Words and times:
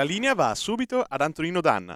La 0.00 0.06
linea 0.06 0.32
va 0.32 0.54
subito 0.54 1.04
ad 1.06 1.20
Antonino 1.20 1.60
Danna. 1.60 1.94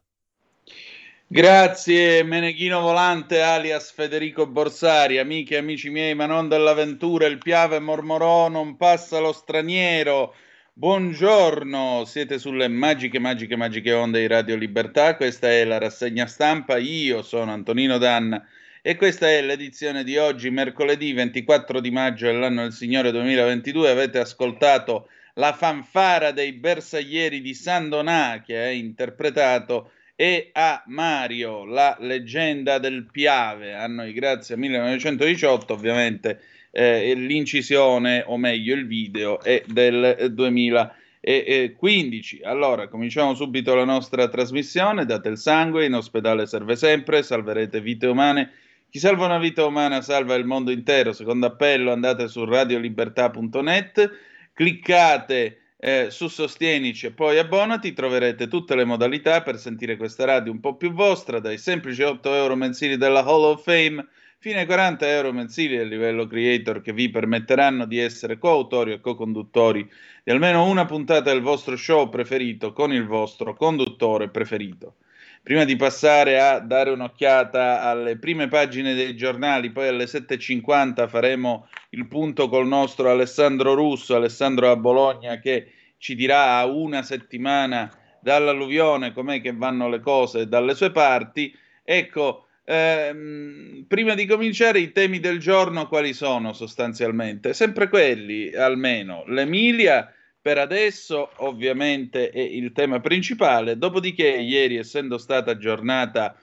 Grazie 1.27 2.23
Meneghino 2.23 2.81
Volante 2.81 3.41
alias 3.41 3.91
Federico 3.93 4.47
Borsari, 4.47 5.17
amiche 5.17 5.55
e 5.55 5.59
amici 5.59 5.89
miei, 5.89 6.15
ma 6.15 6.27
non 6.27 6.47
dell'avventura, 6.47 7.25
il 7.25 7.39
Piave 7.39 7.79
mormorò, 7.79 8.51
non 8.51 8.77
passa 8.77 9.21
lo 9.21 9.33
straniero. 9.33 10.35
Buongiorno, 10.75 12.05
siete 12.05 12.39
sulle 12.39 12.69
magiche, 12.69 13.19
magiche, 13.19 13.57
magiche 13.57 13.95
onde 13.95 14.21
di 14.21 14.27
Radio 14.27 14.57
Libertà, 14.57 15.17
questa 15.17 15.51
è 15.51 15.65
la 15.65 15.79
rassegna 15.79 16.27
stampa, 16.27 16.77
io 16.77 17.23
sono 17.23 17.53
Antonino 17.53 17.97
Danna 17.97 18.47
e 18.83 18.97
questa 18.97 19.31
è 19.31 19.41
l'edizione 19.41 20.05
di 20.05 20.19
oggi, 20.19 20.51
mercoledì 20.51 21.15
24 21.15 21.81
di 21.81 21.91
maggio 21.91 22.27
dell'anno 22.27 22.65
del 22.65 22.73
Signore 22.73 23.11
2022, 23.13 23.89
avete 23.89 24.19
ascoltato 24.19 25.09
la 25.35 25.53
fanfara 25.53 26.33
dei 26.33 26.53
bersaglieri 26.53 27.41
di 27.41 27.55
San 27.55 27.89
Donà 27.89 28.43
che 28.45 28.59
ha 28.59 28.71
interpretato 28.71 29.91
e 30.17 30.51
a 30.53 30.83
Mario, 30.87 31.65
la 31.65 31.97
leggenda 31.99 32.79
del 32.79 33.09
Piave, 33.11 33.75
a 33.75 33.89
noi 33.89 34.13
grazie 34.13 34.55
a 34.55 34.59
1918 34.59 35.73
ovviamente 35.73 36.41
eh, 36.71 37.15
l'incisione 37.15 38.23
o 38.27 38.37
meglio 38.37 38.75
il 38.75 38.87
video 38.87 39.41
è 39.41 39.63
del 39.67 40.33
2015. 40.33 42.43
Allora 42.43 42.89
cominciamo 42.89 43.35
subito 43.35 43.75
la 43.75 43.85
nostra 43.85 44.29
trasmissione, 44.29 45.05
date 45.05 45.29
il 45.29 45.39
sangue, 45.39 45.87
in 45.87 45.95
ospedale 45.95 46.47
serve 46.47 46.77
sempre, 46.77 47.25
salverete 47.25 47.81
vite 47.81 48.07
umane. 48.07 48.51
Chi 48.91 49.01
salva 49.01 49.25
una 49.25 49.39
vita 49.39 49.65
umana 49.65 50.01
salva 50.01 50.35
il 50.35 50.45
mondo 50.45 50.71
intero. 50.71 51.13
Secondo 51.13 51.47
appello 51.47 51.93
andate 51.93 52.29
su 52.29 52.45
radiolibertà.net 52.45 54.11
cliccate 54.55 55.59
eh, 55.77 56.07
su 56.11 56.29
Sostienici 56.29 57.07
e 57.07 57.11
poi 57.13 57.37
abbonati, 57.39 57.93
troverete 57.93 58.49
tutte 58.49 58.75
le 58.75 58.85
modalità 58.85 59.43
per 59.43 59.59
sentire 59.59 59.97
questa 59.97 60.25
radio 60.25 60.51
un 60.51 60.61
po' 60.61 60.77
più 60.77 60.93
vostra, 60.93 61.41
dai 61.41 61.59
semplici 61.59 62.03
8 62.03 62.35
euro 62.35 62.57
mensili 62.57 62.97
della 62.97 63.23
Hall 63.23 63.45
of 63.45 63.63
Fame 63.63 64.07
fino 64.39 64.59
ai 64.59 64.67
40 64.67 65.09
euro 65.09 65.33
mensili 65.33 65.77
a 65.77 65.85
livello 65.85 66.27
creator 66.27 66.81
che 66.81 66.93
vi 66.93 67.11
permetteranno 67.11 67.87
di 67.87 67.99
essere 67.99 68.39
coautori 68.39 68.93
e 68.93 69.01
co-conduttori 69.01 69.91
di 70.23 70.31
almeno 70.31 70.67
una 70.67 70.85
puntata 70.87 71.31
del 71.31 71.41
vostro 71.41 71.77
show 71.77 72.09
preferito 72.09 72.73
con 72.73 72.93
il 72.93 73.07
vostro 73.07 73.55
conduttore 73.55 74.29
preferito. 74.29 74.97
Prima 75.45 75.65
di 75.65 75.77
passare 75.77 76.41
a 76.41 76.59
dare 76.59 76.89
un'occhiata 76.89 77.83
alle 77.83 78.17
prime 78.17 78.49
pagine 78.49 78.95
dei 78.95 79.15
giornali, 79.15 79.73
poi 79.73 79.89
alle 79.89 80.07
7.50 80.07 81.07
faremo 81.07 81.69
il 81.91 82.09
punto 82.09 82.49
col 82.49 82.67
nostro 82.67 83.11
Alessandro 83.11 83.75
Russo, 83.75 84.15
Alessandro 84.15 84.71
a 84.71 84.77
Bologna, 84.77 85.41
che 85.41 85.71
ci 85.99 86.15
dirà 86.15 86.57
a 86.57 86.65
una 86.65 87.03
settimana 87.03 87.91
dall'alluvione 88.23 89.13
com'è 89.13 89.43
che 89.43 89.53
vanno 89.53 89.91
le 89.91 90.01
cose 90.01 90.49
dalle 90.49 90.75
sue 90.75 90.93
parti. 90.93 91.55
Ecco, 91.85 92.47
ehm, 92.65 93.85
prima 93.87 94.15
di 94.15 94.25
cominciare 94.25 94.79
i 94.79 94.93
temi 94.93 95.21
del 95.21 95.41
giorno 95.41 95.89
quali 95.89 96.15
sono 96.15 96.55
sostanzialmente? 96.55 97.53
Sempre 97.53 97.91
quelli, 97.91 98.55
almeno. 98.55 99.25
L'Emilia 99.27 100.11
per 100.45 100.59
adesso 100.59 101.31
ovviamente 101.37 102.29
è 102.29 102.39
il 102.39 102.73
tema 102.73 103.01
principale, 103.01 103.79
dopodiché 103.79 104.29
ieri 104.29 104.77
essendo 104.77 105.17
stata 105.17 105.57
giornata 105.57 106.37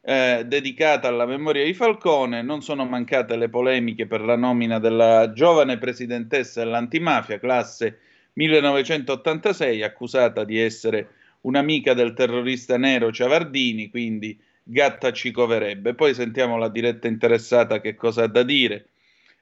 eh, 0.00 0.42
dedicata 0.44 1.06
alla 1.06 1.24
memoria 1.24 1.62
di 1.62 1.72
Falcone 1.72 2.42
non 2.42 2.62
sono 2.62 2.84
mancate 2.84 3.36
le 3.36 3.48
polemiche 3.48 4.08
per 4.08 4.22
la 4.22 4.34
nomina 4.34 4.80
della 4.80 5.30
giovane 5.32 5.78
presidentessa 5.78 6.64
dell'antimafia 6.64 7.38
classe 7.38 8.00
1986 8.32 9.84
accusata 9.84 10.42
di 10.42 10.58
essere 10.58 11.10
un'amica 11.42 11.94
del 11.94 12.12
terrorista 12.12 12.76
nero 12.76 13.12
Ciavardini, 13.12 13.88
quindi 13.88 14.36
Gatta 14.64 15.12
ci 15.12 15.30
coverebbe. 15.30 15.94
Poi 15.94 16.12
sentiamo 16.12 16.58
la 16.58 16.68
diretta 16.68 17.06
interessata 17.06 17.80
che 17.80 17.94
cosa 17.94 18.24
ha 18.24 18.26
da 18.26 18.42
dire. 18.42 18.88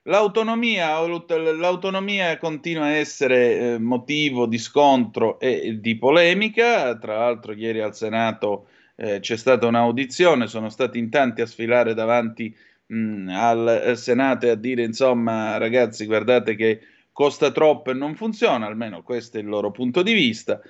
L'autonomia, 0.07 0.99
l'autonomia 0.99 2.37
continua 2.37 2.87
a 2.87 2.91
essere 2.91 3.75
eh, 3.75 3.79
motivo 3.79 4.47
di 4.47 4.59
scontro 4.59 5.39
e 5.39 5.79
di 5.81 5.97
polemica, 5.97 6.99
tra 6.99 7.19
l'altro 7.19 7.53
ieri 7.53 7.81
al 7.81 7.95
Senato 7.95 8.67
eh, 8.97 9.21
c'è 9.21 9.37
stata 9.37 9.69
un'audizione, 9.69 10.49
sono 10.49 10.71
stati 10.71 10.99
in 10.99 11.09
tanti 11.09 11.41
a 11.41 11.47
sfilare 11.47 11.95
davanti 11.95 12.53
mh, 12.87 13.29
al 13.29 13.93
Senato 13.97 14.47
e 14.47 14.51
a 14.51 14.55
dire 14.57 14.83
insomma 14.83 15.57
ragazzi 15.59 16.05
guardate 16.07 16.57
che 16.57 16.81
costa 17.13 17.53
troppo 17.53 17.93
e 17.93 17.95
non 17.95 18.17
funziona, 18.17 18.67
almeno 18.67 19.03
questo 19.05 19.37
è 19.37 19.41
il 19.41 19.47
loro 19.47 19.71
punto 19.71 20.03
di 20.03 20.15
vista. 20.15 20.61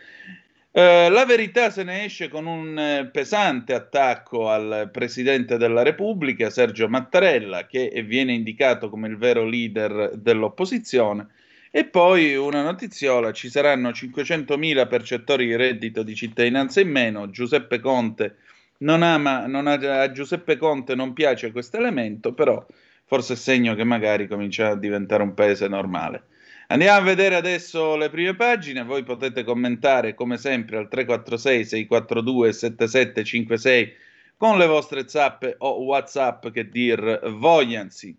Eh, 0.75 1.11
la 1.11 1.27
verità 1.27 1.69
se 1.69 1.83
ne 1.83 2.05
esce 2.05 2.29
con 2.31 2.47
un 2.47 2.79
eh, 2.79 3.07
pesante 3.13 3.75
attacco 3.75 4.49
al 4.49 4.89
Presidente 4.91 5.59
della 5.59 5.83
Repubblica, 5.83 6.49
Sergio 6.49 6.89
Mattarella, 6.89 7.67
che 7.67 7.91
viene 8.07 8.33
indicato 8.33 8.89
come 8.89 9.09
il 9.09 9.19
vero 9.19 9.45
leader 9.45 10.13
dell'opposizione. 10.17 11.27
E 11.71 11.85
poi 11.85 12.37
una 12.37 12.63
notiziola, 12.63 13.33
ci 13.33 13.51
saranno 13.51 13.91
500.000 13.91 14.89
percettori 14.89 15.47
di 15.47 15.57
reddito 15.57 16.03
di 16.03 16.15
cittadinanza 16.15 16.81
in 16.81 16.91
meno, 16.91 17.29
Giuseppe 17.29 17.79
Conte 17.79 18.37
non 18.79 19.03
ama, 19.03 19.47
non 19.47 19.67
ha, 19.67 19.75
a 19.75 20.11
Giuseppe 20.11 20.57
Conte 20.57 20.95
non 20.95 21.13
piace 21.13 21.53
questo 21.53 21.77
elemento, 21.77 22.33
però 22.33 22.65
forse 23.05 23.35
è 23.35 23.37
segno 23.37 23.75
che 23.75 23.85
magari 23.85 24.27
comincia 24.27 24.69
a 24.69 24.77
diventare 24.77 25.23
un 25.23 25.35
paese 25.35 25.69
normale. 25.69 26.25
Andiamo 26.73 27.01
a 27.01 27.03
vedere 27.03 27.35
adesso 27.35 27.97
le 27.97 28.09
prime 28.09 28.35
pagine, 28.35 28.83
voi 28.83 29.03
potete 29.03 29.45
commentare 29.45 30.15
come 30.15 30.39
sempre 30.39 30.79
al 30.79 30.89
346 30.89 31.67
642 31.67 32.53
7756 32.55 33.93
con 34.39 34.57
le 34.57 34.67
vostre 34.67 35.07
zappe 35.07 35.57
o 35.59 35.83
whatsapp 35.83 36.49
che 36.49 36.71
dir 36.71 37.29
vogliansi. 37.29 38.17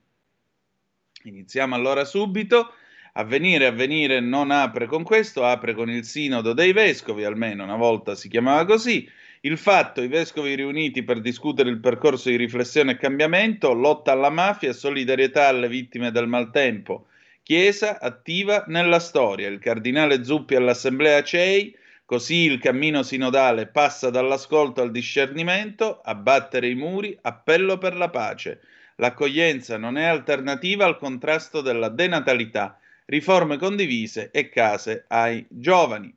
Iniziamo 1.23 1.73
allora 1.73 2.05
subito. 2.05 2.73
Avvenire, 3.13 3.65
avvenire 3.65 4.19
non 4.19 4.51
apre 4.51 4.85
con 4.85 5.01
questo, 5.01 5.43
apre 5.43 5.73
con 5.73 5.89
il 5.89 6.03
sinodo 6.03 6.53
dei 6.53 6.73
vescovi, 6.73 7.23
almeno 7.23 7.63
una 7.63 7.75
volta 7.75 8.13
si 8.13 8.29
chiamava 8.29 8.65
così. 8.65 9.09
Il 9.41 9.57
fatto, 9.57 10.03
i 10.03 10.07
vescovi 10.07 10.53
riuniti 10.53 11.01
per 11.01 11.21
discutere 11.21 11.71
il 11.71 11.79
percorso 11.79 12.29
di 12.29 12.35
riflessione 12.35 12.91
e 12.91 12.97
cambiamento, 12.97 13.73
lotta 13.73 14.11
alla 14.11 14.29
mafia 14.29 14.73
solidarietà 14.73 15.47
alle 15.47 15.67
vittime 15.67 16.11
del 16.11 16.27
maltempo 16.27 17.07
Chiesa 17.45 17.99
attiva 17.99 18.63
nella 18.67 18.99
storia. 18.99 19.49
Il 19.49 19.59
cardinale 19.59 20.23
Zuppi 20.23 20.55
all'assemblea 20.55 21.21
CEI, 21.21 21.75
così 22.05 22.45
il 22.45 22.57
cammino 22.57 23.03
sinodale 23.03 23.67
passa 23.67 24.09
dall'ascolto 24.09 24.81
al 24.81 24.91
discernimento, 24.91 25.99
abbattere 26.01 26.69
i 26.69 26.75
muri, 26.75 27.17
appello 27.21 27.77
per 27.77 27.97
la 27.97 28.09
pace. 28.09 28.61
L'accoglienza 28.95 29.75
non 29.75 29.97
è 29.97 30.05
alternativa 30.05 30.85
al 30.85 30.97
contrasto 30.97 31.59
della 31.59 31.89
denatalità, 31.89 32.79
riforme 33.07 33.57
condivise 33.57 34.31
e 34.31 34.47
case 34.47 35.03
ai 35.09 35.45
giovani. 35.49 36.15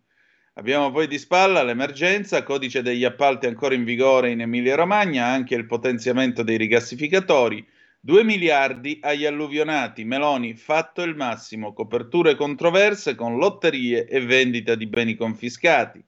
Abbiamo 0.55 0.93
poi 0.93 1.09
di 1.09 1.19
spalla 1.19 1.65
l'emergenza, 1.65 2.45
codice 2.45 2.83
degli 2.83 3.05
appalti 3.05 3.47
ancora 3.47 3.75
in 3.75 3.83
vigore 3.83 4.31
in 4.31 4.43
Emilia-Romagna, 4.43 5.27
anche 5.27 5.57
il 5.57 5.67
potenziamento 5.67 6.45
dei 6.45 6.57
rigassificatori, 6.57 7.67
2 8.07 8.23
miliardi 8.23 9.01
agli 9.03 9.25
alluvionati, 9.25 10.05
Meloni 10.05 10.55
fatto 10.55 11.03
il 11.03 11.17
massimo, 11.17 11.73
coperture 11.73 12.37
controverse 12.37 13.17
con 13.17 13.37
lotterie 13.37 14.07
e 14.07 14.21
vendita 14.21 14.77
di 14.77 14.87
beni 14.87 15.17
confiscati. 15.17 16.01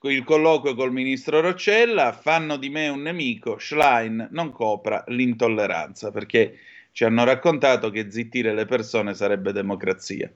Il 0.00 0.24
colloquio 0.24 0.74
col 0.74 0.90
ministro 0.90 1.40
Roccella, 1.40 2.10
fanno 2.10 2.56
di 2.56 2.70
me 2.70 2.88
un 2.88 3.02
nemico, 3.02 3.56
Schlein 3.56 4.30
non 4.32 4.50
copra 4.50 5.04
l'intolleranza, 5.06 6.10
perché 6.10 6.58
ci 6.90 7.04
hanno 7.04 7.22
raccontato 7.22 7.90
che 7.90 8.10
zittire 8.10 8.52
le 8.52 8.64
persone 8.64 9.14
sarebbe 9.14 9.52
democrazia. 9.52 10.28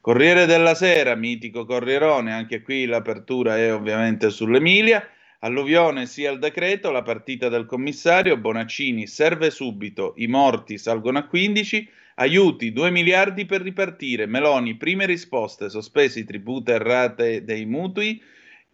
Corriere 0.00 0.46
della 0.46 0.74
Sera, 0.74 1.14
mitico 1.14 1.64
Corrierone, 1.64 2.32
anche 2.32 2.60
qui 2.60 2.86
l'apertura 2.86 3.56
è 3.56 3.72
ovviamente 3.72 4.30
sull'Emilia. 4.30 5.08
Alluvione 5.40 6.06
sia 6.06 6.30
il 6.30 6.38
decreto, 6.38 6.90
la 6.90 7.02
partita 7.02 7.48
del 7.48 7.66
commissario, 7.66 8.36
Bonaccini 8.36 9.06
serve 9.06 9.50
subito, 9.50 10.14
i 10.16 10.26
morti 10.26 10.78
salgono 10.78 11.18
a 11.18 11.26
15, 11.26 11.88
aiuti 12.16 12.72
2 12.72 12.90
miliardi 12.90 13.44
per 13.44 13.60
ripartire, 13.60 14.26
Meloni 14.26 14.76
prime 14.76 15.06
risposte, 15.06 15.68
sospesi 15.68 16.24
tributi 16.24 16.70
e 16.70 16.78
rate 16.78 17.44
dei 17.44 17.66
mutui, 17.66 18.22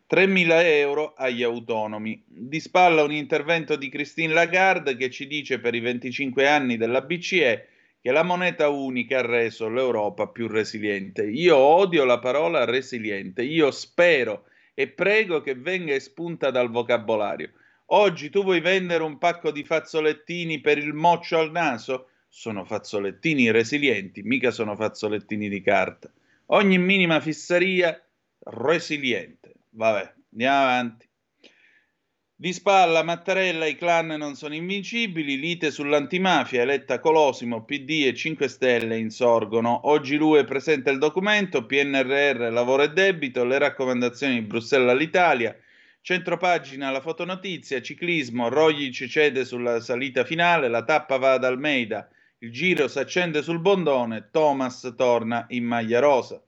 3 0.06 0.26
mila 0.26 0.66
euro 0.66 1.14
agli 1.16 1.42
autonomi. 1.42 2.22
Di 2.26 2.60
spalla 2.60 3.02
un 3.02 3.12
intervento 3.12 3.76
di 3.76 3.88
Christine 3.88 4.32
Lagarde 4.32 4.96
che 4.96 5.08
ci 5.08 5.26
dice 5.26 5.60
per 5.60 5.74
i 5.74 5.80
25 5.80 6.48
anni 6.48 6.76
della 6.76 7.00
BCE 7.00 7.68
che 8.02 8.10
la 8.10 8.22
moneta 8.22 8.68
unica 8.70 9.18
ha 9.18 9.26
reso 9.26 9.68
l'Europa 9.68 10.26
più 10.26 10.48
resiliente. 10.48 11.22
Io 11.22 11.56
odio 11.56 12.04
la 12.04 12.18
parola 12.18 12.64
resiliente, 12.64 13.42
io 13.42 13.70
spero 13.70 14.46
e 14.74 14.88
prego 14.88 15.40
che 15.40 15.54
venga 15.54 15.94
espunta 15.94 16.50
dal 16.50 16.70
vocabolario. 16.70 17.52
Oggi 17.92 18.30
tu 18.30 18.42
vuoi 18.42 18.60
vendere 18.60 19.02
un 19.02 19.18
pacco 19.18 19.50
di 19.50 19.64
fazzolettini 19.64 20.60
per 20.60 20.78
il 20.78 20.92
moccio 20.92 21.38
al 21.38 21.50
naso? 21.50 22.10
Sono 22.28 22.64
fazzolettini 22.64 23.50
resilienti, 23.50 24.22
mica 24.22 24.52
sono 24.52 24.76
fazzolettini 24.76 25.48
di 25.48 25.60
carta. 25.60 26.10
Ogni 26.46 26.78
minima 26.78 27.20
fissaria 27.20 28.00
resiliente. 28.38 29.54
Vabbè, 29.70 30.14
andiamo 30.32 30.56
avanti. 30.56 31.09
Di 32.40 32.54
spalla 32.54 33.02
Mattarella 33.02 33.66
i 33.66 33.76
clan 33.76 34.06
non 34.06 34.34
sono 34.34 34.54
invincibili, 34.54 35.38
lite 35.38 35.70
sull'antimafia, 35.70 36.62
eletta 36.62 36.98
Colosimo, 36.98 37.64
PD 37.64 38.06
e 38.06 38.14
5 38.14 38.48
Stelle 38.48 38.96
insorgono. 38.96 39.80
Oggi 39.90 40.16
lui 40.16 40.42
presenta 40.44 40.90
il 40.90 40.96
documento, 40.96 41.66
PNRR, 41.66 42.50
lavoro 42.50 42.84
e 42.84 42.92
debito, 42.92 43.44
le 43.44 43.58
raccomandazioni 43.58 44.36
di 44.36 44.46
Bruxelles 44.46 44.88
all'Italia, 44.88 45.54
centropagina 46.00 46.90
la 46.90 47.02
fotonotizia, 47.02 47.82
ciclismo, 47.82 48.48
Roglic 48.48 49.06
cede 49.06 49.44
sulla 49.44 49.78
salita 49.80 50.24
finale, 50.24 50.68
la 50.68 50.82
tappa 50.82 51.18
va 51.18 51.32
ad 51.32 51.44
Almeida, 51.44 52.08
il 52.38 52.50
giro 52.50 52.88
si 52.88 53.00
accende 53.00 53.42
sul 53.42 53.60
bondone, 53.60 54.30
Thomas 54.32 54.94
torna 54.96 55.44
in 55.50 55.64
maglia 55.64 56.00
rosa. 56.00 56.42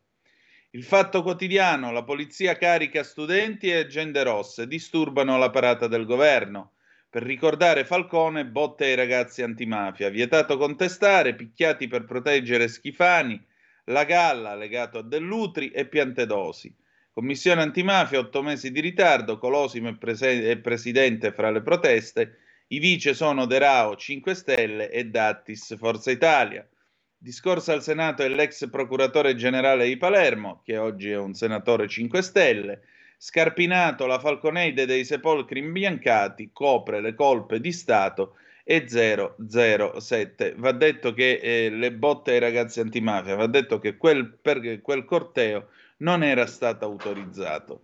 Il 0.75 0.85
fatto 0.85 1.23
quotidiano, 1.23 1.93
la 1.93 2.03
polizia 2.03 2.57
carica 2.57 3.03
studenti 3.03 3.69
e 3.69 3.77
agende 3.77 4.23
rosse, 4.23 4.67
disturbano 4.67 5.37
la 5.37 5.51
parata 5.51 5.87
del 5.87 6.07
governo. 6.07 6.73
Per 7.11 7.23
ricordare 7.23 7.85
Falcone, 7.85 8.47
botte 8.47 8.87
ai 8.87 8.95
ragazzi 8.95 9.43
antimafia, 9.43 10.09
vietato 10.09 10.57
contestare, 10.57 11.35
picchiati 11.35 11.89
per 11.89 12.07
proteggere 12.07 12.69
Schifani, 12.69 13.39
la 13.87 14.05
galla 14.05 14.55
legato 14.55 15.01
a 15.01 15.03
Dell'Utri 15.03 15.69
e 15.69 15.87
Piantedosi. 15.89 16.75
Commissione 17.13 17.61
antimafia, 17.61 18.21
otto 18.21 18.41
mesi 18.41 18.73
di 18.73 18.81
ritardo, 18.81 19.37
Colosimo 19.37 19.91
è, 19.91 19.97
prese- 19.97 20.49
è 20.49 20.57
presidente 20.57 21.33
fra 21.33 21.51
le 21.51 21.61
proteste, 21.61 22.39
i 22.69 22.79
vice 22.79 23.13
sono 23.13 23.45
De 23.45 23.59
Rao, 23.59 23.95
5 23.95 24.35
Stelle 24.35 24.91
e 24.91 25.05
Dattis, 25.05 25.77
Forza 25.77 26.11
Italia. 26.11 26.67
Discorso 27.23 27.71
al 27.71 27.85
Senato 27.85 28.25
è 28.25 28.29
l'ex 28.29 28.69
procuratore 28.69 29.37
generale 29.37 29.87
di 29.87 29.97
Palermo, 29.97 30.61
che 30.65 30.77
oggi 30.77 31.11
è 31.11 31.17
un 31.17 31.35
senatore 31.35 31.87
5 31.87 32.21
Stelle. 32.21 32.81
Scarpinato 33.17 34.07
la 34.07 34.19
falconeide 34.19 34.87
dei 34.87 35.05
sepolcri 35.05 35.61
imbiancati, 35.61 36.51
copre 36.53 37.01
le 37.01 37.15
colpe 37.15 37.61
di 37.61 37.71
Stato 37.71 38.35
e 38.65 38.89
007. 38.89 40.55
Va 40.57 40.73
detto 40.73 41.15
che 41.15 41.39
eh, 41.41 41.71
le 41.71 41.93
botte 41.93 42.33
ai 42.33 42.41
ragazzi 42.41 42.81
antimafia, 42.81 43.37
va 43.37 43.47
detto 43.47 43.79
che 43.79 43.97
quel, 43.97 44.27
per, 44.27 44.81
quel 44.81 45.05
corteo 45.05 45.69
non 45.99 46.25
era 46.25 46.47
stato 46.47 46.87
autorizzato. 46.87 47.83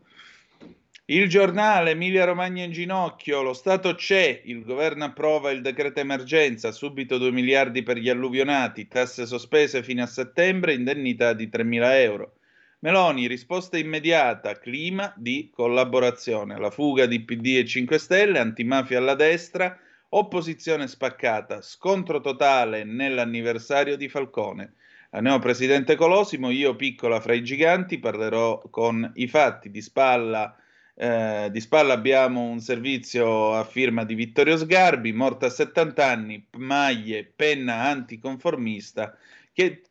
Il 1.11 1.27
giornale 1.27 1.93
Emilia 1.93 2.27
Romagna 2.27 2.65
in 2.65 2.71
ginocchio, 2.71 3.41
lo 3.41 3.55
Stato 3.55 3.95
c'è, 3.95 4.43
il 4.45 4.63
governo 4.63 5.05
approva 5.05 5.51
il 5.51 5.63
decreto 5.63 6.01
emergenza, 6.01 6.71
subito 6.71 7.17
2 7.17 7.31
miliardi 7.33 7.83
per 7.83 7.97
gli 7.97 8.11
alluvionati, 8.11 8.89
tasse 8.89 9.25
sospese 9.25 9.83
fino 9.83 10.03
a 10.03 10.07
settembre, 10.07 10.75
indennità 10.75 11.33
di 11.33 11.49
3 11.49 11.65
mila 11.65 11.99
euro. 11.99 12.35
Meloni, 12.81 13.27
risposta 13.27 13.79
immediata, 13.79 14.59
clima 14.59 15.11
di 15.17 15.49
collaborazione, 15.51 16.59
la 16.59 16.69
fuga 16.69 17.07
di 17.07 17.25
PD 17.25 17.57
e 17.57 17.65
5 17.65 17.97
Stelle, 17.97 18.39
antimafia 18.39 18.99
alla 18.99 19.15
destra, 19.15 19.79
opposizione 20.11 20.89
spaccata, 20.89 21.63
scontro 21.63 22.21
totale 22.21 22.85
nell'anniversario 22.85 23.97
di 23.97 24.11
Falcone. 24.11 24.75
La 25.09 25.23
neopresidente 25.23 25.97
Colosimo, 25.97 26.51
io 26.51 26.77
piccola 26.77 27.19
fra 27.19 27.33
i 27.33 27.43
giganti, 27.43 27.99
parlerò 27.99 28.61
con 28.69 29.11
i 29.15 29.27
fatti 29.27 29.71
di 29.71 29.81
spalla 29.81 30.55
eh, 31.01 31.49
di 31.53 31.61
spalla 31.61 31.93
abbiamo 31.93 32.43
un 32.43 32.59
servizio 32.59 33.55
a 33.55 33.63
firma 33.63 34.03
di 34.03 34.15
Vittorio 34.15 34.57
Sgarbi, 34.57 35.13
morto 35.13 35.47
a 35.47 35.49
70 35.49 36.05
anni, 36.05 36.45
maglie, 36.57 37.25
penna 37.25 37.83
anticonformista, 37.85 39.17
che 39.53 39.83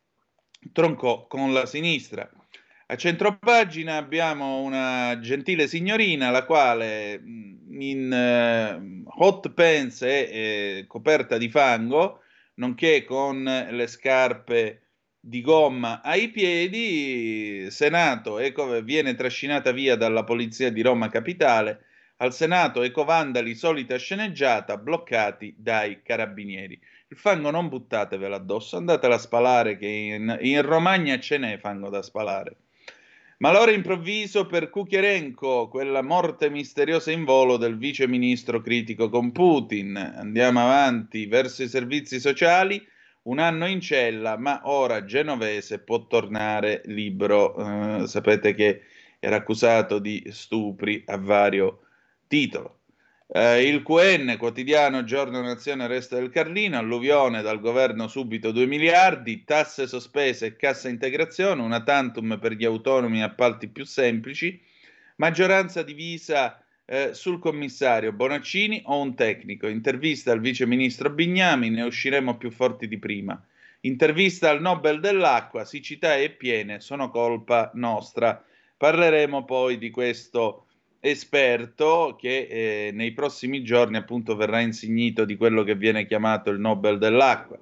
troncò 0.73 1.25
con 1.27 1.53
la 1.53 1.65
sinistra. 1.65 2.29
A 2.87 2.95
centropagina 2.97 3.95
abbiamo 3.95 4.59
una 4.59 5.17
gentile 5.21 5.67
signorina, 5.67 6.29
la 6.29 6.43
quale 6.43 7.19
mm, 7.19 7.81
in 7.81 9.05
uh, 9.05 9.23
hot 9.23 9.53
pants 9.53 10.01
e 10.01 10.09
eh, 10.09 10.85
coperta 10.87 11.37
di 11.37 11.47
fango, 11.47 12.23
nonché 12.55 13.05
con 13.05 13.43
le 13.43 13.87
scarpe 13.87 14.86
di 15.19 15.41
gomma 15.41 16.01
ai 16.01 16.29
piedi, 16.29 17.69
Senato 17.69 18.39
eco, 18.39 18.81
viene 18.81 19.15
trascinata 19.15 19.71
via 19.71 19.95
dalla 19.95 20.23
polizia 20.23 20.71
di 20.71 20.81
Roma 20.81 21.09
Capitale, 21.09 21.85
al 22.17 22.33
Senato 22.33 22.81
ecovandali 22.81 23.53
solita 23.53 23.97
sceneggiata, 23.97 24.77
bloccati 24.77 25.53
dai 25.57 26.01
carabinieri. 26.01 26.79
Il 27.09 27.17
fango 27.17 27.51
non 27.51 27.67
buttatevelo 27.67 28.35
addosso, 28.35 28.77
andatela 28.77 29.15
a 29.15 29.19
spalare 29.19 29.77
che 29.77 29.87
in, 29.87 30.37
in 30.41 30.61
Romagna 30.61 31.19
ce 31.19 31.37
n'è 31.37 31.57
fango 31.57 31.89
da 31.89 32.01
spalare. 32.01 32.57
Malore 33.39 33.73
improvviso 33.73 34.47
per 34.47 34.69
Kucherenko, 34.71 35.67
quella 35.67 36.01
morte 36.01 36.49
misteriosa 36.49 37.11
in 37.11 37.23
volo 37.23 37.57
del 37.57 37.77
vice 37.77 38.07
ministro 38.07 38.61
critico 38.61 39.09
con 39.09 39.31
Putin. 39.31 39.95
Andiamo 39.95 40.59
avanti 40.59 41.27
verso 41.27 41.61
i 41.61 41.67
servizi 41.67 42.19
sociali 42.19 42.83
un 43.27 43.39
anno 43.39 43.67
in 43.67 43.81
cella, 43.81 44.37
ma 44.37 44.61
ora 44.63 45.05
Genovese 45.05 45.79
può 45.79 46.07
tornare 46.07 46.81
libero. 46.85 48.01
Eh, 48.01 48.07
sapete 48.07 48.53
che 48.53 48.81
era 49.19 49.37
accusato 49.37 49.99
di 49.99 50.23
stupri 50.31 51.03
a 51.05 51.17
vario 51.17 51.81
titolo. 52.27 52.79
Eh, 53.27 53.67
il 53.67 53.83
QN, 53.83 54.37
quotidiano 54.37 55.03
Giorno 55.03 55.41
Nazione 55.41 55.87
Resta 55.87 56.15
del 56.15 56.29
Carlino, 56.29 56.77
alluvione 56.77 57.41
dal 57.41 57.59
governo 57.59 58.07
subito 58.07 58.51
2 58.51 58.65
miliardi, 58.65 59.43
tasse 59.43 59.87
sospese 59.87 60.45
e 60.45 60.55
cassa 60.55 60.87
integrazione, 60.87 61.61
una 61.61 61.83
tantum 61.83 62.39
per 62.39 62.53
gli 62.53 62.63
autonomi 62.63 63.19
e 63.19 63.23
appalti 63.23 63.67
più 63.67 63.85
semplici, 63.85 64.61
maggioranza 65.17 65.83
divisa 65.83 66.63
eh, 66.89 67.13
sul 67.13 67.37
commissario 67.37 68.13
Bonaccini 68.13 68.81
o 68.85 69.01
un 69.01 69.13
tecnico. 69.13 69.67
Intervista 69.67 70.31
al 70.31 70.39
vice 70.39 70.65
ministro 70.65 71.09
Bignami, 71.09 71.69
ne 71.69 71.83
usciremo 71.83 72.37
più 72.37 72.49
forti 72.49 72.87
di 72.87 72.97
prima. 72.97 73.39
Intervista 73.81 74.49
al 74.49 74.61
Nobel 74.61 75.01
dell'acqua, 75.01 75.65
siccità 75.65 76.15
e 76.15 76.29
piene 76.29 76.79
sono 76.79 77.09
colpa 77.09 77.71
nostra. 77.73 78.41
Parleremo 78.77 79.43
poi 79.43 79.77
di 79.77 79.89
questo 79.89 80.67
esperto 80.99 82.15
che 82.19 82.47
eh, 82.49 82.91
nei 82.93 83.11
prossimi 83.11 83.63
giorni 83.63 83.97
appunto 83.97 84.35
verrà 84.35 84.61
insignito 84.61 85.25
di 85.25 85.35
quello 85.35 85.63
che 85.63 85.75
viene 85.75 86.05
chiamato 86.05 86.49
il 86.49 86.59
Nobel 86.59 86.97
dell'acqua. 86.97 87.59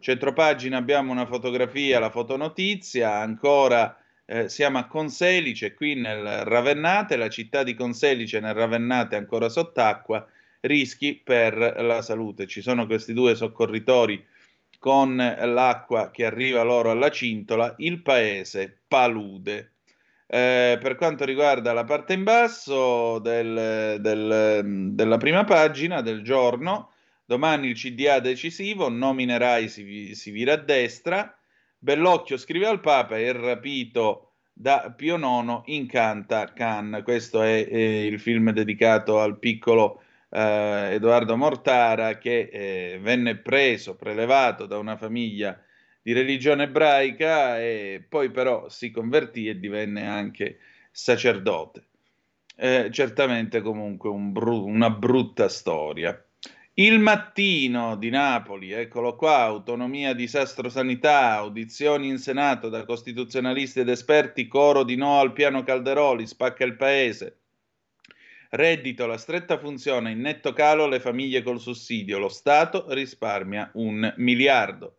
Centropagina 0.00 0.76
abbiamo 0.76 1.12
una 1.12 1.26
fotografia, 1.26 1.98
la 1.98 2.10
fotonotizia, 2.10 3.14
ancora 3.14 3.96
eh, 4.26 4.48
siamo 4.48 4.78
a 4.78 4.86
Conselice, 4.86 5.74
qui 5.74 5.94
nel 5.94 6.44
Ravennate, 6.44 7.16
la 7.16 7.28
città 7.28 7.62
di 7.62 7.74
Conselice 7.74 8.40
nel 8.40 8.54
Ravennate 8.54 9.16
ancora 9.16 9.48
sott'acqua, 9.48 10.26
rischi 10.60 11.20
per 11.22 11.56
la 11.56 12.00
salute. 12.02 12.46
Ci 12.46 12.62
sono 12.62 12.86
questi 12.86 13.12
due 13.12 13.34
soccorritori 13.34 14.24
con 14.78 15.16
l'acqua 15.16 16.10
che 16.10 16.24
arriva 16.24 16.62
loro 16.62 16.90
alla 16.90 17.10
cintola, 17.10 17.74
il 17.78 18.02
paese 18.02 18.80
palude. 18.86 19.72
Eh, 20.26 20.78
per 20.80 20.96
quanto 20.96 21.24
riguarda 21.24 21.72
la 21.72 21.84
parte 21.84 22.14
in 22.14 22.22
basso 22.22 23.18
del, 23.18 23.98
del, 24.00 24.90
della 24.92 25.16
prima 25.18 25.44
pagina 25.44 26.00
del 26.00 26.22
giorno, 26.22 26.92
domani 27.24 27.68
il 27.68 27.76
CDA 27.76 28.20
decisivo, 28.20 28.88
nominerai 28.88 29.68
si, 29.68 30.14
si 30.14 30.30
vira 30.30 30.54
a 30.54 30.56
destra, 30.56 31.34
Bellocchio 31.84 32.38
scrive 32.38 32.66
al 32.66 32.80
Papa 32.80 33.18
e 33.18 33.30
rapito 33.32 34.36
da 34.54 34.90
Pio 34.96 35.18
IX 35.18 35.60
incanta 35.66 36.50
Cannes. 36.54 37.02
Questo 37.02 37.42
è, 37.42 37.68
è 37.68 37.76
il 37.76 38.18
film 38.18 38.52
dedicato 38.52 39.20
al 39.20 39.38
piccolo 39.38 40.00
eh, 40.30 40.94
Edoardo 40.94 41.36
Mortara 41.36 42.16
che 42.16 42.48
eh, 42.50 42.98
venne 43.02 43.36
preso, 43.36 43.96
prelevato 43.96 44.64
da 44.64 44.78
una 44.78 44.96
famiglia 44.96 45.62
di 46.00 46.14
religione 46.14 46.62
ebraica 46.62 47.60
e 47.60 48.02
poi 48.08 48.30
però 48.30 48.66
si 48.70 48.90
convertì 48.90 49.48
e 49.48 49.60
divenne 49.60 50.06
anche 50.06 50.60
sacerdote. 50.90 51.88
Eh, 52.56 52.88
certamente 52.92 53.60
comunque 53.60 54.08
un 54.08 54.32
bru- 54.32 54.64
una 54.64 54.88
brutta 54.88 55.50
storia. 55.50 56.18
Il 56.76 56.98
mattino 56.98 57.94
di 57.94 58.10
Napoli, 58.10 58.72
eccolo 58.72 59.14
qua, 59.14 59.42
autonomia, 59.42 60.12
disastro 60.12 60.68
sanità, 60.68 61.34
audizioni 61.34 62.08
in 62.08 62.18
Senato 62.18 62.68
da 62.68 62.84
costituzionalisti 62.84 63.78
ed 63.78 63.88
esperti, 63.88 64.48
coro 64.48 64.82
di 64.82 64.96
no 64.96 65.20
al 65.20 65.32
piano 65.32 65.62
Calderoli, 65.62 66.26
spacca 66.26 66.64
il 66.64 66.74
paese. 66.74 67.42
Reddito, 68.50 69.06
la 69.06 69.18
stretta 69.18 69.56
funzione, 69.56 70.10
in 70.10 70.20
netto 70.20 70.52
calo 70.52 70.88
le 70.88 70.98
famiglie 70.98 71.44
col 71.44 71.60
sussidio, 71.60 72.18
lo 72.18 72.28
Stato 72.28 72.86
risparmia 72.88 73.70
un 73.74 74.12
miliardo. 74.16 74.96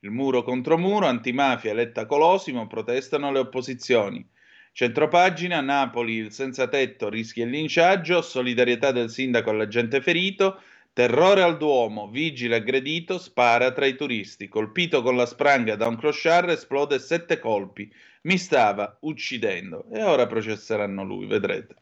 Il 0.00 0.10
muro 0.10 0.42
contro 0.42 0.78
muro, 0.78 1.04
antimafia, 1.04 1.72
eletta 1.72 2.06
Colosimo, 2.06 2.66
protestano 2.66 3.30
le 3.30 3.40
opposizioni. 3.40 4.26
Centropagina, 4.72 5.60
Napoli, 5.60 6.14
il 6.14 6.32
senza 6.32 6.68
tetto 6.68 7.10
rischia 7.10 7.44
il 7.44 7.50
linciaggio, 7.50 8.22
solidarietà 8.22 8.92
del 8.92 9.10
sindaco 9.10 9.50
all'agente 9.50 10.00
ferito, 10.00 10.62
terrore 10.98 11.42
al 11.42 11.58
Duomo, 11.58 12.08
vigile 12.08 12.56
aggredito, 12.56 13.18
spara 13.18 13.70
tra 13.70 13.86
i 13.86 13.94
turisti, 13.94 14.48
colpito 14.48 15.00
con 15.00 15.14
la 15.14 15.26
spranga 15.26 15.76
da 15.76 15.86
un 15.86 15.96
clochard, 15.96 16.50
esplode 16.50 16.98
sette 16.98 17.38
colpi, 17.38 17.88
mi 18.22 18.36
stava 18.36 18.98
uccidendo. 19.02 19.84
E 19.92 20.02
ora 20.02 20.26
processeranno 20.26 21.04
lui, 21.04 21.26
vedrete. 21.26 21.76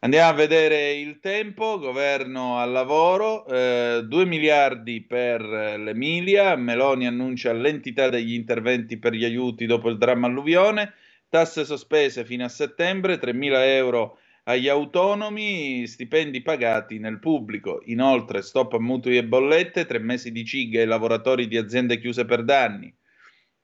Andiamo 0.00 0.28
a 0.28 0.34
vedere 0.34 0.92
il 0.92 1.18
tempo, 1.20 1.78
governo 1.78 2.58
al 2.58 2.72
lavoro, 2.72 3.46
eh, 3.46 4.02
2 4.04 4.24
miliardi 4.26 5.00
per 5.00 5.40
l'Emilia, 5.40 6.56
Meloni 6.56 7.06
annuncia 7.06 7.54
l'entità 7.54 8.10
degli 8.10 8.34
interventi 8.34 8.98
per 8.98 9.14
gli 9.14 9.24
aiuti 9.24 9.64
dopo 9.64 9.88
il 9.88 9.96
dramma 9.96 10.26
alluvione, 10.26 10.92
tasse 11.30 11.64
sospese 11.64 12.26
fino 12.26 12.44
a 12.44 12.50
settembre, 12.50 13.16
3 13.16 13.32
mila 13.32 13.64
euro 13.64 14.18
agli 14.50 14.68
autonomi, 14.68 15.86
stipendi 15.86 16.42
pagati 16.42 16.98
nel 16.98 17.18
pubblico, 17.18 17.82
inoltre 17.86 18.42
stop 18.42 18.74
a 18.74 18.80
mutui 18.80 19.16
e 19.16 19.24
bollette, 19.24 19.86
tre 19.86 19.98
mesi 19.98 20.32
di 20.32 20.44
cighe 20.44 20.80
ai 20.80 20.86
lavoratori 20.86 21.46
di 21.48 21.56
aziende 21.56 21.98
chiuse 21.98 22.24
per 22.24 22.44
danni. 22.44 22.92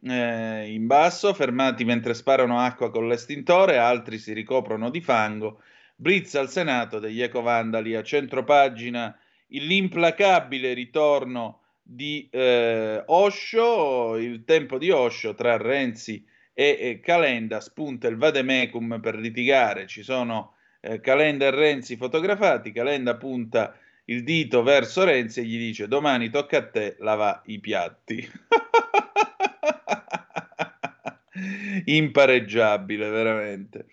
Eh, 0.02 0.72
in 0.72 0.86
basso, 0.86 1.34
fermati 1.34 1.84
mentre 1.84 2.14
sparano 2.14 2.60
acqua 2.60 2.90
con 2.90 3.08
l'estintore, 3.08 3.78
altri 3.78 4.18
si 4.18 4.32
ricoprono 4.32 4.90
di 4.90 5.00
fango. 5.00 5.62
Blitz 5.96 6.34
al 6.34 6.50
Senato 6.50 6.98
degli 6.98 7.22
ecovandali. 7.22 7.94
A 7.94 8.02
centropagina 8.02 9.16
l'implacabile 9.48 10.74
ritorno 10.74 11.62
di 11.82 12.28
eh, 12.30 13.02
Osho, 13.06 14.16
il 14.16 14.44
tempo 14.44 14.78
di 14.78 14.90
Osho 14.90 15.34
tra 15.34 15.56
Renzi 15.56 16.24
e, 16.52 16.76
e 16.80 17.00
Calenda, 17.00 17.60
spunta 17.60 18.08
il 18.08 18.16
vademecum 18.16 19.00
per 19.00 19.16
litigare, 19.16 19.86
ci 19.86 20.02
sono 20.02 20.55
eh, 20.86 21.00
Calenda 21.00 21.46
e 21.46 21.50
Renzi 21.50 21.96
fotografati, 21.96 22.72
Calenda 22.72 23.16
punta 23.16 23.76
il 24.06 24.22
dito 24.22 24.62
verso 24.62 25.04
Renzi 25.04 25.40
e 25.40 25.44
gli 25.44 25.58
dice 25.58 25.88
domani 25.88 26.30
tocca 26.30 26.58
a 26.58 26.68
te 26.68 26.96
lava 27.00 27.42
i 27.46 27.58
piatti. 27.58 28.26
Impareggiabile, 31.86 33.08
veramente. 33.10 33.86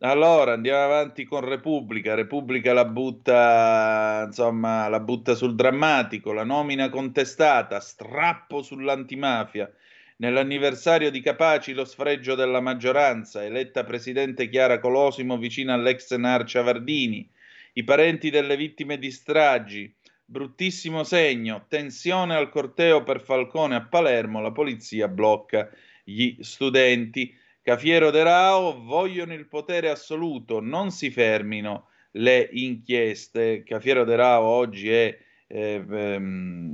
Allora 0.00 0.52
andiamo 0.52 0.84
avanti 0.84 1.24
con 1.24 1.40
Repubblica. 1.40 2.14
Repubblica 2.14 2.72
la 2.72 2.84
butta, 2.84 4.24
insomma, 4.26 4.88
la 4.88 5.00
butta 5.00 5.34
sul 5.34 5.54
drammatico, 5.54 6.32
la 6.32 6.44
nomina 6.44 6.88
contestata, 6.88 7.80
strappo 7.80 8.62
sull'antimafia. 8.62 9.70
Nell'anniversario 10.20 11.12
di 11.12 11.20
Capaci 11.20 11.72
lo 11.72 11.84
sfregio 11.84 12.34
della 12.34 12.60
maggioranza, 12.60 13.44
eletta 13.44 13.84
presidente 13.84 14.48
Chiara 14.48 14.80
Colosimo 14.80 15.38
vicino 15.38 15.72
all'ex 15.72 16.12
Nar 16.16 16.42
Ciavardini, 16.42 17.30
i 17.74 17.84
parenti 17.84 18.28
delle 18.28 18.56
vittime 18.56 18.98
di 18.98 19.12
stragi, 19.12 19.94
bruttissimo 20.24 21.04
segno, 21.04 21.66
tensione 21.68 22.34
al 22.34 22.48
corteo 22.48 23.04
per 23.04 23.20
Falcone 23.20 23.76
a 23.76 23.86
Palermo, 23.86 24.40
la 24.40 24.50
polizia 24.50 25.06
blocca 25.06 25.70
gli 26.02 26.36
studenti. 26.40 27.32
Cafiero 27.62 28.10
De 28.10 28.24
Rao 28.24 28.82
vogliono 28.82 29.34
il 29.34 29.46
potere 29.46 29.88
assoluto, 29.88 30.58
non 30.58 30.90
si 30.90 31.10
fermino 31.10 31.90
le 32.12 32.48
inchieste. 32.50 33.62
Cafiero 33.62 34.02
De 34.02 34.16
Rao 34.16 34.42
oggi 34.42 34.90
è 34.90 35.16
eh, 35.48 35.84
ehm, 35.90 36.68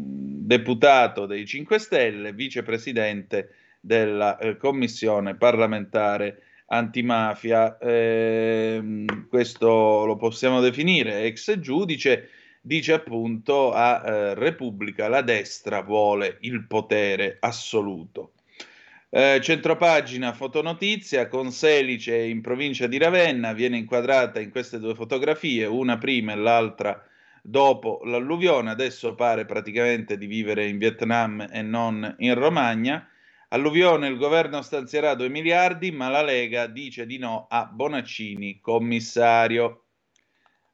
deputato 0.44 1.26
dei 1.26 1.46
5 1.46 1.78
Stelle, 1.78 2.32
vicepresidente 2.32 3.54
della 3.80 4.36
eh, 4.38 4.56
commissione 4.56 5.36
parlamentare 5.36 6.42
antimafia. 6.66 7.78
Eh, 7.78 9.04
questo 9.28 10.04
lo 10.04 10.16
possiamo 10.16 10.60
definire 10.60 11.24
ex 11.24 11.58
giudice. 11.58 12.30
Dice 12.60 12.94
appunto 12.94 13.72
a 13.72 14.02
eh, 14.04 14.34
Repubblica 14.34 15.08
la 15.08 15.20
destra 15.20 15.82
vuole 15.82 16.38
il 16.40 16.66
potere 16.66 17.36
assoluto. 17.40 18.32
Eh, 19.10 19.38
centropagina 19.42 20.32
fotonotizia 20.32 21.28
con 21.28 21.52
Selice 21.52 22.16
in 22.16 22.40
provincia 22.40 22.86
di 22.86 22.98
Ravenna, 22.98 23.52
viene 23.52 23.76
inquadrata 23.76 24.40
in 24.40 24.50
queste 24.50 24.80
due 24.80 24.94
fotografie, 24.94 25.66
una 25.66 25.98
prima 25.98 26.32
e 26.32 26.36
l'altra 26.36 27.00
dopo 27.46 28.00
l'alluvione, 28.04 28.70
adesso 28.70 29.14
pare 29.14 29.44
praticamente 29.44 30.16
di 30.16 30.24
vivere 30.24 30.66
in 30.66 30.78
Vietnam 30.78 31.46
e 31.50 31.60
non 31.60 32.14
in 32.20 32.32
Romagna. 32.32 33.06
Alluvione, 33.48 34.08
il 34.08 34.16
governo 34.16 34.62
stanzierà 34.62 35.14
2 35.14 35.28
miliardi, 35.28 35.92
ma 35.92 36.08
la 36.08 36.22
Lega 36.22 36.66
dice 36.66 37.04
di 37.04 37.18
no 37.18 37.46
a 37.50 37.66
Bonaccini, 37.66 38.60
commissario. 38.60 39.84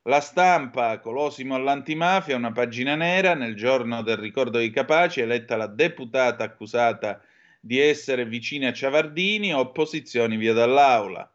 La 0.03 0.21
stampa, 0.21 1.01
Colosimo 1.01 1.57
all'antimafia, 1.57 2.37
una 2.37 2.53
pagina 2.53 2.95
nera, 2.95 3.35
nel 3.35 3.57
giorno 3.57 4.03
del 4.03 4.17
ricordo 4.17 4.59
dei 4.59 4.71
capaci, 4.71 5.21
eletta 5.21 5.57
la 5.57 5.67
deputata 5.67 6.45
accusata 6.45 7.21
di 7.61 7.81
essere 7.81 8.25
vicini 8.25 8.67
a 8.67 8.73
Ciavardini, 8.73 9.53
opposizioni 9.53 10.37
via 10.37 10.53
dall'aula. 10.53 11.29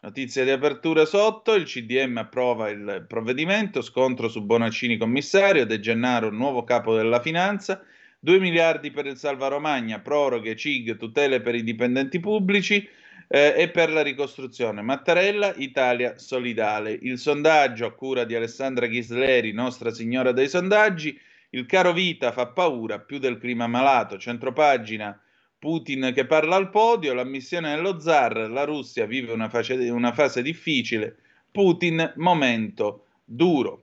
Notizia 0.00 0.44
di 0.44 0.50
apertura 0.50 1.04
sotto, 1.04 1.54
il 1.54 1.64
CDM 1.64 2.18
approva 2.18 2.68
il 2.68 3.04
provvedimento, 3.08 3.82
scontro 3.82 4.28
su 4.28 4.44
Bonaccini 4.44 4.96
commissario, 4.96 5.66
De 5.66 5.80
Gennaro 5.80 6.30
nuovo 6.30 6.62
capo 6.62 6.94
della 6.94 7.20
finanza, 7.20 7.82
2 8.20 8.38
miliardi 8.38 8.92
per 8.92 9.06
il 9.06 9.16
Salva 9.16 9.48
Romagna, 9.48 9.98
proroghe, 9.98 10.54
CIG, 10.54 10.96
tutele 10.96 11.40
per 11.40 11.56
i 11.56 11.64
dipendenti 11.64 12.20
pubblici 12.20 12.88
eh, 13.26 13.54
e 13.56 13.70
per 13.70 13.90
la 13.90 14.02
ricostruzione. 14.02 14.82
Mattarella, 14.82 15.52
Italia 15.56 16.16
solidale. 16.16 16.96
Il 17.02 17.18
sondaggio 17.18 17.84
a 17.84 17.92
cura 17.92 18.22
di 18.22 18.36
Alessandra 18.36 18.86
Ghisleri, 18.86 19.50
Nostra 19.50 19.90
Signora 19.90 20.30
dei 20.30 20.48
Sondaggi, 20.48 21.20
il 21.50 21.66
caro 21.66 21.92
vita 21.92 22.30
fa 22.30 22.46
paura 22.46 23.00
più 23.00 23.18
del 23.18 23.38
clima 23.38 23.66
malato, 23.66 24.16
centropagina 24.16 25.20
Putin 25.58 26.12
che 26.14 26.24
parla 26.24 26.54
al 26.54 26.70
podio, 26.70 27.12
l'ammissione 27.12 27.74
dello 27.74 27.98
zar, 27.98 28.48
la 28.48 28.62
Russia 28.62 29.06
vive 29.06 29.32
una 29.32 29.48
fase, 29.48 29.74
una 29.90 30.12
fase 30.12 30.40
difficile, 30.40 31.16
Putin 31.50 32.12
momento 32.16 33.06
duro. 33.24 33.82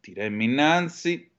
Tiremmo 0.00 0.42
innanzi, 0.42 1.30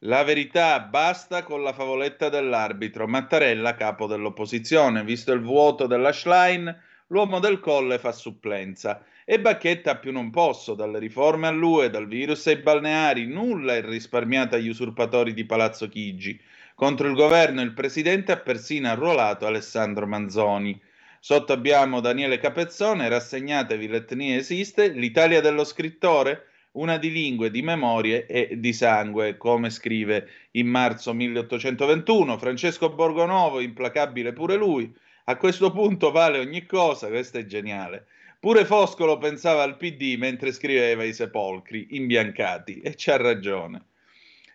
la 0.00 0.24
verità 0.24 0.80
basta 0.80 1.44
con 1.44 1.62
la 1.62 1.72
favoletta 1.72 2.28
dell'arbitro, 2.28 3.06
Mattarella 3.06 3.76
capo 3.76 4.08
dell'opposizione, 4.08 5.04
visto 5.04 5.30
il 5.32 5.42
vuoto 5.42 5.86
della 5.86 6.10
Schlein, 6.10 6.76
l'uomo 7.06 7.38
del 7.38 7.60
colle 7.60 8.00
fa 8.00 8.10
supplenza. 8.10 9.04
E 9.24 9.38
Bacchetta 9.38 9.98
più 9.98 10.10
non 10.10 10.30
posso, 10.30 10.74
dalle 10.74 10.98
riforme 10.98 11.46
all'UE, 11.46 11.88
dal 11.88 12.08
virus 12.08 12.48
ai 12.48 12.56
balneari, 12.56 13.26
nulla 13.26 13.76
è 13.76 13.84
risparmiato 13.84 14.56
agli 14.56 14.68
usurpatori 14.68 15.32
di 15.34 15.44
Palazzo 15.44 15.88
Chigi 15.88 16.40
contro 16.80 17.08
il 17.08 17.14
governo 17.14 17.60
il 17.60 17.74
presidente 17.74 18.32
ha 18.32 18.38
persino 18.38 18.88
arruolato 18.88 19.44
Alessandro 19.44 20.06
Manzoni. 20.06 20.80
Sotto 21.20 21.52
abbiamo 21.52 22.00
Daniele 22.00 22.38
Capezzone, 22.38 23.06
rassegnatevi, 23.10 23.86
l'etnia 23.86 24.36
esiste, 24.36 24.88
l'Italia 24.88 25.42
dello 25.42 25.64
scrittore, 25.64 26.46
una 26.72 26.96
di 26.96 27.12
lingue, 27.12 27.50
di 27.50 27.60
memorie 27.60 28.24
e 28.24 28.58
di 28.58 28.72
sangue, 28.72 29.36
come 29.36 29.68
scrive 29.68 30.26
in 30.52 30.68
marzo 30.68 31.12
1821. 31.12 32.38
Francesco 32.38 32.88
Borgonovo, 32.88 33.60
implacabile 33.60 34.32
pure 34.32 34.56
lui, 34.56 34.90
A 35.24 35.36
questo 35.36 35.72
punto 35.72 36.10
vale 36.10 36.38
ogni 36.38 36.64
cosa, 36.64 37.08
questo 37.08 37.36
è 37.36 37.44
geniale. 37.44 38.06
Pure 38.40 38.64
Foscolo 38.64 39.18
pensava 39.18 39.64
al 39.64 39.76
PD 39.76 40.16
mentre 40.16 40.50
scriveva 40.50 41.04
i 41.04 41.12
sepolcri 41.12 41.88
imbiancati 41.90 42.80
e 42.80 42.94
c'ha 42.96 43.18
ragione. 43.18 43.84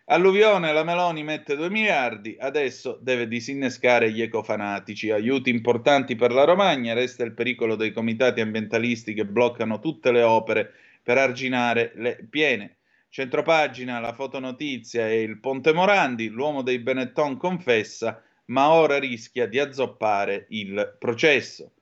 Alluvione, 0.08 0.72
la 0.72 0.84
Meloni 0.84 1.24
mette 1.24 1.56
2 1.56 1.68
miliardi, 1.68 2.36
adesso 2.38 2.96
deve 3.02 3.26
disinnescare 3.26 4.12
gli 4.12 4.22
ecofanatici, 4.22 5.10
aiuti 5.10 5.50
importanti 5.50 6.14
per 6.14 6.30
la 6.30 6.44
Romagna, 6.44 6.94
resta 6.94 7.24
il 7.24 7.34
pericolo 7.34 7.74
dei 7.74 7.90
comitati 7.90 8.40
ambientalisti 8.40 9.14
che 9.14 9.26
bloccano 9.26 9.80
tutte 9.80 10.12
le 10.12 10.22
opere 10.22 10.74
per 11.02 11.18
arginare 11.18 11.90
le 11.96 12.24
piene. 12.30 12.76
Centropagina, 13.08 13.98
la 13.98 14.12
fotonotizia 14.12 15.08
e 15.08 15.22
il 15.22 15.40
Ponte 15.40 15.72
Morandi, 15.72 16.28
l'uomo 16.28 16.62
dei 16.62 16.78
Benetton 16.78 17.36
confessa, 17.36 18.22
ma 18.44 18.70
ora 18.70 19.00
rischia 19.00 19.48
di 19.48 19.58
azzoppare 19.58 20.46
il 20.50 20.94
processo. 21.00 21.72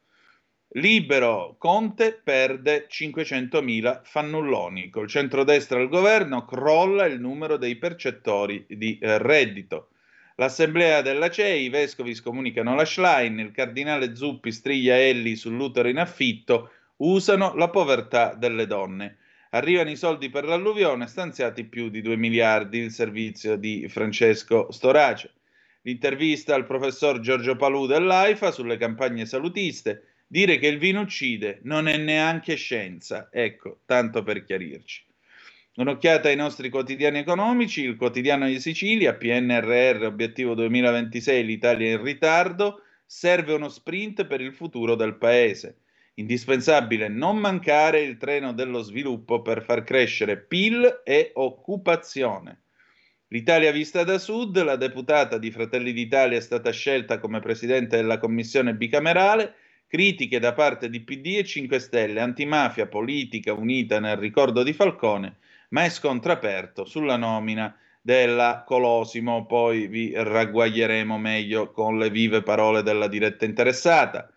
Libero, 0.77 1.55
Conte 1.57 2.21
perde 2.21 2.89
500.000 2.91 4.01
fannulloni. 4.03 4.91
Col 4.91 5.07
centrodestra 5.07 5.79
al 5.79 5.89
governo 5.89 6.45
crolla 6.45 7.05
il 7.05 7.21
numero 7.21 7.57
dei 7.57 7.77
percettori 7.77 8.67
di 8.69 8.99
eh, 8.99 9.19
reddito. 9.19 9.91
L'assemblea 10.35 11.01
della 11.01 11.31
CEI, 11.31 11.67
i 11.67 11.69
vescovi 11.69 12.13
scomunicano 12.13 12.75
la 12.75 12.85
Schlein, 12.85 13.39
il 13.39 13.53
cardinale 13.53 14.17
Zuppi 14.17 14.51
striglia 14.51 14.99
Elli 14.99 15.37
sull'utero 15.37 15.87
in 15.87 15.99
affitto, 15.99 16.73
usano 16.97 17.55
la 17.55 17.69
povertà 17.69 18.35
delle 18.35 18.67
donne. 18.67 19.19
Arrivano 19.51 19.91
i 19.91 19.97
soldi 19.97 20.29
per 20.29 20.45
l'alluvione, 20.45 21.07
stanziati 21.07 21.63
più 21.63 21.89
di 21.89 22.03
2 22.03 22.17
miliardi, 22.17 22.79
il 22.79 22.91
servizio 22.91 23.55
di 23.55 23.87
Francesco 23.87 24.73
Storace. 24.73 25.35
L'intervista 25.83 26.57
al 26.57 26.67
professor 26.67 27.21
Giorgio 27.21 27.55
Palù 27.55 27.87
dell'AIFA 27.87 28.51
sulle 28.51 28.77
campagne 28.77 29.25
salutiste, 29.25 30.09
Dire 30.27 30.59
che 30.59 30.67
il 30.67 30.79
vino 30.79 31.01
uccide 31.01 31.61
non 31.63 31.87
è 31.87 31.97
neanche 31.97 32.55
scienza, 32.55 33.29
ecco, 33.31 33.81
tanto 33.85 34.23
per 34.23 34.45
chiarirci. 34.45 35.05
Un'occhiata 35.77 36.29
ai 36.29 36.37
nostri 36.37 36.71
quotidiani 36.71 37.19
economici, 37.19 37.83
il 37.83 37.97
quotidiano 37.97 38.47
di 38.47 38.61
Sicilia, 38.61 39.15
PNRR, 39.15 40.05
obiettivo 40.05 40.55
2026, 40.55 41.45
l'Italia 41.45 41.91
in 41.91 42.03
ritardo, 42.03 42.83
serve 43.05 43.55
uno 43.55 43.69
sprint 43.69 44.25
per 44.27 44.41
il 44.41 44.55
futuro 44.55 44.95
del 44.95 45.17
paese. 45.17 45.79
Indispensabile 46.15 47.09
non 47.09 47.39
mancare 47.39 48.03
il 48.03 48.17
treno 48.19 48.53
dello 48.53 48.83
sviluppo 48.83 49.43
per 49.43 49.65
far 49.65 49.83
crescere 49.83 50.39
PIL 50.39 51.03
e 51.05 51.33
occupazione. 51.35 52.63
L'Italia 53.29 53.73
vista 53.73 54.05
da 54.05 54.19
sud, 54.19 54.63
la 54.63 54.77
deputata 54.77 55.39
di 55.39 55.51
Fratelli 55.51 55.93
d'Italia 55.93 56.39
è 56.39 56.41
stata 56.41 56.71
scelta 56.71 57.19
come 57.19 57.41
presidente 57.41 57.97
della 57.97 58.19
commissione 58.19 58.75
bicamerale 58.75 59.55
critiche 59.95 60.41
da 60.41 60.53
parte 60.55 60.91
di 60.91 61.03
PD 61.03 61.37
e 61.37 61.45
5 61.45 61.79
Stelle, 61.79 62.19
antimafia 62.19 62.89
politica 62.89 63.53
unita 63.53 64.01
nel 64.01 64.17
ricordo 64.17 64.65
di 64.65 64.73
Falcone, 64.73 65.37
ma 65.69 65.85
è 65.85 65.89
scontro 65.89 66.33
aperto 66.33 66.85
sulla 66.85 67.17
nomina 67.17 67.73
della 68.03 68.65
Colosimo, 68.67 69.47
poi 69.47 69.87
vi 69.87 70.13
ragguaglieremo 70.13 71.17
meglio 71.17 71.71
con 71.71 71.97
le 71.97 72.11
vive 72.11 72.43
parole 72.43 72.83
della 72.83 73.07
diretta 73.07 73.45
interessata. 73.45 74.29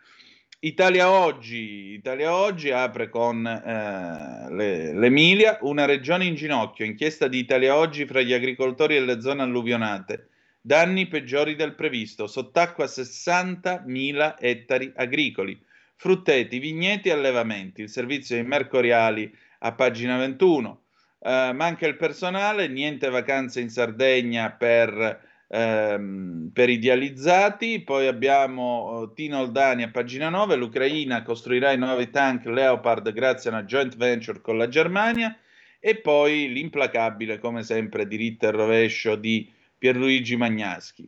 Italia 0.60 1.10
Oggi, 1.10 1.94
Italia 1.94 2.36
Oggi 2.36 2.70
apre 2.70 3.10
con 3.10 3.44
eh, 3.48 4.54
le, 4.54 4.94
l'Emilia, 4.94 5.58
una 5.62 5.86
regione 5.86 6.26
in 6.26 6.36
ginocchio, 6.36 6.86
inchiesta 6.86 7.28
di 7.28 7.40
Italia 7.40 7.76
Oggi 7.76 8.06
fra 8.06 8.22
gli 8.22 8.34
agricoltori 8.34 8.96
e 8.96 9.00
le 9.00 9.20
zone 9.22 9.42
alluvionate. 9.42 10.28
Danni 10.68 11.08
peggiori 11.08 11.56
del 11.56 11.76
previsto, 11.76 12.28
sott'acqua 12.28 12.84
60.000 12.88 14.36
ettari 14.38 14.92
agricoli, 14.98 15.58
frutteti, 15.96 16.60
vigneti 16.60 17.08
e 17.08 17.14
allevamenti, 17.14 17.84
il 17.84 17.90
servizio 17.90 18.36
dei 18.36 18.44
mercoriali 18.44 19.34
a 19.60 19.72
pagina 19.72 20.18
21. 20.18 20.82
Uh, 21.20 21.30
manca 21.54 21.88
il 21.88 21.96
personale, 21.96 22.68
niente 22.68 23.10
vacanze 23.10 23.62
in 23.62 23.70
Sardegna 23.70 24.52
per, 24.52 25.22
ehm, 25.48 26.50
per 26.51 26.70
i 26.70 26.80
dializzati. 26.80 27.80
Poi 27.80 28.08
abbiamo 28.08 29.00
uh, 29.00 29.14
Tino 29.14 29.40
Oldani 29.40 29.84
a 29.84 29.90
pagina 29.90 30.27
9. 30.27 30.58
L'Ucraina 30.58 31.24
costruirà 31.24 31.72
i 31.72 31.77
nuovi 31.77 32.10
tank 32.10 32.44
Leopard 32.44 33.14
grazie 33.14 33.50
a 33.50 33.53
una 33.53 33.64
joint 33.64 33.96
venture 33.96 34.42
con 34.42 34.58
la 34.58 34.68
Germania. 34.68 35.34
E 35.80 35.96
poi 35.96 36.51
l'implacabile, 36.51 37.40
come 37.40 37.64
sempre, 37.64 38.06
diritto 38.06 38.48
e 38.48 38.51
rovescio 38.51 39.16
di 39.16 39.56
Pierluigi 39.77 40.35
Magnaschi. 40.35 41.07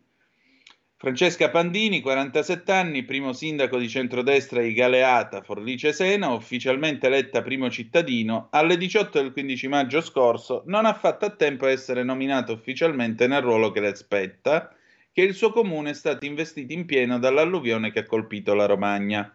Francesca 0.95 1.49
Pandini, 1.49 2.01
47 2.01 2.71
anni, 2.73 3.03
primo 3.03 3.31
sindaco 3.31 3.77
di 3.77 3.87
centrodestra 3.87 4.61
di 4.61 4.73
Galeata, 4.73 5.41
Forlice 5.41 5.93
Sena, 5.93 6.33
ufficialmente 6.33 7.07
eletta 7.07 7.41
primo 7.41 7.69
cittadino, 7.69 8.49
alle 8.51 8.75
18 8.75 9.21
del 9.21 9.31
15 9.31 9.67
maggio 9.69 10.01
scorso 10.01 10.63
non 10.65 10.85
ha 10.85 10.93
fatto 10.93 11.25
a 11.25 11.29
tempo 11.29 11.65
a 11.65 11.71
essere 11.71 12.03
nominato 12.03 12.51
ufficialmente 12.51 13.27
nel 13.27 13.41
ruolo 13.41 13.71
che 13.71 13.79
le 13.79 13.95
spetta, 13.95 14.75
che 15.11 15.21
il 15.21 15.33
suo 15.33 15.51
comune 15.51 15.91
è 15.91 15.93
stato 15.93 16.25
investito 16.25 16.73
in 16.73 16.85
pieno 16.85 17.17
dall'alluvione 17.17 17.91
che 17.91 17.99
ha 17.99 18.05
colpito 18.05 18.53
la 18.53 18.65
Romagna. 18.65 19.33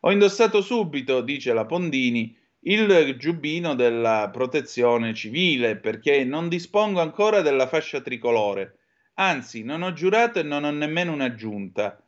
Ho 0.00 0.12
indossato 0.12 0.60
subito, 0.60 1.22
dice 1.22 1.54
la 1.54 1.64
Pondini, 1.64 2.36
il 2.64 3.16
giubbino 3.16 3.74
della 3.74 4.28
protezione 4.30 5.14
civile 5.14 5.76
perché 5.76 6.24
non 6.24 6.48
dispongo 6.48 7.00
ancora 7.00 7.40
della 7.40 7.66
fascia 7.66 8.02
tricolore. 8.02 8.80
Anzi, 9.14 9.62
non 9.64 9.82
ho 9.82 9.92
giurato 9.92 10.40
e 10.40 10.42
non 10.42 10.64
ho 10.64 10.70
nemmeno 10.70 11.12
una 11.12 11.34
giunta. 11.34 12.02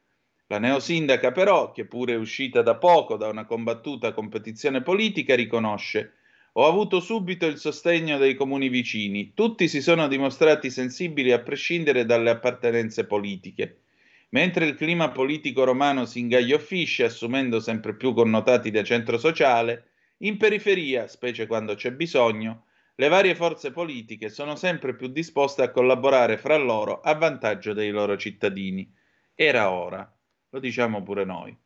La 0.49 0.59
neosindaca, 0.59 1.33
però, 1.33 1.73
che 1.73 1.87
pure 1.87 2.13
è 2.13 2.17
uscita 2.17 2.61
da 2.61 2.77
poco 2.77 3.17
da 3.17 3.29
una 3.29 3.47
combattuta 3.47 4.13
competizione 4.13 4.83
politica, 4.83 5.35
riconosce: 5.35 6.13
Ho 6.53 6.67
avuto 6.67 7.01
subito 7.01 7.47
il 7.47 7.57
sostegno 7.57 8.19
dei 8.19 8.35
comuni 8.35 8.69
vicini. 8.69 9.33
Tutti 9.33 9.69
si 9.69 9.81
sono 9.81 10.07
dimostrati 10.09 10.71
sensibili 10.71 11.33
a 11.33 11.41
prescindere 11.41 12.05
dalle 12.05 12.29
appartenenze 12.29 13.07
politiche. 13.07 13.79
Mentre 14.31 14.67
il 14.67 14.75
clima 14.75 15.11
politico 15.11 15.65
romano 15.65 16.05
si 16.05 16.21
ingaglioffisce, 16.21 17.05
assumendo 17.05 17.59
sempre 17.61 17.95
più 17.95 18.13
connotati 18.13 18.71
da 18.71 18.83
centro 18.83 19.17
sociale, 19.17 19.92
in 20.25 20.37
periferia, 20.37 21.09
specie 21.09 21.47
quando 21.47 21.75
c'è 21.75 21.93
bisogno, 21.93 22.67
le 22.97 23.09
varie 23.09 23.35
forze 23.35 23.71
politiche 23.71 24.29
sono 24.29 24.55
sempre 24.55 24.95
più 24.95 25.09
disposte 25.09 25.63
a 25.63 25.71
collaborare 25.71 26.37
fra 26.37 26.57
loro 26.57 27.01
a 27.01 27.15
vantaggio 27.15 27.73
dei 27.73 27.91
loro 27.91 28.17
cittadini. 28.17 28.91
Era 29.35 29.71
ora, 29.71 30.09
lo 30.51 30.59
diciamo 30.61 31.03
pure 31.03 31.25
noi. 31.25 31.57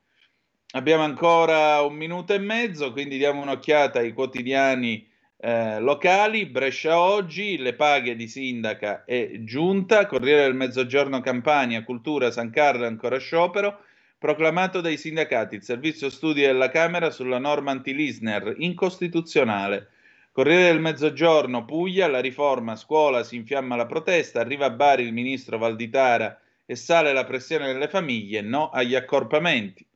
Abbiamo 0.73 1.03
ancora 1.03 1.83
un 1.83 1.95
minuto 1.95 2.33
e 2.33 2.39
mezzo, 2.39 2.93
quindi 2.93 3.19
diamo 3.19 3.43
un'occhiata 3.43 3.99
ai 3.99 4.13
quotidiani 4.13 5.07
eh, 5.39 5.81
locali. 5.81 6.47
Brescia 6.47 6.99
oggi, 6.99 7.59
le 7.59 7.75
paghe 7.75 8.17
di 8.17 8.29
sindaca 8.29 9.05
e 9.05 9.45
giunta, 9.45 10.07
Corriere 10.07 10.43
del 10.43 10.55
Mezzogiorno 10.55 11.21
Campania, 11.21 11.85
Cultura, 11.85 12.31
San 12.31 12.51
Carlo 12.51 12.87
ancora 12.87 13.19
sciopero. 13.19 13.81
Proclamato 14.19 14.81
dai 14.81 14.97
sindacati 14.97 15.57
il 15.57 15.63
servizio 15.63 16.09
studi 16.09 16.41
della 16.41 16.71
Camera 16.71 17.11
sulla 17.11 17.39
norma 17.39 17.73
anti-Lisner, 17.73 18.55
incostituzionale. 18.57 19.91
Corriere 20.33 20.73
del 20.73 20.81
Mezzogiorno, 20.81 21.67
Puglia, 21.67 22.07
la 22.09 22.21
riforma, 22.21 22.77
scuola, 22.77 23.23
si 23.23 23.37
infiamma 23.37 23.77
la 23.77 23.85
protesta, 23.85 24.41
arriva 24.41 24.65
a 24.65 24.71
Bari 24.71 25.03
il 25.03 25.13
ministro 25.13 25.59
Valditara 25.59 26.41
e 26.65 26.77
sale 26.77 27.13
la 27.13 27.25
pressione 27.25 27.67
delle 27.67 27.89
famiglie, 27.89 28.41
no 28.41 28.71
agli 28.71 28.95
accorpamenti. 28.95 29.87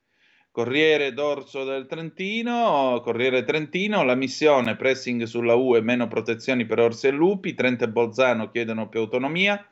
Corriere 0.51 1.15
d'Orso 1.15 1.65
del 1.65 1.87
Trentino, 1.87 3.01
Corriere 3.03 3.43
Trentino, 3.45 4.03
la 4.03 4.15
missione, 4.15 4.77
pressing 4.77 5.23
sulla 5.23 5.55
UE, 5.55 5.81
meno 5.81 6.09
protezioni 6.09 6.67
per 6.67 6.81
orsi 6.81 7.07
e 7.07 7.11
lupi, 7.11 7.55
Trento 7.55 7.85
e 7.85 7.89
Bolzano 7.89 8.51
chiedono 8.51 8.91
più 8.91 9.01
autonomia. 9.01 9.67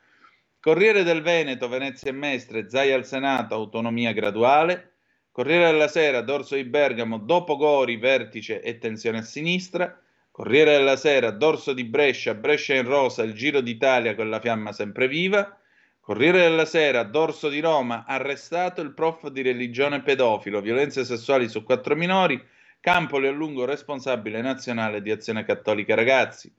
Corriere 0.68 1.02
del 1.02 1.22
Veneto, 1.22 1.66
Venezia 1.66 2.11
e 2.11 2.12
Mestre, 2.12 2.68
Zai 2.68 2.92
al 2.92 3.07
Senato, 3.07 3.54
autonomia 3.54 4.12
graduale. 4.12 4.96
Corriere 5.33 5.70
della 5.70 5.88
Sera, 5.88 6.20
Dorso 6.20 6.57
di 6.57 6.64
Bergamo, 6.64 7.16
dopo 7.16 7.57
Gori, 7.57 7.96
vertice 7.96 8.61
e 8.61 8.76
tensione 8.76 9.20
a 9.20 9.22
sinistra. 9.22 9.98
Corriere 10.31 10.76
della 10.76 10.96
Sera, 10.96 11.31
Dorso 11.31 11.72
di 11.72 11.85
Brescia, 11.85 12.35
Brescia 12.35 12.74
in 12.74 12.85
rosa, 12.85 13.22
il 13.22 13.33
Giro 13.33 13.62
d'Italia 13.62 14.14
con 14.14 14.28
la 14.28 14.40
fiamma 14.40 14.72
sempre 14.72 15.09
viva. 15.09 15.59
Corriere 16.00 16.40
della 16.40 16.66
Sera, 16.66 17.02
Dorso 17.02 17.48
di 17.48 17.61
Roma, 17.61 18.04
arrestato 18.07 18.83
il 18.83 18.92
prof 18.92 19.26
di 19.31 19.40
religione 19.40 20.02
pedofilo, 20.02 20.61
violenze 20.61 21.02
sessuali 21.02 21.48
su 21.48 21.62
quattro 21.62 21.96
minori, 21.96 22.38
Campoli 22.78 23.26
a 23.26 23.31
lungo 23.31 23.64
responsabile 23.64 24.42
nazionale 24.42 25.00
di 25.00 25.11
Azione 25.11 25.44
Cattolica 25.44 25.94
Ragazzi. 25.94 26.54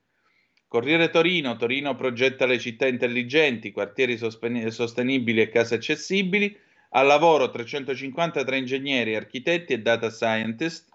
Corriere 0.69 1.09
Torino, 1.09 1.55
Torino 1.55 1.95
progetta 1.95 2.45
le 2.45 2.59
città 2.59 2.85
intelligenti, 2.85 3.71
quartieri 3.71 4.19
sostenibili 4.19 5.41
e 5.41 5.49
case 5.49 5.73
accessibili, 5.73 6.55
al 6.91 7.07
lavoro 7.07 7.49
353 7.49 8.55
ingegneri, 8.55 9.15
architetti 9.15 9.73
e 9.73 9.79
data 9.79 10.11
scientist, 10.11 10.87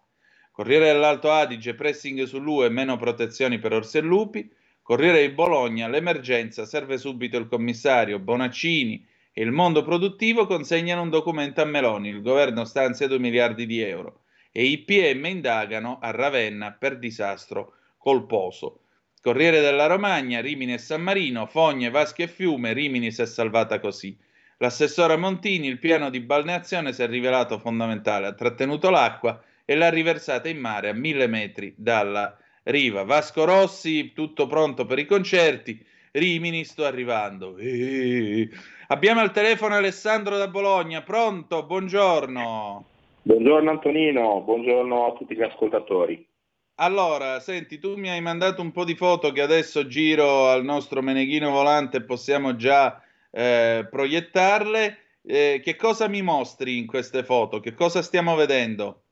Corriere 0.53 0.93
dell'Alto 0.93 1.33
Adige, 1.33 1.75
pressing 1.75 2.23
sull'UE, 2.23 2.69
meno 2.69 2.97
protezioni 2.97 3.59
per 3.59 3.73
orsi 3.73 3.99
e 3.99 4.03
lupi, 4.03 4.49
Corriere 4.81 5.27
di 5.27 5.35
Bologna, 5.35 5.89
l'emergenza, 5.89 6.67
serve 6.67 6.97
subito 6.97 7.37
il 7.37 7.49
commissario, 7.49 8.21
Bonaccini, 8.21 9.05
e 9.33 9.43
il 9.43 9.51
mondo 9.51 9.83
produttivo 9.83 10.47
consegnano 10.47 11.03
un 11.03 11.11
documento 11.11 11.63
a 11.63 11.65
Meloni, 11.65 12.11
il 12.11 12.23
governo 12.23 12.65
stanzia 12.65 13.09
2 13.09 13.19
miliardi 13.19 13.67
di 13.67 13.81
euro. 13.81 14.21
E 14.53 14.67
i 14.67 14.79
PM 14.79 15.25
indagano 15.25 15.99
a 16.01 16.13
Ravenna 16.13 16.71
per 16.71 16.97
disastro 16.97 17.73
colposo. 17.99 18.79
Corriere 19.25 19.61
della 19.63 19.87
Romagna, 19.87 20.43
Rimini 20.43 20.75
e 20.75 20.79
San 20.79 21.01
Marino, 21.01 21.47
Fogne, 21.47 21.89
Vaschi 21.89 22.21
e 22.21 22.29
Fiume, 22.29 22.75
Rimini 22.75 23.11
si 23.11 23.23
è 23.23 23.25
salvata 23.25 23.81
così. 23.81 24.15
L'assessore 24.59 25.17
Montini, 25.17 25.67
il 25.67 25.79
piano 25.79 26.11
di 26.11 26.21
balneazione 26.21 26.93
si 26.93 27.03
è 27.03 27.07
rivelato 27.07 27.59
fondamentale, 27.59 28.27
ha 28.27 28.35
trattenuto 28.35 28.91
l'acqua 28.91 29.43
e 29.65 29.77
l'ha 29.77 29.89
riversata 29.89 30.51
in 30.51 30.59
mare 30.59 30.91
a 30.91 30.93
mille 30.93 31.27
metri 31.27 31.73
dalla 31.75 32.37
riva. 32.65 33.05
Vasco 33.05 33.47
Rossi, 33.47 34.13
tutto 34.13 34.47
pronto 34.47 34.85
per 34.85 34.99
i 34.99 35.07
concerti. 35.07 35.83
Rimini, 36.11 36.63
sto 36.65 36.85
arrivando. 36.85 37.57
Eeeh. 37.57 38.51
Abbiamo 38.89 39.21
al 39.21 39.33
telefono 39.33 39.75
Alessandro 39.75 40.37
da 40.37 40.49
Bologna, 40.49 41.01
pronto? 41.01 41.65
Buongiorno. 41.65 42.85
Buongiorno 43.23 43.71
Antonino, 43.71 44.43
buongiorno 44.43 45.07
a 45.07 45.13
tutti 45.15 45.35
gli 45.35 45.43
ascoltatori. 45.43 46.33
Allora, 46.77 47.39
senti, 47.39 47.79
tu 47.79 47.97
mi 47.97 48.11
hai 48.11 48.21
mandato 48.21 48.61
un 48.61 48.73
po' 48.73 48.85
di 48.85 48.97
foto 48.97 49.31
che 49.31 49.41
adesso 49.41 49.87
giro 49.87 50.49
al 50.49 50.65
nostro 50.65 51.03
Meneghino 51.03 51.51
Volante 51.51 51.99
e 51.99 52.03
possiamo 52.03 52.57
già 52.57 53.01
eh, 53.31 53.87
proiettarle. 53.89 54.99
Eh, 55.23 55.61
che 55.63 55.77
cosa 55.77 56.09
mi 56.09 56.21
mostri 56.21 56.77
in 56.77 56.87
queste 56.87 57.23
foto? 57.23 57.61
Che 57.61 57.75
cosa 57.75 58.03
stiamo 58.03 58.35
vedendo? 58.35 59.03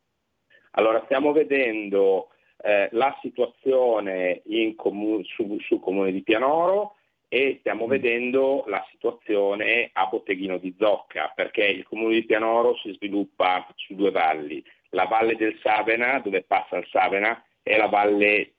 Allora, 0.73 1.03
stiamo 1.05 1.31
vedendo 1.31 2.31
eh, 2.65 2.89
la 2.93 3.17
situazione 3.23 4.43
comu- 4.75 5.25
su, 5.25 5.57
sul 5.61 5.81
comune 5.81 6.11
di 6.11 6.23
Pianoro 6.23 6.97
e 7.29 7.59
stiamo 7.61 7.87
mm. 7.87 7.89
vedendo 7.89 8.65
la 8.67 8.85
situazione 8.91 9.91
a 9.93 10.07
Botteghino 10.07 10.59
di 10.59 10.75
Zocca, 10.77 11.33
perché 11.35 11.65
il 11.65 11.85
comune 11.85 12.15
di 12.15 12.25
Pianoro 12.25 12.77
si 12.79 12.93
sviluppa 12.95 13.67
su 13.77 13.95
due 13.95 14.11
valli, 14.11 14.65
la 14.91 15.05
valle 15.05 15.37
del 15.37 15.57
Savena, 15.63 16.19
dove 16.19 16.43
passa 16.43 16.77
il 16.77 16.87
Savena, 16.91 17.41
e 17.63 17.77
la 17.77 17.87
valle 17.87 18.53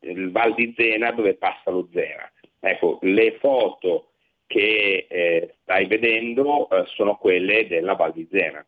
il 0.00 0.30
Val 0.30 0.54
di 0.54 0.72
Zena, 0.76 1.12
dove 1.12 1.34
passa 1.34 1.70
lo 1.70 1.88
Zena. 1.92 2.30
Ecco, 2.60 2.98
le 3.02 3.36
foto 3.38 4.10
che 4.46 5.06
eh, 5.08 5.54
stai 5.62 5.86
vedendo 5.86 6.68
eh, 6.70 6.84
sono 6.86 7.16
quelle 7.16 7.66
della 7.66 7.94
Val 7.94 8.12
di 8.12 8.26
Zena. 8.30 8.64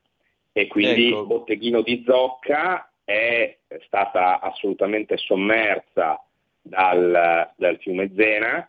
E 0.52 0.66
quindi 0.66 1.08
ecco. 1.08 1.26
Botteghino 1.26 1.82
di 1.82 2.02
Zocca 2.06 2.90
è 3.04 3.56
stata 3.84 4.40
assolutamente 4.40 5.16
sommersa 5.16 6.22
dal, 6.62 7.52
dal 7.56 7.78
fiume 7.78 8.10
Zena 8.16 8.68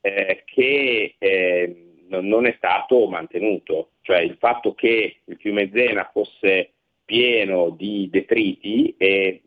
eh, 0.00 0.42
che 0.44 1.14
eh, 1.18 1.76
non 2.08 2.46
è 2.46 2.54
stato 2.56 3.08
mantenuto, 3.08 3.90
cioè 4.02 4.20
il 4.20 4.36
fatto 4.38 4.74
che 4.74 5.16
il 5.24 5.36
fiume 5.38 5.70
Zena 5.72 6.08
fosse 6.12 6.72
pieno 7.04 7.70
di 7.70 8.08
detriti 8.10 8.94
e 8.96 9.42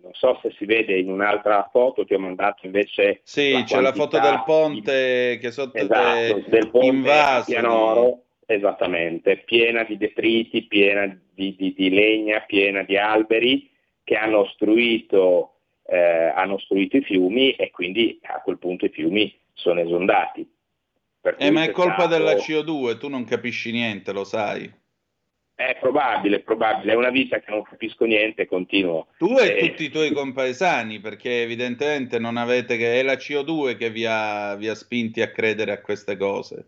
non 0.00 0.12
so 0.12 0.38
se 0.42 0.54
si 0.56 0.64
vede 0.64 0.98
in 0.98 1.10
un'altra 1.10 1.68
foto 1.72 2.04
che 2.04 2.14
ho 2.14 2.18
mandato 2.18 2.66
invece 2.66 3.20
sì 3.24 3.52
la 3.52 3.62
c'è 3.64 3.80
la 3.80 3.92
foto 3.92 4.20
del 4.20 4.42
ponte 4.44 5.32
di... 5.32 5.38
che 5.38 5.50
sotto 5.50 5.76
esatto, 5.76 6.42
del 6.48 6.70
ponte 6.70 6.86
invaso 6.86 7.50
Pianoro 7.50 8.22
esattamente 8.46 9.38
piena 9.38 9.82
di 9.84 9.96
detriti 9.96 10.62
piena 10.64 11.06
di, 11.34 11.56
di, 11.56 11.72
di, 11.74 11.90
legna 11.90 12.40
piena 12.40 12.82
di 12.82 12.96
alberi 12.96 13.70
che 14.04 14.16
hanno 14.16 14.40
ostruito, 14.40 15.54
eh, 15.86 16.32
hanno 16.34 16.54
ostruito 16.54 16.96
i 16.96 17.02
fiumi 17.02 17.52
e 17.52 17.70
quindi 17.70 18.18
a 18.22 18.40
quel 18.40 18.58
punto 18.58 18.84
i 18.86 18.90
fiumi 18.90 19.34
sono 19.54 19.80
esondati. 19.80 20.48
Eh, 21.38 21.50
ma 21.50 21.62
è 21.62 21.70
colpa 21.70 22.02
stato... 22.02 22.08
della 22.08 22.34
CO2, 22.34 22.98
tu 22.98 23.08
non 23.08 23.24
capisci 23.24 23.70
niente, 23.70 24.12
lo 24.12 24.24
sai. 24.24 24.70
È 25.64 25.76
probabile, 25.78 26.36
è 26.36 26.40
probabile, 26.40 26.92
è 26.92 26.96
una 26.96 27.10
vita 27.10 27.38
che 27.38 27.50
non 27.50 27.62
capisco 27.62 28.04
niente, 28.04 28.46
continuo. 28.46 29.06
Tu 29.18 29.38
e 29.38 29.46
eh... 29.46 29.68
tutti 29.68 29.84
i 29.84 29.90
tuoi 29.90 30.12
compaesani, 30.12 30.98
perché 30.98 31.42
evidentemente 31.42 32.18
non 32.18 32.36
avete 32.36 32.76
che 32.76 32.98
è 32.98 33.02
la 33.02 33.14
CO2 33.14 33.76
che 33.76 33.90
vi 33.90 34.04
ha, 34.04 34.56
vi 34.56 34.68
ha 34.68 34.74
spinti 34.74 35.22
a 35.22 35.30
credere 35.30 35.70
a 35.70 35.80
queste 35.80 36.16
cose. 36.16 36.66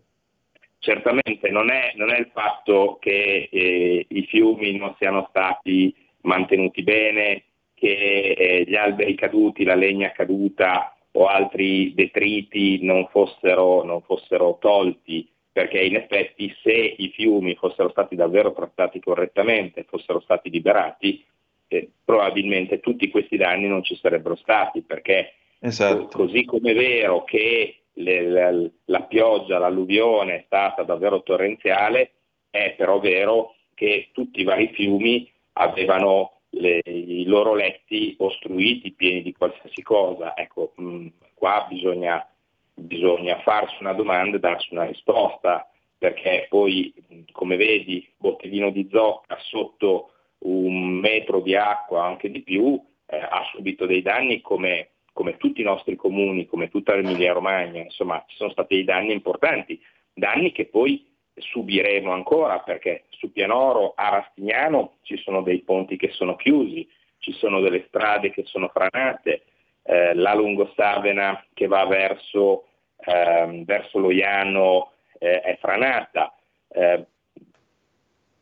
Certamente 0.79 1.49
non 1.49 1.69
è, 1.71 1.91
non 1.95 2.09
è 2.09 2.19
il 2.19 2.29
fatto 2.31 2.97
che 3.01 3.49
eh, 3.51 4.05
i 4.07 4.25
fiumi 4.27 4.77
non 4.77 4.95
siano 4.97 5.25
stati 5.29 5.93
mantenuti 6.21 6.81
bene, 6.83 7.43
che 7.73 8.35
eh, 8.37 8.63
gli 8.65 8.75
alberi 8.75 9.15
caduti, 9.15 9.65
la 9.65 9.75
legna 9.75 10.11
caduta 10.11 10.95
o 11.11 11.25
altri 11.27 11.93
detriti 11.93 12.83
non 12.83 13.07
fossero, 13.09 13.83
non 13.83 14.01
fossero 14.01 14.57
tolti, 14.59 15.27
perché 15.55 15.79
in 15.79 15.95
effetti 15.95 16.53
se 16.61 16.73
i 16.73 17.13
fiumi 17.15 17.55
fossero 17.55 17.89
stati 17.89 18.17
davvero 18.17 18.51
trattati 18.51 18.99
correttamente, 18.99 19.85
fossero 19.87 20.19
stati 20.19 20.49
liberati, 20.49 21.23
eh, 21.69 21.91
probabilmente 22.03 22.81
tutti 22.81 23.09
questi 23.09 23.37
danni 23.37 23.65
non 23.65 23.81
ci 23.81 23.95
sarebbero 23.95 24.35
stati, 24.35 24.81
perché 24.81 25.35
esatto. 25.59 26.07
così 26.07 26.43
come 26.43 26.71
è 26.71 26.75
vero 26.75 27.23
che 27.23 27.83
le, 27.93 28.21
la, 28.27 28.69
la 28.83 29.03
pioggia, 29.03 29.57
l'alluvione 29.57 30.35
è 30.35 30.43
stata 30.45 30.83
davvero 30.83 31.23
torrenziale, 31.23 32.11
è 32.49 32.73
però 32.75 32.99
vero 32.99 33.55
che 33.75 34.09
tutti 34.11 34.41
i 34.41 34.43
vari 34.43 34.73
fiumi 34.73 35.31
avevano 35.53 36.41
le, 36.49 36.81
i 36.83 37.23
loro 37.23 37.55
letti 37.55 38.13
ostruiti, 38.19 38.91
pieni 38.91 39.21
di 39.21 39.31
qualsiasi 39.31 39.81
cosa. 39.83 40.35
Ecco, 40.35 40.73
mh, 40.75 40.83
mm, 40.83 41.07
qua 41.33 41.65
bisogna, 41.69 42.27
bisogna 42.75 43.39
farsi 43.39 43.75
una 43.79 43.93
domanda 43.93 44.37
e 44.37 44.39
darsi 44.39 44.73
una 44.73 44.85
risposta, 44.85 45.67
perché 45.97 46.45
poi, 46.49 46.93
come 47.31 47.55
vedi, 47.55 48.07
botteghino 48.17 48.69
di 48.69 48.87
zocca 48.91 49.37
sotto 49.39 50.11
un 50.39 50.99
metro 50.99 51.39
di 51.39 51.55
acqua, 51.55 52.03
anche 52.03 52.29
di 52.29 52.41
più, 52.41 52.79
eh, 53.07 53.17
ha 53.17 53.43
subito 53.53 53.85
dei 53.85 54.01
danni 54.01 54.41
come, 54.41 54.89
come 55.13 55.37
tutti 55.37 55.61
i 55.61 55.63
nostri 55.65 55.95
comuni, 55.95 56.45
come 56.45 56.69
tutta 56.69 56.95
l'Emilia 56.95 57.33
Romagna, 57.33 57.81
insomma 57.81 58.23
ci 58.27 58.35
sono 58.35 58.51
stati 58.51 58.75
dei 58.75 58.83
danni 58.83 59.13
importanti, 59.13 59.81
danni 60.13 60.51
che 60.51 60.65
poi 60.65 61.13
subiremo 61.33 62.11
ancora 62.11 62.59
perché 62.59 63.05
su 63.09 63.31
Pianoro 63.31 63.93
a 63.95 64.09
Rastignano 64.09 64.97
ci 65.01 65.17
sono 65.17 65.41
dei 65.41 65.59
ponti 65.59 65.97
che 65.97 66.11
sono 66.11 66.35
chiusi, 66.35 66.87
ci 67.19 67.33
sono 67.33 67.59
delle 67.59 67.85
strade 67.87 68.31
che 68.31 68.43
sono 68.45 68.69
franate, 68.69 69.43
eh, 69.85 70.13
la 70.13 70.33
Lungosavena 70.33 71.45
che 71.53 71.67
va 71.67 71.85
verso, 71.85 72.65
eh, 72.97 73.63
verso 73.65 73.99
Loiano 73.99 74.91
eh, 75.19 75.41
è 75.41 75.57
franata. 75.59 76.33
Eh, 76.69 77.05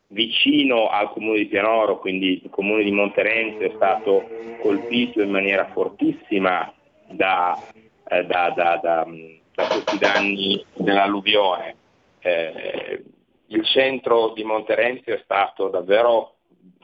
vicino 0.08 0.88
al 0.88 1.10
comune 1.10 1.38
di 1.38 1.46
Pianoro, 1.46 1.98
quindi 1.98 2.42
il 2.44 2.50
comune 2.50 2.84
di 2.84 2.92
Monterenzio, 2.92 3.66
è 3.66 3.72
stato 3.74 4.28
colpito 4.60 5.20
in 5.22 5.30
maniera 5.30 5.66
fortissima 5.72 6.72
da, 7.08 7.60
eh, 8.08 8.24
da, 8.24 8.50
da, 8.50 8.80
da 8.80 9.66
questi 9.66 9.98
danni 9.98 10.64
dell'alluvione 10.74 11.82
eh, 12.24 13.04
il 13.48 13.64
centro 13.66 14.30
di 14.30 14.44
Monterenzio 14.44 15.14
è 15.14 15.20
stato 15.22 15.68
davvero 15.68 16.36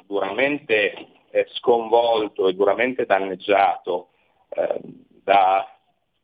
duramente 0.06 0.92
eh, 1.30 1.46
sconvolto 1.54 2.46
e 2.46 2.52
duramente 2.52 3.06
danneggiato 3.06 4.08
eh, 4.50 4.80
da, 5.24 5.68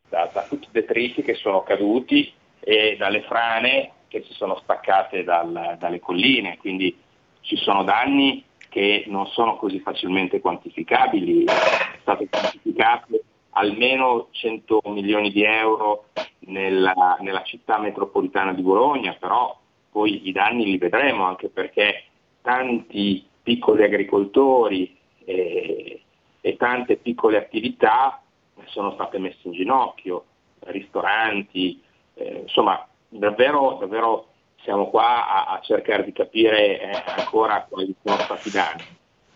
da, 0.09 0.31
da, 0.33 0.43
tutti 0.43 0.67
i 0.67 0.73
detriti 0.73 1.23
che 1.23 1.35
sono 1.35 1.63
caduti 1.63 2.33
e 2.61 2.97
dalle 2.99 3.23
frane 3.23 3.93
che 4.09 4.23
si 4.23 4.33
sono 4.33 4.57
staccate 4.57 5.25
dal, 5.25 5.77
dalle 5.79 6.01
colline, 6.01 6.59
quindi 6.59 6.97
ci 7.41 7.57
sono 7.57 7.85
danni 7.85 8.45
che 8.69 9.05
non 9.07 9.27
sono 9.29 9.57
così 9.57 9.81
facilmente 9.81 10.41
quantificabili, 10.41 11.45
è 11.45 11.99
stato 12.01 12.27
quantificato 12.29 13.21
almeno 13.51 14.29
100 14.33 14.83
milioni 14.87 15.31
di 15.31 15.43
euro 15.43 16.07
nella, 16.41 17.17
nella 17.21 17.43
città 17.43 17.79
metropolitana 17.79 18.53
di 18.53 18.63
Bologna, 18.63 19.17
però 19.19 19.59
poi 19.91 20.29
i 20.29 20.33
danni 20.33 20.67
li 20.67 20.79
vedremo 20.79 21.25
anche 21.25 21.49
perché 21.49 22.05
tanti 22.43 23.27
piccoli 23.43 23.83
agricoltori 23.83 24.95
e, 25.25 26.03
e 26.47 26.57
tante 26.57 26.95
piccole 26.95 27.39
attività 27.39 28.23
sono 28.67 28.93
state 28.93 29.19
messe 29.19 29.41
in 29.43 29.53
ginocchio, 29.53 30.27
ristoranti, 30.61 31.83
eh, 32.15 32.43
insomma 32.43 32.87
davvero, 33.09 33.79
davvero 33.81 34.29
siamo 34.63 34.89
qua 34.89 35.29
a, 35.29 35.55
a 35.55 35.61
cercare 35.61 36.05
di 36.05 36.13
capire 36.13 36.81
eh, 36.81 37.03
ancora 37.05 37.67
quali 37.69 37.93
sono 38.01 38.17
stati 38.21 38.47
i 38.47 38.53
danni. 38.53 38.85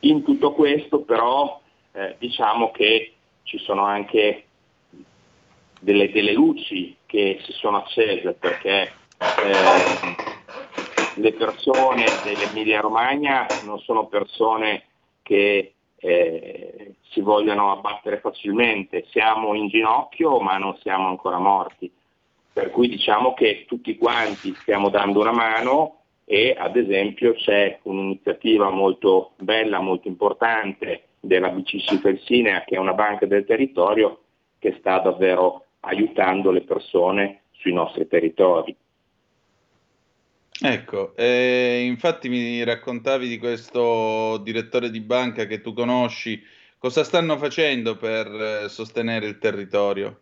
In 0.00 0.22
tutto 0.22 0.52
questo 0.52 1.00
però 1.00 1.60
eh, 1.90 2.14
diciamo 2.20 2.70
che 2.70 3.14
ci 3.42 3.58
sono 3.58 3.82
anche 3.82 4.44
delle, 5.80 6.12
delle 6.12 6.32
luci 6.32 6.96
che 7.06 7.40
si 7.42 7.50
sono 7.50 7.78
accese 7.78 8.34
perché 8.34 8.82
eh, 8.82 8.92
le 11.16 11.32
persone 11.32 12.04
dell'Emilia 12.22 12.80
Romagna 12.80 13.48
non 13.64 13.80
sono 13.80 14.06
persone 14.06 14.84
che 15.22 15.74
eh, 16.00 16.94
si 17.10 17.20
vogliono 17.20 17.72
abbattere 17.72 18.18
facilmente, 18.20 19.04
siamo 19.10 19.54
in 19.54 19.68
ginocchio 19.68 20.40
ma 20.40 20.56
non 20.56 20.76
siamo 20.78 21.08
ancora 21.08 21.38
morti, 21.38 21.90
Per 22.52 22.70
cui 22.70 22.88
diciamo 22.88 23.34
che 23.34 23.64
tutti 23.68 23.96
quanti 23.96 24.54
stiamo 24.54 24.88
dando 24.88 25.20
una 25.20 25.32
mano 25.32 25.96
e 26.24 26.54
ad 26.56 26.76
esempio 26.76 27.34
c'è 27.34 27.78
un'iniziativa 27.82 28.70
molto 28.70 29.32
bella, 29.36 29.80
molto 29.80 30.08
importante 30.08 31.08
della 31.20 31.50
BCC 31.50 32.00
Felsinea, 32.00 32.64
che 32.64 32.76
è 32.76 32.78
una 32.78 32.94
banca 32.94 33.26
del 33.26 33.44
territorio 33.44 34.20
che 34.58 34.76
sta 34.78 34.98
davvero 35.00 35.64
aiutando 35.80 36.50
le 36.50 36.62
persone 36.62 37.42
sui 37.50 37.72
nostri 37.72 38.06
territori. 38.06 38.74
Ecco, 40.62 41.16
eh, 41.16 41.84
infatti 41.86 42.28
mi 42.28 42.62
raccontavi 42.62 43.26
di 43.26 43.38
questo 43.38 44.36
direttore 44.38 44.90
di 44.90 45.00
banca 45.00 45.46
che 45.46 45.62
tu 45.62 45.72
conosci, 45.72 46.42
cosa 46.76 47.02
stanno 47.02 47.38
facendo 47.38 47.96
per 47.96 48.26
eh, 48.26 48.68
sostenere 48.68 49.26
il 49.26 49.38
territorio? 49.38 50.20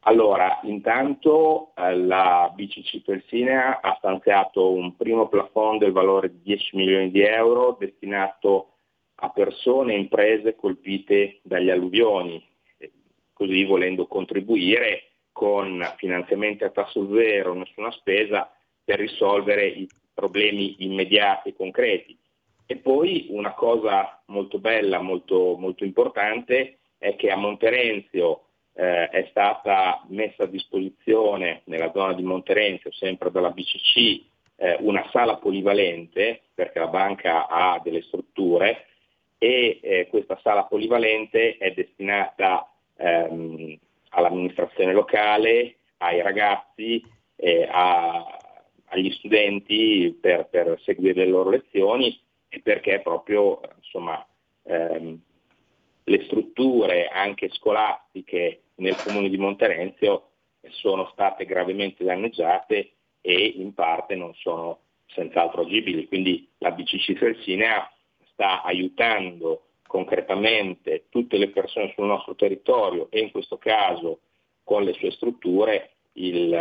Allora, 0.00 0.60
intanto 0.64 1.72
eh, 1.74 1.96
la 1.96 2.52
BCC 2.54 3.02
Felsinea 3.02 3.80
ha 3.80 3.94
stanziato 3.96 4.72
un 4.72 4.94
primo 4.94 5.26
plafond 5.28 5.80
del 5.80 5.92
valore 5.92 6.30
di 6.30 6.42
10 6.42 6.76
milioni 6.76 7.10
di 7.10 7.22
euro 7.22 7.78
destinato 7.80 8.72
a 9.16 9.30
persone 9.30 9.94
e 9.94 10.00
imprese 10.00 10.54
colpite 10.54 11.38
dagli 11.42 11.70
alluvioni, 11.70 12.46
così 13.32 13.64
volendo 13.64 14.06
contribuire 14.06 15.12
con 15.32 15.82
finanziamenti 15.96 16.64
a 16.64 16.70
tasso 16.70 17.08
zero, 17.14 17.54
nessuna 17.54 17.90
spesa, 17.90 18.53
per 18.84 18.98
risolvere 18.98 19.66
i 19.66 19.88
problemi 20.12 20.76
immediati 20.84 21.50
e 21.50 21.56
concreti. 21.56 22.16
E 22.66 22.76
poi 22.76 23.26
una 23.30 23.52
cosa 23.52 24.22
molto 24.26 24.58
bella, 24.58 25.00
molto, 25.00 25.56
molto 25.58 25.84
importante, 25.84 26.78
è 26.98 27.16
che 27.16 27.30
a 27.30 27.36
Monterenzio 27.36 28.44
eh, 28.74 29.08
è 29.08 29.26
stata 29.30 30.02
messa 30.08 30.44
a 30.44 30.48
disposizione 30.48 31.62
nella 31.64 31.92
zona 31.92 32.14
di 32.14 32.22
Monterenzio, 32.22 32.90
sempre 32.92 33.30
dalla 33.30 33.50
BCC, 33.50 34.22
eh, 34.56 34.76
una 34.80 35.06
sala 35.10 35.36
polivalente, 35.36 36.40
perché 36.54 36.78
la 36.78 36.86
banca 36.86 37.48
ha 37.48 37.80
delle 37.82 38.02
strutture, 38.02 38.86
e 39.36 39.80
eh, 39.82 40.06
questa 40.08 40.38
sala 40.42 40.64
polivalente 40.64 41.58
è 41.58 41.72
destinata 41.72 42.66
ehm, 42.96 43.76
all'amministrazione 44.10 44.92
locale, 44.92 45.76
ai 45.98 46.22
ragazzi, 46.22 47.02
a, 47.68 48.24
agli 48.94 49.10
studenti 49.12 50.16
per, 50.20 50.46
per, 50.48 50.80
seguire 50.82 51.24
le 51.24 51.30
loro 51.30 51.50
lezioni 51.50 52.18
e 52.48 52.60
perché 52.60 53.00
proprio 53.00 53.60
insomma, 53.76 54.24
ehm, 54.62 55.20
le 56.04 56.24
strutture 56.24 57.08
anche 57.08 57.50
scolastiche 57.50 58.62
nel 58.76 58.96
comune 58.96 59.28
di 59.28 59.36
Monterenzio 59.36 60.28
sono 60.70 61.08
state 61.12 61.44
gravemente 61.44 62.04
danneggiate 62.04 62.92
e 63.20 63.46
in 63.56 63.74
parte 63.74 64.14
non 64.14 64.32
sono 64.34 64.80
senz'altro 65.06 65.62
agibili. 65.62 66.06
Quindi 66.06 66.48
la 66.58 66.70
BCC 66.70 67.14
Felsinea 67.14 67.90
sta 68.32 68.62
aiutando 68.62 69.66
concretamente 69.86 71.06
tutte 71.08 71.36
le 71.36 71.50
persone 71.50 71.92
sul 71.94 72.06
nostro 72.06 72.34
territorio 72.34 73.08
e 73.10 73.20
in 73.20 73.30
questo 73.30 73.58
caso 73.58 74.20
con 74.62 74.82
le 74.82 74.92
sue 74.94 75.10
strutture 75.12 75.90
il, 76.14 76.52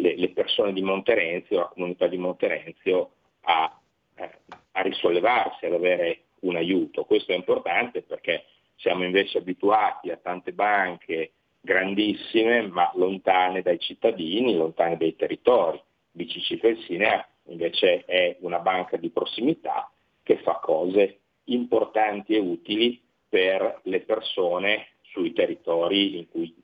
le, 0.00 0.16
le, 0.16 0.30
persone 0.30 0.72
di 0.72 0.82
Monterenzio, 0.82 1.58
la 1.58 1.70
comunità 1.72 2.06
di 2.06 2.18
Monterenzio 2.18 3.10
a, 3.42 3.80
eh, 4.14 4.30
a 4.72 4.80
risollevarsi, 4.82 5.66
ad 5.66 5.74
avere 5.74 6.22
un 6.40 6.56
aiuto. 6.56 7.04
Questo 7.04 7.32
è 7.32 7.34
importante 7.34 8.02
perché 8.02 8.44
siamo 8.76 9.04
invece 9.04 9.38
abituati 9.38 10.10
a 10.10 10.16
tante 10.16 10.52
banche 10.52 11.32
grandissime 11.60 12.62
ma 12.68 12.90
lontane 12.94 13.62
dai 13.62 13.78
cittadini, 13.78 14.56
lontane 14.56 14.96
dai 14.96 15.16
territori. 15.16 15.80
BCC 16.12 16.58
Felsinea 16.58 17.26
invece 17.44 18.04
è 18.04 18.36
una 18.40 18.58
banca 18.58 18.96
di 18.96 19.10
prossimità 19.10 19.90
che 20.22 20.38
fa 20.38 20.54
cose 20.62 21.20
importanti 21.44 22.34
e 22.34 22.38
utili 22.38 23.00
per 23.28 23.80
le 23.84 24.00
persone 24.00 24.88
sui 25.02 25.32
territori 25.32 26.18
in 26.18 26.28
cui 26.28 26.54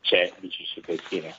c'è 0.00 0.32
BCC 0.38 0.80
Felsinea. 0.80 1.34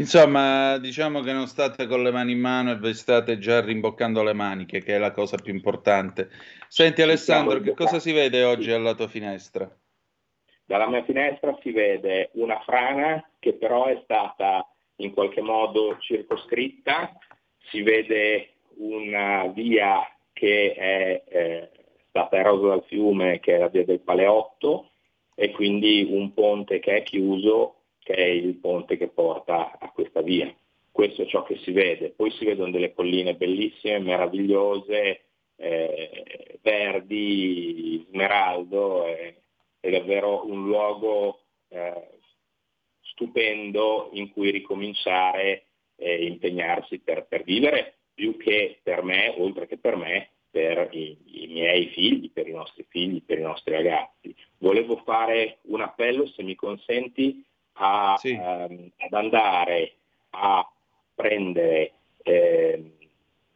Insomma, 0.00 0.78
diciamo 0.78 1.20
che 1.20 1.30
non 1.34 1.46
state 1.46 1.86
con 1.86 2.02
le 2.02 2.10
mani 2.10 2.32
in 2.32 2.40
mano 2.40 2.72
e 2.72 2.78
vi 2.78 2.94
state 2.94 3.38
già 3.38 3.60
rimboccando 3.60 4.22
le 4.22 4.32
maniche, 4.32 4.82
che 4.82 4.94
è 4.94 4.98
la 4.98 5.10
cosa 5.10 5.36
più 5.36 5.52
importante. 5.52 6.30
Senti 6.68 7.02
Alessandro, 7.02 7.60
che 7.60 7.74
cosa 7.74 7.98
si 7.98 8.10
vede 8.10 8.42
oggi 8.42 8.72
alla 8.72 8.94
tua 8.94 9.08
finestra? 9.08 9.70
Dalla 10.64 10.88
mia 10.88 11.04
finestra 11.04 11.54
si 11.60 11.70
vede 11.70 12.30
una 12.34 12.58
frana 12.60 13.22
che 13.38 13.52
però 13.52 13.86
è 13.86 14.00
stata 14.02 14.66
in 14.96 15.12
qualche 15.12 15.42
modo 15.42 15.98
circoscritta, 15.98 17.18
si 17.68 17.82
vede 17.82 18.54
una 18.76 19.48
via 19.48 20.00
che 20.32 20.72
è 20.72 21.22
eh, 21.28 21.70
stata 22.08 22.38
erosa 22.38 22.68
dal 22.68 22.84
fiume, 22.86 23.38
che 23.40 23.56
è 23.56 23.58
la 23.58 23.68
via 23.68 23.84
del 23.84 24.00
Paleotto, 24.00 24.92
e 25.34 25.50
quindi 25.50 26.08
un 26.08 26.32
ponte 26.32 26.78
che 26.78 26.96
è 26.96 27.02
chiuso 27.02 27.79
che 28.02 28.14
è 28.14 28.24
il 28.24 28.56
ponte 28.56 28.96
che 28.96 29.08
porta 29.08 29.78
a 29.78 29.90
questa 29.90 30.22
via. 30.22 30.52
Questo 30.90 31.22
è 31.22 31.26
ciò 31.26 31.42
che 31.44 31.56
si 31.58 31.72
vede. 31.72 32.10
Poi 32.10 32.30
si 32.32 32.44
vedono 32.44 32.70
delle 32.70 32.92
colline 32.92 33.36
bellissime, 33.36 34.00
meravigliose, 34.00 35.20
eh, 35.56 36.58
verdi, 36.62 38.04
smeraldo, 38.10 39.06
eh, 39.06 39.36
è 39.78 39.90
davvero 39.90 40.46
un 40.46 40.66
luogo 40.66 41.40
eh, 41.68 42.18
stupendo 43.00 44.10
in 44.12 44.30
cui 44.30 44.50
ricominciare 44.50 45.66
e 45.96 46.24
impegnarsi 46.24 46.98
per, 47.00 47.26
per, 47.26 47.44
vivere, 47.44 47.98
più 48.14 48.36
che 48.36 48.80
per 48.82 49.02
me, 49.02 49.34
oltre 49.36 49.66
che 49.66 49.76
per 49.76 49.96
me, 49.96 50.30
per 50.50 50.88
i, 50.92 51.44
i 51.44 51.46
miei 51.48 51.86
figli, 51.88 52.30
per 52.30 52.48
i 52.48 52.52
nostri 52.52 52.84
figli, 52.88 53.22
per 53.22 53.38
i 53.38 53.42
nostri 53.42 53.72
ragazzi. 53.72 54.34
Volevo 54.58 54.96
fare 55.04 55.58
un 55.62 55.82
appello, 55.82 56.26
se 56.26 56.42
mi 56.42 56.54
consenti, 56.54 57.44
a, 57.80 58.16
sì. 58.18 58.32
ehm, 58.32 58.90
ad 58.98 59.12
andare 59.12 59.94
a 60.30 60.70
prendere 61.14 61.92
eh, 62.22 62.92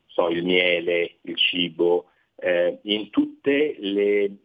so, 0.07 0.29
il 0.29 0.45
miele, 0.45 1.17
il 1.23 1.37
cibo, 1.37 2.07
eh, 2.37 2.79
le, 2.83 4.37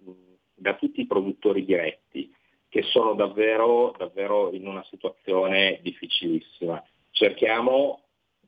da 0.54 0.76
tutti 0.76 1.02
i 1.02 1.08
produttori 1.08 1.63
diretti 1.63 2.32
che 2.68 2.84
sono 2.84 3.13
davvero, 3.13 3.96
davvero 3.98 4.52
in 4.54 4.68
una 4.68 4.84
situazione 4.89 5.80
difficilissima. 5.82 6.84
Cerchiamo 7.10 8.04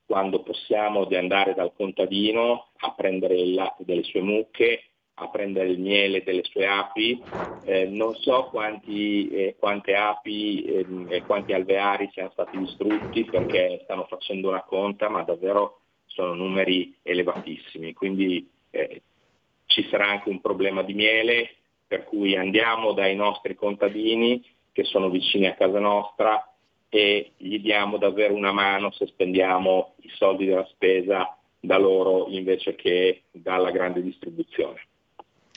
quando 0.06 0.44
possiamo 0.44 1.06
di 1.06 1.16
andare 1.16 1.54
dal 1.56 1.74
contadino 1.74 2.68
a 2.78 2.94
prendere 2.94 3.40
il 3.40 3.54
latte 3.54 3.84
delle 3.86 4.04
sue 4.04 4.22
mucche, 4.22 4.91
a 5.16 5.30
prendere 5.30 5.70
il 5.70 5.80
miele 5.80 6.24
delle 6.24 6.44
sue 6.44 6.66
api. 6.66 7.22
Eh, 7.64 7.86
non 7.86 8.16
so 8.16 8.48
quanti, 8.50 9.30
eh, 9.30 9.56
quante 9.60 9.96
api 9.96 10.64
eh, 10.64 10.86
e 11.10 11.24
quanti 11.26 11.54
alveari 11.54 12.10
siano 12.12 12.32
stati 12.32 12.58
distrutti 12.58 13.26
perché 13.26 13.82
stanno 13.84 14.06
facendo 14.06 14.50
una 14.50 14.64
conta, 14.64 15.10
ma 15.10 15.22
davvero 15.24 15.82
sono 16.06 16.34
numeri 16.34 16.96
elevatissimi. 17.04 17.94
Quindi 17.94 18.50
eh, 18.72 19.02
ci 19.68 19.88
sarà 19.90 20.08
anche 20.08 20.30
un 20.30 20.42
problema 20.42 20.82
di 20.82 20.94
miele, 20.94 21.56
per 21.88 22.04
cui 22.06 22.36
andiamo 22.36 22.94
dai 22.94 23.16
nostri 23.16 23.56
contadini 23.56 24.44
che 24.72 24.84
sono 24.84 25.10
vicini 25.10 25.48
a 25.48 25.56
casa 25.56 25.80
nostra 25.80 26.46
e 26.90 27.32
gli 27.38 27.60
diamo 27.60 27.98
davvero 27.98 28.34
una 28.34 28.52
mano 28.52 28.92
se 28.92 29.08
spendiamo 29.08 29.94
i 30.02 30.10
soldi 30.16 30.46
della 30.46 30.66
spesa 30.66 31.38
da 31.60 31.78
loro 31.78 32.28
invece 32.30 32.76
che 32.76 33.24
dalla 33.32 33.72
grande 33.72 34.02
distribuzione. 34.02 34.88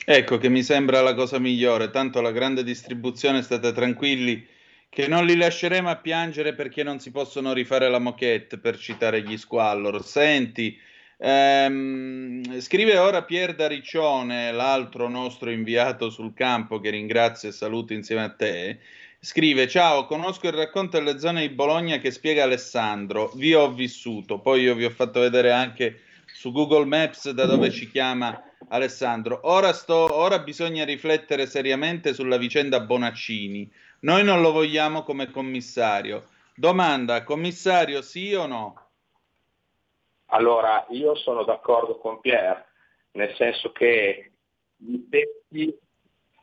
Ecco 0.07 0.37
che 0.37 0.49
mi 0.49 0.61
sembra 0.61 1.01
la 1.01 1.15
cosa 1.15 1.39
migliore, 1.39 1.89
tanto 1.89 2.21
la 2.21 2.31
grande 2.31 2.63
distribuzione 2.63 3.41
state 3.41 3.71
tranquilli 3.71 4.45
che 4.87 5.07
non 5.07 5.25
li 5.25 5.35
lasceremo 5.35 5.89
a 5.89 5.95
piangere 5.95 6.53
perché 6.53 6.83
non 6.83 6.99
si 6.99 7.09
possono 7.09 7.53
rifare 7.53 7.89
la 7.89 7.97
moquette, 7.97 8.59
per 8.59 8.77
citare 8.77 9.23
gli 9.23 9.35
squallor. 9.35 10.05
Senti, 10.05 10.79
ehm, 11.17 12.59
scrive 12.59 12.99
ora 12.99 13.23
Pier 13.23 13.55
da 13.55 13.67
Riccione, 13.67 14.51
l'altro 14.51 15.09
nostro 15.09 15.49
inviato 15.49 16.11
sul 16.11 16.35
campo 16.35 16.79
che 16.79 16.91
ringrazio 16.91 17.49
e 17.49 17.51
saluto 17.51 17.93
insieme 17.93 18.21
a 18.21 18.29
te. 18.29 18.77
Scrive: 19.19 19.67
Ciao, 19.67 20.05
conosco 20.05 20.45
il 20.45 20.53
racconto 20.53 20.99
delle 20.99 21.17
zone 21.17 21.41
di 21.41 21.53
Bologna 21.53 21.97
che 21.97 22.11
spiega 22.11 22.43
Alessandro. 22.43 23.31
Vi 23.33 23.55
ho 23.55 23.71
vissuto. 23.73 24.39
Poi 24.39 24.61
io 24.61 24.75
vi 24.75 24.85
ho 24.85 24.91
fatto 24.91 25.19
vedere 25.19 25.51
anche 25.51 26.01
su 26.27 26.51
Google 26.51 26.85
Maps 26.85 27.31
da 27.31 27.45
dove 27.45 27.71
ci 27.71 27.89
chiama 27.89 28.39
Alessandro, 28.69 29.39
ora, 29.43 29.73
sto, 29.73 30.13
ora 30.13 30.39
bisogna 30.39 30.85
riflettere 30.85 31.45
seriamente 31.45 32.13
sulla 32.13 32.37
vicenda 32.37 32.79
Bonaccini. 32.79 33.71
Noi 34.01 34.23
non 34.23 34.41
lo 34.41 34.51
vogliamo 34.51 35.03
come 35.03 35.29
commissario. 35.29 36.27
Domanda, 36.55 37.23
commissario 37.23 38.01
sì 38.01 38.33
o 38.33 38.45
no? 38.45 38.85
Allora, 40.27 40.85
io 40.89 41.15
sono 41.15 41.43
d'accordo 41.43 41.97
con 41.97 42.19
Pierre, 42.19 42.65
nel 43.11 43.33
senso 43.35 43.71
che 43.71 44.31
gli 44.75 45.03
stessi, 45.07 45.77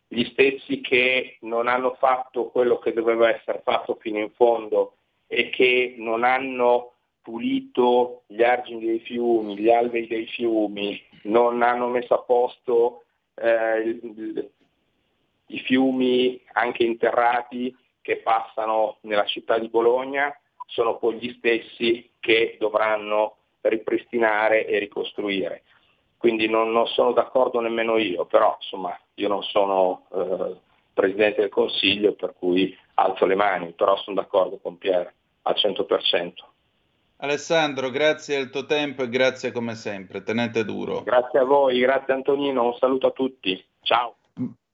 gli 0.06 0.24
stessi 0.30 0.80
che 0.80 1.38
non 1.40 1.66
hanno 1.66 1.94
fatto 1.98 2.46
quello 2.46 2.78
che 2.78 2.92
doveva 2.92 3.28
essere 3.28 3.60
fatto 3.64 3.96
fino 4.00 4.18
in 4.18 4.30
fondo 4.32 4.96
e 5.26 5.50
che 5.50 5.94
non 5.98 6.24
hanno 6.24 6.91
pulito 7.22 8.22
gli 8.26 8.42
argini 8.42 8.84
dei 8.84 9.00
fiumi, 9.00 9.56
gli 9.56 9.70
alberi 9.70 10.06
dei 10.06 10.26
fiumi, 10.26 11.00
non 11.24 11.62
hanno 11.62 11.88
messo 11.88 12.14
a 12.14 12.22
posto 12.22 13.04
eh, 13.34 14.00
i 15.46 15.58
fiumi 15.60 16.40
anche 16.52 16.84
interrati 16.84 17.74
che 18.00 18.16
passano 18.18 18.98
nella 19.02 19.24
città 19.24 19.58
di 19.58 19.68
Bologna, 19.68 20.36
sono 20.66 20.96
poi 20.96 21.18
gli 21.18 21.34
stessi 21.38 22.10
che 22.18 22.56
dovranno 22.58 23.36
ripristinare 23.60 24.66
e 24.66 24.78
ricostruire. 24.78 25.62
Quindi 26.16 26.48
non, 26.48 26.72
non 26.72 26.86
sono 26.86 27.12
d'accordo 27.12 27.60
nemmeno 27.60 27.98
io, 27.98 28.26
però 28.26 28.56
insomma 28.60 28.98
io 29.14 29.28
non 29.28 29.42
sono 29.42 30.06
eh, 30.12 30.56
Presidente 30.92 31.40
del 31.40 31.50
Consiglio 31.50 32.12
per 32.14 32.34
cui 32.38 32.76
alzo 32.94 33.24
le 33.26 33.34
mani, 33.34 33.72
però 33.72 33.96
sono 33.96 34.16
d'accordo 34.16 34.58
con 34.58 34.78
Pier 34.78 35.12
al 35.42 35.54
100%. 35.54 36.32
Alessandro, 37.22 37.90
grazie 37.90 38.36
del 38.36 38.50
tuo 38.50 38.66
tempo 38.66 39.04
e 39.04 39.08
grazie 39.08 39.52
come 39.52 39.76
sempre, 39.76 40.24
tenete 40.24 40.64
duro. 40.64 41.02
Grazie 41.02 41.38
a 41.38 41.44
voi, 41.44 41.78
grazie 41.78 42.14
Antonino, 42.14 42.64
un 42.64 42.74
saluto 42.74 43.06
a 43.06 43.12
tutti, 43.12 43.64
ciao. 43.80 44.16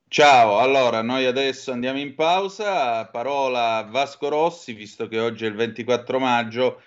Ciao, 0.09 0.57
allora 0.57 1.03
noi 1.03 1.27
adesso 1.27 1.73
andiamo 1.73 1.99
in 1.99 2.15
pausa, 2.15 3.07
parola 3.09 3.77
a 3.77 3.83
Vasco 3.83 4.31
Rossi, 4.31 4.73
visto 4.73 5.09
che 5.09 5.21
oggi 5.21 5.45
è 5.45 5.49
il 5.49 5.57
24 5.57 6.19
maggio, 6.19 6.81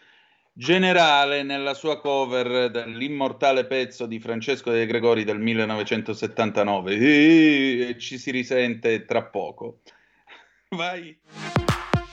generale 0.51 1.43
nella 1.43 1.75
sua 1.75 1.99
cover 1.99 2.71
dell'immortale 2.71 3.67
pezzo 3.67 4.07
di 4.07 4.19
Francesco 4.19 4.71
De 4.71 4.87
Gregori 4.87 5.23
del 5.23 5.37
1979 5.37 7.89
e 7.89 7.97
ci 7.99 8.17
si 8.17 8.31
risente 8.31 9.05
tra 9.05 9.25
poco. 9.25 9.81
Vai. 10.69 11.15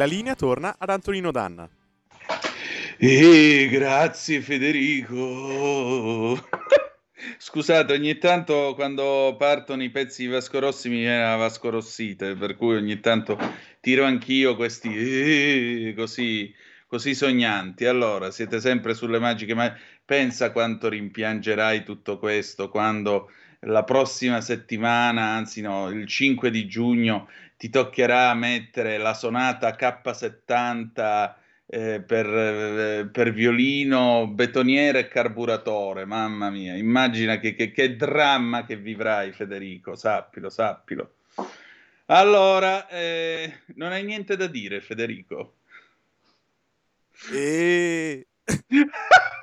la 0.00 0.06
linea 0.06 0.34
torna 0.34 0.76
ad 0.78 0.88
Antonino 0.88 1.30
Danna. 1.30 1.68
Eh, 2.96 3.68
grazie 3.70 4.40
Federico. 4.40 6.38
Scusate, 7.36 7.92
ogni 7.92 8.16
tanto 8.16 8.72
quando 8.74 9.36
partono 9.38 9.82
i 9.82 9.90
pezzi 9.90 10.22
di 10.22 10.32
Vasco 10.32 10.58
Rossi 10.58 10.88
mi 10.88 11.00
viene 11.00 11.22
la 11.22 11.36
Vasco 11.36 11.68
Rossite, 11.68 12.34
per 12.34 12.56
cui 12.56 12.76
ogni 12.76 12.98
tanto 13.00 13.38
tiro 13.80 14.06
anch'io 14.06 14.56
questi 14.56 15.88
eh, 15.90 15.94
così, 15.94 16.50
così 16.86 17.14
sognanti. 17.14 17.84
Allora, 17.84 18.30
siete 18.30 18.58
sempre 18.58 18.94
sulle 18.94 19.18
magiche, 19.18 19.54
ma 19.54 19.70
pensa 20.10 20.50
quanto 20.50 20.88
rimpiangerai 20.88 21.84
tutto 21.84 22.18
questo 22.18 22.68
quando 22.68 23.30
la 23.60 23.84
prossima 23.84 24.40
settimana, 24.40 25.34
anzi 25.36 25.60
no, 25.60 25.88
il 25.88 26.04
5 26.04 26.50
di 26.50 26.66
giugno 26.66 27.28
ti 27.56 27.68
toccherà 27.68 28.34
mettere 28.34 28.98
la 28.98 29.14
sonata 29.14 29.76
K70 29.78 31.34
eh, 31.66 32.00
per, 32.00 32.26
eh, 32.26 33.08
per, 33.12 33.32
violino, 33.32 34.26
betoniere 34.26 34.98
e 34.98 35.08
carburatore. 35.08 36.06
Mamma 36.06 36.50
mia, 36.50 36.74
immagina 36.74 37.38
che, 37.38 37.54
che, 37.54 37.70
che, 37.70 37.94
dramma 37.94 38.64
che 38.64 38.76
vivrai, 38.76 39.30
Federico. 39.30 39.94
Sappilo, 39.94 40.50
sappilo. 40.50 41.18
Allora, 42.06 42.88
eh, 42.88 43.60
non 43.76 43.92
hai 43.92 44.02
niente 44.02 44.34
da 44.34 44.48
dire, 44.48 44.80
Federico? 44.80 45.58
E... 47.32 48.26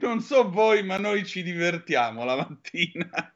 non 0.00 0.20
so 0.20 0.50
voi, 0.50 0.82
ma 0.82 0.98
noi 0.98 1.24
ci 1.24 1.42
divertiamo 1.42 2.24
la 2.24 2.36
mattina. 2.36 3.34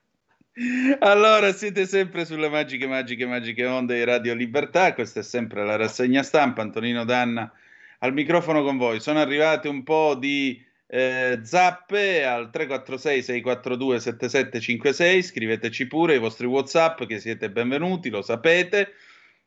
Allora, 0.99 1.53
siete 1.53 1.86
sempre 1.86 2.24
sulle 2.24 2.49
magiche, 2.49 2.88
magiche, 2.88 3.26
magiche 3.26 3.64
onde 3.64 3.96
di 3.96 4.03
Radio 4.05 4.34
Libertà. 4.34 4.92
Questa 4.92 5.20
è 5.20 5.22
sempre 5.22 5.64
la 5.64 5.76
rassegna 5.76 6.24
stampa. 6.24 6.62
Antonino 6.62 7.05
Danna 7.05 7.53
al 8.01 8.12
microfono 8.12 8.64
con 8.64 8.76
voi. 8.76 8.99
Sono 9.01 9.20
arrivate 9.20 9.68
un 9.68 9.84
po' 9.84 10.16
di 10.16 10.61
eh, 10.86 11.38
zappe 11.42 12.24
al 12.24 12.51
346-642-7756. 12.53 15.22
Scriveteci 15.22 15.86
pure 15.86 16.16
i 16.16 16.18
vostri 16.18 16.46
WhatsApp, 16.46 17.05
che 17.05 17.20
siete 17.20 17.51
benvenuti, 17.51 18.11
lo 18.11 18.22
sapete. 18.22 18.94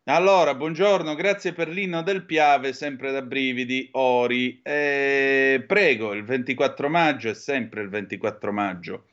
Allora, 0.05 0.55
buongiorno, 0.55 1.13
grazie 1.13 1.53
per 1.53 1.69
l'inno 1.69 2.01
del 2.01 2.25
Piave, 2.25 2.73
sempre 2.73 3.11
da 3.11 3.21
brividi, 3.21 3.87
Ori. 3.91 4.59
Eh, 4.63 5.63
prego, 5.67 6.13
il 6.13 6.23
24 6.23 6.89
maggio 6.89 7.29
è 7.29 7.35
sempre 7.35 7.83
il 7.83 7.89
24 7.89 8.51
maggio. 8.51 9.05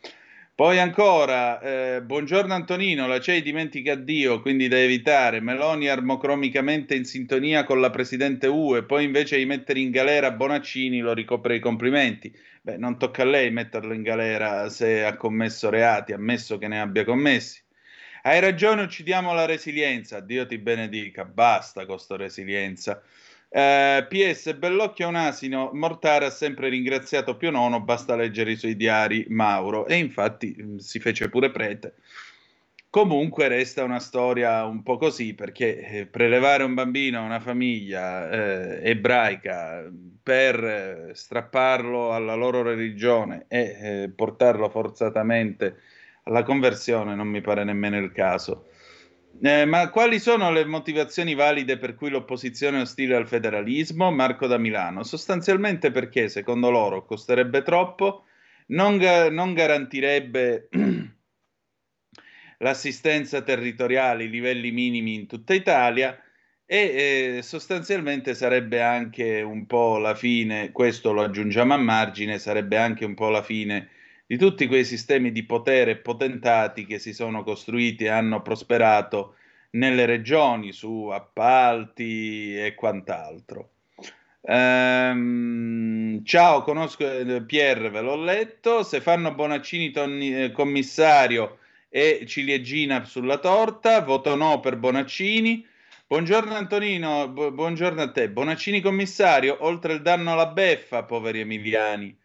Poi 0.54 0.78
ancora, 0.78 1.60
eh, 1.60 2.00
buongiorno 2.02 2.54
Antonino, 2.54 3.06
la 3.06 3.20
CEI 3.20 3.42
dimentica 3.42 3.96
Dio, 3.96 4.40
quindi 4.40 4.66
da 4.66 4.78
evitare. 4.78 5.40
Meloni 5.40 5.88
armocromicamente 5.88 6.94
in 6.94 7.04
sintonia 7.04 7.64
con 7.64 7.82
la 7.82 7.90
Presidente 7.90 8.46
UE, 8.46 8.84
poi 8.84 9.04
invece 9.04 9.36
di 9.36 9.44
mettere 9.44 9.80
in 9.80 9.90
galera 9.90 10.30
Bonaccini 10.30 11.00
lo 11.00 11.12
ricopre 11.12 11.56
i 11.56 11.60
complimenti. 11.60 12.34
Beh, 12.62 12.78
non 12.78 12.98
tocca 12.98 13.22
a 13.22 13.26
lei 13.26 13.50
metterlo 13.50 13.92
in 13.92 14.02
galera 14.02 14.70
se 14.70 15.04
ha 15.04 15.16
commesso 15.16 15.68
reati, 15.68 16.14
ammesso 16.14 16.56
che 16.56 16.66
ne 16.66 16.80
abbia 16.80 17.04
commessi. 17.04 17.60
Hai 18.28 18.40
ragione, 18.40 18.82
uccidiamo 18.82 19.32
la 19.32 19.46
resilienza. 19.46 20.20
Dio 20.20 20.44
ti 20.44 20.58
benedica, 20.58 21.24
basta 21.24 21.86
con 21.86 21.98
sta 21.98 22.14
resilienza. 22.14 23.00
Eh, 23.48 24.06
PS 24.06 24.52
Bellocchio 24.52 25.06
è 25.06 25.08
un 25.08 25.14
asino, 25.14 25.70
Mortara 25.72 26.26
ha 26.26 26.30
sempre 26.30 26.68
ringraziato 26.68 27.38
Pio 27.38 27.50
Nono, 27.50 27.80
basta 27.80 28.16
leggere 28.16 28.50
i 28.50 28.56
suoi 28.56 28.76
diari 28.76 29.24
Mauro 29.30 29.86
e 29.86 29.96
infatti 29.96 30.54
mm, 30.60 30.76
si 30.76 31.00
fece 31.00 31.30
pure 31.30 31.50
prete. 31.50 31.94
Comunque 32.90 33.48
resta 33.48 33.82
una 33.82 33.98
storia 33.98 34.62
un 34.66 34.82
po' 34.82 34.98
così 34.98 35.32
perché 35.32 35.78
eh, 35.78 36.04
prelevare 36.04 36.64
un 36.64 36.74
bambino 36.74 37.20
a 37.20 37.22
una 37.22 37.40
famiglia 37.40 38.28
eh, 38.28 38.90
ebraica 38.90 39.90
per 40.22 40.62
eh, 40.62 41.14
strapparlo 41.14 42.12
alla 42.12 42.34
loro 42.34 42.60
religione 42.60 43.46
e 43.48 43.78
eh, 43.80 44.12
portarlo 44.14 44.68
forzatamente 44.68 45.96
alla 46.28 46.42
conversione 46.42 47.14
non 47.14 47.26
mi 47.26 47.40
pare 47.40 47.64
nemmeno 47.64 47.98
il 47.98 48.12
caso. 48.12 48.68
Eh, 49.40 49.64
ma 49.64 49.88
quali 49.90 50.18
sono 50.18 50.50
le 50.50 50.64
motivazioni 50.64 51.34
valide 51.34 51.78
per 51.78 51.94
cui 51.94 52.10
l'opposizione 52.10 52.78
è 52.78 52.82
ostile 52.82 53.16
al 53.16 53.26
federalismo? 53.26 54.10
Marco 54.10 54.46
da 54.46 54.58
Milano. 54.58 55.02
Sostanzialmente 55.04 55.90
perché, 55.90 56.28
secondo 56.28 56.70
loro, 56.70 57.04
costerebbe 57.04 57.62
troppo, 57.62 58.24
non, 58.68 58.98
ga- 58.98 59.30
non 59.30 59.54
garantirebbe 59.54 60.68
l'assistenza 62.58 63.42
territoriale, 63.42 64.24
i 64.24 64.30
livelli 64.30 64.70
minimi 64.70 65.14
in 65.14 65.26
tutta 65.26 65.54
Italia 65.54 66.20
e 66.66 67.36
eh, 67.36 67.42
sostanzialmente 67.42 68.34
sarebbe 68.34 68.82
anche 68.82 69.40
un 69.40 69.64
po' 69.66 69.96
la 69.96 70.14
fine, 70.14 70.70
questo 70.72 71.12
lo 71.12 71.22
aggiungiamo 71.22 71.72
a 71.72 71.78
margine, 71.78 72.38
sarebbe 72.38 72.76
anche 72.76 73.06
un 73.06 73.14
po' 73.14 73.30
la 73.30 73.42
fine 73.42 73.88
di 74.28 74.36
tutti 74.36 74.66
quei 74.66 74.84
sistemi 74.84 75.32
di 75.32 75.42
potere 75.44 75.96
potentati 75.96 76.84
che 76.84 76.98
si 76.98 77.14
sono 77.14 77.42
costruiti 77.42 78.04
e 78.04 78.08
hanno 78.08 78.42
prosperato 78.42 79.36
nelle 79.70 80.04
regioni 80.04 80.70
su 80.70 81.06
appalti 81.06 82.54
e 82.54 82.74
quant'altro. 82.74 83.70
Ehm, 84.42 86.22
ciao, 86.24 86.62
conosco 86.62 87.10
eh, 87.10 87.42
Pierre, 87.42 87.88
ve 87.88 88.02
l'ho 88.02 88.22
letto. 88.22 88.82
Se 88.82 89.00
fanno 89.00 89.32
Bonaccini 89.32 89.92
tonni, 89.92 90.42
eh, 90.42 90.52
commissario 90.52 91.60
e 91.88 92.24
ciliegina 92.26 93.04
sulla 93.04 93.38
torta, 93.38 94.02
voto 94.02 94.34
no 94.34 94.60
per 94.60 94.76
Bonaccini. 94.76 95.66
Buongiorno 96.06 96.54
Antonino, 96.54 97.28
bu- 97.28 97.50
buongiorno 97.50 98.02
a 98.02 98.10
te. 98.10 98.28
Bonaccini 98.28 98.82
commissario, 98.82 99.56
oltre 99.60 99.94
il 99.94 100.02
danno 100.02 100.32
alla 100.32 100.48
beffa, 100.48 101.04
poveri 101.04 101.40
emiliani. 101.40 102.17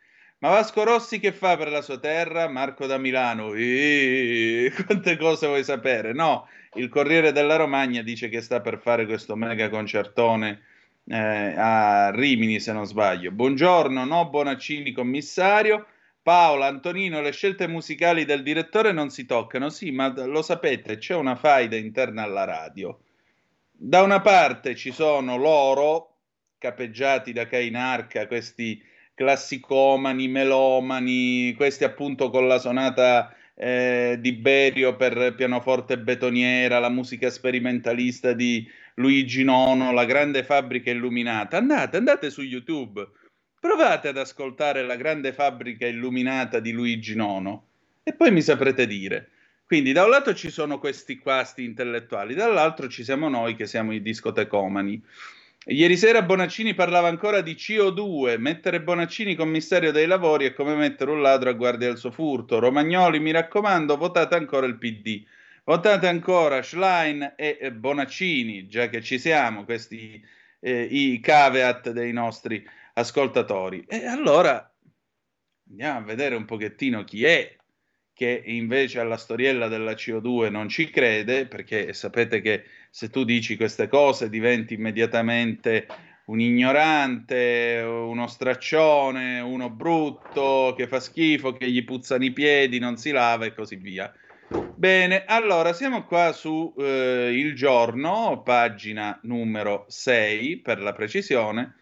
Ma 0.43 0.49
Vasco 0.49 0.83
Rossi 0.83 1.19
che 1.21 1.31
fa 1.31 1.55
per 1.55 1.69
la 1.69 1.81
sua 1.81 1.99
terra? 1.99 2.49
Marco 2.49 2.85
da 2.85 2.97
Milano. 2.97 3.53
Eeeh, 3.53 4.73
quante 4.85 5.15
cose 5.15 5.47
vuoi 5.47 5.63
sapere? 5.63 6.11
No, 6.11 6.49
il 6.73 6.89
Corriere 6.89 7.31
della 7.31 7.55
Romagna 7.55 8.01
dice 8.01 8.27
che 8.27 8.41
sta 8.41 8.59
per 8.59 8.77
fare 8.77 9.05
questo 9.05 9.37
mega 9.37 9.69
concertone 9.69 10.63
eh, 11.07 11.53
a 11.55 12.11
Rimini, 12.13 12.59
se 12.59 12.73
non 12.73 12.85
sbaglio. 12.85 13.31
Buongiorno, 13.31 14.03
no 14.03 14.29
Bonaccini 14.29 14.91
commissario. 14.91 15.85
Paola, 16.21 16.65
Antonino, 16.65 17.21
le 17.21 17.31
scelte 17.31 17.69
musicali 17.69 18.25
del 18.25 18.43
direttore 18.43 18.91
non 18.91 19.11
si 19.11 19.25
toccano. 19.25 19.69
Sì, 19.69 19.91
ma 19.91 20.09
lo 20.25 20.41
sapete, 20.41 20.97
c'è 20.97 21.15
una 21.15 21.35
faida 21.35 21.77
interna 21.77 22.23
alla 22.23 22.43
radio. 22.43 22.99
Da 23.71 24.01
una 24.01 24.19
parte 24.19 24.75
ci 24.75 24.91
sono 24.91 25.37
loro, 25.37 26.17
capeggiati 26.57 27.31
da 27.31 27.47
Cainarca, 27.47 28.27
questi 28.27 28.91
classicomani, 29.13 30.27
melomani, 30.27 31.53
questi 31.55 31.83
appunto 31.83 32.29
con 32.29 32.47
la 32.47 32.59
sonata 32.59 33.35
eh, 33.55 34.17
di 34.19 34.33
Berio 34.33 34.95
per 34.95 35.35
pianoforte 35.35 35.97
betoniera, 35.99 36.79
la 36.79 36.89
musica 36.89 37.29
sperimentalista 37.29 38.33
di 38.33 38.67
Luigi 38.95 39.43
Nono, 39.43 39.91
la 39.91 40.05
grande 40.05 40.43
fabbrica 40.43 40.91
illuminata. 40.91 41.57
Andate, 41.57 41.97
andate 41.97 42.29
su 42.29 42.41
YouTube, 42.41 43.07
provate 43.59 44.09
ad 44.09 44.17
ascoltare 44.17 44.83
la 44.83 44.95
grande 44.95 45.33
fabbrica 45.33 45.85
illuminata 45.85 46.59
di 46.59 46.71
Luigi 46.71 47.15
Nono 47.15 47.67
e 48.03 48.13
poi 48.13 48.31
mi 48.31 48.41
saprete 48.41 48.85
dire. 48.85 49.29
Quindi 49.65 49.93
da 49.93 50.03
un 50.03 50.09
lato 50.09 50.33
ci 50.35 50.49
sono 50.49 50.77
questi 50.77 51.17
quasti 51.17 51.63
intellettuali, 51.63 52.35
dall'altro 52.35 52.87
ci 52.89 53.03
siamo 53.03 53.29
noi 53.29 53.55
che 53.55 53.65
siamo 53.65 53.93
i 53.93 54.01
discotecomani. 54.01 55.01
Ieri 55.65 55.95
sera 55.95 56.21
Bonaccini 56.21 56.73
parlava 56.73 57.07
ancora 57.07 57.39
di 57.39 57.53
CO2, 57.53 58.37
mettere 58.37 58.81
Bonaccini 58.81 59.33
commissario 59.33 59.93
dei 59.93 60.07
lavori 60.07 60.45
è 60.45 60.53
come 60.53 60.75
mettere 60.75 61.09
un 61.09 61.21
ladro 61.21 61.49
a 61.49 61.53
guardia 61.53 61.87
del 61.87 61.97
suo 61.97 62.11
furto. 62.11 62.59
Romagnoli, 62.59 63.21
mi 63.21 63.31
raccomando, 63.31 63.95
votate 63.95 64.35
ancora 64.35 64.65
il 64.65 64.77
PD. 64.77 65.23
Votate 65.63 66.07
ancora 66.09 66.61
Schlein 66.61 67.35
e 67.37 67.71
Bonaccini, 67.71 68.67
già 68.67 68.89
che 68.89 69.01
ci 69.01 69.17
siamo, 69.17 69.63
questi 69.63 70.21
eh, 70.59 70.81
i 70.81 71.21
caveat 71.21 71.91
dei 71.91 72.11
nostri 72.11 72.61
ascoltatori. 72.95 73.85
E 73.87 74.05
allora 74.05 74.69
andiamo 75.69 75.99
a 75.99 76.01
vedere 76.01 76.35
un 76.35 76.43
pochettino 76.43 77.05
chi 77.05 77.23
è 77.23 77.55
che 78.13 78.43
invece 78.45 78.99
alla 78.99 79.17
storiella 79.17 79.67
della 79.67 79.93
CO2 79.93 80.49
non 80.49 80.69
ci 80.69 80.89
crede, 80.89 81.47
perché 81.47 81.93
sapete 81.93 82.41
che 82.41 82.63
se 82.89 83.09
tu 83.09 83.23
dici 83.23 83.57
queste 83.57 83.87
cose 83.87 84.29
diventi 84.29 84.75
immediatamente 84.75 85.87
un 86.25 86.39
ignorante, 86.39 87.83
uno 87.85 88.27
straccione, 88.27 89.39
uno 89.39 89.69
brutto, 89.69 90.73
che 90.77 90.87
fa 90.87 90.99
schifo, 90.99 91.53
che 91.53 91.69
gli 91.69 91.83
puzzano 91.83 92.23
i 92.23 92.31
piedi, 92.31 92.79
non 92.79 92.97
si 92.97 93.11
lava 93.11 93.45
e 93.45 93.53
così 93.53 93.75
via. 93.75 94.13
Bene, 94.75 95.25
allora 95.25 95.73
siamo 95.73 96.05
qua 96.05 96.31
su 96.31 96.73
eh, 96.77 97.31
Il 97.33 97.55
Giorno, 97.55 98.41
pagina 98.43 99.19
numero 99.23 99.85
6 99.87 100.57
per 100.57 100.79
la 100.79 100.93
precisione. 100.93 101.75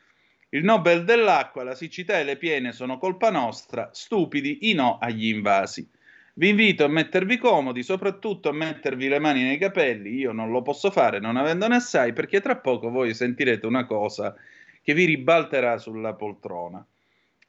Il 0.49 0.63
Nobel 0.63 1.03
dell'acqua, 1.03 1.63
la 1.63 1.75
siccità 1.75 2.19
e 2.19 2.23
le 2.23 2.37
piene 2.37 2.71
sono 2.71 2.97
colpa 2.97 3.29
nostra, 3.29 3.89
stupidi 3.93 4.69
i 4.69 4.73
no 4.73 4.97
agli 4.99 5.27
invasi. 5.27 5.89
Vi 6.33 6.47
invito 6.47 6.85
a 6.85 6.87
mettervi 6.87 7.37
comodi, 7.37 7.83
soprattutto 7.83 8.49
a 8.49 8.53
mettervi 8.53 9.07
le 9.09 9.19
mani 9.19 9.43
nei 9.43 9.57
capelli. 9.57 10.13
Io 10.15 10.31
non 10.31 10.51
lo 10.51 10.61
posso 10.61 10.89
fare 10.89 11.19
non 11.19 11.35
avendone 11.35 11.75
assai, 11.75 12.13
perché 12.13 12.39
tra 12.39 12.57
poco 12.57 12.89
voi 12.89 13.13
sentirete 13.13 13.65
una 13.65 13.85
cosa 13.85 14.33
che 14.81 14.93
vi 14.93 15.05
ribalterà 15.05 15.77
sulla 15.77 16.13
poltrona. 16.13 16.85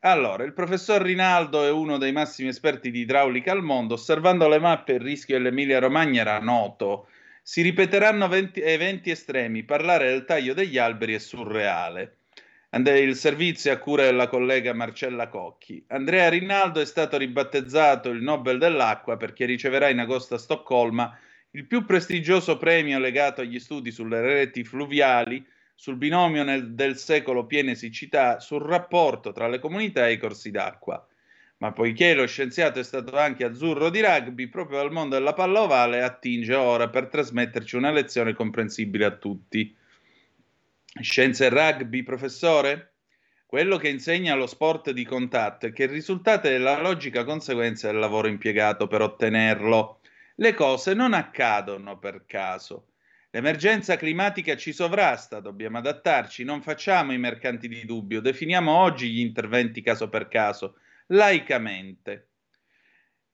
Allora, 0.01 0.43
il 0.43 0.53
professor 0.53 1.01
Rinaldo 1.01 1.65
è 1.65 1.71
uno 1.71 1.97
dei 1.97 2.11
massimi 2.11 2.49
esperti 2.49 2.91
di 2.91 3.01
idraulica 3.01 3.53
al 3.53 3.63
mondo. 3.63 3.95
Osservando 3.95 4.49
le 4.49 4.59
mappe, 4.59 4.95
il 4.95 5.01
rischio 5.01 5.37
dell'Emilia 5.37 5.79
Romagna 5.79 6.23
era 6.23 6.41
noto. 6.41 7.07
Si 7.41 7.63
ripeteranno 7.63 8.25
eventi, 8.25 8.61
eventi 8.61 9.11
estremi. 9.11 9.63
Parlare 9.63 10.09
del 10.09 10.25
taglio 10.25 10.55
degli 10.55 10.77
alberi 10.77 11.15
è 11.15 11.19
surreale. 11.19 12.17
Il 12.75 13.17
servizio 13.17 13.71
a 13.71 13.77
cura 13.77 14.05
della 14.05 14.29
collega 14.29 14.73
Marcella 14.73 15.29
Cocchi. 15.29 15.85
Andrea 15.89 16.31
Rinaldo 16.31 16.81
è 16.81 16.87
stato 16.87 17.19
ribattezzato 17.19 18.09
il 18.09 18.23
Nobel 18.23 18.59
dell'acqua 18.59 19.19
perché 19.19 19.45
riceverà 19.45 19.91
in 19.91 19.99
agosto 19.99 20.37
a 20.37 20.39
Stoccolma 20.39 21.19
il 21.51 21.67
più 21.67 21.85
prestigioso 21.85 22.57
premio 22.57 22.99
legato 22.99 23.43
agli 23.43 23.59
studi 23.59 23.91
sulle 23.91 24.23
reti 24.23 24.65
fluviali, 24.65 25.45
sul 25.75 25.97
binomio 25.97 26.45
nel, 26.45 26.73
del 26.73 26.97
secolo 26.97 27.45
piene 27.45 27.75
siccità, 27.75 28.41
sul 28.41 28.63
rapporto 28.63 29.33
tra 29.33 29.49
le 29.49 29.59
comunità 29.59 30.09
e 30.09 30.13
i 30.13 30.19
corsi 30.19 30.51
d'acqua. 30.51 31.07
Ma 31.59 31.73
poiché 31.73 32.15
lo 32.15 32.27
scienziato 32.27 32.81
è 32.81 32.85
stato 32.85 33.17
anche 33.19 33.45
azzurro 33.45 33.91
di 33.91 34.01
rugby, 34.01 34.49
proprio 34.49 34.79
dal 34.79 34.91
mondo 34.91 35.15
della 35.15 35.35
palla 35.35 35.61
ovale 35.61 36.03
attinge 36.03 36.55
ora 36.55 36.89
per 36.89 37.09
trasmetterci 37.09 37.77
una 37.77 37.91
lezione 37.91 38.33
comprensibile 38.33 39.05
a 39.05 39.11
tutti. 39.11 39.77
Scienze 41.01 41.47
e 41.47 41.49
rugby, 41.49 42.03
professore? 42.03 42.97
Quello 43.47 43.79
che 43.79 43.89
insegna 43.89 44.35
lo 44.35 44.47
sport 44.47 44.91
di 44.91 45.07
contatto 45.07 45.65
è 45.65 45.73
che 45.73 45.85
il 45.85 45.89
risultato 45.89 46.49
è 46.49 46.59
la 46.59 46.83
logica 46.83 47.25
conseguenza 47.25 47.91
del 47.91 47.99
lavoro 47.99 48.29
impiegato 48.29 48.87
per 48.89 49.01
ottenerlo. 49.01 50.01
Le 50.35 50.53
cose 50.53 50.93
non 50.93 51.15
accadono 51.15 51.99
per 51.99 52.25
caso. 52.27 52.89
L'emergenza 53.31 53.97
climatica 53.97 54.55
ci 54.55 54.75
sovrasta, 54.75 55.41
dobbiamo 55.41 55.79
adattarci, 55.79 56.45
non 56.45 56.61
facciamo 56.61 57.15
i 57.15 57.19
mercanti 57.19 57.69
di 57.69 57.87
dubbio, 57.87 58.21
definiamo 58.21 58.71
oggi 58.71 59.11
gli 59.11 59.21
interventi 59.21 59.81
caso 59.81 60.11
per 60.11 60.29
caso, 60.29 60.77
laicamente. 61.07 62.32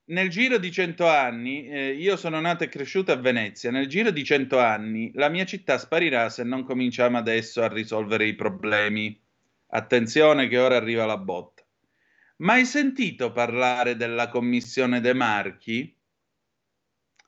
Nel 0.08 0.30
giro 0.30 0.56
di 0.56 0.72
cento 0.72 1.06
anni, 1.06 1.68
eh, 1.68 1.90
io 1.90 2.16
sono 2.16 2.40
nato 2.40 2.64
e 2.64 2.70
cresciuto 2.70 3.12
a 3.12 3.16
Venezia, 3.16 3.70
nel 3.70 3.88
giro 3.88 4.10
di 4.10 4.24
cento 4.24 4.58
anni 4.58 5.10
la 5.12 5.28
mia 5.28 5.44
città 5.44 5.76
sparirà 5.76 6.30
se 6.30 6.44
non 6.44 6.64
cominciamo 6.64 7.18
adesso 7.18 7.62
a 7.62 7.68
risolvere 7.68 8.24
i 8.24 8.34
problemi. 8.34 9.20
Attenzione 9.66 10.48
che 10.48 10.56
ora 10.56 10.76
arriva 10.76 11.04
la 11.04 11.18
botta. 11.18 11.62
Mai 12.36 12.64
sentito 12.64 13.32
parlare 13.32 13.96
della 13.96 14.28
commissione 14.28 15.02
De 15.02 15.12
Marchi? 15.12 15.94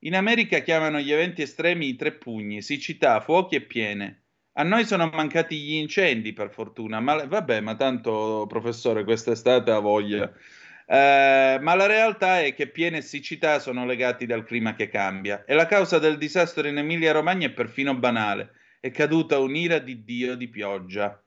In 0.00 0.16
America 0.16 0.58
chiamano 0.58 0.98
gli 0.98 1.12
eventi 1.12 1.42
estremi 1.42 1.86
i 1.86 1.94
tre 1.94 2.12
pugni, 2.14 2.62
siccità, 2.62 3.20
fuochi 3.20 3.54
e 3.54 3.60
piene. 3.60 4.22
A 4.54 4.64
noi 4.64 4.84
sono 4.84 5.08
mancati 5.12 5.56
gli 5.56 5.74
incendi, 5.74 6.32
per 6.32 6.50
fortuna, 6.50 6.98
ma 6.98 7.24
vabbè, 7.24 7.60
ma 7.60 7.76
tanto, 7.76 8.46
professore, 8.48 9.04
quest'estate 9.04 9.70
ha 9.70 9.78
voglia. 9.78 10.32
Eh, 10.90 11.58
ma 11.60 11.74
la 11.74 11.84
realtà 11.84 12.40
è 12.40 12.54
che 12.54 12.66
piene 12.68 13.02
siccità 13.02 13.58
sono 13.58 13.84
legati 13.84 14.24
dal 14.24 14.42
clima 14.42 14.74
che 14.74 14.88
cambia 14.88 15.44
e 15.44 15.52
la 15.52 15.66
causa 15.66 15.98
del 15.98 16.16
disastro 16.16 16.66
in 16.66 16.78
Emilia-Romagna 16.78 17.48
è 17.48 17.52
perfino 17.52 17.94
banale. 17.94 18.52
È 18.80 18.90
caduta 18.90 19.38
un'ira 19.38 19.80
di 19.80 20.02
Dio 20.02 20.34
di 20.34 20.48
pioggia. 20.48 21.22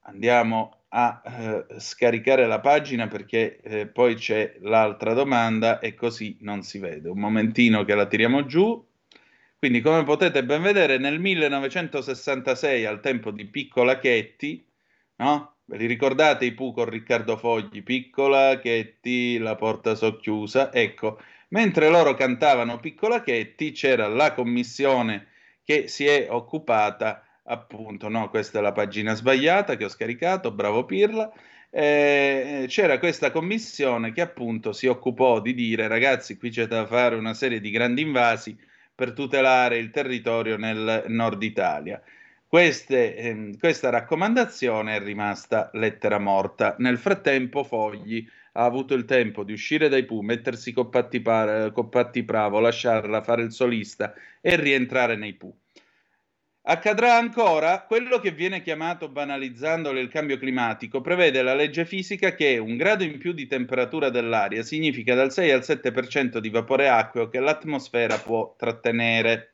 Andiamo 0.00 0.86
a 0.88 1.22
eh, 1.24 1.78
scaricare 1.78 2.48
la 2.48 2.58
pagina 2.58 3.06
perché 3.06 3.60
eh, 3.60 3.86
poi 3.86 4.16
c'è 4.16 4.56
l'altra 4.62 5.12
domanda 5.12 5.78
e 5.78 5.94
così 5.94 6.36
non 6.40 6.62
si 6.62 6.80
vede. 6.80 7.08
Un 7.10 7.20
momentino 7.20 7.84
che 7.84 7.94
la 7.94 8.06
tiriamo 8.06 8.44
giù. 8.44 8.84
Quindi, 9.56 9.82
come 9.82 10.02
potete 10.04 10.42
ben 10.44 10.62
vedere, 10.62 10.98
nel 10.98 11.20
1966, 11.20 12.86
al 12.86 13.00
tempo 13.00 13.30
di 13.30 13.44
Piccola 13.46 13.98
Chetti, 13.98 14.66
no? 15.16 15.58
Ve 15.70 15.76
li 15.76 15.86
ricordate 15.86 16.46
i 16.46 16.52
Pooh 16.52 16.72
con 16.72 16.86
Riccardo 16.86 17.36
Fogli? 17.36 17.84
Piccola 17.84 18.58
Chetti, 18.58 19.38
la 19.38 19.54
porta 19.54 19.94
socchiusa. 19.94 20.72
Ecco, 20.72 21.20
mentre 21.50 21.88
loro 21.88 22.14
cantavano 22.14 22.80
Piccola 22.80 23.22
Chetti, 23.22 23.70
c'era 23.70 24.08
la 24.08 24.32
commissione 24.32 25.28
che 25.62 25.86
si 25.86 26.06
è 26.06 26.26
occupata 26.28 27.24
appunto, 27.44 28.08
no, 28.08 28.28
questa 28.30 28.58
è 28.58 28.62
la 28.62 28.72
pagina 28.72 29.14
sbagliata 29.14 29.76
che 29.76 29.84
ho 29.84 29.88
scaricato, 29.88 30.50
bravo 30.50 30.84
Pirla. 30.84 31.32
Eh, 31.70 32.64
c'era 32.66 32.98
questa 32.98 33.30
commissione 33.30 34.10
che 34.10 34.22
appunto 34.22 34.72
si 34.72 34.88
occupò 34.88 35.40
di 35.40 35.54
dire 35.54 35.86
ragazzi 35.86 36.36
qui 36.36 36.50
c'è 36.50 36.66
da 36.66 36.84
fare 36.84 37.14
una 37.14 37.32
serie 37.32 37.60
di 37.60 37.70
grandi 37.70 38.02
invasi 38.02 38.58
per 38.92 39.12
tutelare 39.12 39.78
il 39.78 39.90
territorio 39.90 40.56
nel 40.56 41.04
nord 41.06 41.40
Italia. 41.44 42.02
Queste, 42.50 43.14
ehm, 43.14 43.58
questa 43.58 43.90
raccomandazione 43.90 44.96
è 44.96 45.00
rimasta 45.00 45.70
lettera 45.74 46.18
morta. 46.18 46.74
Nel 46.78 46.98
frattempo 46.98 47.62
Fogli 47.62 48.28
ha 48.54 48.64
avuto 48.64 48.94
il 48.94 49.04
tempo 49.04 49.44
di 49.44 49.52
uscire 49.52 49.88
dai 49.88 50.04
Pooh, 50.04 50.20
mettersi 50.22 50.72
con 50.72 50.88
Patti, 50.90 51.20
Par- 51.20 51.70
con 51.70 51.88
Patti 51.88 52.24
Bravo, 52.24 52.58
lasciarla 52.58 53.22
fare 53.22 53.42
il 53.42 53.52
solista 53.52 54.12
e 54.40 54.56
rientrare 54.56 55.14
nei 55.14 55.34
Pooh. 55.34 55.56
Accadrà 56.62 57.16
ancora 57.16 57.82
quello 57.84 58.18
che 58.18 58.32
viene 58.32 58.62
chiamato 58.62 59.08
banalizzandolo 59.08 60.00
il 60.00 60.08
cambio 60.08 60.36
climatico, 60.36 61.00
prevede 61.00 61.42
la 61.42 61.54
legge 61.54 61.84
fisica 61.84 62.34
che 62.34 62.58
un 62.58 62.76
grado 62.76 63.04
in 63.04 63.18
più 63.18 63.32
di 63.32 63.46
temperatura 63.46 64.10
dell'aria 64.10 64.64
significa 64.64 65.14
dal 65.14 65.30
6 65.30 65.52
al 65.52 65.62
7% 65.62 66.38
di 66.38 66.50
vapore 66.50 66.88
acqueo 66.88 67.28
che 67.28 67.38
l'atmosfera 67.38 68.18
può 68.18 68.56
trattenere. 68.58 69.49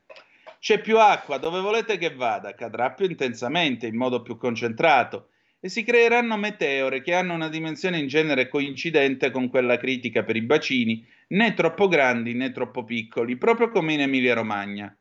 C'è 0.67 0.81
più 0.81 0.99
acqua, 0.99 1.39
dove 1.39 1.61
volete 1.61 1.97
che 1.97 2.13
vada, 2.13 2.57
cadrà 2.57 2.91
più 2.91 3.09
intensamente, 3.09 3.87
in 3.87 3.95
modo 3.95 4.21
più 4.21 4.37
concentrato 4.37 5.29
e 5.61 5.69
si 5.69 5.85
creeranno 5.85 6.37
meteore 6.37 7.03
che 7.03 7.15
hanno 7.15 7.35
una 7.35 7.49
dimensione 7.49 7.99
in 7.99 8.09
genere 8.09 8.49
coincidente 8.49 9.31
con 9.31 9.49
quella 9.49 9.77
critica 9.77 10.25
per 10.25 10.35
i 10.35 10.43
bacini, 10.43 11.07
né 11.29 11.55
troppo 11.55 11.87
grandi 11.87 12.35
né 12.35 12.51
troppo 12.51 12.83
piccoli, 12.83 13.37
proprio 13.37 13.69
come 13.69 13.93
in 13.93 14.01
Emilia-Romagna. 14.01 14.93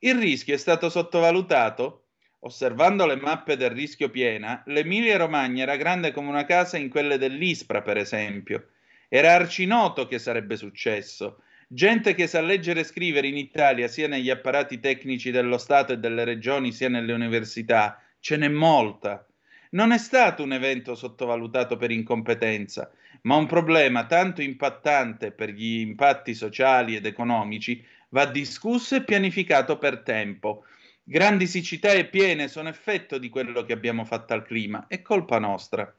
Il 0.00 0.18
rischio 0.18 0.52
è 0.52 0.58
stato 0.58 0.90
sottovalutato? 0.90 2.08
Osservando 2.40 3.06
le 3.06 3.16
mappe 3.16 3.56
del 3.56 3.70
rischio 3.70 4.10
piena, 4.10 4.62
l'Emilia-Romagna 4.66 5.62
era 5.62 5.76
grande 5.76 6.12
come 6.12 6.28
una 6.28 6.44
casa 6.44 6.76
in 6.76 6.90
quelle 6.90 7.16
dell'Ispra, 7.16 7.80
per 7.80 7.96
esempio. 7.96 8.72
Era 9.08 9.32
arcinoto 9.32 10.06
che 10.06 10.18
sarebbe 10.18 10.58
successo. 10.58 11.38
Gente 11.70 12.14
che 12.14 12.26
sa 12.26 12.40
leggere 12.40 12.80
e 12.80 12.84
scrivere 12.84 13.26
in 13.26 13.36
Italia, 13.36 13.88
sia 13.88 14.08
negli 14.08 14.30
apparati 14.30 14.80
tecnici 14.80 15.30
dello 15.30 15.58
Stato 15.58 15.92
e 15.92 15.98
delle 15.98 16.24
regioni, 16.24 16.72
sia 16.72 16.88
nelle 16.88 17.12
università, 17.12 18.02
ce 18.20 18.38
n'è 18.38 18.48
molta. 18.48 19.26
Non 19.72 19.92
è 19.92 19.98
stato 19.98 20.42
un 20.42 20.54
evento 20.54 20.94
sottovalutato 20.94 21.76
per 21.76 21.90
incompetenza, 21.90 22.90
ma 23.22 23.36
un 23.36 23.44
problema 23.44 24.06
tanto 24.06 24.40
impattante 24.40 25.30
per 25.30 25.50
gli 25.50 25.80
impatti 25.80 26.32
sociali 26.32 26.96
ed 26.96 27.04
economici 27.04 27.84
va 28.08 28.24
discusso 28.24 28.96
e 28.96 29.04
pianificato 29.04 29.76
per 29.76 29.98
tempo. 29.98 30.64
Grandi 31.04 31.46
siccità 31.46 31.92
e 31.92 32.06
piene 32.06 32.48
sono 32.48 32.70
effetto 32.70 33.18
di 33.18 33.28
quello 33.28 33.62
che 33.64 33.74
abbiamo 33.74 34.06
fatto 34.06 34.32
al 34.32 34.42
clima, 34.42 34.86
è 34.86 35.02
colpa 35.02 35.38
nostra. 35.38 35.94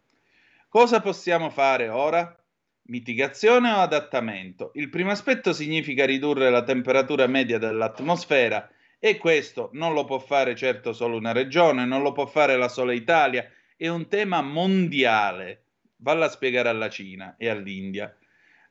Cosa 0.68 1.00
possiamo 1.00 1.52
fare 1.52 1.90
ora? 1.90 2.39
Mitigazione 2.84 3.72
o 3.72 3.78
adattamento. 3.78 4.72
Il 4.76 4.90
primo 4.90 5.12
aspetto 5.12 5.54
significa 5.54 6.06
ridurre 6.06 6.50
la 6.50 6.64
temperatura 6.64 7.28
media 7.28 7.58
dell'atmosfera 7.58 8.70
e 9.00 9.18
questo 9.18 9.70
non 9.74 9.94
lo 9.94 10.04
può 10.06 10.20
fare 10.20 10.56
certo 10.56 10.92
solo 10.92 11.18
una 11.18 11.32
regione, 11.32 11.86
non 11.86 12.02
lo 12.02 12.12
può 12.12 12.26
fare 12.26 12.58
la 12.58 12.68
sola 12.68 12.94
Italia, 12.94 13.50
è 13.78 13.88
un 13.88 14.08
tema 14.08 14.42
mondiale. 14.42 15.64
Valla 15.98 16.26
a 16.26 16.30
spiegare 16.30 16.70
alla 16.70 16.90
Cina 16.90 17.36
e 17.38 17.50
all'India. 17.50 18.14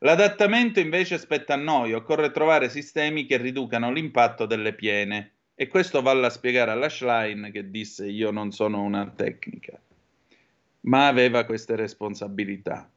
L'adattamento 0.00 0.80
invece 0.80 1.18
spetta 1.18 1.54
a 1.54 1.56
noi, 1.56 1.92
occorre 1.92 2.30
trovare 2.30 2.68
sistemi 2.68 3.26
che 3.26 3.36
riducano 3.36 3.90
l'impatto 3.90 4.46
delle 4.46 4.74
piene. 4.74 5.32
E 5.54 5.66
questo 5.66 6.02
valla 6.02 6.28
a 6.28 6.30
spiegare 6.30 6.70
alla 6.70 6.88
Schlein 6.88 7.50
che 7.52 7.68
disse 7.68 8.06
io 8.06 8.30
non 8.30 8.52
sono 8.52 8.80
una 8.82 9.10
tecnica, 9.10 9.76
ma 10.82 11.08
aveva 11.08 11.44
queste 11.44 11.74
responsabilità. 11.74 12.88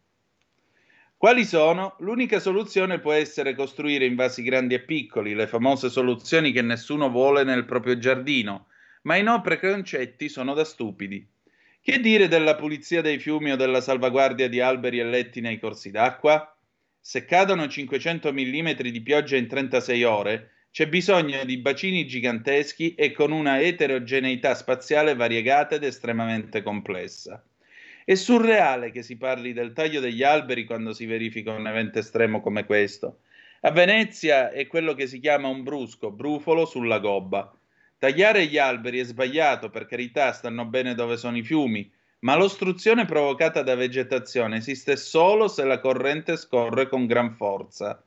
Quali 1.22 1.46
sono? 1.46 1.98
L'unica 2.00 2.40
soluzione 2.40 2.98
può 2.98 3.12
essere 3.12 3.54
costruire 3.54 4.06
in 4.06 4.16
vasi 4.16 4.42
grandi 4.42 4.74
e 4.74 4.80
piccoli, 4.80 5.36
le 5.36 5.46
famose 5.46 5.88
soluzioni 5.88 6.52
che 6.52 6.64
nessuno 6.64 7.12
vuole 7.12 7.44
nel 7.44 7.66
proprio 7.66 8.00
giardino, 8.00 8.70
ma 9.04 9.18
i 9.18 9.22
no 9.22 9.40
preconcetti 9.40 10.28
sono 10.30 10.56
da 10.56 10.64
stupidi. 10.64 11.24
Che 11.80 12.00
dire 12.00 12.28
della 12.28 12.56
pulizia 12.56 13.04
dei 13.04 13.20
fiumi 13.20 13.52
o 13.52 13.56
della 13.56 13.82
salvaguardia 13.82 14.50
di 14.50 14.62
alberi 14.62 15.00
e 15.00 15.04
letti 15.04 15.42
nei 15.42 15.60
corsi 15.60 15.92
d'acqua? 15.92 16.58
Se 17.00 17.24
cadono 17.24 17.68
500 17.68 18.34
mm 18.34 18.72
di 18.82 19.02
pioggia 19.02 19.38
in 19.38 19.46
36 19.48 20.04
ore, 20.04 20.52
c'è 20.72 20.88
bisogno 20.88 21.46
di 21.46 21.60
bacini 21.60 22.08
giganteschi 22.08 22.96
e 22.96 23.12
con 23.12 23.32
una 23.32 23.62
eterogeneità 23.62 24.56
spaziale 24.56 25.14
variegata 25.14 25.76
ed 25.76 25.84
estremamente 25.84 26.64
complessa. 26.64 27.46
È 28.04 28.16
surreale 28.16 28.92
che 28.92 29.04
si 29.04 29.18
parli 29.18 29.54
del 29.54 29.74
taglio 29.74 30.00
degli 30.00 30.24
alberi 30.24 30.66
quando 30.66 30.94
si 30.94 31.06
verifica 31.06 31.52
un 31.52 31.68
evento 31.68 32.00
estremo 32.00 32.42
come 32.42 32.66
questo. 32.66 33.20
A 33.62 33.72
Venezia 33.72 34.50
è 34.50 34.66
quello 34.66 34.96
che 34.96 35.06
si 35.06 35.20
chiama 35.20 35.48
un 35.48 35.62
brusco, 35.62 36.10
brufolo 36.10 36.66
sulla 36.66 36.98
gobba. 36.98 37.56
Tagliare 38.00 38.48
gli 38.48 38.58
alberi 38.58 39.00
è 39.00 39.04
sbagliato, 39.04 39.70
per 39.70 39.86
carità, 39.86 40.32
stanno 40.32 40.66
bene 40.66 40.96
dove 40.96 41.16
sono 41.16 41.38
i 41.38 41.44
fiumi, 41.44 41.88
ma 42.22 42.36
l'ostruzione 42.36 43.06
provocata 43.06 43.62
da 43.62 43.76
vegetazione 43.76 44.58
esiste 44.58 44.96
solo 44.96 45.48
se 45.48 45.64
la 45.64 45.80
corrente 45.80 46.38
scorre 46.38 46.88
con 46.88 47.06
gran 47.06 47.36
forza. 47.36 48.04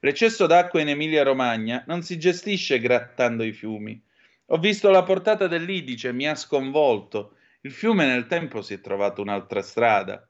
L'eccesso 0.00 0.46
d'acqua 0.46 0.80
in 0.80 0.88
Emilia-Romagna 0.88 1.84
non 1.86 2.02
si 2.02 2.18
gestisce 2.18 2.78
grattando 2.78 3.42
i 3.42 3.52
fiumi. 3.52 4.00
Ho 4.46 4.58
visto 4.58 4.90
la 4.90 5.02
portata 5.02 5.46
dell'Idice, 5.46 6.12
mi 6.12 6.26
ha 6.28 6.34
sconvolto. 6.34 7.33
Il 7.64 7.72
fiume 7.72 8.04
nel 8.04 8.26
tempo 8.26 8.60
si 8.60 8.74
è 8.74 8.80
trovato 8.82 9.22
un'altra 9.22 9.62
strada. 9.62 10.28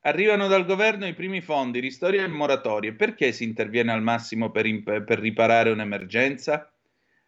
Arrivano 0.00 0.48
dal 0.48 0.64
governo 0.64 1.06
i 1.06 1.12
primi 1.12 1.42
fondi, 1.42 1.78
ristori 1.78 2.16
e 2.16 2.26
moratorie. 2.26 2.94
Perché 2.94 3.32
si 3.32 3.44
interviene 3.44 3.92
al 3.92 4.02
massimo 4.02 4.50
per, 4.50 4.64
imp- 4.64 5.02
per 5.02 5.18
riparare 5.18 5.68
un'emergenza? 5.68 6.72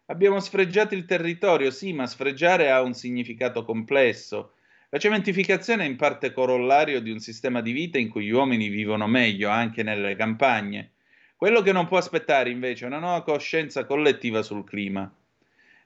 Abbiamo 0.07 0.39
sfregiato 0.39 0.95
il 0.95 1.05
territorio, 1.05 1.69
sì, 1.69 1.93
ma 1.93 2.07
sfregiare 2.07 2.71
ha 2.71 2.81
un 2.81 2.95
significato 2.95 3.63
complesso. 3.63 4.55
La 4.89 4.97
cementificazione 4.97 5.83
è 5.83 5.87
in 5.87 5.97
parte 5.97 6.33
corollario 6.33 6.99
di 6.99 7.11
un 7.11 7.19
sistema 7.19 7.61
di 7.61 7.73
vita 7.73 7.99
in 7.99 8.09
cui 8.09 8.25
gli 8.25 8.31
uomini 8.31 8.69
vivono 8.69 9.05
meglio, 9.05 9.49
anche 9.49 9.83
nelle 9.83 10.15
campagne. 10.15 10.93
Quello 11.35 11.61
che 11.61 11.71
non 11.71 11.85
può 11.85 11.99
aspettare 11.99 12.49
invece 12.49 12.85
è 12.85 12.87
una 12.87 12.97
nuova 12.97 13.21
coscienza 13.21 13.85
collettiva 13.85 14.41
sul 14.41 14.63
clima. 14.63 15.13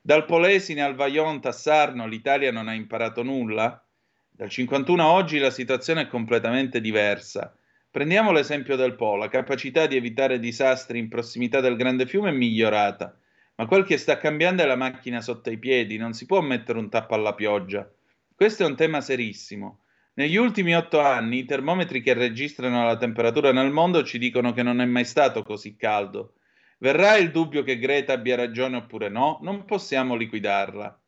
Dal 0.04 0.26
Polesine 0.26 0.82
al 0.82 0.95
Vajont 0.95 1.45
a 1.45 1.52
Sarno 1.52 2.08
l'Italia 2.08 2.52
non 2.52 2.68
ha 2.68 2.74
imparato 2.74 3.22
nulla? 3.22 3.86
Dal 4.32 4.49
51 4.49 5.04
a 5.04 5.12
oggi 5.12 5.38
la 5.38 5.52
situazione 5.52 6.02
è 6.02 6.08
completamente 6.08 6.82
diversa. 6.82 7.56
Prendiamo 7.91 8.32
l'esempio 8.32 8.76
del 8.76 8.95
Po, 8.95 9.16
la 9.16 9.28
capacità 9.28 9.86
di 9.86 9.95
evitare 9.95 10.39
disastri 10.39 10.97
in 10.97 11.08
prossimità 11.08 11.60
del 11.60 11.76
grande 11.76 12.08
fiume 12.08 12.30
è 12.30 12.34
migliorata, 12.34 13.16
ma 13.58 13.68
quel 13.68 13.84
che 13.84 13.97
sta 13.97 14.18
cambiando 14.18 14.64
è 14.64 14.66
la 14.66 14.76
macchina 14.76 15.22
sotto 15.22 15.52
i 15.52 15.60
piedi, 15.60 15.97
non 15.97 16.14
si 16.14 16.26
può 16.26 16.41
mettere 16.41 16.80
un 16.80 16.89
tappo 16.89 17.14
alla 17.14 17.36
pioggia. 17.36 17.88
Questo 18.34 18.64
è 18.64 18.66
un 18.66 18.76
tema 18.76 19.02
serissimo. 19.02 19.82
Negli 20.16 20.36
ultimi 20.36 20.76
otto 20.76 20.99
anni 20.99 21.38
i 21.38 21.45
termometri 21.45 22.02
che 22.02 22.16
registrano 22.16 22.84
la 22.84 22.97
temperatura 22.97 23.52
nel 23.52 23.70
mondo 23.70 24.04
ci 24.04 24.18
dicono 24.18 24.52
che 24.52 24.64
non 24.64 24.82
è 24.82 24.86
mai 24.86 25.06
stato 25.06 25.43
così 25.43 25.76
caldo. 25.76 26.34
Verrà 26.82 27.15
il 27.17 27.29
dubbio 27.29 27.61
che 27.61 27.77
Greta 27.77 28.13
abbia 28.13 28.36
ragione 28.36 28.77
oppure 28.77 29.07
no? 29.07 29.38
Non 29.43 29.65
possiamo 29.65 30.15
liquidarla. 30.15 30.99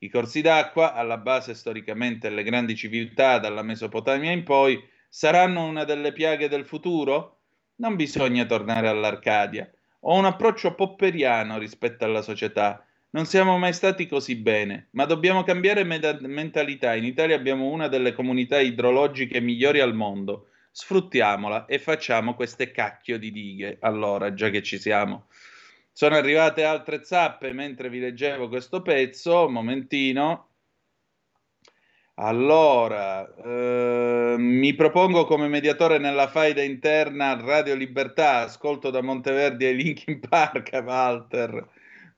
I 0.00 0.10
corsi 0.10 0.42
d'acqua, 0.42 0.92
alla 0.92 1.16
base 1.16 1.54
storicamente 1.54 2.28
delle 2.28 2.42
grandi 2.42 2.76
civiltà 2.76 3.38
dalla 3.38 3.62
Mesopotamia 3.62 4.32
in 4.32 4.42
poi, 4.42 4.78
saranno 5.08 5.64
una 5.64 5.84
delle 5.84 6.12
piaghe 6.12 6.48
del 6.48 6.66
futuro? 6.66 7.38
Non 7.76 7.96
bisogna 7.96 8.44
tornare 8.44 8.88
all'Arcadia. 8.88 9.70
Ho 10.00 10.18
un 10.18 10.26
approccio 10.26 10.74
popperiano 10.74 11.56
rispetto 11.56 12.04
alla 12.04 12.20
società 12.20 12.86
non 13.14 13.26
siamo 13.26 13.56
mai 13.58 13.72
stati 13.72 14.08
così 14.08 14.34
bene, 14.34 14.88
ma 14.90 15.04
dobbiamo 15.04 15.44
cambiare 15.44 15.84
meda- 15.84 16.18
mentalità. 16.20 16.96
In 16.96 17.04
Italia 17.04 17.36
abbiamo 17.36 17.68
una 17.68 17.86
delle 17.86 18.12
comunità 18.12 18.58
idrologiche 18.58 19.40
migliori 19.40 19.78
al 19.78 19.94
mondo. 19.94 20.48
Sfruttiamola 20.76 21.66
e 21.66 21.78
facciamo 21.78 22.34
queste 22.34 22.72
cacchio 22.72 23.16
di 23.16 23.30
dighe. 23.30 23.76
Allora, 23.78 24.34
già 24.34 24.50
che 24.50 24.60
ci 24.60 24.76
siamo. 24.76 25.28
Sono 25.92 26.16
arrivate 26.16 26.64
altre 26.64 27.04
zappe 27.04 27.52
mentre 27.52 27.88
vi 27.88 28.00
leggevo 28.00 28.48
questo 28.48 28.82
pezzo. 28.82 29.48
Momentino. 29.48 30.48
Allora, 32.14 33.24
eh, 33.36 34.34
mi 34.36 34.74
propongo 34.74 35.26
come 35.26 35.46
mediatore 35.46 35.98
nella 35.98 36.26
faida 36.26 36.62
interna 36.62 37.40
Radio 37.40 37.76
Libertà. 37.76 38.40
Ascolto 38.40 38.90
da 38.90 39.00
Monteverdi 39.00 39.66
e 39.66 39.72
Linkin 39.74 40.18
Park, 40.18 40.70
Walter 40.84 41.68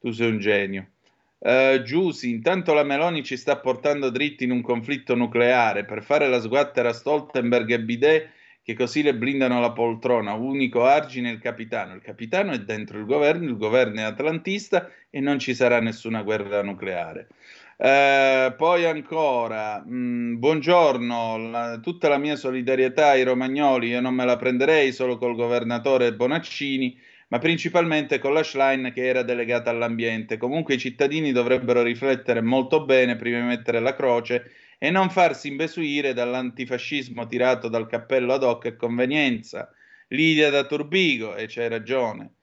tu 0.01 0.13
sei 0.13 0.31
un 0.31 0.39
genio. 0.39 0.93
Uh, 1.39 1.83
Giussi, 1.83 2.31
intanto 2.31 2.73
la 2.73 2.83
Meloni 2.83 3.23
ci 3.23 3.37
sta 3.37 3.59
portando 3.59 4.09
dritti 4.09 4.45
in 4.45 4.51
un 4.51 4.63
conflitto 4.63 5.15
nucleare 5.15 5.85
per 5.85 6.03
fare 6.03 6.27
la 6.27 6.41
sguattera 6.41 6.95
Stoltenberg 6.95 7.71
e 7.71 7.81
Bidet 7.83 8.31
che 8.67 8.75
così 8.75 9.01
le 9.05 9.15
blindano 9.15 9.61
la 9.61 9.71
poltrona, 9.71 10.33
unico 10.33 10.83
argine 10.83 11.31
il 11.31 11.39
capitano. 11.39 11.95
Il 11.95 12.01
capitano 12.03 12.51
è 12.51 12.59
dentro 12.59 12.99
il 12.99 13.05
governo, 13.05 13.49
il 13.49 13.57
governo 13.57 14.01
è 14.01 14.03
atlantista 14.03 14.91
e 15.09 15.21
non 15.21 15.39
ci 15.39 15.55
sarà 15.55 15.81
nessuna 15.81 16.23
guerra 16.23 16.65
nucleare. 16.65 17.29
Uh, 17.77 18.57
poi 18.57 18.85
ancora, 18.85 19.85
mh, 19.87 19.95
mm, 19.95 20.39
buongiorno, 20.41 21.37
la, 21.49 21.79
tutta 21.81 22.09
la 22.09 22.19
mia 22.19 22.35
solidarietà 22.35 23.11
ai 23.11 23.23
romagnoli, 23.23 23.91
io 23.91 24.01
non 24.01 24.15
me 24.15 24.25
la 24.25 24.37
prenderei 24.37 24.91
solo 24.91 25.17
col 25.17 25.37
governatore 25.37 26.13
Bonaccini 26.13 26.99
ma 27.29 27.39
principalmente 27.39 28.19
con 28.19 28.33
la 28.33 28.43
Schlein 28.43 28.93
che 28.95 29.07
era 29.07 29.23
delegata 29.23 29.71
all'ambiente. 29.71 30.37
Comunque 30.37 30.75
i 30.75 30.79
cittadini 30.79 31.33
dovrebbero 31.33 31.83
riflettere 31.83 32.41
molto 32.41 32.85
bene 32.85 33.17
prima 33.17 33.41
di 33.41 33.47
mettere 33.47 33.81
la 33.81 33.95
croce 33.95 34.51
e 34.79 34.91
non 34.91 35.11
farsi 35.11 35.49
imbesuire 35.49 36.13
dall'antifascismo 36.13 37.27
tirato 37.27 37.69
dal 37.69 37.87
cappello 37.87 38.35
ad 38.35 38.43
hoc 38.43 38.67
e 38.67 38.77
convenienza. 38.77 39.71
Lidia 40.09 40.51
da 40.51 40.65
Turbigo, 40.65 41.35
e 41.35 41.47
c'hai 41.49 41.69
ragione. 41.69 42.35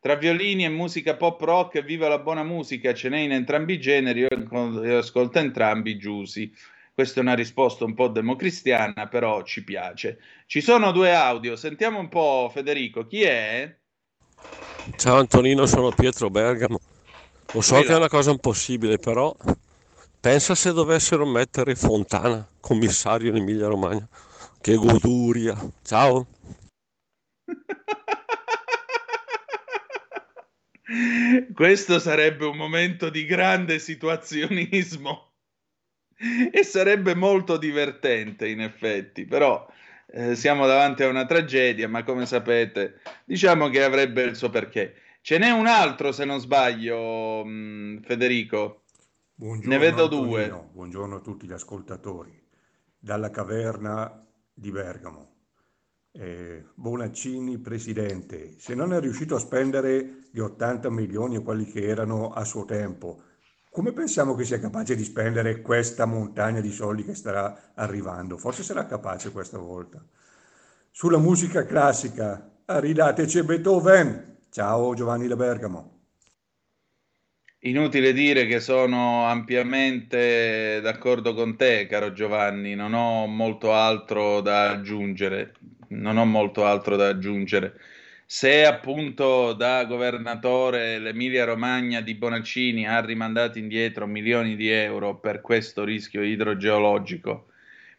Tra 0.00 0.16
violini 0.16 0.64
e 0.64 0.68
musica 0.68 1.14
pop 1.14 1.40
rock, 1.40 1.84
viva 1.84 2.08
la 2.08 2.18
buona 2.18 2.42
musica, 2.42 2.92
ce 2.92 3.08
n'è 3.08 3.18
in 3.18 3.30
entrambi 3.30 3.74
i 3.74 3.80
generi, 3.80 4.20
io 4.20 4.98
ascolto 4.98 5.38
entrambi 5.38 5.96
giusi. 5.96 6.52
Questa 6.92 7.20
è 7.20 7.22
una 7.22 7.34
risposta 7.34 7.84
un 7.84 7.94
po' 7.94 8.08
democristiana, 8.08 9.06
però 9.06 9.42
ci 9.44 9.62
piace. 9.62 10.18
Ci 10.46 10.60
sono 10.60 10.90
due 10.90 11.14
audio, 11.14 11.54
sentiamo 11.54 12.00
un 12.00 12.08
po' 12.08 12.50
Federico, 12.52 13.06
chi 13.06 13.22
è? 13.22 13.76
Ciao 14.96 15.18
Antonino, 15.18 15.66
sono 15.66 15.92
Pietro 15.92 16.28
Bergamo. 16.28 16.80
Lo 17.52 17.60
so 17.60 17.80
che 17.82 17.92
è 17.92 17.96
una 17.96 18.08
cosa 18.08 18.32
impossibile, 18.32 18.98
però 18.98 19.34
pensa 20.22 20.54
se 20.54 20.72
dovessero 20.72 21.26
mettere 21.26 21.74
Fontana 21.74 22.48
commissario 22.60 23.30
in 23.30 23.38
Emilia 23.38 23.66
Romagna. 23.66 24.08
Che 24.60 24.76
goduria. 24.76 25.58
Ciao. 25.82 26.28
Questo 31.52 31.98
sarebbe 31.98 32.46
un 32.46 32.56
momento 32.56 33.10
di 33.10 33.26
grande 33.26 33.80
situazionismo 33.80 35.32
e 36.52 36.62
sarebbe 36.62 37.16
molto 37.16 37.56
divertente 37.56 38.46
in 38.46 38.60
effetti, 38.60 39.24
però 39.24 39.66
eh, 40.06 40.36
siamo 40.36 40.68
davanti 40.68 41.02
a 41.02 41.08
una 41.08 41.26
tragedia, 41.26 41.88
ma 41.88 42.04
come 42.04 42.26
sapete, 42.26 43.00
diciamo 43.24 43.68
che 43.70 43.82
avrebbe 43.82 44.22
il 44.22 44.36
suo 44.36 44.50
perché. 44.50 44.94
Ce 45.20 45.36
n'è 45.38 45.50
un 45.50 45.66
altro, 45.66 46.12
se 46.12 46.24
non 46.24 46.38
sbaglio, 46.38 47.42
mh, 47.44 47.50
mm, 47.50 47.96
Federico. 48.02 48.81
Buongiorno, 49.42 49.72
ne 49.72 49.78
vedo 49.78 50.04
Antonino. 50.04 50.28
due. 50.28 50.68
Buongiorno 50.72 51.16
a 51.16 51.20
tutti 51.20 51.48
gli 51.48 51.52
ascoltatori. 51.52 52.40
Dalla 52.96 53.30
caverna 53.30 54.24
di 54.54 54.70
Bergamo. 54.70 55.30
Eh, 56.12 56.64
Bonaccini, 56.74 57.58
presidente, 57.58 58.54
se 58.60 58.74
non 58.76 58.92
è 58.92 59.00
riuscito 59.00 59.34
a 59.34 59.40
spendere 59.40 60.28
gli 60.30 60.38
80 60.38 60.90
milioni 60.90 61.36
o 61.38 61.42
quelli 61.42 61.64
che 61.64 61.84
erano 61.88 62.30
a 62.32 62.44
suo 62.44 62.64
tempo, 62.64 63.22
come 63.70 63.92
pensiamo 63.92 64.36
che 64.36 64.44
sia 64.44 64.60
capace 64.60 64.94
di 64.94 65.02
spendere 65.02 65.60
questa 65.60 66.04
montagna 66.04 66.60
di 66.60 66.70
soldi 66.70 67.04
che 67.04 67.14
starà 67.16 67.72
arrivando? 67.74 68.36
Forse 68.36 68.62
sarà 68.62 68.86
capace 68.86 69.32
questa 69.32 69.58
volta. 69.58 70.00
sulla 70.92 71.18
musica 71.18 71.64
classica. 71.66 72.48
Ridateci 72.66 73.42
Beethoven. 73.42 74.38
Ciao 74.50 74.94
Giovanni 74.94 75.26
da 75.26 75.36
Bergamo. 75.36 75.91
Inutile 77.64 78.12
dire 78.12 78.46
che 78.46 78.60
sono 78.60 79.24
ampiamente 79.24 80.80
d'accordo 80.80 81.34
con 81.34 81.56
te, 81.56 81.86
caro 81.86 82.12
Giovanni, 82.12 82.74
non 82.76 82.92
ho 82.92 83.26
molto 83.26 83.72
altro 83.72 84.40
da 84.40 84.70
aggiungere. 84.70 85.54
Non 85.88 86.16
ho 86.18 86.24
molto 86.24 86.64
altro 86.64 86.96
da 86.96 87.08
aggiungere. 87.08 87.78
Se 88.26 88.64
appunto 88.64 89.52
da 89.54 89.84
governatore 89.84 90.98
l'Emilia 90.98 91.44
Romagna 91.44 92.00
di 92.00 92.14
Bonaccini 92.14 92.86
ha 92.86 93.00
rimandato 93.00 93.58
indietro 93.58 94.06
milioni 94.06 94.56
di 94.56 94.68
euro 94.68 95.18
per 95.18 95.40
questo 95.40 95.84
rischio 95.84 96.22
idrogeologico, 96.22 97.48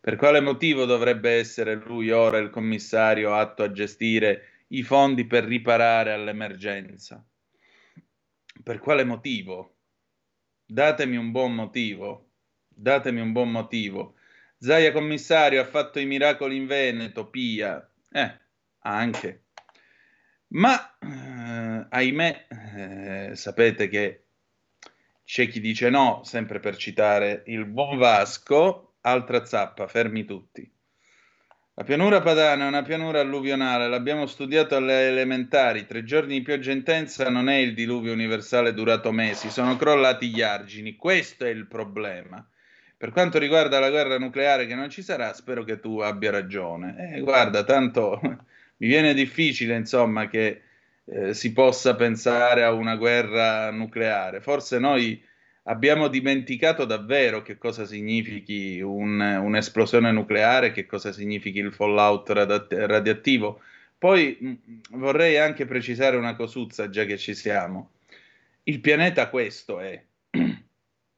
per 0.02 0.16
quale 0.18 0.42
motivo 0.42 0.86
dovrebbe 0.86 1.32
essere 1.32 1.76
lui 1.76 2.12
ora 2.12 2.38
il 2.38 2.50
commissario 2.50 3.34
atto 3.34 3.64
a 3.64 3.72
gestire 3.72 4.66
i 4.70 4.84
fondi 4.84 5.26
per 5.26 5.46
riparare 5.46 6.12
all'emergenza? 6.12 7.24
Per 8.62 8.80
quale 8.80 9.04
motivo? 9.04 9.76
Datemi 10.66 11.16
un 11.16 11.32
buon 11.32 11.54
motivo. 11.54 12.32
Datemi 12.68 13.22
un 13.22 13.32
buon 13.32 13.52
motivo. 13.52 14.16
Zaia 14.58 14.92
commissario 14.92 15.62
ha 15.62 15.66
fatto 15.66 16.00
i 16.00 16.06
miracoli 16.06 16.56
in 16.56 16.68
Veneto, 16.68 17.30
Pia. 17.30 17.88
Eh, 18.10 18.40
anche. 18.80 19.44
Ma, 20.48 20.98
eh, 21.00 21.88
ahimè, 21.90 22.48
eh, 22.76 23.36
sapete 23.36 23.88
che 23.88 24.24
c'è 25.24 25.48
chi 25.48 25.60
dice 25.60 25.90
no, 25.90 26.22
sempre 26.24 26.60
per 26.60 26.78
citare 26.78 27.44
il 27.48 27.66
buon 27.66 27.98
Vasco, 27.98 28.96
altra 29.02 29.46
zappa, 29.46 29.88
fermi 29.88 30.26
tutti. 30.26 30.73
La 31.76 31.84
pianura 31.84 32.22
padana 32.22 32.66
è 32.66 32.68
una 32.68 32.84
pianura 32.84 33.20
alluvionale, 33.20 33.88
l'abbiamo 33.88 34.28
studiato 34.28 34.76
alle 34.76 35.08
elementari. 35.08 35.88
Tre 35.88 36.04
giorni 36.04 36.38
di 36.38 36.44
pioggia 36.44 36.72
intensa 36.72 37.32
non 37.32 37.50
è 37.50 37.56
il 37.56 37.74
diluvio 37.74 38.14
universale 38.14 38.76
durato 38.76 39.12
mesi, 39.12 39.50
sono 39.50 39.76
crollati 39.76 40.30
gli 40.30 40.44
argini. 40.44 40.96
Questo 40.96 41.46
è 41.46 41.50
il 41.50 41.66
problema. 41.66 42.48
Per 42.96 43.10
quanto 43.10 43.40
riguarda 43.40 43.80
la 43.80 43.90
guerra 43.90 44.20
nucleare 44.20 44.68
che 44.68 44.76
non 44.76 44.92
ci 44.92 45.02
sarà, 45.02 45.34
spero 45.34 45.64
che 45.64 45.80
tu 45.80 45.98
abbia 45.98 46.30
ragione. 46.30 47.16
Eh, 47.16 47.22
guarda, 47.22 47.64
tanto 47.64 48.20
mi 48.78 48.88
viene 48.88 49.16
difficile, 49.16 49.76
insomma, 49.76 50.28
che 50.28 50.62
eh, 51.06 51.34
si 51.34 51.54
possa 51.54 51.96
pensare 51.96 52.64
a 52.64 52.72
una 52.72 52.98
guerra 52.98 53.72
nucleare. 53.72 54.42
Forse 54.42 54.78
noi 54.78 55.20
abbiamo 55.64 56.08
dimenticato 56.08 56.86
davvero 56.86 57.42
che 57.42 57.58
cosa 57.58 57.86
significhi 57.86 58.82
un, 58.82 59.20
un'esplosione 59.20 60.12
nucleare, 60.12 60.72
che 60.72 60.86
cosa 60.86 61.12
significhi 61.12 61.60
il 61.60 61.74
fallout 61.74 62.30
radioattivo. 62.30 63.62
Poi 63.98 64.38
mh, 64.40 64.54
vorrei 64.98 65.38
anche 65.38 65.66
precisare 65.66 66.18
una 66.18 66.36
cosuzza, 66.36 66.90
già 66.90 67.06
che 67.06 67.18
ci 67.18 67.34
siamo. 67.34 67.92
Il 68.64 68.80
pianeta 68.80 69.30
questo 69.30 69.80
è. 69.80 70.02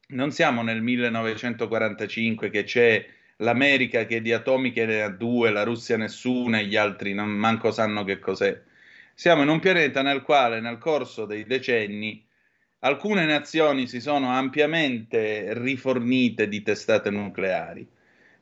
Non 0.08 0.32
siamo 0.32 0.62
nel 0.62 0.84
1945 0.84 2.52
che 2.52 2.64
c'è 2.64 3.04
l'America 3.38 4.06
che 4.06 4.22
di 4.22 4.32
atomiche 4.32 4.86
ne 4.86 5.02
ha 5.02 5.10
due, 5.10 5.50
la 5.50 5.64
Russia 5.64 5.98
nessuna 5.98 6.60
e 6.60 6.68
gli 6.68 6.76
altri 6.76 7.16
non 7.16 7.30
manco 7.30 7.72
sanno 7.72 8.04
che 8.04 8.20
cos'è. 8.20 8.62
Siamo 9.16 9.42
in 9.42 9.50
un 9.50 9.60
pianeta 9.60 10.04
nel 10.04 10.22
quale 10.22 10.60
nel 10.60 10.78
corso 10.78 11.26
dei 11.26 11.46
decenni 11.46 12.25
alcune 12.86 13.26
nazioni 13.26 13.88
si 13.88 14.00
sono 14.00 14.30
ampiamente 14.30 15.54
rifornite 15.56 16.48
di 16.48 16.62
testate 16.62 17.10
nucleari, 17.10 17.88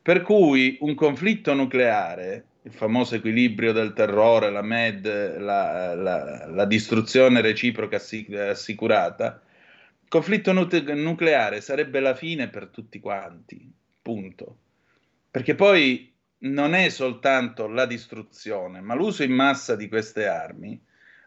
per 0.02 0.22
cui 0.22 0.78
un 0.82 0.96
conflitto 0.96 1.54
nucleare, 1.54 2.46
il 2.64 2.74
famoso 2.74 3.16
equilibrio 3.16 3.72
del 3.72 3.94
terrore, 3.94 4.52
la 4.52 4.62
MED, 4.62 5.38
la, 5.38 5.96
la, 5.96 6.48
la 6.48 6.66
distruzione 6.66 7.42
reciproca 7.42 8.02
assicurata, 8.50 9.42
conflitto 10.08 10.52
nucleare 10.52 11.62
sarebbe 11.62 12.00
la 12.02 12.14
fine 12.14 12.50
per 12.50 12.68
tutti 12.68 13.00
quanti, 13.00 13.72
punto. 14.02 14.58
Perché 15.32 15.56
poi 15.56 16.14
non 16.40 16.74
è 16.74 16.90
soltanto 16.90 17.68
la 17.68 17.86
distruzione, 17.86 18.82
ma 18.82 18.94
l'uso 18.94 19.24
in 19.24 19.32
massa 19.32 19.76
di 19.76 19.88
queste 19.88 20.28
armi 20.28 20.80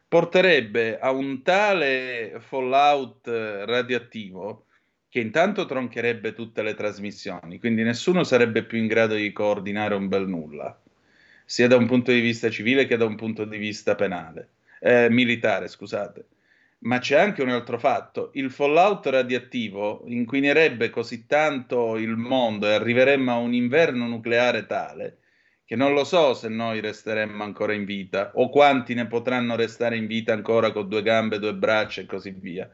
porterebbe 0.09 0.99
a 0.99 1.11
un 1.11 1.43
tale 1.43 2.37
fallout 2.39 3.27
radioattivo 3.27 4.67
che 5.09 5.21
intanto 5.21 5.67
troncherebbe 5.67 6.33
tutte 6.33 6.63
le 6.63 6.75
trasmissioni, 6.75 7.59
quindi 7.59 7.83
nessuno 7.83 8.23
sarebbe 8.23 8.65
più 8.65 8.79
in 8.79 8.87
grado 8.87 9.15
di 9.15 9.33
coordinare 9.33 9.95
un 9.95 10.09
bel 10.09 10.29
nulla, 10.29 10.79
sia 11.45 11.69
da 11.69 11.77
un 11.77 11.87
punto 11.87 12.13
di 12.13 12.21
vista 12.21 12.51
civile 12.51 12.87
che 12.87 12.97
da 12.97 13.07
un 13.07 13.17
punto 13.17 13.45
di 13.45 13.57
vista 13.57 13.95
penale, 13.95 14.51
eh, 14.81 15.09
militare, 15.11 15.69
scusate. 15.69 16.27
Ma 16.81 16.99
c'è 16.99 17.19
anche 17.19 17.43
un 17.43 17.49
altro 17.49 17.79
fatto, 17.79 18.31
il 18.35 18.51
fallout 18.51 19.07
radioattivo 19.07 20.05
inquinerebbe 20.07 20.91
così 20.91 21.27
tanto 21.27 21.97
il 21.97 22.17
mondo 22.17 22.69
e 22.69 22.75
arriveremmo 22.75 23.33
a 23.33 23.39
un 23.39 23.55
inverno 23.55 24.07
nucleare 24.07 24.67
tale 24.67 25.19
che 25.67 25.75
non 25.75 25.93
lo 25.95 26.05
so 26.05 26.33
se 26.33 26.49
noi 26.49 26.81
resteremmo 26.81 27.43
ancora 27.43 27.75
in 27.75 27.85
vita 27.85 28.31
o 28.35 28.49
quanti 28.49 28.95
ne 28.95 29.09
potranno 29.09 29.57
restare 29.57 29.97
in 29.97 30.07
vita 30.07 30.33
ancora 30.33 30.71
con 30.71 30.89
due 30.89 31.03
gambe, 31.03 31.41
due 31.41 31.55
braccia 31.55 32.01
e 32.01 32.07
così 32.07 32.31
via. 32.31 32.71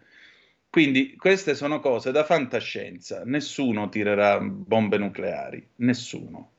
Quindi 0.69 1.17
queste 1.17 1.55
sono 1.55 1.81
cose 1.81 2.13
da 2.13 2.23
fantascienza, 2.23 3.23
nessuno 3.25 3.89
tirerà 3.89 4.39
bombe 4.41 4.99
nucleari, 4.99 5.67
nessuno. 5.77 6.53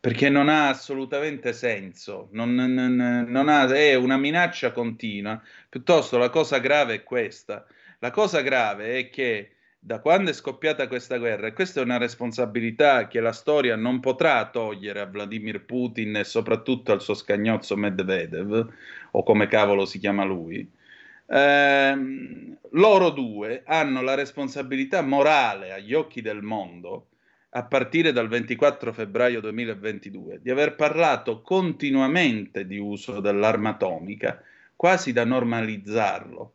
Perché 0.00 0.28
non 0.28 0.48
ha 0.48 0.68
assolutamente 0.68 1.52
senso, 1.52 2.28
non, 2.32 2.52
non, 2.54 3.26
non 3.28 3.48
ha, 3.48 3.66
è 3.72 3.94
una 3.94 4.16
minaccia 4.16 4.72
continua. 4.72 5.40
Piuttosto 5.68 6.18
la 6.18 6.30
cosa 6.30 6.58
grave 6.58 6.94
è 6.94 7.02
questa. 7.04 7.66
La 8.00 8.10
cosa 8.10 8.40
grave 8.40 8.98
è 8.98 9.10
che 9.10 9.52
da 9.82 9.98
quando 10.00 10.30
è 10.30 10.34
scoppiata 10.34 10.86
questa 10.88 11.16
guerra, 11.16 11.46
e 11.46 11.52
questa 11.54 11.80
è 11.80 11.82
una 11.82 11.96
responsabilità 11.96 13.08
che 13.08 13.18
la 13.20 13.32
storia 13.32 13.76
non 13.76 13.98
potrà 14.00 14.48
togliere 14.50 15.00
a 15.00 15.06
Vladimir 15.06 15.64
Putin 15.64 16.16
e 16.16 16.24
soprattutto 16.24 16.92
al 16.92 17.00
suo 17.00 17.14
scagnozzo 17.14 17.76
Medvedev, 17.76 18.72
o 19.12 19.22
come 19.22 19.46
cavolo 19.46 19.86
si 19.86 19.98
chiama 19.98 20.24
lui, 20.24 20.70
ehm, 21.26 22.58
loro 22.72 23.10
due 23.10 23.62
hanno 23.64 24.02
la 24.02 24.14
responsabilità 24.14 25.00
morale 25.00 25.72
agli 25.72 25.94
occhi 25.94 26.20
del 26.20 26.42
mondo, 26.42 27.06
a 27.52 27.64
partire 27.64 28.12
dal 28.12 28.28
24 28.28 28.92
febbraio 28.92 29.40
2022, 29.40 30.40
di 30.42 30.50
aver 30.50 30.76
parlato 30.76 31.40
continuamente 31.40 32.66
di 32.66 32.78
uso 32.78 33.20
dell'arma 33.20 33.70
atomica, 33.70 34.42
quasi 34.76 35.12
da 35.12 35.24
normalizzarlo 35.24 36.54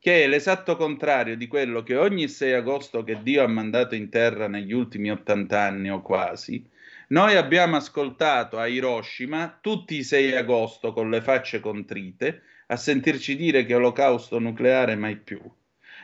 che 0.00 0.22
è 0.24 0.26
l'esatto 0.28 0.76
contrario 0.76 1.36
di 1.36 1.46
quello 1.48 1.82
che 1.82 1.96
ogni 1.96 2.28
6 2.28 2.52
agosto 2.52 3.02
che 3.02 3.22
Dio 3.22 3.42
ha 3.42 3.48
mandato 3.48 3.94
in 3.94 4.08
terra 4.08 4.46
negli 4.46 4.72
ultimi 4.72 5.10
80 5.10 5.60
anni 5.60 5.90
o 5.90 6.00
quasi, 6.02 6.64
noi 7.08 7.36
abbiamo 7.36 7.76
ascoltato 7.76 8.58
a 8.58 8.66
Hiroshima 8.66 9.58
tutti 9.60 9.96
i 9.96 10.04
6 10.04 10.36
agosto 10.36 10.92
con 10.92 11.10
le 11.10 11.22
facce 11.22 11.58
contrite 11.58 12.42
a 12.66 12.76
sentirci 12.76 13.34
dire 13.34 13.64
che 13.64 13.74
olocausto 13.74 14.38
nucleare 14.38 14.94
mai 14.94 15.16
più. 15.16 15.40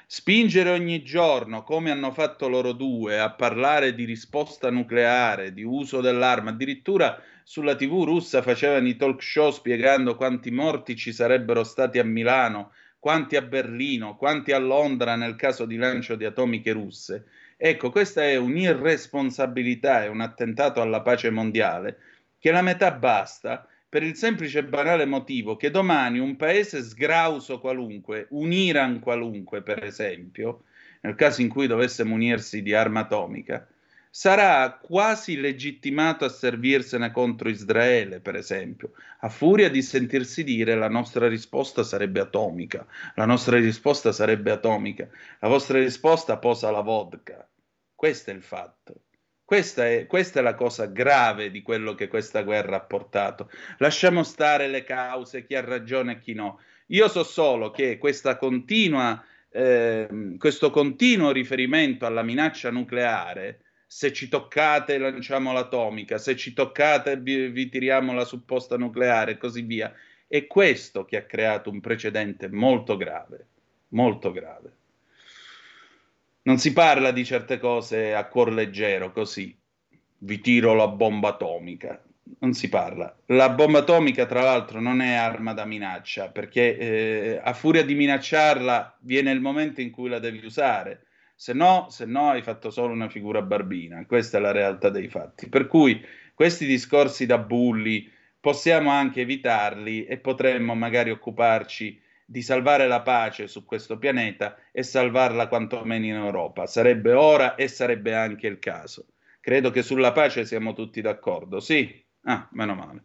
Spingere 0.06 0.70
ogni 0.70 1.02
giorno, 1.02 1.62
come 1.62 1.90
hanno 1.90 2.10
fatto 2.10 2.48
loro 2.48 2.72
due, 2.72 3.18
a 3.18 3.30
parlare 3.32 3.94
di 3.94 4.04
risposta 4.04 4.70
nucleare, 4.70 5.52
di 5.52 5.62
uso 5.62 6.00
dell'arma, 6.00 6.50
addirittura 6.50 7.22
sulla 7.42 7.74
TV 7.74 8.04
russa 8.04 8.42
facevano 8.42 8.88
i 8.88 8.96
talk 8.96 9.22
show 9.22 9.50
spiegando 9.50 10.16
quanti 10.16 10.50
morti 10.50 10.96
ci 10.96 11.12
sarebbero 11.12 11.64
stati 11.64 11.98
a 11.98 12.04
Milano 12.04 12.72
quanti 13.04 13.36
a 13.36 13.42
Berlino, 13.42 14.16
quanti 14.16 14.52
a 14.52 14.58
Londra 14.58 15.14
nel 15.14 15.36
caso 15.36 15.66
di 15.66 15.76
lancio 15.76 16.14
di 16.14 16.24
atomiche 16.24 16.72
russe. 16.72 17.26
Ecco, 17.54 17.90
questa 17.90 18.22
è 18.22 18.36
un'irresponsabilità, 18.36 20.04
è 20.04 20.08
un 20.08 20.22
attentato 20.22 20.80
alla 20.80 21.02
pace 21.02 21.28
mondiale, 21.28 21.98
che 22.38 22.50
la 22.50 22.62
metà 22.62 22.92
basta 22.92 23.68
per 23.86 24.02
il 24.02 24.16
semplice 24.16 24.60
e 24.60 24.64
banale 24.64 25.04
motivo 25.04 25.54
che 25.56 25.70
domani 25.70 26.18
un 26.18 26.36
paese 26.36 26.82
sgrauso 26.82 27.60
qualunque, 27.60 28.26
un 28.30 28.50
Iran 28.52 29.00
qualunque 29.00 29.60
per 29.60 29.84
esempio, 29.84 30.62
nel 31.02 31.14
caso 31.14 31.42
in 31.42 31.50
cui 31.50 31.66
dovesse 31.66 32.04
munirsi 32.04 32.62
di 32.62 32.72
arma 32.72 33.00
atomica, 33.00 33.68
sarà 34.16 34.78
quasi 34.80 35.40
legittimato 35.40 36.24
a 36.24 36.28
servirsene 36.28 37.10
contro 37.10 37.48
Israele, 37.48 38.20
per 38.20 38.36
esempio, 38.36 38.92
a 39.18 39.28
furia 39.28 39.68
di 39.68 39.82
sentirsi 39.82 40.44
dire 40.44 40.76
la 40.76 40.88
nostra 40.88 41.26
risposta 41.26 41.82
sarebbe 41.82 42.20
atomica, 42.20 42.86
la 43.16 43.24
nostra 43.24 43.56
risposta 43.56 44.12
sarebbe 44.12 44.52
atomica, 44.52 45.08
la 45.40 45.48
vostra 45.48 45.80
risposta 45.80 46.38
posa 46.38 46.70
la 46.70 46.82
vodka. 46.82 47.44
Questo 47.92 48.30
è 48.30 48.34
il 48.34 48.42
fatto. 48.42 49.00
Questa 49.44 49.84
è, 49.84 50.06
questa 50.06 50.38
è, 50.38 50.42
la 50.44 50.54
cosa 50.54 50.86
grave 50.86 51.50
di 51.50 51.60
quello 51.62 51.96
che 51.96 52.06
questa 52.06 52.42
guerra 52.42 52.76
ha 52.76 52.82
portato. 52.82 53.50
Lasciamo 53.78 54.22
stare 54.22 54.68
le 54.68 54.84
cause, 54.84 55.44
chi 55.44 55.56
ha 55.56 55.60
ragione 55.60 56.12
e 56.12 56.18
chi 56.20 56.34
no. 56.34 56.60
Io 56.86 57.08
so 57.08 57.24
solo 57.24 57.72
che 57.72 57.98
continua, 58.38 59.20
eh, 59.50 60.36
questo 60.38 60.70
continuo 60.70 61.32
riferimento 61.32 62.06
alla 62.06 62.22
minaccia 62.22 62.70
nucleare 62.70 63.63
se 63.86 64.12
ci 64.12 64.28
toccate 64.28 64.98
lanciamo 64.98 65.52
l'atomica, 65.52 66.18
se 66.18 66.36
ci 66.36 66.52
toccate 66.52 67.16
vi, 67.16 67.48
vi 67.48 67.68
tiriamo 67.68 68.12
la 68.12 68.24
supposta 68.24 68.76
nucleare 68.76 69.32
e 69.32 69.38
così 69.38 69.62
via. 69.62 69.92
È 70.26 70.46
questo 70.46 71.04
che 71.04 71.16
ha 71.16 71.24
creato 71.24 71.70
un 71.70 71.80
precedente 71.80 72.48
molto 72.48 72.96
grave, 72.96 73.46
molto 73.88 74.32
grave. 74.32 74.72
Non 76.42 76.58
si 76.58 76.72
parla 76.72 77.10
di 77.10 77.24
certe 77.24 77.58
cose 77.58 78.14
a 78.14 78.26
cuor 78.26 78.52
leggero, 78.52 79.12
così, 79.12 79.56
vi 80.18 80.40
tiro 80.40 80.74
la 80.74 80.88
bomba 80.88 81.28
atomica. 81.28 82.02
Non 82.38 82.54
si 82.54 82.68
parla. 82.68 83.14
La 83.26 83.50
bomba 83.50 83.80
atomica, 83.80 84.26
tra 84.26 84.42
l'altro, 84.42 84.80
non 84.80 85.00
è 85.00 85.12
arma 85.12 85.52
da 85.52 85.66
minaccia, 85.66 86.30
perché 86.30 86.76
eh, 86.76 87.40
a 87.42 87.52
furia 87.52 87.84
di 87.84 87.94
minacciarla 87.94 88.98
viene 89.00 89.30
il 89.30 89.40
momento 89.40 89.80
in 89.80 89.90
cui 89.90 90.08
la 90.08 90.18
devi 90.18 90.44
usare 90.44 91.03
se 91.34 91.52
no, 91.52 91.86
se 91.90 92.04
no 92.06 92.30
hai 92.30 92.42
fatto 92.42 92.70
solo 92.70 92.92
una 92.92 93.08
figura 93.08 93.42
barbina, 93.42 94.04
questa 94.06 94.38
è 94.38 94.40
la 94.40 94.52
realtà 94.52 94.88
dei 94.88 95.08
fatti. 95.08 95.48
Per 95.48 95.66
cui 95.66 96.00
questi 96.34 96.66
discorsi 96.66 97.26
da 97.26 97.38
bulli 97.38 98.10
possiamo 98.40 98.90
anche 98.90 99.22
evitarli 99.22 100.04
e 100.04 100.18
potremmo 100.18 100.74
magari 100.74 101.10
occuparci 101.10 102.00
di 102.26 102.42
salvare 102.42 102.86
la 102.86 103.02
pace 103.02 103.46
su 103.48 103.64
questo 103.64 103.98
pianeta 103.98 104.56
e 104.72 104.82
salvarla 104.82 105.48
quantomeno 105.48 106.04
in 106.06 106.14
Europa. 106.14 106.66
Sarebbe 106.66 107.12
ora 107.12 107.54
e 107.54 107.68
sarebbe 107.68 108.14
anche 108.14 108.46
il 108.46 108.58
caso. 108.58 109.06
Credo 109.40 109.70
che 109.70 109.82
sulla 109.82 110.12
pace 110.12 110.44
siamo 110.46 110.72
tutti 110.72 111.00
d'accordo, 111.00 111.60
sì? 111.60 112.02
Ah, 112.22 112.48
meno 112.52 112.74
male. 112.74 113.04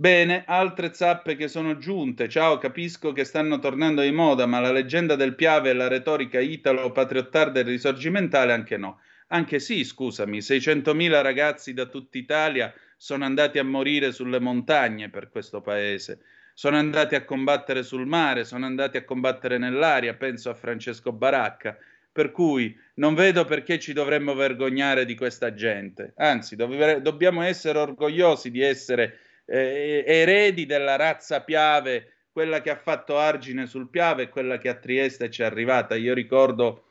Bene, 0.00 0.44
altre 0.46 0.94
zappe 0.94 1.34
che 1.34 1.48
sono 1.48 1.76
giunte. 1.76 2.28
Ciao, 2.28 2.56
capisco 2.58 3.10
che 3.10 3.24
stanno 3.24 3.58
tornando 3.58 4.00
di 4.00 4.12
moda, 4.12 4.46
ma 4.46 4.60
la 4.60 4.70
leggenda 4.70 5.16
del 5.16 5.34
Piave 5.34 5.70
e 5.70 5.72
la 5.72 5.88
retorica 5.88 6.38
italo-patriottarda 6.38 7.58
e 7.58 7.64
risorgimentale 7.64 8.52
anche 8.52 8.76
no. 8.76 9.00
Anche 9.30 9.58
sì, 9.58 9.82
scusami, 9.82 10.40
600.000 10.40 11.20
ragazzi 11.20 11.74
da 11.74 11.86
tutta 11.86 12.16
Italia 12.16 12.72
sono 12.96 13.24
andati 13.24 13.58
a 13.58 13.64
morire 13.64 14.12
sulle 14.12 14.38
montagne 14.38 15.10
per 15.10 15.30
questo 15.30 15.60
paese, 15.60 16.20
sono 16.54 16.76
andati 16.76 17.16
a 17.16 17.24
combattere 17.24 17.82
sul 17.82 18.06
mare, 18.06 18.44
sono 18.44 18.66
andati 18.66 18.98
a 18.98 19.04
combattere 19.04 19.58
nell'aria, 19.58 20.14
penso 20.14 20.48
a 20.48 20.54
Francesco 20.54 21.10
Baracca. 21.10 21.76
Per 22.12 22.30
cui 22.30 22.72
non 22.94 23.14
vedo 23.14 23.44
perché 23.44 23.80
ci 23.80 23.92
dovremmo 23.92 24.34
vergognare 24.34 25.04
di 25.04 25.16
questa 25.16 25.54
gente. 25.54 26.12
Anzi, 26.18 26.54
dov- 26.54 26.98
dobbiamo 26.98 27.42
essere 27.42 27.78
orgogliosi 27.80 28.52
di 28.52 28.60
essere 28.60 29.18
eh, 29.48 30.04
eredi 30.06 30.66
della 30.66 30.96
razza 30.96 31.42
Piave, 31.42 32.12
quella 32.30 32.60
che 32.60 32.70
ha 32.70 32.76
fatto 32.76 33.18
argine 33.18 33.66
sul 33.66 33.88
Piave 33.88 34.24
e 34.24 34.28
quella 34.28 34.58
che 34.58 34.68
a 34.68 34.74
Trieste 34.74 35.30
ci 35.30 35.42
è 35.42 35.46
arrivata. 35.46 35.96
Io 35.96 36.14
ricordo 36.14 36.84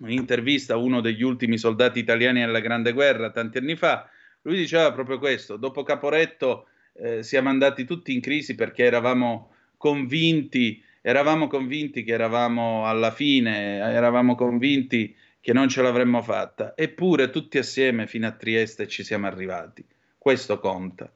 un'intervista 0.00 0.74
a 0.74 0.78
uno 0.78 1.00
degli 1.00 1.22
ultimi 1.22 1.58
soldati 1.58 1.98
italiani 1.98 2.40
nella 2.40 2.60
Grande 2.60 2.92
Guerra 2.92 3.30
tanti 3.30 3.58
anni 3.58 3.76
fa, 3.76 4.08
lui 4.42 4.56
diceva 4.56 4.92
proprio 4.92 5.18
questo, 5.18 5.56
dopo 5.56 5.82
Caporetto 5.82 6.66
eh, 6.94 7.22
siamo 7.22 7.50
andati 7.50 7.84
tutti 7.84 8.12
in 8.12 8.20
crisi 8.20 8.54
perché 8.54 8.84
eravamo 8.84 9.54
convinti, 9.76 10.82
eravamo 11.02 11.46
convinti 11.46 12.02
che 12.02 12.12
eravamo 12.12 12.86
alla 12.86 13.10
fine, 13.10 13.78
eravamo 13.78 14.34
convinti 14.34 15.14
che 15.40 15.52
non 15.52 15.68
ce 15.68 15.82
l'avremmo 15.82 16.22
fatta, 16.22 16.74
eppure 16.76 17.30
tutti 17.30 17.58
assieme 17.58 18.06
fino 18.06 18.26
a 18.26 18.32
Trieste 18.32 18.88
ci 18.88 19.04
siamo 19.04 19.26
arrivati. 19.26 19.84
Questo 20.16 20.58
conta. 20.58 21.10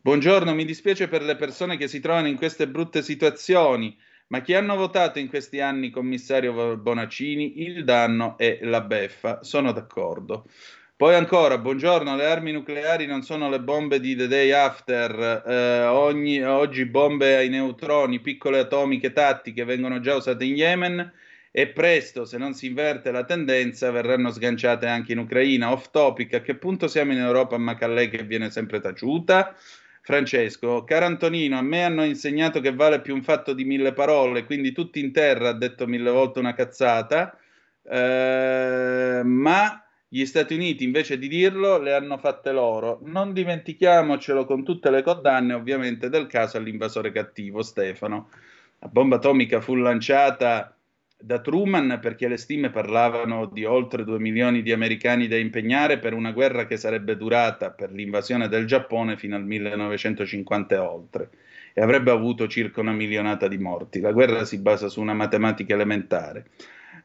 Buongiorno, 0.00 0.54
mi 0.54 0.64
dispiace 0.64 1.08
per 1.08 1.22
le 1.22 1.34
persone 1.34 1.76
che 1.76 1.88
si 1.88 1.98
trovano 1.98 2.28
in 2.28 2.36
queste 2.36 2.68
brutte 2.68 3.02
situazioni, 3.02 3.98
ma 4.28 4.40
chi 4.42 4.54
hanno 4.54 4.76
votato 4.76 5.18
in 5.18 5.28
questi 5.28 5.60
anni 5.60 5.90
commissario 5.90 6.76
Bonaccini, 6.76 7.62
il 7.64 7.82
danno 7.82 8.38
è 8.38 8.60
la 8.62 8.80
beffa. 8.80 9.42
Sono 9.42 9.72
d'accordo. 9.72 10.46
Poi 10.96 11.16
ancora, 11.16 11.58
buongiorno, 11.58 12.14
le 12.14 12.26
armi 12.26 12.52
nucleari 12.52 13.06
non 13.06 13.22
sono 13.22 13.50
le 13.50 13.60
bombe 13.60 13.98
di 13.98 14.14
The 14.14 14.28
Day 14.28 14.52
After, 14.52 15.42
eh, 15.44 15.84
ogni, 15.86 16.42
oggi 16.44 16.86
bombe 16.86 17.36
ai 17.36 17.48
neutroni, 17.48 18.20
piccole 18.20 18.60
atomiche 18.60 19.12
tattiche 19.12 19.64
vengono 19.64 19.98
già 19.98 20.14
usate 20.14 20.44
in 20.44 20.54
Yemen 20.54 21.12
e 21.50 21.68
presto, 21.68 22.24
se 22.24 22.38
non 22.38 22.54
si 22.54 22.66
inverte 22.66 23.10
la 23.10 23.24
tendenza, 23.24 23.90
verranno 23.90 24.30
sganciate 24.30 24.86
anche 24.86 25.12
in 25.12 25.18
Ucraina. 25.18 25.72
Off 25.72 25.90
topic, 25.90 26.34
a 26.34 26.40
che 26.40 26.54
punto 26.54 26.86
siamo 26.86 27.12
in 27.12 27.18
Europa, 27.18 27.58
ma 27.58 27.72
Macallè 27.72 28.08
che 28.08 28.22
viene 28.22 28.50
sempre 28.50 28.80
taciuta? 28.80 29.54
Francesco, 30.08 30.84
caro 30.84 31.04
Antonino, 31.04 31.58
a 31.58 31.60
me 31.60 31.84
hanno 31.84 32.02
insegnato 32.02 32.60
che 32.60 32.72
vale 32.72 33.02
più 33.02 33.12
un 33.12 33.22
fatto 33.22 33.52
di 33.52 33.66
mille 33.66 33.92
parole, 33.92 34.46
quindi 34.46 34.72
tutti 34.72 35.00
in 35.00 35.12
terra 35.12 35.50
ha 35.50 35.52
detto 35.52 35.86
mille 35.86 36.08
volte 36.08 36.38
una 36.38 36.54
cazzata, 36.54 37.38
eh, 37.82 39.20
ma 39.22 39.84
gli 40.08 40.24
Stati 40.24 40.54
Uniti 40.54 40.82
invece 40.82 41.18
di 41.18 41.28
dirlo 41.28 41.76
le 41.76 41.92
hanno 41.92 42.16
fatte 42.16 42.52
loro. 42.52 43.00
Non 43.02 43.34
dimentichiamocelo 43.34 44.46
con 44.46 44.64
tutte 44.64 44.88
le 44.88 45.02
condanne 45.02 45.52
ovviamente 45.52 46.08
del 46.08 46.26
caso 46.26 46.56
all'invasore 46.56 47.12
cattivo 47.12 47.60
Stefano. 47.60 48.30
La 48.78 48.88
bomba 48.88 49.16
atomica 49.16 49.60
fu 49.60 49.74
lanciata 49.74 50.74
da 51.20 51.40
Truman 51.40 51.98
perché 52.00 52.28
le 52.28 52.36
stime 52.36 52.70
parlavano 52.70 53.46
di 53.46 53.64
oltre 53.64 54.04
2 54.04 54.18
milioni 54.20 54.62
di 54.62 54.72
americani 54.72 55.26
da 55.26 55.36
impegnare 55.36 55.98
per 55.98 56.12
una 56.14 56.30
guerra 56.30 56.66
che 56.66 56.76
sarebbe 56.76 57.16
durata 57.16 57.70
per 57.70 57.90
l'invasione 57.90 58.48
del 58.48 58.66
Giappone 58.66 59.16
fino 59.16 59.34
al 59.34 59.44
1950 59.44 60.74
e 60.74 60.78
oltre 60.78 61.30
e 61.74 61.80
avrebbe 61.80 62.10
avuto 62.10 62.48
circa 62.48 62.80
una 62.80 62.92
milionata 62.92 63.46
di 63.48 63.58
morti. 63.58 64.00
La 64.00 64.12
guerra 64.12 64.44
si 64.44 64.58
basa 64.58 64.88
su 64.88 65.00
una 65.00 65.14
matematica 65.14 65.74
elementare. 65.74 66.46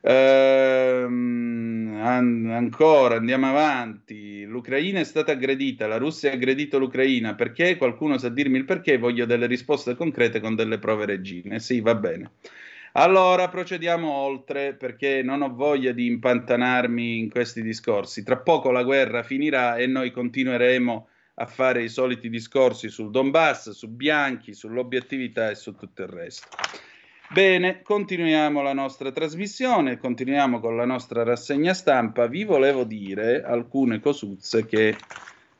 Ehm, 0.01 1.97
an- 2.01 2.49
ancora 2.51 3.15
andiamo 3.15 3.47
avanti. 3.47 4.43
L'Ucraina 4.45 4.99
è 4.99 5.03
stata 5.03 5.31
aggredita, 5.31 5.87
la 5.87 5.97
Russia 5.97 6.31
ha 6.31 6.33
aggredito 6.33 6.77
l'Ucraina. 6.79 7.35
Perché? 7.35 7.77
Qualcuno 7.77 8.17
sa 8.17 8.29
dirmi 8.29 8.57
il 8.57 8.65
perché? 8.65 8.97
Voglio 8.97 9.25
delle 9.25 9.47
risposte 9.47 9.95
concrete 9.95 10.39
con 10.39 10.55
delle 10.55 10.79
prove 10.79 11.05
regine. 11.05 11.59
Sì, 11.59 11.79
va 11.79 11.95
bene. 11.95 12.31
Allora 12.95 13.49
procediamo 13.49 14.11
oltre 14.11 14.75
perché 14.75 15.23
non 15.23 15.41
ho 15.41 15.51
voglia 15.51 15.91
di 15.91 16.05
impantanarmi 16.05 17.17
in 17.17 17.29
questi 17.29 17.63
discorsi. 17.63 18.23
Tra 18.23 18.37
poco 18.37 18.69
la 18.69 18.83
guerra 18.83 19.23
finirà 19.23 19.77
e 19.77 19.87
noi 19.87 20.11
continueremo 20.11 21.07
a 21.35 21.45
fare 21.47 21.81
i 21.81 21.89
soliti 21.89 22.29
discorsi 22.29 22.89
sul 22.89 23.09
Donbass, 23.09 23.71
su 23.71 23.89
Bianchi, 23.89 24.53
sull'obiettività 24.53 25.49
e 25.49 25.55
su 25.55 25.75
tutto 25.75 26.03
il 26.03 26.09
resto. 26.09 26.47
Bene, 27.29 27.81
continuiamo 27.81 28.61
la 28.61 28.73
nostra 28.73 29.11
trasmissione, 29.11 29.97
continuiamo 29.97 30.59
con 30.59 30.75
la 30.75 30.85
nostra 30.85 31.23
rassegna 31.23 31.73
stampa. 31.73 32.27
Vi 32.27 32.43
volevo 32.43 32.83
dire 32.83 33.41
alcune 33.41 33.99
cosuzze 34.01 34.67
che 34.67 34.95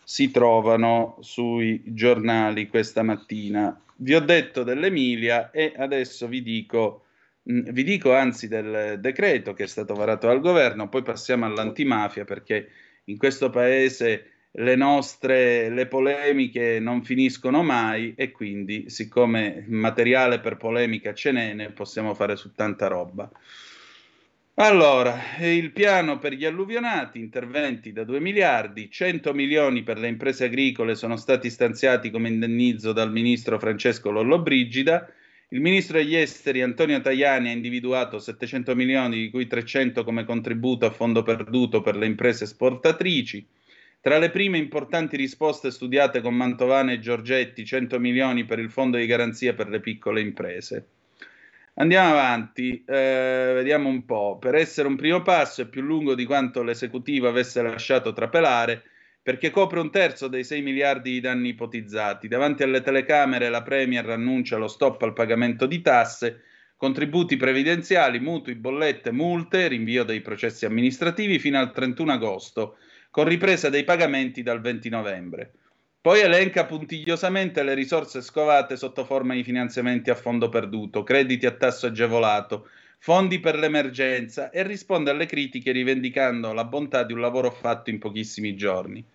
si 0.04 0.30
trovano 0.30 1.18
sui 1.22 1.82
giornali 1.84 2.68
questa 2.68 3.02
mattina. 3.02 3.76
Vi 3.96 4.14
ho 4.14 4.20
detto 4.20 4.62
dell'Emilia 4.62 5.50
e 5.50 5.74
adesso 5.76 6.28
vi 6.28 6.44
dico 6.44 7.03
vi 7.44 7.84
dico 7.84 8.14
anzi 8.14 8.48
del 8.48 9.00
decreto 9.00 9.54
che 9.54 9.64
è 9.64 9.68
stato 9.68 9.94
varato 9.94 10.28
dal 10.28 10.40
governo, 10.40 10.90
poi 10.90 11.02
passiamo 11.02 11.46
all'antimafia 11.46 12.24
perché 12.24 12.70
in 13.06 13.18
questo 13.18 13.50
paese 13.50 14.28
le 14.56 14.76
nostre 14.76 15.70
le 15.70 15.88
polemiche 15.88 16.80
non 16.80 17.04
finiscono 17.04 17.64
mai 17.64 18.14
e 18.16 18.32
quindi 18.32 18.90
siccome 18.90 19.66
materiale 19.68 20.40
per 20.40 20.58
polemica 20.58 21.14
ce 21.14 21.32
n'è, 21.32 21.54
ne 21.54 21.72
possiamo 21.72 22.14
fare 22.14 22.36
su 22.36 22.54
tanta 22.54 22.88
roba. 22.88 23.30
Allora, 24.58 25.20
il 25.40 25.72
piano 25.72 26.20
per 26.20 26.34
gli 26.34 26.46
alluvionati, 26.46 27.18
interventi 27.18 27.92
da 27.92 28.04
2 28.04 28.20
miliardi, 28.20 28.92
100 28.92 29.34
milioni 29.34 29.82
per 29.82 29.98
le 29.98 30.08
imprese 30.08 30.46
agricole 30.46 30.94
sono 30.94 31.18
stati 31.18 31.50
stanziati 31.50 32.12
come 32.12 32.28
indennizzo 32.28 32.94
dal 32.94 33.12
ministro 33.12 33.58
Francesco 33.58 34.12
Lollobrigida, 34.12 35.12
il 35.54 35.62
ministro 35.62 35.98
degli 35.98 36.16
esteri 36.16 36.64
Antonio 36.64 37.00
Tajani 37.00 37.50
ha 37.50 37.52
individuato 37.52 38.18
700 38.18 38.74
milioni, 38.74 39.18
di 39.20 39.30
cui 39.30 39.46
300 39.46 40.04
come 40.04 40.26
contributo 40.26 40.88
a 40.88 40.90
fondo 40.90 41.22
perduto 41.22 41.82
per 41.82 41.96
le 41.96 42.08
imprese 42.08 42.46
esportatrici. 42.46 43.46
Tra 44.02 44.18
le 44.18 44.32
prime 44.32 44.58
importanti 44.58 45.16
risposte 45.16 45.70
studiate 45.70 46.22
con 46.22 46.34
Mantovane 46.34 46.94
e 46.94 47.00
Giorgetti, 47.00 47.66
100 47.66 48.00
milioni 48.00 48.46
per 48.46 48.58
il 48.58 48.72
fondo 48.72 48.98
di 48.98 49.06
garanzia 49.06 49.54
per 49.54 49.70
le 49.70 49.80
piccole 49.80 50.22
imprese. 50.22 50.88
Andiamo 51.76 52.10
avanti, 52.10 52.84
eh, 52.88 53.52
vediamo 53.54 53.90
un 53.90 54.06
po'. 54.06 54.40
Per 54.40 54.56
essere 54.56 54.88
un 54.88 54.96
primo 54.96 55.22
passo 55.22 55.62
è 55.62 55.68
più 55.68 55.84
lungo 55.84 56.16
di 56.16 56.26
quanto 56.26 56.64
l'esecutivo 56.64 57.28
avesse 57.28 57.62
lasciato 57.62 58.12
trapelare 58.12 58.86
perché 59.24 59.52
copre 59.52 59.80
un 59.80 59.90
terzo 59.90 60.28
dei 60.28 60.44
6 60.44 60.62
miliardi 60.62 61.12
di 61.14 61.22
danni 61.22 61.50
ipotizzati. 61.50 62.28
Davanti 62.28 62.62
alle 62.62 62.82
telecamere 62.82 63.50
la 63.50 63.64
Premier 63.64 64.10
annuncia 64.10 64.58
lo 64.58 64.68
stop 64.68 65.02
al 65.02 65.14
pagamento 65.14 65.66
di 65.66 65.80
tasse, 65.80 66.42
contributi 66.76 67.38
previdenziali, 67.38 68.20
mutui, 68.20 68.56
bollette, 68.56 69.14
multe, 69.14 69.70
rinvio 69.70 70.04
dei 70.04 70.20
processi 70.20 70.66
amministrativi 70.66 71.40
fino 71.40 71.58
al 71.58 71.72
31 71.72 72.12
agosto, 72.12 72.76
con 73.10 73.24
ripresa 73.24 73.70
dei 73.70 73.86
pagamenti 73.86 74.44
dal 74.44 74.60
20 74.60 74.90
novembre. 74.90 75.54
Poi 76.02 76.20
elenca 76.20 76.66
puntigliosamente 76.66 77.64
le 77.64 77.76
risorse 77.76 78.22
scovate 78.22 78.76
sotto 78.76 79.06
forma 79.06 79.36
di 79.36 79.44
finanziamenti 79.46 80.10
a 80.10 80.16
fondo 80.16 80.50
perduto, 80.50 81.04
crediti 81.04 81.46
a 81.46 81.52
tasso 81.52 81.86
agevolato, 81.86 82.68
fondi 82.98 83.40
per 83.40 83.58
l'emergenza 83.58 84.50
e 84.50 84.64
risponde 84.64 85.12
alle 85.12 85.26
critiche 85.26 85.72
rivendicando 85.72 86.52
la 86.52 86.66
bontà 86.66 87.04
di 87.04 87.14
un 87.14 87.22
lavoro 87.22 87.52
fatto 87.52 87.90
in 87.90 88.00
pochissimi 88.00 88.56
giorni. 88.56 89.06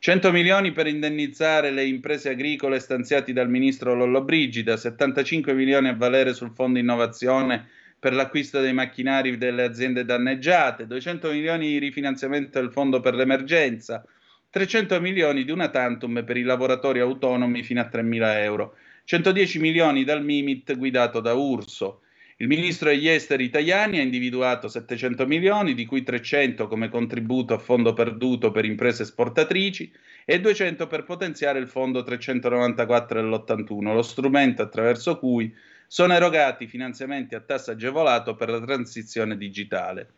100 0.00 0.30
milioni 0.30 0.70
per 0.70 0.86
indennizzare 0.86 1.72
le 1.72 1.84
imprese 1.84 2.28
agricole 2.28 2.78
stanziati 2.78 3.32
dal 3.32 3.50
ministro 3.50 3.94
Lollobrigida, 3.94 4.76
75 4.76 5.52
milioni 5.54 5.88
a 5.88 5.96
valere 5.96 6.34
sul 6.34 6.52
fondo 6.54 6.78
innovazione 6.78 7.66
per 7.98 8.14
l'acquisto 8.14 8.60
dei 8.60 8.72
macchinari 8.72 9.36
delle 9.36 9.64
aziende 9.64 10.04
danneggiate, 10.04 10.86
200 10.86 11.32
milioni 11.32 11.66
di 11.66 11.78
rifinanziamento 11.78 12.60
del 12.60 12.70
fondo 12.70 13.00
per 13.00 13.14
l'emergenza, 13.14 14.04
300 14.50 15.00
milioni 15.00 15.42
di 15.42 15.50
una 15.50 15.68
tantum 15.68 16.22
per 16.24 16.36
i 16.36 16.42
lavoratori 16.42 17.00
autonomi 17.00 17.64
fino 17.64 17.80
a 17.80 17.88
3 17.88 18.02
mila 18.02 18.40
euro, 18.40 18.76
110 19.02 19.58
milioni 19.58 20.04
dal 20.04 20.22
Mimit 20.22 20.76
guidato 20.76 21.18
da 21.18 21.34
Urso. 21.34 22.02
Il 22.40 22.46
ministro 22.46 22.90
degli 22.90 23.08
esteri 23.08 23.42
italiani 23.42 23.98
ha 23.98 24.02
individuato 24.02 24.68
700 24.68 25.26
milioni, 25.26 25.74
di 25.74 25.84
cui 25.84 26.04
300 26.04 26.68
come 26.68 26.88
contributo 26.88 27.52
a 27.52 27.58
fondo 27.58 27.94
perduto 27.94 28.52
per 28.52 28.64
imprese 28.64 29.02
esportatrici 29.02 29.90
e 30.24 30.40
200 30.40 30.86
per 30.86 31.02
potenziare 31.02 31.58
il 31.58 31.66
fondo 31.66 32.04
394 32.04 33.20
dell'81, 33.20 33.92
lo 33.92 34.02
strumento 34.02 34.62
attraverso 34.62 35.18
cui 35.18 35.52
sono 35.88 36.12
erogati 36.12 36.68
finanziamenti 36.68 37.34
a 37.34 37.40
tasso 37.40 37.72
agevolato 37.72 38.36
per 38.36 38.50
la 38.50 38.60
transizione 38.60 39.36
digitale. 39.36 40.08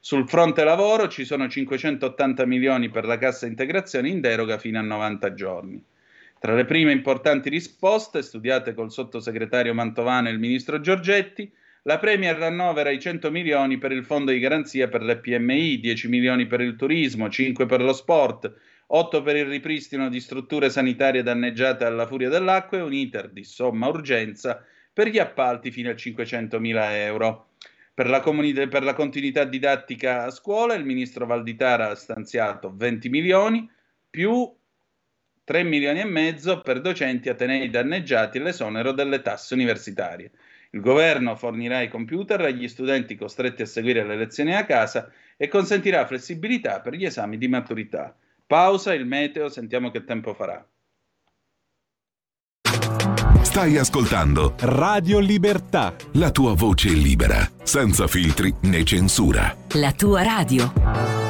Sul 0.00 0.28
fronte 0.28 0.64
lavoro 0.64 1.08
ci 1.08 1.24
sono 1.24 1.48
580 1.48 2.44
milioni 2.44 2.90
per 2.90 3.06
la 3.06 3.16
cassa 3.16 3.46
integrazione 3.46 4.10
in 4.10 4.20
deroga 4.20 4.58
fino 4.58 4.78
a 4.78 4.82
90 4.82 5.32
giorni. 5.32 5.82
Tra 6.38 6.54
le 6.54 6.66
prime 6.66 6.92
importanti 6.92 7.48
risposte, 7.48 8.20
studiate 8.20 8.74
col 8.74 8.92
sottosegretario 8.92 9.72
Mantovano 9.72 10.28
e 10.28 10.32
il 10.32 10.38
ministro 10.38 10.78
Giorgetti, 10.80 11.50
la 11.84 11.98
Premier 11.98 12.40
annovera 12.42 12.90
i 12.90 13.00
100 13.00 13.30
milioni 13.30 13.78
per 13.78 13.92
il 13.92 14.04
fondo 14.04 14.32
di 14.32 14.38
garanzia 14.38 14.88
per 14.88 15.02
le 15.02 15.18
PMI, 15.18 15.80
10 15.80 16.08
milioni 16.08 16.46
per 16.46 16.60
il 16.60 16.76
turismo, 16.76 17.30
5 17.30 17.64
per 17.66 17.80
lo 17.80 17.92
sport, 17.92 18.52
8 18.86 19.22
per 19.22 19.36
il 19.36 19.46
ripristino 19.46 20.08
di 20.08 20.20
strutture 20.20 20.68
sanitarie 20.68 21.22
danneggiate 21.22 21.84
alla 21.84 22.06
furia 22.06 22.28
dell'acqua 22.28 22.78
e 22.78 22.82
un 22.82 22.92
iter 22.92 23.30
di 23.30 23.44
somma 23.44 23.88
urgenza 23.88 24.64
per 24.92 25.08
gli 25.08 25.18
appalti 25.18 25.70
fino 25.70 25.90
a 25.90 25.96
500 25.96 26.58
mila 26.58 26.96
euro. 26.98 27.46
Per 27.94 28.08
la, 28.08 28.20
comunità, 28.20 28.66
per 28.66 28.82
la 28.82 28.94
continuità 28.94 29.44
didattica 29.44 30.24
a 30.24 30.30
scuola 30.30 30.74
il 30.74 30.84
ministro 30.84 31.26
Valditara 31.26 31.90
ha 31.90 31.94
stanziato 31.94 32.72
20 32.74 33.08
milioni 33.08 33.70
più 34.08 34.52
3 35.44 35.62
milioni 35.64 36.00
e 36.00 36.04
mezzo 36.04 36.60
per 36.60 36.80
docenti 36.80 37.28
atenei 37.28 37.70
danneggiati 37.70 38.38
e 38.38 38.40
l'esonero 38.40 38.92
delle 38.92 39.20
tasse 39.20 39.54
universitarie. 39.54 40.30
Il 40.72 40.80
governo 40.80 41.34
fornirà 41.34 41.80
i 41.80 41.88
computer 41.88 42.40
agli 42.42 42.68
studenti 42.68 43.16
costretti 43.16 43.62
a 43.62 43.66
seguire 43.66 44.04
le 44.04 44.16
lezioni 44.16 44.54
a 44.54 44.64
casa 44.64 45.10
e 45.36 45.48
consentirà 45.48 46.06
flessibilità 46.06 46.80
per 46.80 46.94
gli 46.94 47.04
esami 47.04 47.38
di 47.38 47.48
maturità. 47.48 48.16
Pausa, 48.46 48.94
il 48.94 49.06
meteo, 49.06 49.48
sentiamo 49.48 49.90
che 49.90 50.04
tempo 50.04 50.32
farà. 50.34 50.64
Stai 53.42 53.78
ascoltando 53.78 54.54
Radio 54.60 55.18
Libertà. 55.18 55.94
La 56.12 56.30
tua 56.30 56.54
voce 56.54 56.90
libera, 56.90 57.38
senza 57.62 58.06
filtri 58.06 58.54
né 58.62 58.84
censura. 58.84 59.56
La 59.74 59.92
tua 59.92 60.22
radio. 60.22 61.29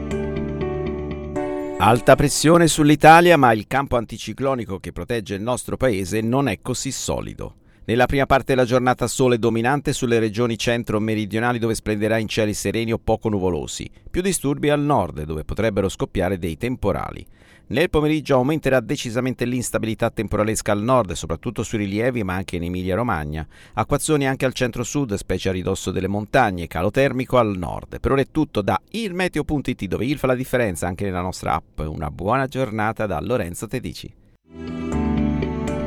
Alta 1.83 2.13
pressione 2.13 2.67
sull'Italia, 2.67 3.37
ma 3.37 3.51
il 3.53 3.65
campo 3.65 3.97
anticiclonico 3.97 4.77
che 4.77 4.91
protegge 4.91 5.33
il 5.33 5.41
nostro 5.41 5.77
paese 5.77 6.21
non 6.21 6.47
è 6.47 6.59
così 6.61 6.91
solido. 6.91 7.55
Nella 7.85 8.05
prima 8.05 8.27
parte 8.27 8.53
della 8.53 8.67
giornata 8.67 9.07
sole 9.07 9.39
dominante 9.39 9.91
sulle 9.91 10.19
regioni 10.19 10.59
centro-meridionali 10.59 11.57
dove 11.57 11.73
splenderà 11.73 12.19
in 12.19 12.27
cieli 12.27 12.53
sereni 12.53 12.93
o 12.93 12.99
poco 12.99 13.29
nuvolosi, 13.29 13.89
più 14.11 14.21
disturbi 14.21 14.69
al 14.69 14.79
nord 14.79 15.23
dove 15.23 15.43
potrebbero 15.43 15.89
scoppiare 15.89 16.37
dei 16.37 16.55
temporali. 16.55 17.25
Nel 17.71 17.89
pomeriggio 17.89 18.35
aumenterà 18.35 18.81
decisamente 18.81 19.45
l'instabilità 19.45 20.09
temporalesca 20.09 20.73
al 20.73 20.81
nord, 20.81 21.13
soprattutto 21.13 21.63
sui 21.63 21.77
rilievi, 21.77 22.21
ma 22.21 22.33
anche 22.33 22.57
in 22.57 22.63
Emilia-Romagna. 22.63 23.47
Acquazzoni 23.75 24.27
anche 24.27 24.43
al 24.43 24.51
centro-sud, 24.51 25.13
specie 25.13 25.47
a 25.47 25.53
ridosso 25.53 25.91
delle 25.91 26.09
montagne, 26.09 26.67
calo 26.67 26.91
termico 26.91 27.37
al 27.37 27.57
nord. 27.57 28.01
Per 28.01 28.11
ora 28.11 28.19
è 28.19 28.27
tutto 28.29 28.61
da 28.61 28.77
ilmeteo.it, 28.89 29.85
dove 29.85 30.05
il 30.05 30.17
fa 30.17 30.27
la 30.27 30.35
differenza 30.35 30.85
anche 30.85 31.05
nella 31.05 31.21
nostra 31.21 31.53
app. 31.53 31.79
Una 31.79 32.11
buona 32.11 32.45
giornata 32.47 33.05
da 33.05 33.21
Lorenzo 33.21 33.67
Tedici. 33.67 34.13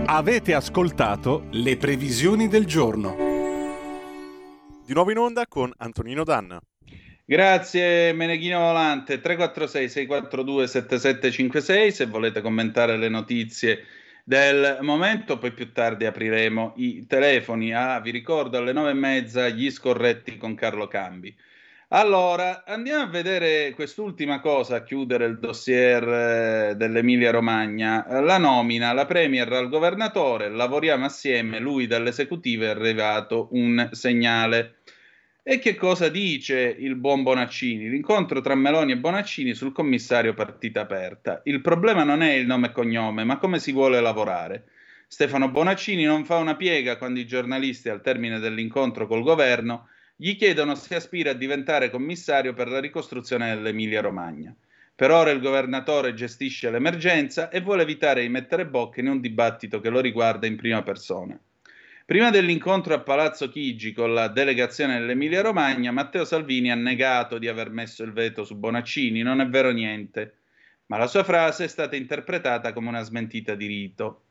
Avete 0.06 0.54
ascoltato 0.54 1.48
le 1.50 1.76
previsioni 1.76 2.48
del 2.48 2.64
giorno. 2.64 3.14
Di 4.86 4.94
nuovo 4.94 5.10
in 5.10 5.18
onda 5.18 5.46
con 5.46 5.70
Antonino 5.76 6.24
Danna. 6.24 6.58
Grazie 7.26 8.12
Meneghino 8.12 8.58
Volante 8.58 9.18
346 9.18 9.88
642 9.88 10.66
7756 10.66 11.90
se 11.90 12.04
volete 12.04 12.42
commentare 12.42 12.98
le 12.98 13.08
notizie 13.08 13.86
del 14.24 14.76
momento, 14.82 15.38
poi 15.38 15.52
più 15.52 15.72
tardi 15.72 16.04
apriremo 16.04 16.74
i 16.76 17.06
telefoni. 17.06 17.72
Ah, 17.72 17.98
vi 18.00 18.10
ricordo 18.10 18.58
alle 18.58 18.72
nove 18.72 18.90
e 18.90 18.94
mezza 18.94 19.48
gli 19.48 19.70
scorretti 19.70 20.36
con 20.36 20.54
Carlo 20.54 20.86
Cambi. 20.86 21.34
Allora, 21.88 22.64
andiamo 22.66 23.04
a 23.04 23.06
vedere 23.06 23.72
quest'ultima 23.74 24.40
cosa 24.40 24.76
a 24.76 24.82
chiudere 24.82 25.24
il 25.24 25.38
dossier 25.38 26.02
eh, 26.06 26.74
dell'Emilia 26.76 27.30
Romagna. 27.30 28.20
La 28.20 28.36
nomina, 28.36 28.92
la 28.92 29.06
Premier 29.06 29.50
al 29.50 29.70
governatore, 29.70 30.50
lavoriamo 30.50 31.06
assieme, 31.06 31.58
lui 31.58 31.86
dall'esecutivo 31.86 32.64
è 32.64 32.68
arrivato 32.68 33.48
un 33.52 33.88
segnale. 33.92 34.76
E 35.46 35.58
che 35.58 35.74
cosa 35.74 36.08
dice 36.08 36.74
il 36.78 36.94
buon 36.94 37.22
Bonaccini? 37.22 37.90
L'incontro 37.90 38.40
tra 38.40 38.54
Meloni 38.54 38.92
e 38.92 38.96
Bonaccini 38.96 39.52
sul 39.52 39.72
commissario 39.72 40.32
partita 40.32 40.80
aperta. 40.80 41.42
Il 41.44 41.60
problema 41.60 42.02
non 42.02 42.22
è 42.22 42.32
il 42.32 42.46
nome 42.46 42.68
e 42.68 42.72
cognome, 42.72 43.24
ma 43.24 43.36
come 43.36 43.58
si 43.58 43.70
vuole 43.70 44.00
lavorare. 44.00 44.64
Stefano 45.06 45.50
Bonaccini 45.50 46.04
non 46.04 46.24
fa 46.24 46.36
una 46.36 46.56
piega 46.56 46.96
quando 46.96 47.20
i 47.20 47.26
giornalisti 47.26 47.90
al 47.90 48.00
termine 48.00 48.38
dell'incontro 48.38 49.06
col 49.06 49.22
governo 49.22 49.88
gli 50.16 50.34
chiedono 50.34 50.74
se 50.76 50.94
aspira 50.94 51.32
a 51.32 51.34
diventare 51.34 51.90
commissario 51.90 52.54
per 52.54 52.68
la 52.68 52.80
ricostruzione 52.80 53.54
dell'Emilia 53.54 54.00
Romagna. 54.00 54.56
Per 54.94 55.10
ora 55.10 55.30
il 55.30 55.42
governatore 55.42 56.14
gestisce 56.14 56.70
l'emergenza 56.70 57.50
e 57.50 57.60
vuole 57.60 57.82
evitare 57.82 58.22
di 58.22 58.30
mettere 58.30 58.66
bocca 58.66 59.00
in 59.00 59.08
un 59.08 59.20
dibattito 59.20 59.78
che 59.80 59.90
lo 59.90 60.00
riguarda 60.00 60.46
in 60.46 60.56
prima 60.56 60.82
persona. 60.82 61.38
Prima 62.06 62.28
dell'incontro 62.28 62.92
a 62.92 63.00
Palazzo 63.00 63.48
Chigi 63.48 63.94
con 63.94 64.12
la 64.12 64.28
delegazione 64.28 64.98
dell'Emilia 64.98 65.40
Romagna, 65.40 65.90
Matteo 65.90 66.26
Salvini 66.26 66.70
ha 66.70 66.74
negato 66.74 67.38
di 67.38 67.48
aver 67.48 67.70
messo 67.70 68.02
il 68.02 68.12
veto 68.12 68.44
su 68.44 68.56
Bonaccini, 68.56 69.22
non 69.22 69.40
è 69.40 69.48
vero 69.48 69.70
niente, 69.70 70.34
ma 70.88 70.98
la 70.98 71.06
sua 71.06 71.24
frase 71.24 71.64
è 71.64 71.66
stata 71.66 71.96
interpretata 71.96 72.74
come 72.74 72.88
una 72.88 73.00
smentita 73.00 73.54
di 73.54 73.66
rito. 73.66 74.24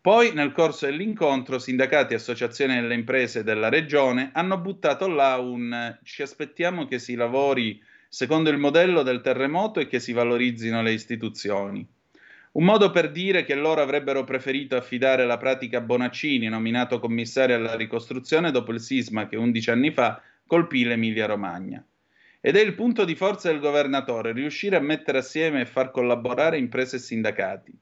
Poi, 0.00 0.34
nel 0.34 0.52
corso 0.52 0.86
dell'incontro, 0.86 1.58
sindacati 1.58 2.12
e 2.12 2.16
associazioni 2.18 2.76
delle 2.76 2.94
imprese 2.94 3.42
della 3.42 3.70
regione 3.70 4.30
hanno 4.32 4.58
buttato 4.58 5.08
là 5.08 5.36
un 5.38 5.98
ci 6.04 6.22
aspettiamo 6.22 6.86
che 6.86 7.00
si 7.00 7.16
lavori 7.16 7.82
secondo 8.08 8.50
il 8.50 8.58
modello 8.58 9.02
del 9.02 9.20
terremoto 9.20 9.80
e 9.80 9.88
che 9.88 9.98
si 9.98 10.12
valorizzino 10.12 10.80
le 10.80 10.92
istituzioni. 10.92 11.95
Un 12.56 12.64
modo 12.64 12.90
per 12.90 13.10
dire 13.10 13.44
che 13.44 13.54
loro 13.54 13.82
avrebbero 13.82 14.24
preferito 14.24 14.76
affidare 14.76 15.26
la 15.26 15.36
pratica 15.36 15.76
a 15.76 15.82
Bonaccini, 15.82 16.48
nominato 16.48 16.98
commissario 16.98 17.54
alla 17.54 17.76
ricostruzione 17.76 18.50
dopo 18.50 18.72
il 18.72 18.80
sisma 18.80 19.28
che 19.28 19.36
11 19.36 19.70
anni 19.70 19.90
fa 19.90 20.22
colpì 20.46 20.84
l'Emilia-Romagna. 20.84 21.84
Ed 22.40 22.56
è 22.56 22.62
il 22.62 22.72
punto 22.72 23.04
di 23.04 23.14
forza 23.14 23.50
del 23.50 23.60
governatore, 23.60 24.32
riuscire 24.32 24.74
a 24.74 24.80
mettere 24.80 25.18
assieme 25.18 25.60
e 25.60 25.66
far 25.66 25.90
collaborare 25.90 26.56
imprese 26.56 26.96
e 26.96 27.00
sindacati. 27.00 27.78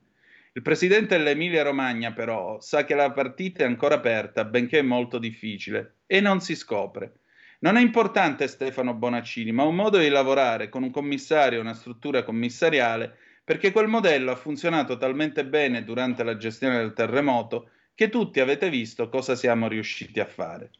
Il 0.54 0.62
presidente 0.62 1.16
dell'Emilia-Romagna, 1.16 2.12
però, 2.12 2.58
sa 2.60 2.84
che 2.84 2.96
la 2.96 3.12
partita 3.12 3.62
è 3.62 3.66
ancora 3.66 3.94
aperta, 3.94 4.44
benché 4.44 4.82
molto 4.82 5.18
difficile, 5.18 5.98
e 6.04 6.20
non 6.20 6.40
si 6.40 6.56
scopre. 6.56 7.20
Non 7.60 7.76
è 7.76 7.80
importante 7.80 8.48
Stefano 8.48 8.92
Bonaccini, 8.94 9.52
ma 9.52 9.62
un 9.62 9.76
modo 9.76 9.98
di 9.98 10.08
lavorare 10.08 10.68
con 10.68 10.82
un 10.82 10.90
commissario 10.90 11.60
una 11.60 11.74
struttura 11.74 12.24
commissariale 12.24 13.18
perché 13.44 13.70
quel 13.70 13.88
modello 13.88 14.30
ha 14.32 14.36
funzionato 14.36 14.96
talmente 14.96 15.44
bene 15.44 15.84
durante 15.84 16.24
la 16.24 16.36
gestione 16.38 16.78
del 16.78 16.94
terremoto 16.94 17.68
che 17.94 18.08
tutti 18.08 18.40
avete 18.40 18.70
visto 18.70 19.08
cosa 19.10 19.36
siamo 19.36 19.68
riusciti 19.68 20.18
a 20.18 20.26
fare. 20.26 20.70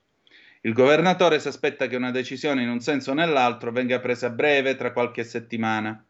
Il 0.62 0.73
governatore 0.73 1.39
si 1.41 1.49
aspetta 1.49 1.87
che 1.87 1.97
una 1.97 2.11
decisione 2.11 2.62
in 2.62 2.71
un 2.71 2.81
senso 2.81 3.11
o 3.11 3.15
nell'altro 3.15 3.71
venga 3.71 4.01
presa 4.01 4.29
a 4.29 4.31
breve, 4.31 4.77
tra 4.77 4.93
qualche 4.93 5.23
settimana. 5.23 6.03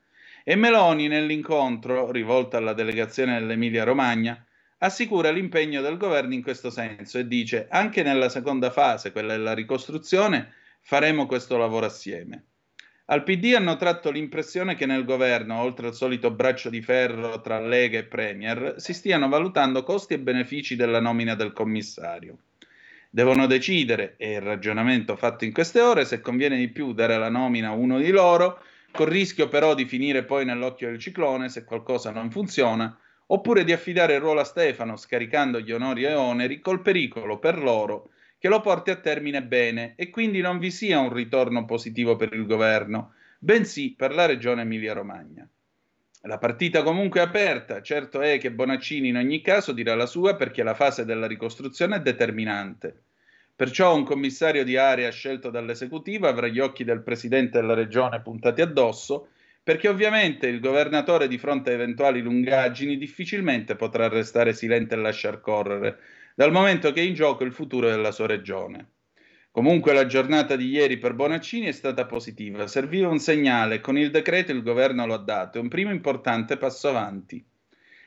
E 0.45 0.55
Meloni, 0.55 1.09
nell'incontro 1.09 2.13
rivolto 2.13 2.57
alla 2.57 2.73
delegazione 2.73 3.37
dell'Emilia-Romagna, 3.37 4.47
assicura 4.79 5.31
l'impegno 5.31 5.81
del 5.81 5.97
governo 5.97 6.35
in 6.35 6.43
questo 6.43 6.71
senso 6.71 7.19
e 7.19 7.27
dice 7.27 7.67
anche 7.69 8.05
nella 8.05 8.29
seconda 8.29 8.71
fase, 8.71 9.11
quella 9.11 9.33
della 9.33 9.55
ricostruzione, 9.55 10.53
faremo 10.83 11.27
questo 11.27 11.57
lavoro 11.57 11.87
assieme. 11.87 12.45
Al 13.07 13.23
PD 13.23 13.53
hanno 13.55 13.77
tratto 13.77 14.11
l'impressione 14.11 14.77
che 14.77 14.87
nel 14.87 15.05
governo, 15.05 15.61
oltre 15.61 15.89
al 15.89 15.95
solito 15.95 16.31
braccio 16.31 16.71
di 16.71 16.81
ferro 16.81 17.39
tra 17.43 17.61
Lega 17.61 17.99
e 17.99 18.05
Premier, 18.05 18.77
si 18.79 18.95
stiano 18.95 19.29
valutando 19.29 19.83
costi 19.83 20.15
e 20.15 20.19
benefici 20.19 20.75
della 20.75 21.01
nomina 21.01 21.35
del 21.35 21.53
commissario. 21.53 22.39
Devono 23.11 23.47
decidere, 23.47 24.15
è 24.17 24.37
il 24.37 24.41
ragionamento 24.41 25.17
fatto 25.17 25.45
in 25.45 25.53
queste 25.53 25.83
ore, 25.83 26.07
se 26.07 26.23
conviene 26.23 26.57
di 26.57 26.69
più 26.69 26.95
dare 26.95 27.19
la 27.19 27.29
nomina 27.29 27.69
a 27.69 27.75
uno 27.75 27.99
di 27.99 28.09
loro, 28.09 28.63
col 28.91 29.09
rischio 29.09 29.49
però 29.49 29.75
di 29.75 29.85
finire 29.85 30.25
poi 30.25 30.47
nell'occhio 30.47 30.89
del 30.89 30.99
ciclone 30.99 31.51
se 31.51 31.65
qualcosa 31.65 32.11
non 32.11 32.31
funziona, 32.31 32.99
oppure 33.27 33.65
di 33.65 33.73
affidare 33.73 34.15
il 34.15 34.21
ruolo 34.21 34.41
a 34.41 34.45
Stefano 34.45 34.97
scaricando 34.97 35.61
gli 35.61 35.73
onori 35.73 36.05
e 36.05 36.15
oneri 36.15 36.59
col 36.61 36.81
pericolo 36.81 37.39
per 37.39 37.59
loro 37.59 38.09
che 38.45 38.51
lo 38.51 38.61
porti 38.61 38.91
a 38.91 38.97
termine 38.97 39.43
bene 39.43 39.95
e 39.97 40.11
quindi 40.11 40.43
non 40.43 40.59
vi 40.59 40.71
sia 40.71 40.99
un 41.01 41.11
ritorno 41.11 41.65
positivo 41.65 42.15
per 42.17 42.35
il 42.35 42.45
governo, 42.45 43.15
bensì 43.39 43.95
per 43.97 44.15
la 44.15 44.27
regione 44.27 44.61
Emilia-Romagna. 44.61 45.49
La 46.25 46.37
partita 46.37 46.83
comunque 46.83 47.21
è 47.21 47.23
aperta, 47.23 47.81
certo 47.81 48.21
è 48.21 48.37
che 48.37 48.53
Bonaccini 48.53 49.09
in 49.09 49.17
ogni 49.17 49.41
caso 49.41 49.73
dirà 49.73 49.95
la 49.95 50.05
sua 50.05 50.37
perché 50.37 50.63
la 50.63 50.75
fase 50.75 51.07
della 51.07 51.27
ricostruzione 51.27 51.97
è 51.97 52.01
determinante. 52.01 53.05
Perciò 53.57 53.97
un 53.97 54.05
commissario 54.05 54.63
di 54.63 54.77
area 54.77 55.11
scelto 55.11 55.49
dall'esecutivo 55.49 56.29
avrà 56.29 56.47
gli 56.47 56.61
occhi 56.61 56.85
del 56.85 57.01
presidente 57.01 57.59
della 57.59 57.73
regione 57.73 58.21
puntati 58.21 58.61
addosso, 58.61 59.29
perché 59.63 59.89
ovviamente 59.89 60.49
il 60.49 60.61
governatore 60.61 61.29
di 61.29 61.39
fronte 61.39 61.71
a 61.71 61.73
eventuali 61.73 62.21
lungaggini 62.21 62.99
difficilmente 62.99 63.75
potrà 63.75 64.07
restare 64.09 64.53
silente 64.53 64.97
e 64.97 64.99
lasciar 64.99 65.41
correre, 65.41 65.99
dal 66.35 66.51
momento 66.51 66.93
che 66.93 67.01
è 67.01 67.05
in 67.05 67.15
gioco 67.15 67.45
il 67.45 67.53
futuro 67.53 67.89
della 67.89 68.11
sua 68.11 68.27
regione. 68.27 68.91
Comunque 69.53 69.93
la 69.93 70.07
giornata 70.07 70.57
di 70.57 70.69
ieri 70.69 70.99
per 70.99 71.15
Bonaccini 71.15 71.67
è 71.67 71.73
stata 71.73 72.07
positiva, 72.07 72.67
serviva 72.67 73.09
un 73.09 73.21
segnale, 73.21 73.81
con 73.81 73.97
il 73.97 74.11
decreto 74.11 74.51
il 74.51 74.65
governo 74.65 75.07
lo 75.07 75.15
ha 75.15 75.19
dato, 75.19 75.59
è 75.59 75.61
un 75.61 75.69
primo 75.69 75.93
importante 75.93 76.57
passo 76.57 76.89
avanti. 76.89 77.45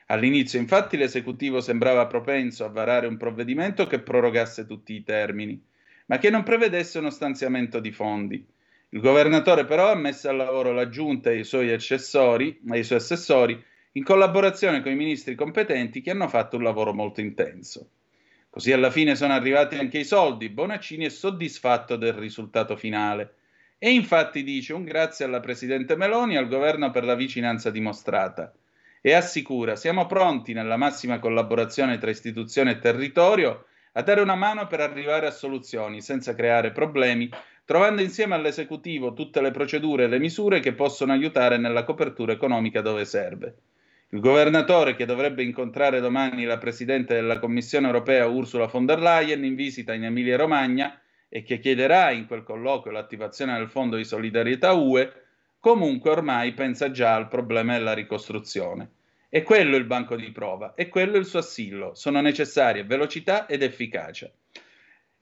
All'inizio 0.08 0.60
infatti 0.60 0.98
l'esecutivo 0.98 1.62
sembrava 1.62 2.06
propenso 2.08 2.66
a 2.66 2.70
varare 2.70 3.08
un 3.08 3.16
provvedimento 3.16 3.88
che 3.88 4.00
prorogasse 4.00 4.66
tutti 4.66 4.94
i 4.94 5.04
termini, 5.04 5.62
ma 6.08 6.18
che 6.18 6.30
non 6.30 6.44
prevedesse 6.44 7.00
uno 7.00 7.10
stanziamento 7.10 7.80
di 7.80 7.94
fondi. 7.94 8.46
Il 8.90 9.00
governatore 9.00 9.64
però 9.64 9.90
ha 9.90 9.96
messo 9.96 10.28
al 10.28 10.36
lavoro 10.36 10.74
la 10.74 10.90
giunta 10.90 11.30
e 11.32 11.40
i 11.40 11.44
suoi 11.46 11.72
assessori, 11.72 12.60
i 12.74 12.84
suoi 12.84 12.98
assessori 13.00 13.62
in 13.94 14.04
collaborazione 14.04 14.82
con 14.82 14.92
i 14.92 14.96
ministri 14.96 15.34
competenti 15.36 16.02
che 16.02 16.12
hanno 16.12 16.28
fatto 16.28 16.58
un 16.58 16.64
lavoro 16.64 16.94
molto 16.94 17.22
intenso. 17.22 17.90
Così 18.50 18.72
alla 18.72 18.90
fine 18.90 19.16
sono 19.16 19.34
arrivati 19.34 19.76
anche 19.76 20.00
i 20.00 20.06
soldi. 20.06 20.50
Bonaccini 20.50 21.06
è 21.06 21.10
soddisfatto 21.10 21.96
del 21.96 22.14
risultato 22.14 22.76
finale. 22.76 23.36
E 23.78 23.92
infatti 23.92 24.44
dice 24.44 24.74
un 24.74 24.84
grazie 24.84 25.26
alla 25.26 25.40
Presidente 25.40 25.96
Meloni 25.96 26.34
e 26.34 26.38
al 26.38 26.48
governo 26.48 26.90
per 26.90 27.04
la 27.04 27.14
vicinanza 27.14 27.70
dimostrata. 27.70 28.52
E 29.02 29.14
assicura, 29.14 29.76
siamo 29.76 30.08
pronti 30.08 30.54
nella 30.54 30.78
massima 30.78 31.20
collaborazione 31.20 32.00
tra 32.00 32.10
istituzione 32.10 32.72
e 32.72 32.80
territorio 32.80 33.66
a 33.94 34.02
dare 34.02 34.22
una 34.22 34.36
mano 34.36 34.68
per 34.68 34.80
arrivare 34.80 35.28
a 35.28 35.32
soluzioni 35.32 36.02
senza 36.02 36.34
creare 36.34 36.72
problemi, 36.72 37.30
trovando 37.66 38.02
insieme 38.02 38.36
all'esecutivo 38.36 39.14
tutte 39.14 39.42
le 39.42 39.52
procedure 39.52 40.06
e 40.06 40.08
le 40.08 40.20
misure 40.20 40.60
che 40.60 40.74
possono 40.74 41.14
aiutare 41.14 41.58
nella 41.58 41.84
copertura 41.84 42.34
economica 42.34 42.82
dove 42.82 43.06
serve. 43.06 43.56
Il 44.12 44.22
governatore 44.22 44.96
che 44.96 45.04
dovrebbe 45.04 45.44
incontrare 45.44 46.00
domani 46.00 46.46
la 46.46 46.58
Presidente 46.58 47.14
della 47.14 47.40
Commissione 47.40 47.88
europea 47.88 48.26
Ursula 48.26 48.68
von 48.68 48.86
der 48.86 49.02
Leyen 49.02 49.44
in 49.44 49.54
visita 49.54 49.94
in 49.94 50.06
Emilia-Romagna 50.06 50.98
e 51.28 51.44
che 51.44 51.60
chiederà 51.60 52.12
in 52.12 52.26
quel 52.26 52.44
colloquio 52.44 52.94
l'attivazione 52.94 53.58
del 53.58 53.68
Fondo 53.68 53.98
di 53.98 54.06
solidarietà 54.06 54.72
UE, 54.72 55.12
comunque 55.60 56.12
ormai 56.12 56.54
pensa 56.54 56.90
già 56.90 57.16
al 57.16 57.28
problema 57.28 57.74
della 57.74 57.92
ricostruzione. 57.92 58.92
E 59.28 59.44
quello 59.44 59.76
il 59.76 59.84
banco 59.84 60.16
di 60.16 60.32
prova, 60.32 60.74
e 60.74 60.88
quello 60.88 61.18
il 61.18 61.26
suo 61.26 61.40
assillo. 61.40 61.94
Sono 61.94 62.22
necessarie 62.22 62.86
velocità 62.86 63.46
ed 63.46 63.62
efficacia. 63.62 64.32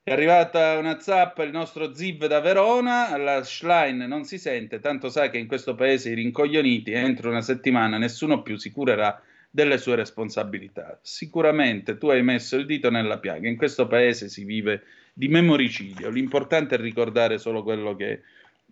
È 0.07 0.11
arrivata 0.11 0.77
una 0.77 0.99
zappa, 0.99 1.41
il 1.41 1.49
nostro 1.49 1.95
Ziv 1.95 2.27
da 2.27 2.39
Verona, 2.39 3.17
la 3.17 3.43
Schlein 3.43 3.97
non 3.97 4.23
si 4.23 4.37
sente, 4.37 4.79
tanto 4.79 5.09
sa 5.09 5.31
che 5.31 5.39
in 5.39 5.47
questo 5.47 5.73
paese 5.73 6.11
i 6.11 6.13
rincoglioniti 6.13 6.91
entro 6.91 7.31
una 7.31 7.41
settimana 7.41 7.97
nessuno 7.97 8.43
più 8.43 8.55
si 8.55 8.69
curerà 8.69 9.19
delle 9.49 9.79
sue 9.79 9.95
responsabilità. 9.95 10.99
Sicuramente 11.01 11.97
tu 11.97 12.09
hai 12.09 12.21
messo 12.21 12.55
il 12.55 12.67
dito 12.67 12.91
nella 12.91 13.17
piaga, 13.17 13.47
in 13.47 13.55
questo 13.55 13.87
paese 13.87 14.29
si 14.29 14.43
vive 14.43 14.83
di 15.11 15.27
memoricidio, 15.27 16.11
l'importante 16.11 16.75
è 16.75 16.77
ricordare 16.77 17.39
solo 17.39 17.63
quello 17.63 17.95
che, 17.95 18.21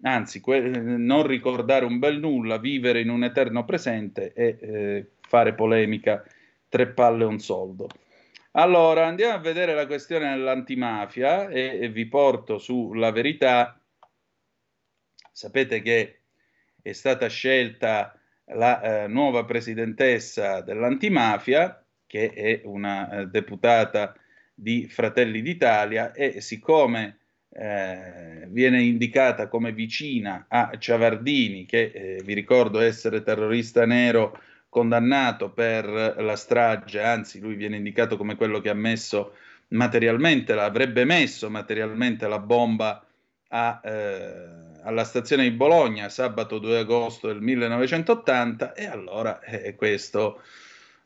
anzi, 0.03 0.39
que- 0.39 0.61
non 0.61 1.25
ricordare 1.25 1.83
un 1.83 1.97
bel 1.97 2.19
nulla, 2.19 2.59
vivere 2.59 2.99
in 2.99 3.09
un 3.09 3.23
eterno 3.23 3.65
presente 3.65 4.33
e 4.33 4.57
eh, 4.61 5.05
fare 5.19 5.55
polemica 5.55 6.23
tre 6.69 6.89
palle 6.89 7.23
e 7.23 7.25
un 7.25 7.39
soldo. 7.39 7.87
Allora, 8.55 9.07
andiamo 9.07 9.33
a 9.33 9.39
vedere 9.39 9.73
la 9.73 9.87
questione 9.87 10.29
dell'antimafia 10.29 11.47
e, 11.47 11.79
e 11.81 11.89
vi 11.89 12.05
porto 12.07 12.59
sulla 12.59 13.11
verità. 13.11 13.81
Sapete 15.31 15.81
che 15.81 16.19
è 16.79 16.91
stata 16.91 17.27
scelta 17.29 18.15
la 18.53 19.05
eh, 19.05 19.07
nuova 19.07 19.43
presidentessa 19.45 20.61
dell'antimafia, 20.61 21.83
che 22.05 22.29
è 22.29 22.61
una 22.65 23.21
eh, 23.21 23.25
deputata 23.25 24.15
di 24.53 24.87
Fratelli 24.87 25.41
d'Italia, 25.41 26.11
e 26.11 26.39
siccome 26.39 27.17
eh, 27.49 28.45
viene 28.49 28.83
indicata 28.83 29.47
come 29.47 29.71
vicina 29.71 30.45
a 30.47 30.77
Ciavardini, 30.77 31.65
che 31.65 31.91
eh, 31.91 32.21
vi 32.23 32.35
ricordo 32.35 32.81
essere 32.81 33.23
terrorista 33.23 33.87
nero 33.87 34.39
condannato 34.73 35.51
per 35.51 35.85
la 35.85 36.35
strage, 36.35 36.99
anzi 36.99 37.39
lui 37.39 37.53
viene 37.53 37.77
indicato 37.77 38.17
come 38.17 38.35
quello 38.35 38.59
che 38.59 38.71
ha 38.71 38.73
messo 38.73 39.35
materialmente, 39.69 40.53
avrebbe 40.53 41.05
messo 41.05 41.47
materialmente 41.51 42.27
la 42.27 42.39
bomba 42.39 43.05
a, 43.49 43.81
eh, 43.83 44.47
alla 44.81 45.03
stazione 45.03 45.43
di 45.43 45.51
Bologna 45.51 46.09
sabato 46.09 46.57
2 46.57 46.79
agosto 46.79 47.27
del 47.27 47.39
1980 47.39 48.73
e 48.73 48.85
allora 48.85 49.39
eh, 49.41 49.75
questo 49.75 50.41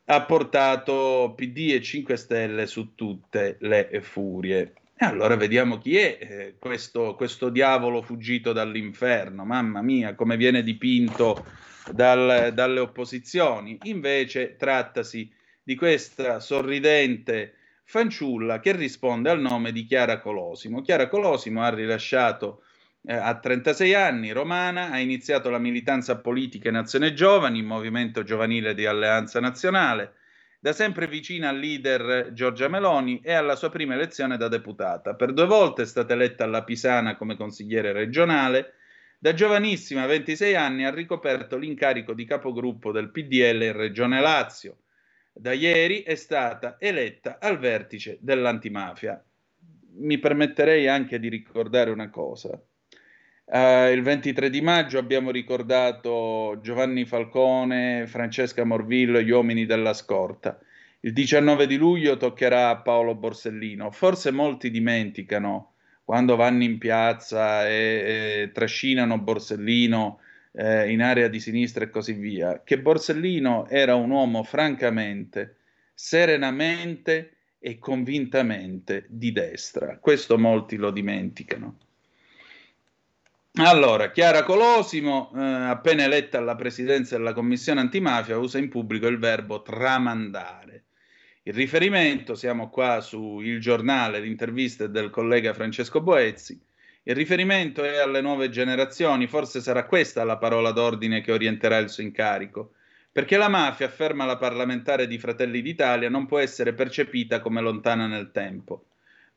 ha 0.06 0.22
portato 0.22 1.34
PD 1.36 1.74
e 1.74 1.82
5 1.82 2.16
Stelle 2.16 2.68
su 2.68 2.96
tutte 2.96 3.58
le 3.60 4.00
furie. 4.02 4.74
E 5.00 5.06
allora 5.06 5.36
vediamo 5.36 5.78
chi 5.78 5.96
è 5.96 6.18
eh, 6.20 6.56
questo, 6.58 7.14
questo 7.14 7.50
diavolo 7.50 8.02
fuggito 8.02 8.52
dall'inferno, 8.52 9.46
mamma 9.46 9.84
mia, 9.84 10.16
come 10.16 10.38
viene 10.38 10.64
dipinto 10.64 11.46
dal, 11.92 12.52
dalle 12.52 12.80
opposizioni. 12.80 13.78
Invece 13.84 14.56
trattasi 14.56 15.32
di 15.62 15.76
questa 15.76 16.40
sorridente 16.40 17.54
fanciulla 17.84 18.60
che 18.60 18.72
risponde 18.72 19.30
al 19.30 19.40
nome 19.40 19.72
di 19.72 19.86
Chiara 19.86 20.20
Colosimo. 20.20 20.82
Chiara 20.82 21.08
Colosimo 21.08 21.62
ha 21.62 21.70
rilasciato 21.70 22.64
eh, 23.06 23.14
a 23.14 23.38
36 23.38 23.94
anni, 23.94 24.32
romana, 24.32 24.90
ha 24.90 24.98
iniziato 24.98 25.52
la 25.52 25.60
militanza 25.60 26.18
politica 26.18 26.70
in 26.70 26.76
Azione 26.76 27.14
Giovani, 27.14 27.62
movimento 27.62 28.24
giovanile 28.24 28.74
di 28.74 28.88
Alleanza 28.88 29.40
Nazionale, 29.40 30.14
da 30.68 30.74
sempre 30.74 31.08
vicina 31.08 31.48
al 31.48 31.60
leader 31.60 32.34
Giorgia 32.34 32.68
Meloni 32.68 33.22
e 33.24 33.32
alla 33.32 33.56
sua 33.56 33.70
prima 33.70 33.94
elezione 33.94 34.36
da 34.36 34.50
deputata. 34.50 35.16
Per 35.16 35.32
due 35.32 35.46
volte 35.46 35.84
è 35.84 35.86
stata 35.86 36.12
eletta 36.12 36.44
alla 36.44 36.66
Pisana 36.66 37.16
come 37.16 37.38
consigliere 37.38 37.94
regionale, 37.94 38.74
Da 39.18 39.34
giovanissima, 39.34 40.06
26 40.06 40.56
anni, 40.56 40.84
ha 40.84 40.94
ricoperto 40.94 41.56
l'incarico 41.58 42.14
di 42.14 42.26
capogruppo 42.26 42.92
del 42.92 43.12
PDL 43.12 43.64
in 43.64 43.78
Regione 43.78 44.20
Lazio. 44.20 44.80
Da 45.32 45.54
ieri 45.54 46.04
è 46.04 46.16
stata 46.16 46.76
eletta 46.80 47.38
al 47.40 47.58
vertice 47.58 48.18
dell'antimafia. 48.20 49.24
Mi 50.00 50.20
permetterei 50.20 50.90
anche 50.90 51.18
di 51.18 51.30
ricordare 51.30 51.92
una 51.92 52.10
cosa. 52.10 52.62
Uh, 53.50 53.94
il 53.94 54.02
23 54.02 54.50
di 54.50 54.60
maggio 54.60 54.98
abbiamo 54.98 55.32
ricordato 55.32 56.60
Giovanni 56.62 57.06
Falcone, 57.06 58.06
Francesca 58.06 58.66
Morvillo 58.66 59.20
e 59.20 59.24
gli 59.24 59.30
uomini 59.30 59.66
della 59.66 59.94
scorta. 59.94 60.60
Il 61.00 61.14
19 61.14 61.66
di 61.66 61.78
luglio 61.78 62.18
toccherà 62.18 62.68
a 62.68 62.82
Paolo 62.82 63.16
Borsellino. 63.16 63.90
Forse 63.90 64.32
molti 64.32 64.70
dimenticano 64.70 65.76
quando 66.04 66.36
vanno 66.36 66.64
in 66.64 66.78
piazza 66.78 67.66
e, 67.66 68.44
e 68.44 68.52
trascinano 68.54 69.18
Borsellino 69.18 70.20
eh, 70.52 70.92
in 70.92 71.02
area 71.02 71.30
di 71.30 71.40
sinistra 71.40 71.86
e 71.86 71.90
così 71.90 72.14
via, 72.14 72.62
che 72.66 72.82
Borsellino 72.82 73.68
era 73.70 73.96
un 73.96 74.10
uomo 74.10 74.44
francamente, 74.44 75.56
serenamente 75.94 77.36
e 77.60 77.80
convintamente 77.80 79.06
di 79.08 79.32
destra. 79.32 80.00
Questo 80.00 80.38
molti 80.38 80.76
lo 80.76 80.92
dimenticano. 80.92 81.87
Allora, 83.60 84.12
Chiara 84.12 84.44
Colosimo, 84.44 85.32
eh, 85.36 85.40
appena 85.40 86.04
eletta 86.04 86.38
alla 86.38 86.56
presidenza 86.56 87.18
della 87.18 87.34
commissione 87.34 87.80
antimafia, 87.80 88.38
usa 88.38 88.60
in 88.60 88.70
pubblico 88.70 89.08
il 89.08 89.18
verbo 89.18 89.64
tramandare. 89.64 90.86
Il 91.42 91.54
riferimento, 91.54 92.36
siamo 92.36 92.70
qua 92.70 93.02
su 93.02 93.40
Il 93.40 93.60
Giornale, 93.60 94.20
l'intervista 94.20 94.86
del 94.86 95.10
collega 95.10 95.56
Francesco 95.56 96.02
Boezzi, 96.02 96.62
il 97.02 97.16
riferimento 97.16 97.84
è 97.84 97.98
alle 97.98 98.22
nuove 98.22 98.50
generazioni, 98.50 99.26
forse 99.26 99.60
sarà 99.62 99.86
questa 99.86 100.24
la 100.24 100.38
parola 100.38 100.72
d'ordine 100.72 101.22
che 101.22 101.32
orienterà 101.32 101.78
il 101.78 101.90
suo 101.90 102.04
incarico, 102.04 102.74
perché 103.12 103.38
la 103.38 103.48
mafia, 103.48 103.88
afferma 103.88 104.26
la 104.26 104.38
parlamentare 104.38 105.08
di 105.08 105.18
Fratelli 105.18 105.64
d'Italia, 105.64 106.10
non 106.10 106.28
può 106.28 106.38
essere 106.38 106.74
percepita 106.74 107.40
come 107.40 107.62
lontana 107.62 108.06
nel 108.06 108.30
tempo. 108.32 108.88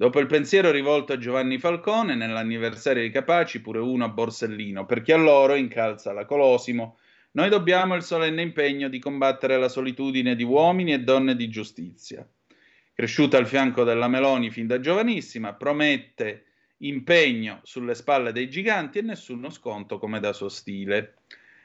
Dopo 0.00 0.18
il 0.18 0.24
pensiero 0.24 0.70
rivolto 0.70 1.12
a 1.12 1.18
Giovanni 1.18 1.58
Falcone, 1.58 2.14
nell'anniversario 2.14 3.02
di 3.02 3.10
Capaci, 3.10 3.60
pure 3.60 3.80
uno 3.80 4.06
a 4.06 4.08
Borsellino, 4.08 4.86
perché 4.86 5.12
a 5.12 5.18
loro, 5.18 5.54
incalza 5.54 6.14
la 6.14 6.24
Colosimo, 6.24 6.96
noi 7.32 7.50
dobbiamo 7.50 7.94
il 7.96 8.02
solenne 8.02 8.40
impegno 8.40 8.88
di 8.88 8.98
combattere 8.98 9.58
la 9.58 9.68
solitudine 9.68 10.36
di 10.36 10.42
uomini 10.42 10.94
e 10.94 11.00
donne 11.00 11.36
di 11.36 11.50
giustizia. 11.50 12.26
Cresciuta 12.94 13.36
al 13.36 13.46
fianco 13.46 13.84
della 13.84 14.08
Meloni 14.08 14.48
fin 14.48 14.66
da 14.66 14.80
giovanissima, 14.80 15.52
promette 15.52 16.46
impegno 16.78 17.60
sulle 17.62 17.94
spalle 17.94 18.32
dei 18.32 18.48
giganti 18.48 19.00
e 19.00 19.02
nessuno 19.02 19.50
sconto 19.50 19.98
come 19.98 20.18
da 20.18 20.32
suo 20.32 20.48
stile. 20.48 21.16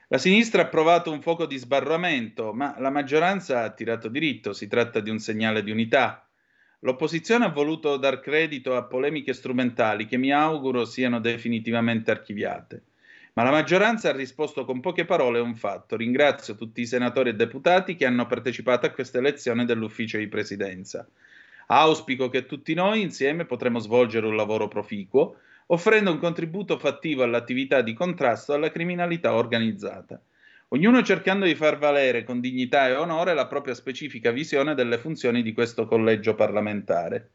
La 0.10 0.18
sinistra 0.18 0.64
ha 0.64 0.68
provato 0.68 1.10
un 1.10 1.22
fuoco 1.22 1.45
di 1.45 1.56
sbarramento, 1.56 2.52
ma 2.52 2.76
la 2.80 2.90
maggioranza 2.90 3.64
ha 3.64 3.70
tirato 3.70 4.10
diritto, 4.10 4.52
si 4.52 4.68
tratta 4.68 4.99
di 4.99 5.10
un 5.10 5.20
segnale 5.20 5.64
di 5.64 5.72
unità. 5.72 6.24
L'opposizione 6.80 7.45
ha 7.45 7.49
voluto 7.49 7.97
dar 7.97 8.19
credito 8.19 8.76
a 8.76 8.84
polemiche 8.84 9.34
strumentali 9.34 10.06
che 10.06 10.18
mi 10.18 10.31
auguro 10.31 10.85
siano 10.85 11.19
definitivamente 11.19 12.11
archiviate. 12.11 12.84
Ma 13.34 13.43
la 13.43 13.52
maggioranza 13.52 14.10
ha 14.10 14.15
risposto 14.15 14.65
con 14.65 14.80
poche 14.80 15.06
parole 15.06 15.39
a 15.39 15.41
un 15.41 15.56
fatto. 15.56 15.95
Ringrazio 15.95 16.56
tutti 16.56 16.81
i 16.81 16.85
senatori 16.85 17.30
e 17.30 17.35
deputati 17.35 17.95
che 17.95 18.06
hanno 18.06 18.27
partecipato 18.27 18.85
a 18.85 18.91
questa 18.91 19.18
elezione 19.18 19.65
dell'ufficio 19.65 20.18
di 20.18 20.27
presidenza. 20.27 21.07
Auspico 21.68 22.30
che 22.30 22.45
tutti 22.45 22.73
noi 22.73 23.02
insieme 23.02 23.45
potremo 23.45 23.80
svolgere 23.80 24.27
un 24.27 24.35
lavoro 24.35 24.68
proficuo, 24.68 25.38
offrendo 25.68 26.11
un 26.11 26.19
contributo 26.19 26.77
fattivo 26.77 27.23
all'attività 27.23 27.81
di 27.81 27.93
contrasto 27.93 28.53
alla 28.53 28.69
criminalità 28.69 29.34
organizzata 29.34 30.22
ognuno 30.76 31.02
cercando 31.03 31.45
di 31.45 31.56
far 31.56 31.77
valere 31.77 32.26
con 32.26 32.41
dignità 32.41 32.88
e 32.88 32.95
onore 32.95 33.34
la 33.34 33.47
propria 33.47 33.73
specifica 33.73 34.31
visione 34.31 34.76
delle 34.76 34.97
funzioni 34.97 35.41
di 35.41 35.53
questo 35.53 35.85
collegio 35.85 36.35
parlamentare. 36.35 37.30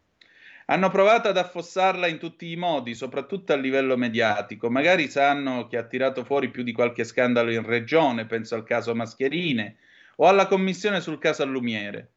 Hanno 0.66 0.90
provato 0.90 1.28
ad 1.28 1.38
affossarla 1.38 2.06
in 2.06 2.18
tutti 2.18 2.50
i 2.50 2.56
modi, 2.56 2.94
soprattutto 2.94 3.54
a 3.54 3.56
livello 3.56 3.96
mediatico. 3.96 4.70
Magari 4.70 5.08
sanno 5.08 5.68
che 5.68 5.78
ha 5.78 5.84
tirato 5.84 6.22
fuori 6.22 6.50
più 6.50 6.62
di 6.62 6.72
qualche 6.72 7.04
scandalo 7.04 7.50
in 7.50 7.64
regione, 7.64 8.26
penso 8.26 8.56
al 8.56 8.62
caso 8.62 8.94
Mascherine 8.94 9.76
o 10.16 10.28
alla 10.28 10.46
commissione 10.46 11.00
sul 11.00 11.18
caso 11.18 11.42
Allumiere. 11.42 12.10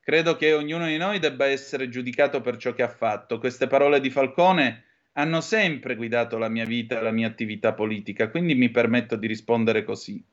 Credo 0.00 0.34
che 0.34 0.54
ognuno 0.54 0.86
di 0.86 0.96
noi 0.96 1.18
debba 1.18 1.44
essere 1.44 1.90
giudicato 1.90 2.40
per 2.40 2.56
ciò 2.56 2.72
che 2.72 2.82
ha 2.82 2.88
fatto. 2.88 3.38
Queste 3.38 3.66
parole 3.66 4.00
di 4.00 4.08
Falcone 4.08 4.84
hanno 5.12 5.42
sempre 5.42 5.94
guidato 5.94 6.38
la 6.38 6.48
mia 6.48 6.64
vita 6.64 6.98
e 6.98 7.02
la 7.02 7.12
mia 7.12 7.28
attività 7.28 7.74
politica, 7.74 8.30
quindi 8.30 8.54
mi 8.54 8.70
permetto 8.70 9.14
di 9.14 9.26
rispondere 9.26 9.84
così. 9.84 10.24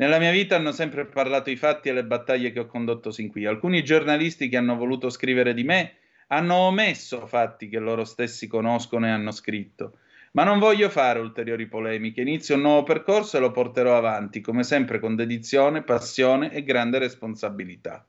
Nella 0.00 0.18
mia 0.18 0.30
vita 0.30 0.56
hanno 0.56 0.72
sempre 0.72 1.04
parlato 1.04 1.50
i 1.50 1.56
fatti 1.56 1.90
e 1.90 1.92
le 1.92 2.06
battaglie 2.06 2.52
che 2.52 2.60
ho 2.60 2.66
condotto 2.66 3.10
sin 3.10 3.30
qui. 3.30 3.44
Alcuni 3.44 3.84
giornalisti 3.84 4.48
che 4.48 4.56
hanno 4.56 4.74
voluto 4.74 5.10
scrivere 5.10 5.52
di 5.52 5.62
me 5.62 5.96
hanno 6.28 6.54
omesso 6.54 7.26
fatti 7.26 7.68
che 7.68 7.78
loro 7.78 8.06
stessi 8.06 8.46
conoscono 8.46 9.04
e 9.04 9.10
hanno 9.10 9.30
scritto. 9.30 9.98
Ma 10.32 10.42
non 10.42 10.58
voglio 10.58 10.88
fare 10.88 11.18
ulteriori 11.18 11.66
polemiche, 11.66 12.22
inizio 12.22 12.54
un 12.54 12.62
nuovo 12.62 12.82
percorso 12.82 13.36
e 13.36 13.40
lo 13.40 13.50
porterò 13.50 13.94
avanti, 13.94 14.40
come 14.40 14.62
sempre 14.62 15.00
con 15.00 15.16
dedizione, 15.16 15.82
passione 15.82 16.50
e 16.50 16.62
grande 16.62 16.98
responsabilità. 16.98 18.06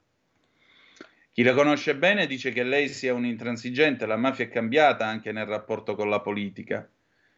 Chi 1.33 1.43
la 1.43 1.53
conosce 1.53 1.97
bene 1.97 2.25
dice 2.25 2.53
che 2.53 2.63
lei 2.63 2.87
sia 2.87 3.13
un 3.13 3.25
intransigente, 3.25 4.05
la 4.05 4.15
mafia 4.15 4.45
è 4.45 4.49
cambiata 4.49 5.05
anche 5.05 5.33
nel 5.33 5.45
rapporto 5.45 5.95
con 5.95 6.09
la 6.09 6.21
politica. 6.21 6.89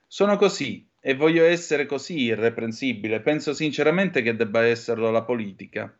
Sono 0.05 0.35
così, 0.35 0.87
e 1.05 1.15
voglio 1.15 1.43
essere 1.43 1.85
così 1.85 2.21
irreprensibile. 2.21 3.19
Penso 3.19 3.53
sinceramente 3.53 4.21
che 4.21 4.37
debba 4.37 4.63
esserlo 4.63 5.11
la 5.11 5.23
politica. 5.23 5.93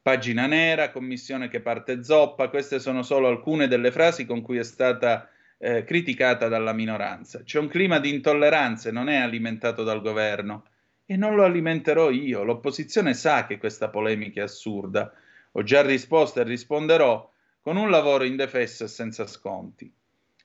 Pagina 0.00 0.46
nera, 0.46 0.90
commissione 0.90 1.48
che 1.48 1.60
parte 1.60 2.02
zoppa, 2.02 2.48
queste 2.48 2.78
sono 2.78 3.02
solo 3.02 3.28
alcune 3.28 3.68
delle 3.68 3.92
frasi 3.92 4.24
con 4.24 4.40
cui 4.40 4.56
è 4.56 4.62
stata 4.62 5.28
eh, 5.58 5.84
criticata 5.84 6.48
dalla 6.48 6.72
minoranza. 6.72 7.42
C'è 7.42 7.58
un 7.58 7.68
clima 7.68 7.98
di 7.98 8.08
intolleranza, 8.08 8.90
non 8.90 9.10
è 9.10 9.16
alimentato 9.16 9.84
dal 9.84 10.00
governo 10.00 10.64
e 11.04 11.16
non 11.16 11.34
lo 11.34 11.44
alimenterò 11.44 12.08
io. 12.08 12.42
L'opposizione 12.42 13.12
sa 13.12 13.44
che 13.44 13.58
questa 13.58 13.90
polemica 13.90 14.40
è 14.40 14.44
assurda. 14.44 15.12
Ho 15.52 15.62
già 15.62 15.82
risposto 15.82 16.40
e 16.40 16.44
risponderò 16.44 17.30
con 17.60 17.76
un 17.76 17.90
lavoro 17.90 18.24
indefesso 18.24 18.84
e 18.84 18.88
senza 18.88 19.26
sconti. 19.26 19.92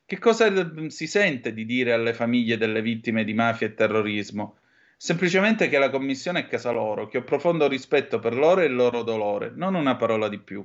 Che 0.07 0.19
cosa 0.19 0.53
si 0.89 1.07
sente 1.07 1.51
di 1.51 1.65
dire 1.65 1.91
alle 1.91 2.13
famiglie 2.13 2.57
delle 2.57 2.83
vittime 2.83 3.23
di 3.23 3.33
mafia 3.33 3.65
e 3.65 3.73
terrorismo? 3.73 4.59
Semplicemente 4.95 5.67
che 5.67 5.79
la 5.79 5.89
commissione 5.89 6.41
è 6.41 6.47
casa 6.47 6.69
loro, 6.69 7.07
che 7.07 7.17
ho 7.17 7.23
profondo 7.23 7.67
rispetto 7.67 8.19
per 8.19 8.35
loro 8.35 8.61
e 8.61 8.65
il 8.65 8.75
loro 8.75 9.01
dolore, 9.01 9.51
non 9.55 9.73
una 9.73 9.95
parola 9.95 10.29
di 10.29 10.37
più. 10.37 10.63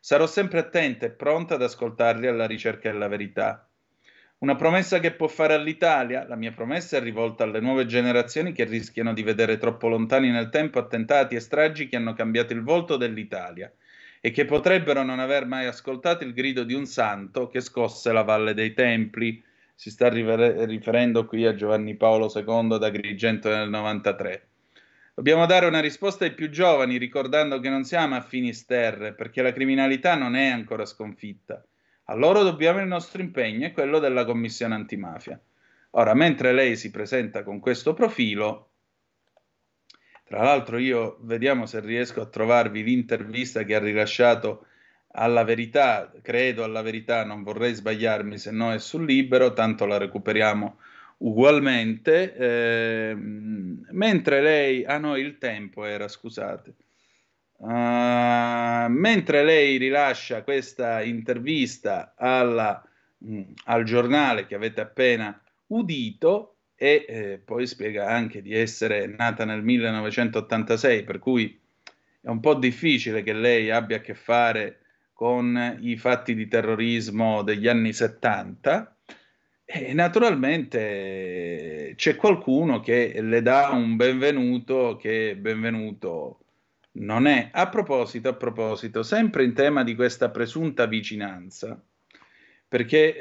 Sarò 0.00 0.26
sempre 0.26 0.58
attenta 0.58 1.06
e 1.06 1.10
pronta 1.10 1.54
ad 1.54 1.62
ascoltarli 1.62 2.26
alla 2.26 2.48
ricerca 2.48 2.90
della 2.90 3.06
verità. 3.06 3.64
Una 4.38 4.56
promessa 4.56 4.98
che 4.98 5.12
può 5.12 5.28
fare 5.28 5.54
all'Italia, 5.54 6.26
la 6.26 6.34
mia 6.34 6.50
promessa 6.50 6.96
è 6.96 7.00
rivolta 7.00 7.44
alle 7.44 7.60
nuove 7.60 7.86
generazioni 7.86 8.50
che 8.50 8.64
rischiano 8.64 9.12
di 9.12 9.22
vedere 9.22 9.56
troppo 9.58 9.86
lontani 9.86 10.30
nel 10.30 10.48
tempo 10.48 10.80
attentati 10.80 11.36
e 11.36 11.40
stragi 11.40 11.86
che 11.86 11.94
hanno 11.94 12.14
cambiato 12.14 12.54
il 12.54 12.64
volto 12.64 12.96
dell'Italia 12.96 13.72
e 14.20 14.30
che 14.30 14.44
potrebbero 14.44 15.02
non 15.02 15.18
aver 15.18 15.46
mai 15.46 15.66
ascoltato 15.66 16.24
il 16.24 16.34
grido 16.34 16.62
di 16.62 16.74
un 16.74 16.86
santo 16.86 17.48
che 17.48 17.60
scosse 17.60 18.12
la 18.12 18.22
Valle 18.22 18.54
dei 18.54 18.74
Templi. 18.74 19.42
Si 19.74 19.90
sta 19.90 20.08
rifer- 20.08 20.64
riferendo 20.66 21.24
qui 21.24 21.46
a 21.46 21.54
Giovanni 21.54 21.96
Paolo 21.96 22.30
II 22.34 22.78
da 22.78 22.86
Agrigento 22.86 23.48
nel 23.48 23.70
93. 23.70 24.48
Dobbiamo 25.14 25.46
dare 25.46 25.66
una 25.66 25.80
risposta 25.80 26.24
ai 26.24 26.32
più 26.32 26.50
giovani, 26.50 26.96
ricordando 26.96 27.60
che 27.60 27.68
non 27.68 27.84
siamo 27.84 28.14
a 28.14 28.20
Finisterre, 28.20 29.12
perché 29.14 29.42
la 29.42 29.52
criminalità 29.52 30.14
non 30.14 30.34
è 30.34 30.46
ancora 30.46 30.84
sconfitta. 30.84 31.64
A 32.04 32.14
loro 32.14 32.42
dobbiamo 32.42 32.80
il 32.80 32.86
nostro 32.86 33.20
impegno 33.20 33.66
e 33.66 33.72
quello 33.72 33.98
della 33.98 34.24
Commissione 34.24 34.74
antimafia. 34.74 35.40
Ora, 35.90 36.14
mentre 36.14 36.52
lei 36.52 36.76
si 36.76 36.90
presenta 36.90 37.42
con 37.42 37.58
questo 37.58 37.94
profilo, 37.94 38.69
tra 40.30 40.44
l'altro 40.44 40.78
io 40.78 41.16
vediamo 41.22 41.66
se 41.66 41.80
riesco 41.80 42.20
a 42.20 42.26
trovarvi 42.26 42.84
l'intervista 42.84 43.64
che 43.64 43.74
ha 43.74 43.80
rilasciato 43.80 44.66
alla 45.14 45.42
verità, 45.42 46.08
credo 46.22 46.62
alla 46.62 46.82
verità, 46.82 47.24
non 47.24 47.42
vorrei 47.42 47.74
sbagliarmi 47.74 48.38
se 48.38 48.52
no 48.52 48.72
è 48.72 48.78
sul 48.78 49.06
libero, 49.06 49.52
tanto 49.54 49.86
la 49.86 49.98
recuperiamo 49.98 50.78
ugualmente. 51.16 52.32
Eh, 52.32 53.12
mentre 53.16 54.40
lei, 54.40 54.84
ah 54.84 54.98
no, 54.98 55.16
il 55.16 55.36
tempo 55.38 55.84
era, 55.84 56.06
scusate. 56.06 56.74
Uh, 57.56 58.86
mentre 58.88 59.42
lei 59.42 59.78
rilascia 59.78 60.44
questa 60.44 61.02
intervista 61.02 62.14
alla, 62.16 62.80
mh, 63.18 63.36
mm, 63.36 63.42
al 63.64 63.82
giornale 63.82 64.46
che 64.46 64.54
avete 64.54 64.80
appena 64.80 65.42
udito, 65.66 66.59
e 66.82 67.04
eh, 67.06 67.38
poi 67.44 67.66
spiega 67.66 68.08
anche 68.08 68.40
di 68.40 68.54
essere 68.54 69.06
nata 69.06 69.44
nel 69.44 69.62
1986, 69.62 71.04
per 71.04 71.18
cui 71.18 71.60
è 72.22 72.28
un 72.28 72.40
po' 72.40 72.54
difficile 72.54 73.22
che 73.22 73.34
lei 73.34 73.70
abbia 73.70 73.98
a 73.98 74.00
che 74.00 74.14
fare 74.14 74.78
con 75.12 75.76
i 75.80 75.98
fatti 75.98 76.34
di 76.34 76.48
terrorismo 76.48 77.42
degli 77.42 77.68
anni 77.68 77.92
70 77.92 78.96
E 79.66 79.92
naturalmente 79.92 81.92
c'è 81.96 82.16
qualcuno 82.16 82.80
che 82.80 83.20
le 83.20 83.42
dà 83.42 83.68
un 83.72 83.96
benvenuto 83.96 84.96
che 84.96 85.36
benvenuto 85.36 86.38
non 86.92 87.26
è. 87.26 87.50
A 87.52 87.68
proposito, 87.68 88.30
a 88.30 88.34
proposito, 88.34 89.02
sempre 89.02 89.44
in 89.44 89.52
tema 89.52 89.84
di 89.84 89.94
questa 89.94 90.30
presunta 90.30 90.86
vicinanza, 90.86 91.78
perché 92.70 93.16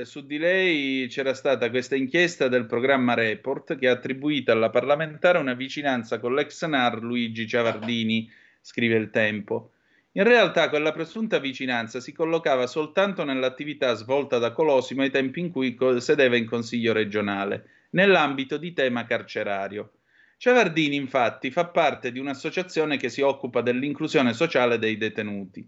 eh, 0.00 0.04
su 0.04 0.26
di 0.26 0.36
lei 0.36 1.06
c'era 1.08 1.32
stata 1.32 1.70
questa 1.70 1.96
inchiesta 1.96 2.48
del 2.48 2.66
programma 2.66 3.14
Report 3.14 3.78
che 3.78 3.88
ha 3.88 3.92
attribuito 3.92 4.52
alla 4.52 4.68
parlamentare 4.68 5.38
una 5.38 5.54
vicinanza 5.54 6.20
con 6.20 6.34
l'ex 6.34 6.66
NAR 6.66 7.00
Luigi 7.00 7.48
Ciavardini, 7.48 8.30
scrive 8.60 8.96
il 8.96 9.08
Tempo. 9.08 9.70
In 10.12 10.24
realtà 10.24 10.68
quella 10.68 10.92
presunta 10.92 11.38
vicinanza 11.38 11.98
si 12.00 12.12
collocava 12.12 12.66
soltanto 12.66 13.24
nell'attività 13.24 13.94
svolta 13.94 14.36
da 14.36 14.52
Colosimo 14.52 15.00
ai 15.00 15.10
tempi 15.10 15.40
in 15.40 15.50
cui 15.50 15.74
sedeva 16.00 16.36
in 16.36 16.44
Consiglio 16.44 16.92
regionale, 16.92 17.86
nell'ambito 17.92 18.58
di 18.58 18.74
tema 18.74 19.06
carcerario. 19.06 19.92
Ciavardini, 20.36 20.94
infatti, 20.94 21.50
fa 21.50 21.68
parte 21.68 22.12
di 22.12 22.18
un'associazione 22.18 22.98
che 22.98 23.08
si 23.08 23.22
occupa 23.22 23.62
dell'inclusione 23.62 24.34
sociale 24.34 24.78
dei 24.78 24.98
detenuti. 24.98 25.66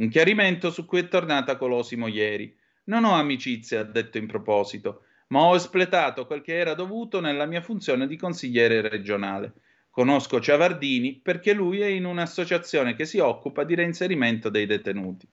Un 0.00 0.08
chiarimento 0.08 0.70
su 0.70 0.86
cui 0.86 1.00
è 1.00 1.08
tornata 1.08 1.58
Colosimo 1.58 2.06
ieri. 2.06 2.56
Non 2.84 3.04
ho 3.04 3.12
amicizie, 3.12 3.76
ha 3.76 3.82
detto 3.82 4.16
in 4.16 4.26
proposito, 4.26 5.02
ma 5.26 5.40
ho 5.42 5.54
espletato 5.54 6.24
quel 6.24 6.40
che 6.40 6.56
era 6.56 6.72
dovuto 6.72 7.20
nella 7.20 7.44
mia 7.44 7.60
funzione 7.60 8.06
di 8.06 8.16
consigliere 8.16 8.80
regionale. 8.80 9.52
Conosco 9.90 10.40
Ciavardini 10.40 11.20
perché 11.22 11.52
lui 11.52 11.82
è 11.82 11.86
in 11.86 12.06
un'associazione 12.06 12.94
che 12.94 13.04
si 13.04 13.18
occupa 13.18 13.62
di 13.64 13.74
reinserimento 13.74 14.48
dei 14.48 14.64
detenuti. 14.64 15.28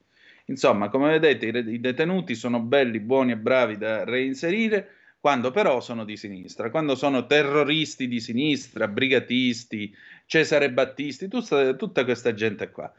Insomma, 0.48 0.90
come 0.90 1.18
vedete, 1.18 1.46
i 1.46 1.80
detenuti 1.80 2.36
sono 2.36 2.60
belli, 2.60 3.00
buoni 3.00 3.32
e 3.32 3.38
bravi 3.38 3.78
da 3.78 4.04
reinserire, 4.04 4.96
quando 5.22 5.50
però 5.50 5.80
sono 5.80 6.04
di 6.04 6.18
sinistra, 6.18 6.70
quando 6.70 6.96
sono 6.96 7.26
terroristi 7.26 8.10
di 8.10 8.20
sinistra, 8.20 8.90
brigatisti, 8.90 9.96
Cesare 10.26 10.74
Battisti, 10.74 11.30
tutta, 11.30 11.74
tutta 11.76 12.04
questa 12.04 12.34
gente 12.34 12.70
qua. 12.70 12.92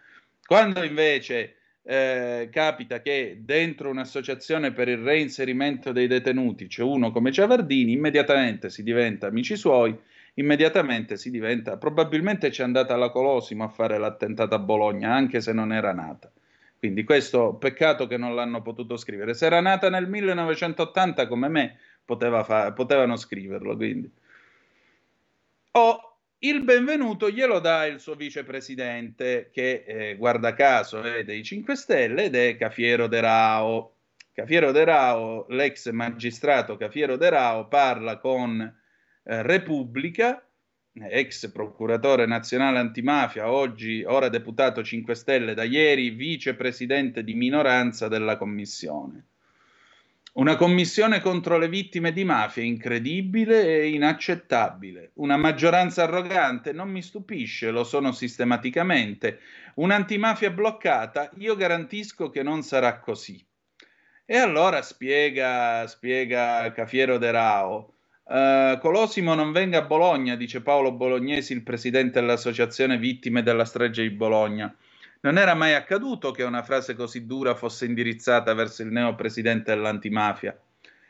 Quando 0.47 0.83
invece 0.83 1.57
eh, 1.91 2.51
capita 2.53 3.01
che 3.01 3.39
dentro 3.41 3.89
un'associazione 3.89 4.73
per 4.73 4.89
il 4.89 4.99
reinserimento 4.99 5.91
dei 5.91 6.07
detenuti 6.07 6.67
c'è 6.67 6.83
uno 6.83 7.11
come 7.11 7.33
Ciavardini, 7.33 7.93
immediatamente 7.93 8.69
si 8.69 8.83
diventa 8.83 9.29
amici 9.29 9.57
suoi, 9.57 9.99
immediatamente 10.35 11.17
si 11.17 11.31
diventa, 11.31 11.79
probabilmente 11.79 12.51
c'è 12.51 12.63
andata 12.63 12.93
alla 12.93 13.09
Colosimo 13.09 13.65
a 13.65 13.69
fare 13.69 13.97
l'attentato 13.97 14.55
a 14.55 14.59
Bologna, 14.59 15.15
anche 15.15 15.41
se 15.41 15.55
non 15.55 15.73
era 15.73 15.95
nata. 15.95 16.31
Quindi 16.79 17.05
questo 17.05 17.55
peccato 17.55 18.07
che 18.07 18.19
non 18.19 18.35
l'hanno 18.35 18.61
potuto 18.61 18.99
scrivere. 18.99 19.33
Se 19.33 19.47
era 19.47 19.61
nata 19.63 19.89
nel 19.89 20.09
1980 20.11 21.27
come 21.27 21.49
me, 21.49 21.79
poteva 22.05 22.45
fa- 22.45 22.71
potevano 22.73 23.17
scriverlo. 23.17 23.75
Quindi. 23.77 24.11
Oh, 25.73 26.18
il 26.41 26.63
benvenuto 26.63 27.31
glielo 27.31 27.59
dà 27.59 27.87
il 27.87 27.99
suo 27.99 28.15
vicepresidente, 28.15 29.51
che 29.53 29.85
eh, 29.87 30.17
guarda 30.17 30.55
caso 30.55 31.03
è 31.03 31.25
dei 31.25 31.43
5 31.43 31.75
Stelle 31.75 32.25
ed 32.25 32.37
è 32.37 32.57
Cafiero 32.57 33.09
De 33.09 33.21
Rao. 33.21 33.95
Cafiero 34.33 34.71
De 34.71 34.85
Rao, 34.85 35.47
l'ex 35.49 35.91
magistrato 35.91 36.77
Cafiero 36.77 37.17
De 37.17 37.29
Rao, 37.29 37.67
parla 37.67 38.19
con 38.19 38.61
eh, 38.61 39.43
Repubblica, 39.43 40.41
ex 40.93 41.51
procuratore 41.51 42.25
nazionale 42.27 42.79
antimafia, 42.79 43.51
oggi 43.51 44.05
ora 44.07 44.29
deputato 44.29 44.85
5 44.85 45.15
Stelle, 45.17 45.55
da 45.55 45.65
ieri 45.65 46.11
vicepresidente 46.11 47.25
di 47.25 47.35
minoranza 47.35 48.07
della 48.07 48.37
commissione. 48.37 49.27
Una 50.39 50.55
commissione 50.55 51.21
contro 51.21 51.59
le 51.59 51.69
vittime 51.69 52.13
di 52.13 52.23
mafia 52.23 52.63
incredibile 52.63 53.81
e 53.81 53.89
inaccettabile. 53.89 55.11
Una 55.15 55.37
maggioranza 55.37 56.05
arrogante 56.05 56.73
non 56.73 56.89
mi 56.91 57.03
stupisce, 57.03 57.73
lo 57.73 57.83
sono 57.83 58.13
sistematicamente. 58.13 59.41
Un'antimafia 59.75 60.53
bloccata, 60.53 61.29
io 61.39 61.57
garantisco 61.57 62.31
che 62.31 62.45
non 62.45 62.63
sarà 62.63 63.01
così. 63.01 63.45
E 64.25 64.37
allora 64.37 64.81
spiega, 64.81 65.85
spiega 65.89 66.71
Cafiero 66.71 67.19
De 67.19 67.33
Rao. 67.33 67.95
Uh, 68.23 68.79
Colosimo 68.79 69.35
non 69.35 69.51
venga 69.51 69.79
a 69.79 69.87
Bologna, 69.87 70.37
dice 70.37 70.63
Paolo 70.63 70.93
Bolognesi, 70.93 71.53
il 71.53 71.65
presidente 71.65 72.21
dell'associazione 72.21 72.97
vittime 72.97 73.43
della 73.43 73.65
strage 73.65 74.03
di 74.03 74.11
Bologna. 74.11 74.73
Non 75.21 75.37
era 75.37 75.55
mai 75.55 75.75
accaduto 75.75 76.31
che 76.31 76.45
una 76.45 76.63
frase 76.63 76.95
così 76.95 77.27
dura 77.27 77.57
fosse 77.57 77.87
indirizzata 77.87 78.55
verso 78.55 78.83
il 78.83 78.93
neo 78.93 79.17
presidente 79.17 79.75
dell'antimafia. 79.75 80.57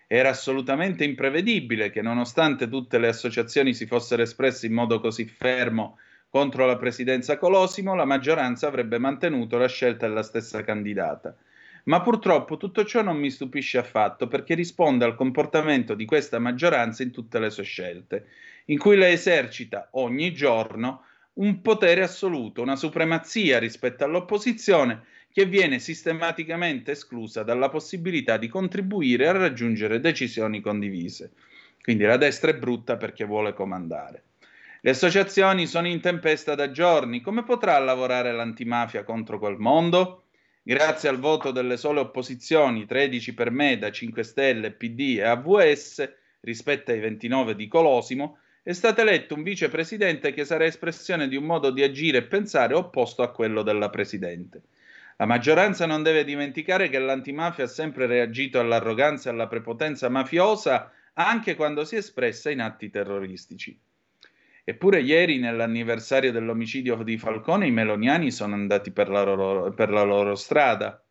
Era 0.06 0.30
assolutamente 0.30 1.04
imprevedibile 1.04 1.90
che, 1.90 2.00
nonostante 2.00 2.68
tutte 2.68 2.98
le 2.98 3.08
associazioni 3.08 3.74
si 3.74 3.84
fossero 3.84 4.22
espresse 4.22 4.64
in 4.66 4.72
modo 4.72 5.00
così 5.00 5.26
fermo 5.26 5.98
contro 6.30 6.64
la 6.64 6.76
presidenza 6.76 7.36
Colosimo, 7.36 7.94
la 7.94 8.06
maggioranza 8.06 8.66
avrebbe 8.66 8.98
mantenuto 8.98 9.58
la 9.58 9.68
scelta 9.68 10.08
della 10.08 10.22
stessa 10.22 10.62
candidata. 10.62 11.36
Ma 11.84 12.00
purtroppo 12.00 12.56
tutto 12.56 12.84
ciò 12.84 13.02
non 13.02 13.16
mi 13.16 13.30
stupisce 13.30 13.78
affatto 13.78 14.26
perché 14.26 14.54
risponde 14.54 15.04
al 15.04 15.14
comportamento 15.14 15.94
di 15.94 16.06
questa 16.06 16.38
maggioranza 16.38 17.02
in 17.02 17.10
tutte 17.10 17.38
le 17.38 17.50
sue 17.50 17.64
scelte, 17.64 18.26
in 18.66 18.78
cui 18.78 18.96
la 18.96 19.08
esercita 19.08 19.88
ogni 19.92 20.32
giorno 20.32 21.04
un 21.38 21.60
potere 21.60 22.02
assoluto, 22.02 22.62
una 22.62 22.76
supremazia 22.76 23.58
rispetto 23.58 24.04
all'opposizione 24.04 25.04
che 25.32 25.44
viene 25.46 25.78
sistematicamente 25.78 26.92
esclusa 26.92 27.42
dalla 27.42 27.68
possibilità 27.68 28.36
di 28.36 28.48
contribuire 28.48 29.28
a 29.28 29.32
raggiungere 29.32 30.00
decisioni 30.00 30.60
condivise. 30.60 31.32
Quindi 31.80 32.04
la 32.04 32.16
destra 32.16 32.50
è 32.50 32.56
brutta 32.56 32.96
perché 32.96 33.24
vuole 33.24 33.52
comandare. 33.52 34.24
Le 34.80 34.90
associazioni 34.90 35.66
sono 35.66 35.86
in 35.86 36.00
tempesta 36.00 36.54
da 36.54 36.70
giorni. 36.70 37.20
Come 37.20 37.42
potrà 37.44 37.78
lavorare 37.78 38.32
l'antimafia 38.32 39.04
contro 39.04 39.38
quel 39.38 39.56
mondo? 39.58 40.24
Grazie 40.62 41.08
al 41.08 41.18
voto 41.18 41.50
delle 41.50 41.76
sole 41.76 42.00
opposizioni, 42.00 42.84
13 42.84 43.34
per 43.34 43.50
me 43.50 43.78
da 43.78 43.90
5 43.90 44.22
Stelle, 44.22 44.72
PD 44.72 45.16
e 45.18 45.22
AVS, 45.22 46.12
rispetto 46.40 46.90
ai 46.90 47.00
29 47.00 47.54
di 47.54 47.68
Colosimo, 47.68 48.38
è 48.68 48.74
stato 48.74 49.00
eletto 49.00 49.34
un 49.34 49.42
vicepresidente 49.42 50.34
che 50.34 50.44
sarà 50.44 50.66
espressione 50.66 51.26
di 51.26 51.36
un 51.36 51.44
modo 51.44 51.70
di 51.70 51.82
agire 51.82 52.18
e 52.18 52.24
pensare 52.24 52.74
opposto 52.74 53.22
a 53.22 53.30
quello 53.30 53.62
della 53.62 53.88
presidente. 53.88 54.60
La 55.16 55.24
maggioranza 55.24 55.86
non 55.86 56.02
deve 56.02 56.22
dimenticare 56.22 56.90
che 56.90 56.98
l'antimafia 56.98 57.64
ha 57.64 57.66
sempre 57.66 58.04
reagito 58.04 58.60
all'arroganza 58.60 59.30
e 59.30 59.32
alla 59.32 59.46
prepotenza 59.46 60.10
mafiosa 60.10 60.92
anche 61.14 61.54
quando 61.54 61.86
si 61.86 61.94
è 61.94 61.98
espressa 62.00 62.50
in 62.50 62.60
atti 62.60 62.90
terroristici. 62.90 63.80
Eppure 64.64 65.00
ieri, 65.00 65.38
nell'anniversario 65.38 66.30
dell'omicidio 66.30 67.02
di 67.02 67.16
Falcone, 67.16 67.68
i 67.68 67.72
meloniani 67.72 68.30
sono 68.30 68.52
andati 68.52 68.90
per 68.90 69.08
la 69.08 69.22
loro, 69.22 69.72
per 69.72 69.88
la 69.88 70.02
loro 70.02 70.34
strada. 70.34 71.02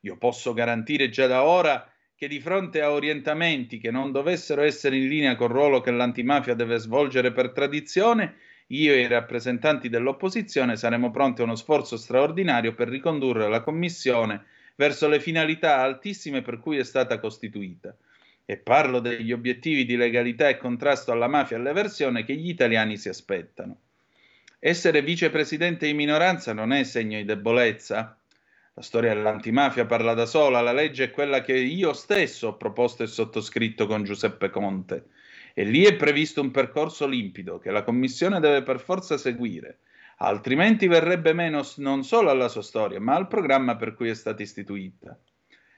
Io 0.00 0.16
posso 0.16 0.54
garantire 0.54 1.10
già 1.10 1.26
da 1.26 1.42
ora 1.42 1.92
che 2.18 2.26
di 2.26 2.40
fronte 2.40 2.82
a 2.82 2.90
orientamenti 2.90 3.78
che 3.78 3.92
non 3.92 4.10
dovessero 4.10 4.62
essere 4.62 4.96
in 4.96 5.06
linea 5.06 5.36
col 5.36 5.50
ruolo 5.50 5.80
che 5.80 5.92
l'antimafia 5.92 6.54
deve 6.54 6.78
svolgere 6.78 7.30
per 7.30 7.52
tradizione, 7.52 8.34
io 8.68 8.92
e 8.92 9.02
i 9.02 9.06
rappresentanti 9.06 9.88
dell'opposizione 9.88 10.74
saremo 10.74 11.12
pronti 11.12 11.42
a 11.42 11.44
uno 11.44 11.54
sforzo 11.54 11.96
straordinario 11.96 12.74
per 12.74 12.88
ricondurre 12.88 13.48
la 13.48 13.60
Commissione 13.60 14.46
verso 14.74 15.06
le 15.06 15.20
finalità 15.20 15.78
altissime 15.78 16.42
per 16.42 16.58
cui 16.58 16.78
è 16.78 16.82
stata 16.82 17.20
costituita. 17.20 17.96
E 18.44 18.56
parlo 18.56 18.98
degli 18.98 19.30
obiettivi 19.30 19.84
di 19.84 19.94
legalità 19.94 20.48
e 20.48 20.56
contrasto 20.56 21.12
alla 21.12 21.28
mafia 21.28 21.56
e 21.56 21.60
all'eversione 21.60 22.24
che 22.24 22.34
gli 22.34 22.48
italiani 22.48 22.96
si 22.96 23.08
aspettano. 23.08 23.82
Essere 24.58 25.02
vicepresidente 25.02 25.86
di 25.86 25.94
minoranza 25.94 26.52
non 26.52 26.72
è 26.72 26.82
segno 26.82 27.16
di 27.18 27.24
debolezza? 27.24 28.17
La 28.78 28.84
storia 28.84 29.12
dell'antimafia 29.12 29.86
parla 29.86 30.14
da 30.14 30.24
sola, 30.24 30.60
la 30.60 30.70
legge 30.70 31.06
è 31.06 31.10
quella 31.10 31.40
che 31.40 31.52
io 31.52 31.92
stesso 31.92 32.46
ho 32.46 32.56
proposto 32.56 33.02
e 33.02 33.08
sottoscritto 33.08 33.88
con 33.88 34.04
Giuseppe 34.04 34.50
Conte. 34.50 35.06
E 35.52 35.64
lì 35.64 35.82
è 35.82 35.96
previsto 35.96 36.40
un 36.40 36.52
percorso 36.52 37.04
limpido 37.08 37.58
che 37.58 37.72
la 37.72 37.82
Commissione 37.82 38.38
deve 38.38 38.62
per 38.62 38.78
forza 38.78 39.18
seguire, 39.18 39.80
altrimenti 40.18 40.86
verrebbe 40.86 41.32
meno 41.32 41.66
non 41.78 42.04
solo 42.04 42.30
alla 42.30 42.46
sua 42.46 42.62
storia, 42.62 43.00
ma 43.00 43.16
al 43.16 43.26
programma 43.26 43.74
per 43.74 43.94
cui 43.94 44.10
è 44.10 44.14
stata 44.14 44.42
istituita. 44.42 45.18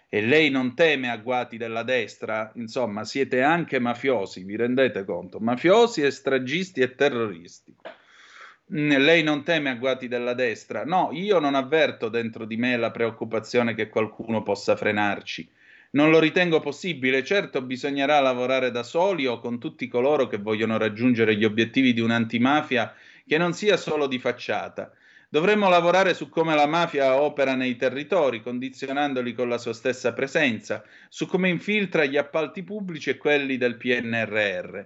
E 0.06 0.20
lei 0.20 0.50
non 0.50 0.74
teme 0.74 1.10
agguati 1.10 1.56
della 1.56 1.84
destra? 1.84 2.52
Insomma, 2.56 3.04
siete 3.04 3.40
anche 3.40 3.78
mafiosi, 3.78 4.44
vi 4.44 4.56
rendete 4.56 5.06
conto? 5.06 5.40
Mafiosi, 5.40 6.10
stragisti 6.10 6.82
e 6.82 6.94
terroristi. 6.94 7.74
Mm, 8.72 8.90
lei 8.98 9.22
non 9.22 9.42
teme 9.42 9.70
agguati 9.70 10.08
della 10.08 10.34
destra. 10.34 10.84
No, 10.84 11.10
io 11.12 11.38
non 11.38 11.54
avverto 11.54 12.08
dentro 12.08 12.44
di 12.44 12.56
me 12.56 12.76
la 12.76 12.90
preoccupazione 12.90 13.74
che 13.74 13.88
qualcuno 13.88 14.42
possa 14.42 14.76
frenarci. 14.76 15.48
Non 15.92 16.10
lo 16.10 16.20
ritengo 16.20 16.60
possibile, 16.60 17.24
certo 17.24 17.62
bisognerà 17.62 18.20
lavorare 18.20 18.70
da 18.70 18.82
soli 18.84 19.26
o 19.26 19.40
con 19.40 19.58
tutti 19.58 19.88
coloro 19.88 20.28
che 20.28 20.38
vogliono 20.38 20.78
raggiungere 20.78 21.36
gli 21.36 21.44
obiettivi 21.44 21.92
di 21.92 22.00
un'antimafia 22.00 22.94
che 23.26 23.38
non 23.38 23.52
sia 23.52 23.76
solo 23.76 24.06
di 24.06 24.18
facciata, 24.18 24.92
Dovremmo 25.32 25.68
lavorare 25.68 26.12
su 26.12 26.28
come 26.28 26.56
la 26.56 26.66
mafia 26.66 27.22
opera 27.22 27.54
nei 27.54 27.76
territori, 27.76 28.42
condizionandoli 28.42 29.32
con 29.32 29.48
la 29.48 29.58
sua 29.58 29.72
stessa 29.72 30.12
presenza, 30.12 30.82
su 31.08 31.28
come 31.28 31.48
infiltra 31.48 32.04
gli 32.04 32.16
appalti 32.16 32.64
pubblici 32.64 33.10
e 33.10 33.16
quelli 33.16 33.56
del 33.56 33.76
PNRR. 33.76 34.80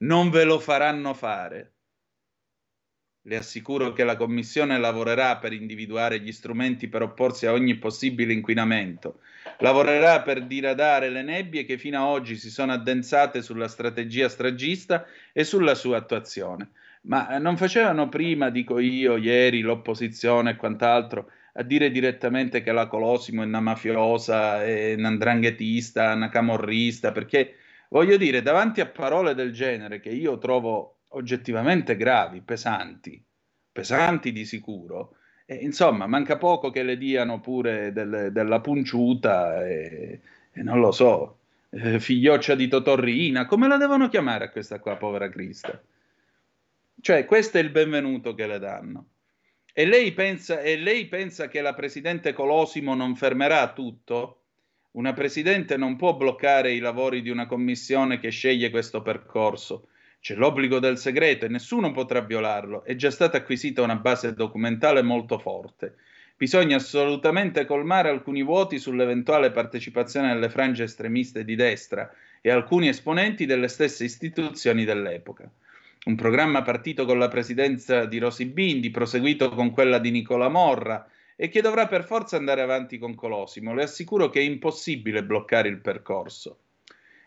Non 0.00 0.28
ve 0.28 0.44
lo 0.44 0.58
faranno 0.58 1.14
fare. 1.14 1.75
Le 3.28 3.34
assicuro 3.34 3.92
che 3.92 4.04
la 4.04 4.14
Commissione 4.14 4.78
lavorerà 4.78 5.38
per 5.38 5.52
individuare 5.52 6.20
gli 6.20 6.30
strumenti 6.30 6.86
per 6.86 7.02
opporsi 7.02 7.44
a 7.44 7.52
ogni 7.52 7.74
possibile 7.74 8.32
inquinamento. 8.32 9.18
Lavorerà 9.58 10.22
per 10.22 10.44
diradare 10.44 11.10
le 11.10 11.22
nebbie 11.22 11.64
che 11.64 11.76
fino 11.76 11.98
ad 11.98 12.08
oggi 12.08 12.36
si 12.36 12.50
sono 12.50 12.70
addensate 12.70 13.42
sulla 13.42 13.66
strategia 13.66 14.28
stragista 14.28 15.06
e 15.32 15.42
sulla 15.42 15.74
sua 15.74 15.96
attuazione. 15.96 16.70
Ma 17.02 17.36
non 17.38 17.56
facevano 17.56 18.08
prima, 18.08 18.48
dico 18.50 18.78
io, 18.78 19.16
ieri 19.16 19.60
l'opposizione 19.60 20.50
e 20.50 20.56
quant'altro, 20.56 21.28
a 21.54 21.64
dire 21.64 21.90
direttamente 21.90 22.62
che 22.62 22.70
la 22.70 22.86
Colosimo 22.86 23.42
è 23.42 23.46
una 23.46 23.58
mafiosa, 23.58 24.62
è 24.64 24.94
un 24.94 25.04
andranghetista, 25.04 26.12
una 26.12 26.28
camorrista, 26.28 27.10
perché 27.10 27.56
voglio 27.88 28.16
dire, 28.16 28.40
davanti 28.40 28.80
a 28.80 28.86
parole 28.86 29.34
del 29.34 29.52
genere 29.52 29.98
che 29.98 30.10
io 30.10 30.38
trovo 30.38 30.95
oggettivamente 31.08 31.96
gravi, 31.96 32.40
pesanti, 32.40 33.22
pesanti 33.70 34.32
di 34.32 34.44
sicuro. 34.44 35.16
E, 35.44 35.54
insomma, 35.56 36.06
manca 36.06 36.36
poco 36.36 36.70
che 36.70 36.82
le 36.82 36.96
diano 36.96 37.40
pure 37.40 37.92
del, 37.92 38.30
della 38.32 38.60
punciuta 38.60 39.66
e, 39.66 40.20
e, 40.52 40.62
non 40.62 40.80
lo 40.80 40.90
so, 40.90 41.38
eh, 41.70 42.00
figlioccia 42.00 42.54
di 42.54 42.68
Totorrina, 42.68 43.46
come 43.46 43.68
la 43.68 43.76
devono 43.76 44.08
chiamare 44.08 44.46
a 44.46 44.50
questa 44.50 44.80
qua, 44.80 44.96
povera 44.96 45.28
Crista? 45.28 45.80
Cioè, 47.00 47.24
questo 47.26 47.58
è 47.58 47.60
il 47.60 47.70
benvenuto 47.70 48.34
che 48.34 48.46
le 48.46 48.58
danno. 48.58 49.06
E 49.72 49.84
lei 49.84 50.12
pensa, 50.12 50.60
e 50.60 50.76
lei 50.76 51.06
pensa 51.06 51.48
che 51.48 51.60
la 51.60 51.74
presidente 51.74 52.32
Colosimo 52.32 52.94
non 52.94 53.14
fermerà 53.14 53.72
tutto? 53.72 54.40
Una 54.92 55.12
presidente 55.12 55.76
non 55.76 55.96
può 55.96 56.16
bloccare 56.16 56.72
i 56.72 56.78
lavori 56.78 57.20
di 57.20 57.28
una 57.28 57.46
commissione 57.46 58.18
che 58.18 58.30
sceglie 58.30 58.70
questo 58.70 59.02
percorso 59.02 59.88
c'è 60.26 60.34
l'obbligo 60.34 60.80
del 60.80 60.98
segreto 60.98 61.44
e 61.44 61.48
nessuno 61.48 61.92
potrà 61.92 62.20
violarlo. 62.20 62.82
È 62.82 62.96
già 62.96 63.12
stata 63.12 63.36
acquisita 63.36 63.82
una 63.82 63.94
base 63.94 64.34
documentale 64.34 65.00
molto 65.00 65.38
forte. 65.38 65.98
Bisogna 66.36 66.74
assolutamente 66.74 67.64
colmare 67.64 68.08
alcuni 68.08 68.42
vuoti 68.42 68.80
sull'eventuale 68.80 69.52
partecipazione 69.52 70.32
alle 70.32 70.50
frange 70.50 70.82
estremiste 70.82 71.44
di 71.44 71.54
destra 71.54 72.12
e 72.40 72.50
alcuni 72.50 72.88
esponenti 72.88 73.46
delle 73.46 73.68
stesse 73.68 74.02
istituzioni 74.02 74.84
dell'epoca. 74.84 75.48
Un 76.06 76.16
programma 76.16 76.62
partito 76.62 77.04
con 77.04 77.20
la 77.20 77.28
presidenza 77.28 78.04
di 78.04 78.18
Rosy 78.18 78.46
Bindi, 78.46 78.90
proseguito 78.90 79.50
con 79.50 79.70
quella 79.70 80.00
di 80.00 80.10
Nicola 80.10 80.48
Morra 80.48 81.08
e 81.36 81.48
che 81.48 81.60
dovrà 81.60 81.86
per 81.86 82.02
forza 82.02 82.36
andare 82.36 82.62
avanti 82.62 82.98
con 82.98 83.14
Colosimo. 83.14 83.74
Le 83.74 83.84
assicuro 83.84 84.28
che 84.28 84.40
è 84.40 84.42
impossibile 84.42 85.22
bloccare 85.22 85.68
il 85.68 85.78
percorso. 85.78 86.62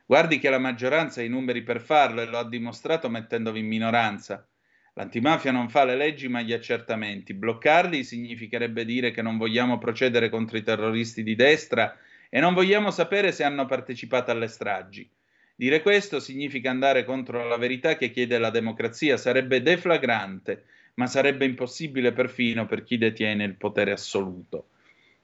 Guardi 0.09 0.39
che 0.39 0.49
la 0.49 0.57
maggioranza 0.57 1.21
ha 1.21 1.23
i 1.23 1.29
numeri 1.29 1.61
per 1.61 1.79
farlo 1.79 2.21
e 2.21 2.25
lo 2.25 2.39
ha 2.39 2.43
dimostrato 2.43 3.09
mettendovi 3.09 3.59
in 3.59 3.67
minoranza. 3.67 4.43
L'antimafia 4.95 5.51
non 5.51 5.69
fa 5.69 5.83
le 5.83 5.95
leggi 5.95 6.27
ma 6.27 6.41
gli 6.41 6.51
accertamenti. 6.51 7.35
Bloccarli 7.35 8.03
significherebbe 8.03 8.85
dire 8.85 9.11
che 9.11 9.21
non 9.21 9.37
vogliamo 9.37 9.77
procedere 9.77 10.29
contro 10.29 10.57
i 10.57 10.63
terroristi 10.63 11.21
di 11.21 11.35
destra 11.35 11.95
e 12.27 12.39
non 12.39 12.55
vogliamo 12.55 12.89
sapere 12.89 13.31
se 13.31 13.43
hanno 13.43 13.67
partecipato 13.67 14.31
alle 14.31 14.47
stragi. 14.47 15.07
Dire 15.55 15.83
questo 15.83 16.19
significa 16.19 16.71
andare 16.71 17.05
contro 17.05 17.47
la 17.47 17.57
verità 17.57 17.95
che 17.95 18.09
chiede 18.09 18.39
la 18.39 18.49
democrazia. 18.49 19.15
Sarebbe 19.15 19.61
deflagrante, 19.61 20.63
ma 20.95 21.05
sarebbe 21.05 21.45
impossibile 21.45 22.13
perfino 22.13 22.65
per 22.65 22.83
chi 22.83 22.97
detiene 22.97 23.43
il 23.43 23.57
potere 23.57 23.91
assoluto 23.91 24.69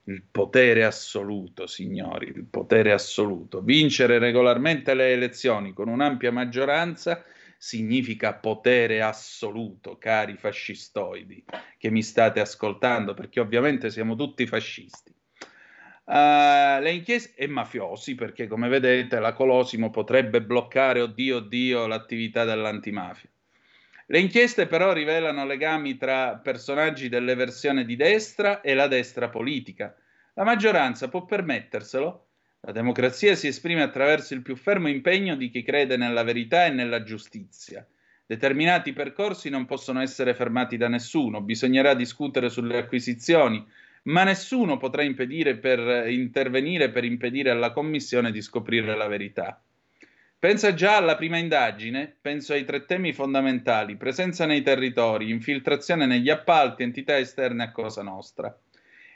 il 0.05 0.23
potere 0.29 0.83
assoluto, 0.83 1.67
signori, 1.67 2.27
il 2.27 2.45
potere 2.45 2.91
assoluto. 2.91 3.61
Vincere 3.61 4.19
regolarmente 4.19 4.93
le 4.93 5.11
elezioni 5.11 5.73
con 5.73 5.87
un'ampia 5.87 6.31
maggioranza 6.31 7.23
significa 7.57 8.35
potere 8.35 9.01
assoluto, 9.01 9.97
cari 9.97 10.35
fascistoidi 10.37 11.43
che 11.77 11.89
mi 11.89 12.03
state 12.03 12.39
ascoltando, 12.39 13.13
perché 13.13 13.39
ovviamente 13.39 13.89
siamo 13.89 14.15
tutti 14.15 14.45
fascisti. 14.45 15.13
Uh, 16.05 16.79
le 16.81 16.91
inchieste 16.91 17.33
e 17.35 17.47
mafiosi, 17.47 18.13
perché 18.13 18.45
come 18.45 18.67
vedete 18.69 19.19
la 19.19 19.33
Colosimo 19.33 19.89
potrebbe 19.89 20.43
bloccare, 20.43 21.01
oddio, 21.01 21.37
oddio, 21.37 21.87
l'attività 21.87 22.45
dell'antimafia. 22.45 23.29
Le 24.07 24.19
inchieste 24.19 24.67
però 24.67 24.93
rivelano 24.93 25.47
legami 25.47 25.97
tra 25.97 26.35
personaggi 26.35 27.09
delle 27.09 27.33
versioni 27.33 27.85
di 27.85 27.95
destra 27.95 28.61
e 28.61 28.75
la 28.75 28.87
destra 28.87 29.29
politica. 29.29 29.95
La 30.35 30.43
maggioranza 30.43 31.09
può 31.09 31.25
permetterselo. 31.25 32.27
La 32.61 32.71
democrazia 32.71 33.33
si 33.33 33.47
esprime 33.47 33.81
attraverso 33.81 34.35
il 34.35 34.43
più 34.43 34.55
fermo 34.55 34.89
impegno 34.89 35.35
di 35.35 35.49
chi 35.49 35.63
crede 35.63 35.97
nella 35.97 36.21
verità 36.21 36.65
e 36.65 36.69
nella 36.69 37.01
giustizia. 37.01 37.87
Determinati 38.27 38.93
percorsi 38.93 39.49
non 39.49 39.65
possono 39.65 40.01
essere 40.01 40.35
fermati 40.35 40.77
da 40.77 40.87
nessuno, 40.87 41.41
bisognerà 41.41 41.95
discutere 41.95 42.49
sulle 42.49 42.77
acquisizioni, 42.77 43.65
ma 44.03 44.23
nessuno 44.23 44.77
potrà 44.77 45.03
per 45.03 46.09
intervenire 46.09 46.89
per 46.89 47.03
impedire 47.03 47.49
alla 47.49 47.71
Commissione 47.71 48.31
di 48.31 48.41
scoprire 48.41 48.95
la 48.95 49.07
verità. 49.07 49.59
Pensa 50.45 50.75
già 50.75 50.97
alla 50.97 51.15
prima 51.15 51.37
indagine, 51.37 52.17
penso 52.21 52.53
ai 52.53 52.65
tre 52.65 52.85
temi 52.85 53.13
fondamentali, 53.13 53.95
presenza 53.95 54.45
nei 54.45 54.61
territori, 54.61 55.31
infiltrazione 55.31 56.05
negli 56.05 56.29
appalti, 56.29 56.83
entità 56.83 57.17
esterne 57.17 57.63
a 57.63 57.71
Cosa 57.71 58.03
Nostra. 58.03 58.55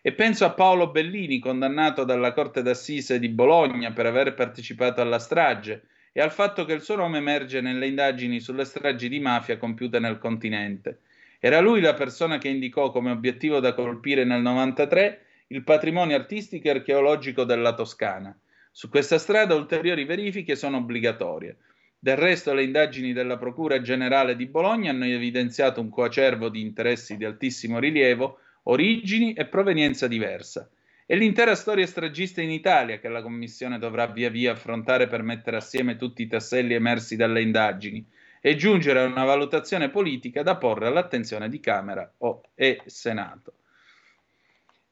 E 0.02 0.12
penso 0.14 0.46
a 0.46 0.54
Paolo 0.54 0.90
Bellini, 0.90 1.38
condannato 1.38 2.04
dalla 2.04 2.34
Corte 2.34 2.64
d'Assise 2.64 3.20
di 3.20 3.30
Bologna 3.30 3.92
per 3.92 4.08
aver 4.08 4.34
partecipato 4.34 5.02
alla 5.02 5.20
strage, 5.20 5.84
e 6.14 6.20
al 6.20 6.32
fatto 6.32 6.66
che 6.66 6.74
il 6.74 6.82
suo 6.82 6.96
nome 6.96 7.20
emerge 7.20 7.62
nelle 7.62 7.86
indagini 7.86 8.40
sulle 8.40 8.66
stragi 8.66 9.08
di 9.08 9.20
mafia 9.20 9.60
compiute 9.60 10.00
nel 10.00 10.18
continente. 10.18 11.02
Era 11.38 11.60
lui 11.60 11.80
la 11.80 11.94
persona 11.94 12.40
che 12.40 12.48
indicò 12.48 12.90
come 12.90 13.12
obiettivo 13.12 13.60
da 13.60 13.76
colpire 13.76 14.24
nel 14.24 14.42
93 14.42 15.26
il 15.50 15.64
patrimonio 15.64 16.16
artistico 16.16 16.70
e 16.70 16.72
archeologico 16.72 17.44
della 17.44 17.76
Toscana 17.76 18.36
su 18.72 18.90
questa 18.90 19.18
strada 19.18 19.56
ulteriori 19.56 20.06
verifiche 20.06 20.56
sono 20.56 20.78
obbligatorie. 20.78 21.58
Del 21.98 22.16
resto 22.16 22.54
le 22.54 22.64
indagini 22.64 23.12
della 23.12 23.38
Procura 23.38 23.82
Generale 23.82 24.36
di 24.36 24.46
Bologna 24.46 24.91
hanno 24.91 25.06
evidenziato 25.06 25.82
un 25.82 25.90
coacervo 25.90 26.48
di 26.48 26.62
interessi 26.62 27.18
di 27.18 27.26
altissimo 27.26 27.78
rilievo, 27.80 28.40
origini 28.64 29.34
e 29.34 29.46
provenienza 29.48 30.08
diversa. 30.08 30.70
È 31.06 31.16
l'intera 31.16 31.56
storia 31.56 31.88
stragista 31.88 32.41
in 32.41 32.52
Italia 32.52 33.00
che 33.00 33.10
la 33.10 33.22
Commissione 33.22 33.80
dovrà 33.80 34.06
via 34.08 34.30
via 34.30 34.52
affrontare 34.52 35.08
per 35.08 35.24
mettere 35.24 35.58
assieme 35.58 35.98
tutti 35.98 36.22
i 36.22 36.28
tasselli 36.28 36.74
emersi 36.76 37.16
dalle 37.16 37.41
indagini 37.41 38.06
e 38.40 38.56
giungere 38.56 39.00
a 39.00 39.06
una 39.06 39.26
valutazione 39.26 39.90
politica 39.90 40.44
da 40.44 40.56
porre 40.56 40.88
all'attenzione 40.88 41.50
di 41.50 41.60
Camera 41.60 42.14
e 42.56 42.82
Senato. 42.86 43.54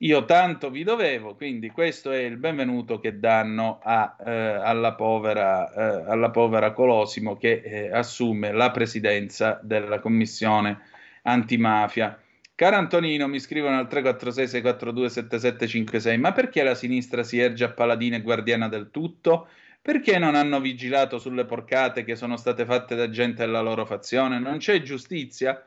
Io 0.02 0.26
tanto 0.26 0.70
vi 0.70 0.84
dovevo, 0.84 1.34
quindi 1.34 1.72
questo 1.72 2.12
è 2.12 2.20
il 2.20 2.38
benvenuto 2.38 3.00
che 3.00 3.18
danno 3.18 3.80
a, 3.82 4.16
eh, 4.24 4.32
alla, 4.32 4.94
povera, 4.94 5.74
eh, 5.74 6.12
alla, 6.12 6.30
povera, 6.30 6.72
Colosimo 6.72 7.36
che 7.36 7.62
eh, 7.64 7.92
assume 7.92 8.52
la 8.52 8.70
presidenza 8.70 9.60
della 9.64 10.00
commissione 10.00 10.82
antimafia. 11.24 12.16
Caro 12.54 12.76
Antonino, 12.76 13.28
mi 13.28 13.40
scrivono 13.40 13.80
al 13.80 13.88
346-642-7756, 13.88 16.20
ma 16.20 16.32
perché 16.32 16.62
la 16.62 16.76
sinistra 16.76 17.24
si 17.24 17.40
erge 17.40 17.64
a 17.64 17.72
paladina 17.72 18.18
e 18.18 18.22
guardiana 18.22 18.68
del 18.68 18.92
tutto? 18.92 19.48
Perché 19.82 20.20
non 20.20 20.36
hanno 20.36 20.60
vigilato 20.60 21.18
sulle 21.18 21.46
porcate 21.46 22.04
che 22.04 22.16
sono 22.16 22.38
state 22.38 22.66
fatte 22.66 22.96
da 22.96 23.10
gente 23.10 23.44
della 23.44 23.62
loro 23.62 23.84
fazione? 23.88 24.38
Non 24.38 24.60
c'è 24.60 24.80
giustizia? 24.84 25.60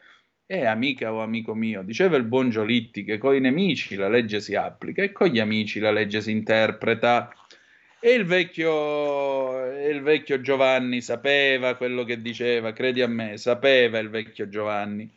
Eh, 0.53 0.67
amica 0.67 1.13
o 1.13 1.21
amico 1.23 1.55
mio, 1.55 1.83
diceva 1.83 2.17
il 2.17 2.25
buon 2.25 2.51
Giolitti 2.51 3.05
che 3.05 3.19
con 3.19 3.37
i 3.37 3.39
nemici 3.39 3.95
la 3.95 4.09
legge 4.09 4.41
si 4.41 4.57
applica 4.57 5.01
e 5.01 5.13
con 5.13 5.29
gli 5.29 5.39
amici 5.39 5.79
la 5.79 5.93
legge 5.93 6.21
si 6.21 6.33
interpreta. 6.33 7.33
E 8.01 8.11
il 8.15 8.25
vecchio, 8.25 9.65
il 9.89 10.03
vecchio 10.03 10.41
Giovanni 10.41 11.03
sapeva 11.03 11.77
quello 11.77 12.03
che 12.03 12.21
diceva, 12.21 12.73
credi 12.73 13.01
a 13.01 13.07
me, 13.07 13.37
sapeva 13.37 13.99
il 14.01 14.11
vecchio 14.11 14.49
Giovanni. 14.49 15.09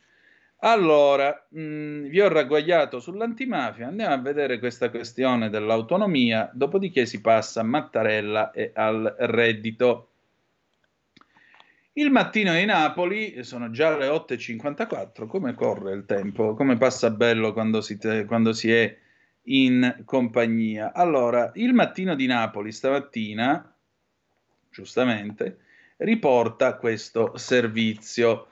Allora, 0.60 1.47
mh, 1.49 1.61
mm, 1.61 2.05
vi 2.10 2.22
ho 2.22 2.27
ragguagliato 2.27 2.99
sull'antimafia, 2.99 3.88
andiamo 3.88 4.14
a 4.14 4.19
vedere 4.19 4.60
questa 4.60 4.91
questione 4.91 5.49
dell'autonomia, 5.49 6.47
dopodiché 6.53 7.07
si 7.07 7.22
passa 7.22 7.61
a 7.61 7.64
Mattarella 7.64 8.51
e 8.51 8.72
al 8.76 9.15
reddito. 9.18 10.12
Il 11.95 12.10
mattino 12.10 12.56
di 12.56 12.65
Napoli, 12.65 13.44
sono 13.44 13.70
già 13.70 13.95
le 13.95 14.07
8.54, 14.07 15.28
come 15.28 15.53
corre 15.53 15.94
il 15.94 16.06
tempo, 16.06 16.56
come 16.56 16.76
passa 16.76 17.11
bello 17.11 17.53
quando 17.53 17.82
si, 17.82 17.99
te, 17.99 18.26
quando 18.26 18.52
si 18.52 18.72
è 18.72 18.98
in 19.44 20.02
compagnia. 20.03 20.91
Allora, 20.91 21.52
il 21.53 21.72
mattino 21.74 22.15
di 22.15 22.26
Napoli 22.26 22.72
stamattina, 22.72 23.76
giustamente, 24.72 25.60
riporta 25.98 26.78
questo 26.78 27.38
servizio. 27.38 28.48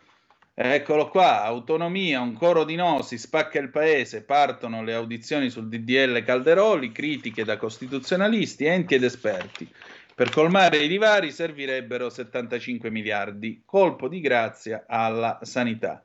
Eccolo 0.54 1.10
qua, 1.10 1.42
autonomia, 1.42 2.22
un 2.22 2.34
coro 2.34 2.64
di 2.64 2.76
no, 2.76 3.02
si 3.02 3.18
spacca 3.18 3.58
il 3.58 3.72
paese, 3.72 4.22
partono 4.22 4.84
le 4.84 4.94
audizioni 4.94 5.50
sul 5.50 5.68
DDL 5.68 6.24
Calderoli, 6.24 6.92
critiche 6.92 7.44
da 7.44 7.58
costituzionalisti, 7.58 8.66
enti 8.66 8.94
ed 8.94 9.04
esperti. 9.04 9.68
Per 10.14 10.30
colmare 10.30 10.78
i 10.78 10.88
divari 10.88 11.32
servirebbero 11.32 12.10
75 12.10 12.90
miliardi, 12.90 13.64
colpo 13.66 14.08
di 14.08 14.20
grazia 14.20 14.84
alla 14.88 15.40
sanità. 15.42 16.04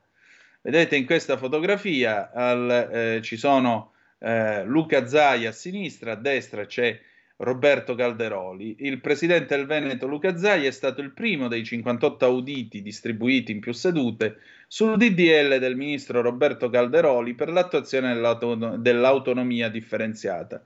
Vedete 0.61 0.95
in 0.95 1.05
questa 1.05 1.37
fotografia 1.37 2.31
al, 2.31 2.89
eh, 2.91 3.21
ci 3.21 3.37
sono 3.37 3.93
eh, 4.19 4.63
Luca 4.63 5.07
Zai 5.07 5.45
a 5.45 5.51
sinistra, 5.51 6.13
a 6.13 6.15
destra 6.15 6.65
c'è 6.65 6.99
Roberto 7.37 7.95
Calderoli. 7.95 8.77
Il 8.79 8.99
presidente 8.99 9.55
del 9.55 9.65
Veneto 9.65 10.07
Luca 10.07 10.37
Zai 10.37 10.65
è 10.65 10.71
stato 10.71 11.01
il 11.01 11.11
primo 11.11 11.47
dei 11.47 11.63
58 11.63 12.25
auditi 12.25 12.81
distribuiti 12.81 13.51
in 13.51 13.59
più 13.59 13.73
sedute 13.73 14.39
sul 14.67 14.97
DDL 14.97 15.59
del 15.59 15.75
ministro 15.75 16.21
Roberto 16.21 16.69
Calderoli 16.69 17.35
per 17.35 17.49
l'attuazione 17.49 18.13
dell'auton- 18.13 18.81
dell'autonomia 18.81 19.69
differenziata. 19.69 20.61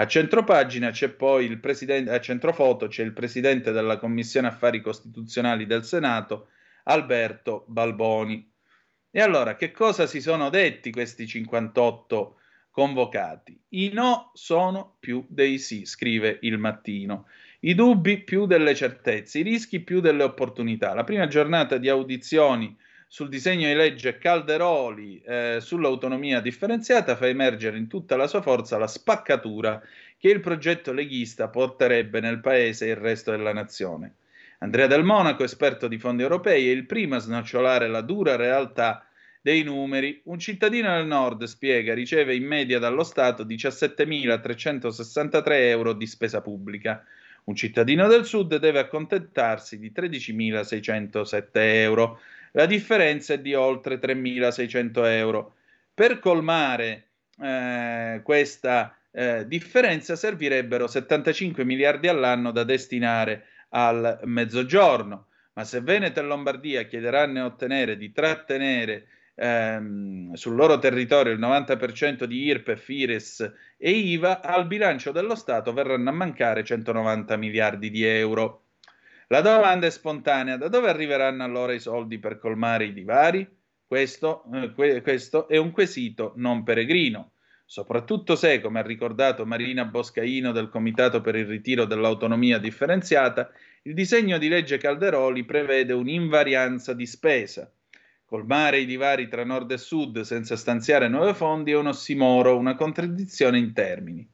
A 0.00 0.06
centropagina 0.06 0.90
c'è 0.90 1.08
poi 1.08 1.46
il 1.46 1.58
presidente, 1.58 2.12
a 2.12 2.20
centrofoto 2.20 2.86
c'è 2.86 3.02
il 3.02 3.12
presidente 3.12 3.72
della 3.72 3.98
Commissione 3.98 4.46
Affari 4.46 4.80
Costituzionali 4.80 5.66
del 5.66 5.84
Senato, 5.84 6.50
Alberto 6.84 7.64
Balboni. 7.66 8.48
E 9.10 9.20
allora, 9.20 9.56
che 9.56 9.72
cosa 9.72 10.06
si 10.06 10.20
sono 10.20 10.50
detti 10.50 10.92
questi 10.92 11.26
58 11.26 12.38
convocati. 12.70 13.60
I 13.70 13.90
no 13.92 14.30
sono 14.34 14.98
più 15.00 15.26
dei 15.28 15.58
sì, 15.58 15.84
scrive 15.84 16.38
il 16.42 16.58
mattino. 16.58 17.26
I 17.60 17.74
dubbi 17.74 18.22
più 18.22 18.46
delle 18.46 18.76
certezze, 18.76 19.40
i 19.40 19.42
rischi 19.42 19.80
più 19.80 19.98
delle 19.98 20.22
opportunità. 20.22 20.94
La 20.94 21.02
prima 21.02 21.26
giornata 21.26 21.76
di 21.76 21.88
audizioni 21.88 22.76
sul 23.10 23.30
disegno 23.30 23.66
di 23.66 23.74
legge 23.74 24.18
Calderoli 24.18 25.22
eh, 25.24 25.56
sull'autonomia 25.60 26.40
differenziata 26.40 27.16
fa 27.16 27.26
emergere 27.26 27.78
in 27.78 27.88
tutta 27.88 28.16
la 28.16 28.26
sua 28.26 28.42
forza 28.42 28.76
la 28.76 28.86
spaccatura 28.86 29.82
che 30.18 30.28
il 30.28 30.40
progetto 30.40 30.92
leghista 30.92 31.48
porterebbe 31.48 32.20
nel 32.20 32.40
paese 32.40 32.86
e 32.86 32.90
il 32.90 32.96
resto 32.96 33.30
della 33.30 33.54
nazione. 33.54 34.16
Andrea 34.58 34.86
Del 34.86 35.04
Monaco, 35.04 35.42
esperto 35.42 35.88
di 35.88 35.98
fondi 35.98 36.22
europei, 36.22 36.68
è 36.68 36.70
il 36.70 36.84
primo 36.84 37.14
a 37.14 37.20
snocciolare 37.20 37.88
la 37.88 38.02
dura 38.02 38.36
realtà 38.36 39.06
dei 39.40 39.62
numeri, 39.62 40.20
un 40.24 40.38
cittadino 40.38 40.94
del 40.94 41.06
nord, 41.06 41.44
spiega, 41.44 41.94
riceve 41.94 42.34
in 42.34 42.44
media 42.44 42.78
dallo 42.78 43.04
Stato 43.04 43.44
17.363 43.44 45.42
euro 45.68 45.94
di 45.94 46.06
spesa 46.06 46.42
pubblica. 46.42 47.02
Un 47.44 47.54
cittadino 47.54 48.06
del 48.08 48.26
sud 48.26 48.56
deve 48.56 48.80
accontentarsi 48.80 49.78
di 49.78 49.90
13.607 49.94 51.48
euro. 51.52 52.20
La 52.52 52.66
differenza 52.66 53.34
è 53.34 53.40
di 53.40 53.54
oltre 53.54 53.98
3.600 53.98 55.06
euro. 55.06 55.54
Per 55.92 56.18
colmare 56.18 57.08
eh, 57.40 58.20
questa 58.22 58.96
eh, 59.10 59.46
differenza 59.46 60.16
servirebbero 60.16 60.86
75 60.86 61.64
miliardi 61.64 62.08
all'anno 62.08 62.50
da 62.52 62.64
destinare 62.64 63.46
al 63.70 64.20
mezzogiorno. 64.24 65.26
Ma 65.54 65.64
se 65.64 65.80
Veneto 65.80 66.20
e 66.20 66.22
Lombardia 66.22 66.84
chiederanno 66.84 67.38
e 67.38 67.42
ottenere 67.42 67.96
di 67.96 68.12
trattenere 68.12 69.08
ehm, 69.34 70.34
sul 70.34 70.54
loro 70.54 70.78
territorio 70.78 71.32
il 71.32 71.40
90% 71.40 72.24
di 72.24 72.44
IRPEF, 72.44 72.88
IRES 72.88 73.52
e 73.76 73.90
IVA, 73.90 74.40
al 74.40 74.66
bilancio 74.66 75.10
dello 75.10 75.34
Stato 75.34 75.72
verranno 75.72 76.10
a 76.10 76.12
mancare 76.12 76.62
190 76.62 77.36
miliardi 77.36 77.90
di 77.90 78.04
euro. 78.04 78.66
La 79.30 79.42
domanda 79.42 79.86
è 79.86 79.90
spontanea, 79.90 80.56
da 80.56 80.68
dove 80.68 80.88
arriveranno 80.88 81.44
allora 81.44 81.74
i 81.74 81.80
soldi 81.80 82.18
per 82.18 82.38
colmare 82.38 82.86
i 82.86 82.94
divari? 82.94 83.46
Questo, 83.86 84.44
eh, 84.54 84.72
que- 84.72 85.02
questo 85.02 85.48
è 85.48 85.58
un 85.58 85.70
quesito 85.70 86.32
non 86.36 86.62
peregrino, 86.62 87.32
soprattutto 87.66 88.36
se, 88.36 88.62
come 88.62 88.78
ha 88.78 88.82
ricordato 88.82 89.44
Marina 89.44 89.84
Boscaino 89.84 90.50
del 90.50 90.70
Comitato 90.70 91.20
per 91.20 91.36
il 91.36 91.44
ritiro 91.44 91.84
dell'autonomia 91.84 92.56
differenziata, 92.56 93.50
il 93.82 93.92
disegno 93.92 94.38
di 94.38 94.48
legge 94.48 94.78
Calderoli 94.78 95.44
prevede 95.44 95.92
un'invarianza 95.92 96.94
di 96.94 97.04
spesa. 97.04 97.70
Colmare 98.24 98.78
i 98.78 98.86
divari 98.86 99.28
tra 99.28 99.44
nord 99.44 99.70
e 99.72 99.76
sud 99.76 100.20
senza 100.22 100.56
stanziare 100.56 101.08
nuovi 101.08 101.34
fondi 101.34 101.72
è 101.72 101.76
un 101.76 101.88
ossimoro, 101.88 102.56
una 102.56 102.76
contraddizione 102.76 103.58
in 103.58 103.74
termini. 103.74 104.26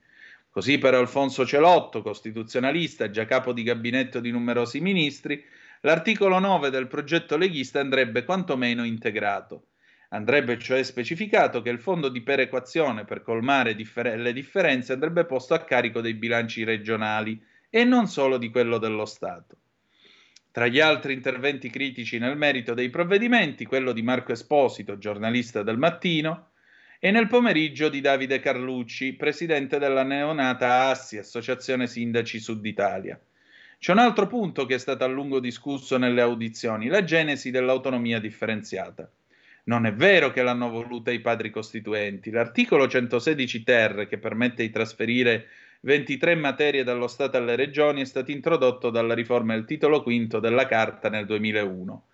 Così 0.54 0.78
per 0.78 0.94
Alfonso 0.94 1.44
Celotto, 1.44 2.00
costituzionalista, 2.00 3.10
già 3.10 3.24
capo 3.24 3.52
di 3.52 3.64
gabinetto 3.64 4.20
di 4.20 4.30
numerosi 4.30 4.78
ministri, 4.78 5.44
l'articolo 5.80 6.38
9 6.38 6.70
del 6.70 6.86
progetto 6.86 7.36
leghista 7.36 7.80
andrebbe 7.80 8.22
quantomeno 8.22 8.84
integrato. 8.84 9.70
Andrebbe 10.10 10.56
cioè 10.56 10.84
specificato 10.84 11.60
che 11.60 11.70
il 11.70 11.80
fondo 11.80 12.08
di 12.08 12.20
perequazione 12.20 13.04
per 13.04 13.22
colmare 13.22 13.74
differ- 13.74 14.14
le 14.14 14.32
differenze 14.32 14.92
andrebbe 14.92 15.24
posto 15.24 15.54
a 15.54 15.64
carico 15.64 16.00
dei 16.00 16.14
bilanci 16.14 16.62
regionali 16.62 17.44
e 17.68 17.82
non 17.82 18.06
solo 18.06 18.38
di 18.38 18.48
quello 18.48 18.78
dello 18.78 19.06
Stato. 19.06 19.56
Tra 20.52 20.68
gli 20.68 20.78
altri 20.78 21.14
interventi 21.14 21.68
critici 21.68 22.18
nel 22.18 22.36
merito 22.36 22.74
dei 22.74 22.90
provvedimenti, 22.90 23.66
quello 23.66 23.90
di 23.90 24.02
Marco 24.02 24.30
Esposito, 24.30 24.98
giornalista 24.98 25.64
del 25.64 25.78
mattino, 25.78 26.50
e 27.04 27.10
nel 27.10 27.26
pomeriggio 27.26 27.90
di 27.90 28.00
Davide 28.00 28.40
Carlucci, 28.40 29.12
presidente 29.12 29.78
della 29.78 30.04
neonata 30.04 30.88
ASSI, 30.88 31.18
Associazione 31.18 31.86
Sindaci 31.86 32.40
Sud 32.40 32.64
Italia. 32.64 33.20
C'è 33.78 33.92
un 33.92 33.98
altro 33.98 34.26
punto 34.26 34.64
che 34.64 34.76
è 34.76 34.78
stato 34.78 35.04
a 35.04 35.06
lungo 35.06 35.38
discusso 35.38 35.98
nelle 35.98 36.22
audizioni, 36.22 36.86
la 36.86 37.04
genesi 37.04 37.50
dell'autonomia 37.50 38.18
differenziata. 38.20 39.06
Non 39.64 39.84
è 39.84 39.92
vero 39.92 40.30
che 40.30 40.40
l'hanno 40.40 40.70
voluta 40.70 41.10
i 41.10 41.20
padri 41.20 41.50
costituenti. 41.50 42.30
L'articolo 42.30 42.88
116 42.88 43.62
ter, 43.64 44.06
che 44.08 44.16
permette 44.16 44.62
di 44.62 44.70
trasferire 44.70 45.48
23 45.80 46.34
materie 46.36 46.84
dallo 46.84 47.08
Stato 47.08 47.36
alle 47.36 47.54
regioni 47.54 48.00
è 48.00 48.06
stato 48.06 48.30
introdotto 48.30 48.88
dalla 48.88 49.12
riforma 49.12 49.52
del 49.52 49.66
titolo 49.66 50.00
V 50.00 50.38
della 50.38 50.64
Carta 50.64 51.10
nel 51.10 51.26
2001. 51.26 52.04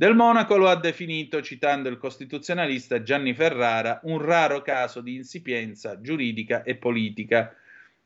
Del 0.00 0.14
Monaco 0.14 0.56
lo 0.56 0.70
ha 0.70 0.76
definito, 0.76 1.42
citando 1.42 1.90
il 1.90 1.98
costituzionalista 1.98 3.02
Gianni 3.02 3.34
Ferrara, 3.34 4.00
un 4.04 4.16
raro 4.16 4.62
caso 4.62 5.02
di 5.02 5.14
insipienza 5.14 6.00
giuridica 6.00 6.62
e 6.62 6.76
politica. 6.76 7.54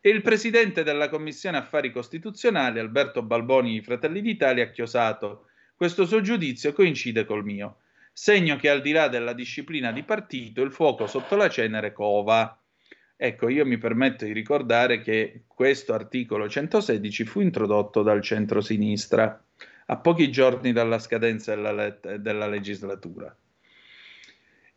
E 0.01 0.09
il 0.11 0.21
presidente 0.21 0.83
della 0.83 1.09
Commissione 1.09 1.57
Affari 1.57 1.93
Costituzionali, 1.93 2.81
Alberto 2.81 3.23
Balboni 3.23 3.81
Fratelli 3.81 4.23
d'Italia, 4.23 4.65
ha 4.65 4.71
chiosato 4.71 5.47
questo 5.77 6.05
suo 6.05 6.21
giudizio 6.21 6.73
coincide 6.73 7.25
col 7.25 7.45
mio. 7.45 7.77
Segno 8.12 8.57
che 8.57 8.71
al 8.71 8.81
di 8.81 8.91
là 8.91 9.07
della 9.07 9.33
disciplina 9.33 9.93
di 9.93 10.03
partito, 10.03 10.62
il 10.62 10.73
fuoco 10.73 11.07
sotto 11.07 11.37
la 11.37 11.49
cenere 11.49 11.93
cova. 11.93 12.61
Ecco, 13.16 13.49
io 13.49 13.65
mi 13.65 13.79
permetto 13.79 14.25
di 14.25 14.33
ricordare 14.33 15.01
che 15.01 15.45
questo 15.47 15.95
articolo 15.95 16.49
116 16.49 17.25
fu 17.25 17.41
introdotto 17.41 18.03
dal 18.03 18.21
centro-sinistra 18.21 19.41
a 19.86 19.97
pochi 19.98 20.31
giorni 20.31 20.73
dalla 20.73 20.98
scadenza 20.98 21.55
della, 21.55 21.90
della 22.19 22.47
legislatura. 22.47 23.36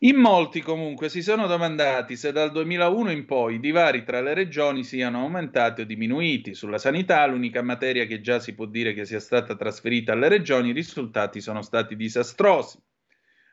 In 0.02 0.14
molti 0.14 0.60
comunque 0.60 1.08
si 1.08 1.22
sono 1.22 1.48
domandati 1.48 2.14
se 2.14 2.30
dal 2.30 2.52
2001 2.52 3.10
in 3.10 3.24
poi 3.24 3.56
i 3.56 3.60
divari 3.60 4.04
tra 4.04 4.20
le 4.20 4.32
regioni 4.32 4.84
siano 4.84 5.22
aumentati 5.22 5.80
o 5.80 5.84
diminuiti. 5.84 6.54
Sulla 6.54 6.78
sanità, 6.78 7.26
l'unica 7.26 7.62
materia 7.62 8.04
che 8.04 8.20
già 8.20 8.38
si 8.38 8.54
può 8.54 8.66
dire 8.66 8.94
che 8.94 9.04
sia 9.04 9.18
stata 9.18 9.56
trasferita 9.56 10.12
alle 10.12 10.28
regioni, 10.28 10.68
i 10.68 10.72
risultati 10.72 11.40
sono 11.40 11.62
stati 11.62 11.96
disastrosi. 11.96 12.78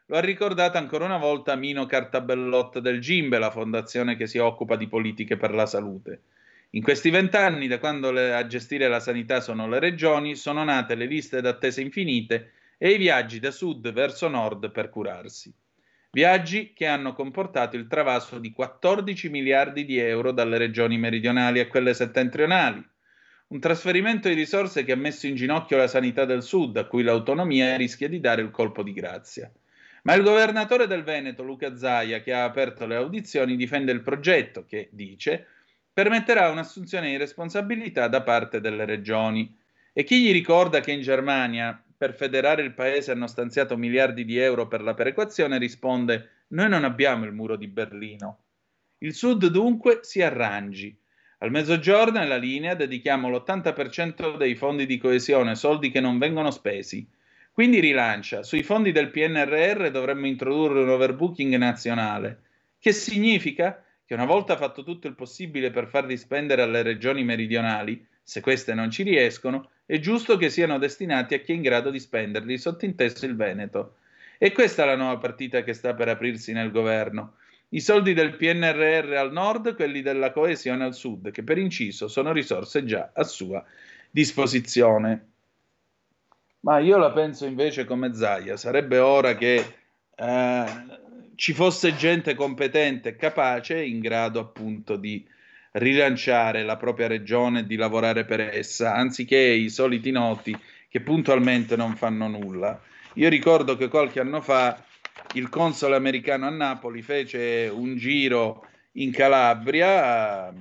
Lo 0.06 0.18
ha 0.18 0.20
ricordato 0.20 0.78
ancora 0.78 1.06
una 1.06 1.18
volta 1.18 1.56
Mino 1.56 1.88
Cartabellot 1.88 2.78
del 2.78 3.00
Gimbe, 3.00 3.40
la 3.40 3.50
fondazione 3.50 4.16
che 4.16 4.28
si 4.28 4.38
occupa 4.38 4.76
di 4.76 4.88
politiche 4.88 5.38
per 5.38 5.52
la 5.52 5.66
salute. 5.66 6.22
In 6.76 6.84
questi 6.84 7.10
vent'anni, 7.10 7.68
da 7.68 7.80
quando 7.80 8.12
le, 8.12 8.34
a 8.34 8.46
gestire 8.48 8.90
la 8.90 9.00
sanità 9.00 9.40
sono 9.40 9.66
le 9.66 9.80
regioni, 9.80 10.36
sono 10.36 10.62
nate 10.66 10.96
le 10.96 11.06
liste 11.06 11.40
d'attesa 11.40 11.80
infinite 11.80 12.52
e 12.78 12.90
i 12.90 12.98
viaggi 12.98 13.40
da 13.40 13.50
sud 13.50 13.94
verso 13.94 14.28
nord 14.28 14.70
per 14.72 14.90
curarsi. 14.90 15.54
Viaggi 16.12 16.74
che 16.74 16.86
hanno 16.86 17.14
comportato 17.14 17.78
il 17.78 17.88
travaso 17.88 18.40
di 18.40 18.52
14 18.52 19.30
miliardi 19.30 19.86
di 19.86 19.98
euro 20.00 20.34
dalle 20.34 20.58
regioni 20.58 20.98
meridionali 20.98 21.62
a 21.62 21.68
quelle 21.68 21.94
settentrionali. 21.94 22.86
Un 23.48 23.60
trasferimento 23.62 24.28
di 24.28 24.34
risorse 24.34 24.84
che 24.84 24.92
ha 24.92 24.98
messo 24.98 25.28
in 25.28 25.36
ginocchio 25.36 25.78
la 25.78 25.88
sanità 25.88 26.26
del 26.26 26.44
sud, 26.44 26.76
a 26.76 26.88
cui 26.88 27.04
l'autonomia 27.04 27.78
rischia 27.78 28.10
di 28.10 28.20
dare 28.20 28.42
il 28.42 28.52
colpo 28.52 28.84
di 28.84 28.92
grazia. 28.92 29.50
Ma 30.04 30.14
il 30.14 30.24
governatore 30.24 30.88
del 30.88 31.04
Veneto, 31.04 31.42
Luca 31.42 31.78
Zaia, 31.78 32.20
che 32.20 32.34
ha 32.34 32.44
aperto 32.44 32.86
le 32.86 32.98
audizioni, 32.98 33.56
difende 33.56 33.94
il 33.94 34.02
progetto 34.02 34.66
che, 34.66 34.90
dice, 34.92 35.48
permetterà 35.96 36.50
un'assunzione 36.50 37.08
di 37.08 37.16
responsabilità 37.16 38.10
da 38.10 38.22
parte 38.22 38.60
delle 38.60 38.84
regioni. 38.84 39.58
E 39.94 40.04
chi 40.04 40.22
gli 40.22 40.34
ricorda 40.34 40.82
che 40.82 40.92
in 40.92 41.00
Germania, 41.00 41.82
per 41.96 42.14
federare 42.14 42.64
il 42.64 42.74
paese, 42.74 43.14
hanno 43.14 43.28
stanziato 43.28 43.78
miliardi 43.78 44.26
di 44.26 44.38
euro 44.38 44.68
per 44.68 44.82
la 44.82 44.94
perequazione, 44.94 45.58
risponde: 45.58 46.44
Noi 46.50 46.68
non 46.68 46.84
abbiamo 46.84 47.24
il 47.24 47.32
muro 47.32 47.56
di 47.56 47.68
Berlino. 47.68 48.40
Il 48.98 49.14
Sud 49.14 49.48
dunque 49.48 50.00
si 50.02 50.22
arrangi. 50.22 50.94
Al 51.38 51.52
mezzogiorno 51.52 52.22
e 52.22 52.28
la 52.28 52.36
linea 52.36 52.74
dedichiamo 52.76 53.30
l'80% 53.30 54.36
dei 54.36 54.56
fondi 54.56 54.86
di 54.86 54.98
coesione, 54.98 55.56
soldi 55.56 55.92
che 55.92 56.02
non 56.02 56.18
vengono 56.18 56.52
spesi. 56.52 57.08
Quindi 57.54 57.80
rilancia, 57.80 58.44
sui 58.44 58.64
fondi 58.64 58.92
del 58.92 59.12
PNRR 59.12 59.88
dovremmo 59.92 60.28
introdurre 60.28 60.82
un 60.82 60.90
overbooking 60.90 61.56
nazionale. 61.56 62.42
Che 62.78 62.92
significa? 62.92 63.82
Che 64.06 64.14
una 64.14 64.26
volta 64.26 64.56
fatto 64.56 64.84
tutto 64.84 65.08
il 65.08 65.16
possibile 65.16 65.72
per 65.72 65.88
farli 65.88 66.16
spendere 66.16 66.62
alle 66.62 66.84
regioni 66.84 67.24
meridionali, 67.24 68.06
se 68.22 68.40
queste 68.40 68.74
non 68.74 68.92
ci 68.92 69.02
riescono, 69.02 69.72
è 69.86 70.00
giusto 70.00 70.38
che 70.38 70.50
siano 70.50 70.78
destinati 70.78 71.34
a 71.34 71.40
chi 71.40 71.52
è 71.52 71.56
in 71.56 71.62
grado 71.62 71.90
di 71.90 72.00
spenderli, 72.00 72.58
sottinteso 72.58 73.26
il 73.26 73.36
Veneto. 73.36 73.96
E 74.38 74.52
questa 74.52 74.84
è 74.84 74.86
la 74.86 74.96
nuova 74.96 75.18
partita 75.18 75.64
che 75.64 75.74
sta 75.74 75.94
per 75.94 76.08
aprirsi 76.10 76.54
nel 76.54 76.72
governo. 76.72 77.38
I 77.70 77.80
soldi 77.82 78.14
del 78.14 78.36
PNRR 78.36 79.14
al 79.14 79.32
nord, 79.32 79.76
quelli 79.76 80.02
della 80.02 80.32
coesione 80.32 80.84
al 80.84 80.94
sud, 80.94 81.32
che 81.32 81.44
per 81.44 81.58
inciso 81.58 82.08
sono 82.08 82.32
risorse 82.32 82.86
già 82.86 83.10
a 83.14 83.24
sua 83.24 83.64
disposizione. 84.12 85.28
Ma 86.62 86.80
io 86.80 86.98
la 86.98 87.12
penso 87.12 87.46
invece 87.46 87.86
come 87.86 88.14
Zaia, 88.14 88.58
sarebbe 88.58 89.00
ora 89.00 89.36
che 89.36 89.56
eh, 90.16 90.66
ci 91.36 91.54
fosse 91.54 91.96
gente 91.96 92.34
competente 92.34 93.10
e 93.10 93.16
capace 93.16 93.82
in 93.82 94.00
grado 94.00 94.40
appunto 94.40 94.96
di 94.96 95.26
rilanciare 95.74 96.64
la 96.64 96.78
propria 96.78 97.08
regione 97.08 97.60
e 97.60 97.66
di 97.66 97.76
lavorare 97.76 98.26
per 98.26 98.40
essa, 98.40 98.96
anziché 98.96 99.38
i 99.38 99.70
soliti 99.70 100.12
noti 100.12 100.58
che 100.88 101.02
puntualmente 101.02 101.76
non 101.76 101.96
fanno 101.96 102.28
nulla. 102.28 102.80
Io 103.16 103.30
ricordo 103.30 103.76
che 103.76 103.90
qualche 103.90 104.22
anno 104.22 104.42
fa 104.42 104.82
il 105.34 105.50
console 105.50 105.96
americano 105.96 106.48
a 106.48 106.50
Napoli 106.50 107.02
fece 107.02 107.70
un 107.74 107.98
giro 107.98 108.66
in 108.94 109.12
Calabria 109.12 110.54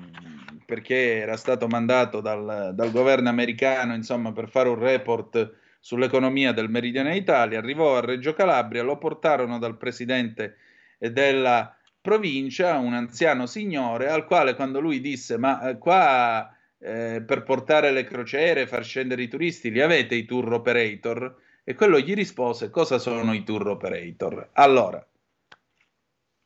perché 0.65 1.19
era 1.19 1.37
stato 1.37 1.69
mandato 1.69 2.21
dal, 2.21 2.73
dal 2.75 2.91
governo 2.91 3.29
americano 3.29 3.95
insomma, 3.95 4.33
per 4.33 4.49
fare 4.49 4.69
un 4.69 4.79
report 4.79 5.55
sull'economia 5.79 6.53
del 6.53 6.71
meridione 6.71 7.15
Italia, 7.15 7.59
arrivò 7.59 7.99
a 7.99 8.01
Reggio 8.01 8.33
Calabria, 8.33 8.83
lo 8.83 8.97
portarono 8.97 9.59
dal 9.59 9.77
presidente 9.77 10.57
della 10.99 11.77
provincia, 12.01 12.77
un 12.79 12.95
anziano 12.95 13.47
signore, 13.47 14.09
al 14.09 14.27
quale 14.27 14.55
quando 14.55 14.81
lui 14.81 15.01
disse 15.01 15.39
ma 15.39 15.71
eh, 15.71 15.79
qua 15.79 16.55
eh, 16.79 17.23
per 17.27 17.43
portare 17.43 17.91
le 17.93 18.05
crociere, 18.05 18.67
far 18.67 18.85
scendere 18.85 19.23
i 19.23 19.29
turisti, 19.29 19.71
li 19.71 19.81
avete 19.81 20.15
i 20.15 20.27
tour 20.27 20.53
operator? 20.53 21.35
E 21.65 21.75
quello 21.75 21.99
gli 21.99 22.13
rispose 22.13 22.69
cosa 22.69 22.99
sono 22.99 23.33
i 23.33 23.43
tour 23.43 23.69
operator? 23.69 24.51
Allora, 24.53 25.07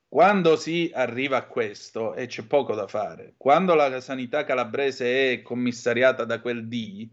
quando 0.06 0.56
si 0.56 0.90
arriva 0.94 1.36
a 1.38 1.46
questo, 1.46 2.14
e 2.14 2.26
c'è 2.26 2.44
poco 2.44 2.74
da 2.74 2.86
fare, 2.86 3.34
quando 3.36 3.74
la 3.74 4.00
sanità 4.00 4.44
calabrese 4.44 5.32
è 5.32 5.42
commissariata 5.42 6.24
da 6.24 6.40
quel 6.40 6.68
D, 6.68 7.08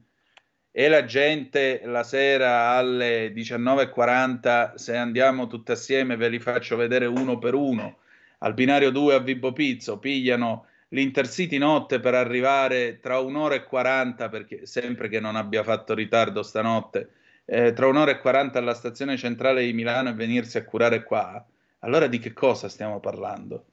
e 0.78 0.90
la 0.90 1.06
gente 1.06 1.84
la 1.86 2.04
sera 2.04 2.72
alle 2.72 3.32
19.40, 3.32 4.76
se 4.76 4.98
andiamo 4.98 5.48
tutti 5.48 5.72
assieme, 5.72 6.18
ve 6.18 6.28
li 6.28 6.42
faccio 6.42 6.76
vedere 6.76 7.06
uno 7.06 7.38
per 7.38 7.54
uno, 7.54 8.00
al 8.40 8.54
binario 8.54 8.92
2 8.92 9.14
a 9.16 9.20
Vibo 9.20 9.54
Pizzo, 9.54 10.00
pigliano 10.00 10.66
l'Intercity 10.90 11.58
notte 11.58 12.02
per 12.02 12.14
arrivare 12.14 13.00
tra 13.00 13.20
un'ora 13.20 13.56
e 13.56 13.64
40, 13.64 14.28
perché 14.28 14.66
sempre 14.66 15.08
che 15.08 15.22
non 15.22 15.38
abbia 15.38 15.64
fatto 15.64 15.94
ritardo 15.94 16.44
stanotte, 16.44 17.10
eh, 17.46 17.72
tra 17.72 17.88
un'ora 17.88 18.12
e 18.12 18.20
40 18.20 18.60
alla 18.60 18.74
stazione 18.74 19.16
centrale 19.16 19.64
di 19.64 19.72
Milano 19.72 20.10
e 20.10 20.14
venirsi 20.14 20.58
a 20.58 20.66
curare 20.66 21.04
qua, 21.04 21.42
allora 21.80 22.08
di 22.08 22.20
che 22.20 22.34
cosa 22.34 22.68
stiamo 22.68 23.00
parlando? 23.00 23.66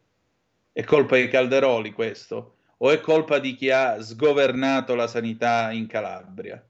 È 0.71 0.85
colpa 0.85 1.17
dei 1.17 1.29
Calderoli 1.29 1.91
questo? 1.91 2.59
O 2.77 2.93
è 2.93 3.01
colpa 3.01 3.41
di 3.41 3.57
chi 3.57 3.71
ha 3.71 4.01
sgovernato 4.01 4.95
la 4.95 5.09
sanità 5.09 5.73
in 5.73 5.89
Calabria? 5.89 6.65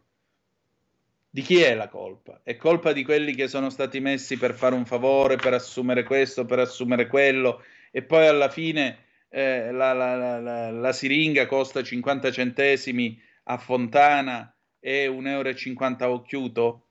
Di 1.35 1.41
chi 1.41 1.63
è 1.63 1.75
la 1.75 1.89
colpa? 1.89 2.43
È 2.43 2.57
colpa 2.57 2.93
di 2.93 3.03
quelli 3.05 3.35
che 3.35 3.49
sono 3.49 3.71
stati 3.71 4.01
messi 4.01 4.37
per 4.37 4.53
fare 4.53 4.75
un 4.75 4.85
favore, 4.85 5.37
per 5.37 5.55
assumere 5.55 6.03
questo, 6.03 6.45
per 6.45 6.59
assumere 6.59 7.07
quello, 7.07 7.65
e 7.91 8.03
poi 8.03 8.27
alla 8.27 8.51
fine 8.51 8.99
eh, 9.31 9.73
la, 9.73 9.95
la, 9.95 10.39
la, 10.39 10.71
la, 10.71 10.93
siringa 10.93 11.47
costa 11.47 11.83
50 11.83 12.31
centesimi 12.31 13.19
a 13.45 13.57
Fontana 13.57 14.55
e 14.79 15.09
1,50 15.09 16.03
euro 16.03 16.13
occhiuto? 16.13 16.89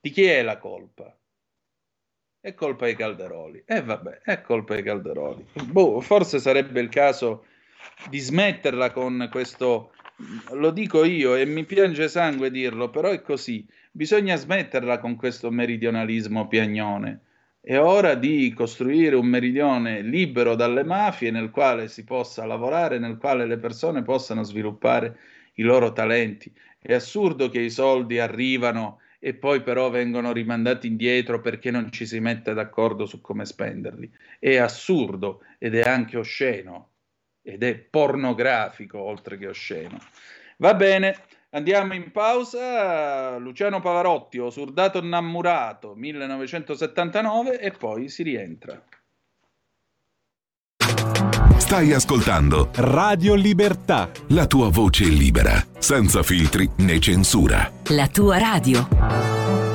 Di 0.00 0.10
chi 0.10 0.22
è 0.22 0.40
la 0.42 0.58
colpa? 0.58 1.12
È 2.38 2.54
colpa 2.54 2.84
dei 2.84 2.94
Calderoli. 2.94 3.64
E 3.66 3.78
eh, 3.78 3.82
vabbè, 3.82 4.20
è 4.22 4.40
colpa 4.42 4.74
dei 4.74 4.84
Calderoli. 4.84 5.44
Boh, 5.64 6.00
forse 6.00 6.38
sarebbe 6.38 6.80
il 6.80 6.88
caso 6.88 7.46
di 8.08 8.20
smetterla 8.20 8.92
con 8.92 9.26
questo 9.28 9.90
lo 10.52 10.70
dico 10.70 11.04
io 11.04 11.34
e 11.36 11.46
mi 11.46 11.64
piange 11.64 12.08
sangue 12.08 12.50
dirlo, 12.50 12.90
però 12.90 13.10
è 13.10 13.22
così. 13.22 13.66
Bisogna 13.92 14.36
smetterla 14.36 14.98
con 14.98 15.16
questo 15.16 15.50
meridionalismo 15.50 16.48
piagnone. 16.48 17.20
È 17.60 17.78
ora 17.78 18.14
di 18.14 18.52
costruire 18.54 19.14
un 19.14 19.26
meridione 19.26 20.02
libero 20.02 20.54
dalle 20.54 20.84
mafie 20.84 21.30
nel 21.30 21.50
quale 21.50 21.88
si 21.88 22.04
possa 22.04 22.44
lavorare, 22.46 22.98
nel 22.98 23.16
quale 23.16 23.46
le 23.46 23.58
persone 23.58 24.02
possano 24.02 24.42
sviluppare 24.42 25.18
i 25.54 25.62
loro 25.62 25.92
talenti. 25.92 26.52
È 26.80 26.94
assurdo 26.94 27.48
che 27.48 27.60
i 27.60 27.70
soldi 27.70 28.18
arrivano 28.18 29.00
e 29.20 29.34
poi 29.34 29.62
però 29.62 29.90
vengono 29.90 30.32
rimandati 30.32 30.86
indietro 30.86 31.40
perché 31.40 31.70
non 31.70 31.92
ci 31.92 32.06
si 32.06 32.20
mette 32.20 32.54
d'accordo 32.54 33.06
su 33.06 33.20
come 33.20 33.44
spenderli. 33.44 34.10
È 34.38 34.56
assurdo 34.56 35.42
ed 35.58 35.74
è 35.74 35.82
anche 35.82 36.16
osceno 36.16 36.90
ed 37.48 37.62
è 37.62 37.74
pornografico 37.74 38.98
oltre 38.98 39.38
che 39.38 39.46
osceno. 39.46 39.98
Va 40.58 40.74
bene, 40.74 41.16
andiamo 41.50 41.94
in 41.94 42.10
pausa. 42.10 43.38
Luciano 43.38 43.80
Pavarotti, 43.80 44.38
Osurdato 44.38 44.98
Innamurato, 44.98 45.94
1979 45.94 47.58
e 47.58 47.70
poi 47.70 48.08
si 48.10 48.22
rientra. 48.22 48.82
Stai 51.56 51.92
ascoltando 51.92 52.70
Radio 52.76 53.34
Libertà. 53.34 54.10
La 54.28 54.46
tua 54.46 54.68
voce 54.68 55.04
libera, 55.04 55.62
senza 55.78 56.22
filtri 56.22 56.68
né 56.78 56.98
censura. 56.98 57.70
La 57.88 58.08
tua 58.08 58.38
radio. 58.38 59.67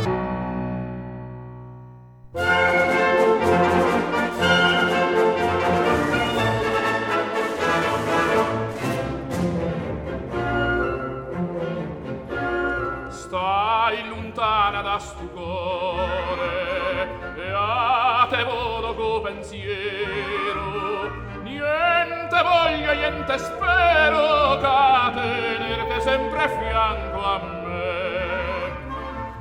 pensiero. 19.24 21.10
Niente 21.44 22.42
voglio 22.44 22.94
niente 22.94 23.38
spero 23.40 24.56
da 24.58 25.12
tenerti 25.16 26.02
sempre 26.02 26.44
a 26.44 26.50
fianco 26.50 27.24
a 27.24 27.40
me. 27.64 27.82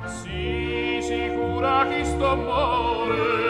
Si 0.07 0.99
sicura 1.01 1.85
chi 1.87 2.05
sto 2.05 2.35
more 2.35 3.42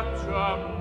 forte 0.00 0.71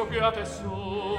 non 0.00 0.08
penso 0.08 0.08
che 0.08 0.18
a 0.20 0.30
te 0.30 0.44
sola 0.44 1.09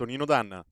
Antonino 0.00 0.24
Danna. 0.24 0.64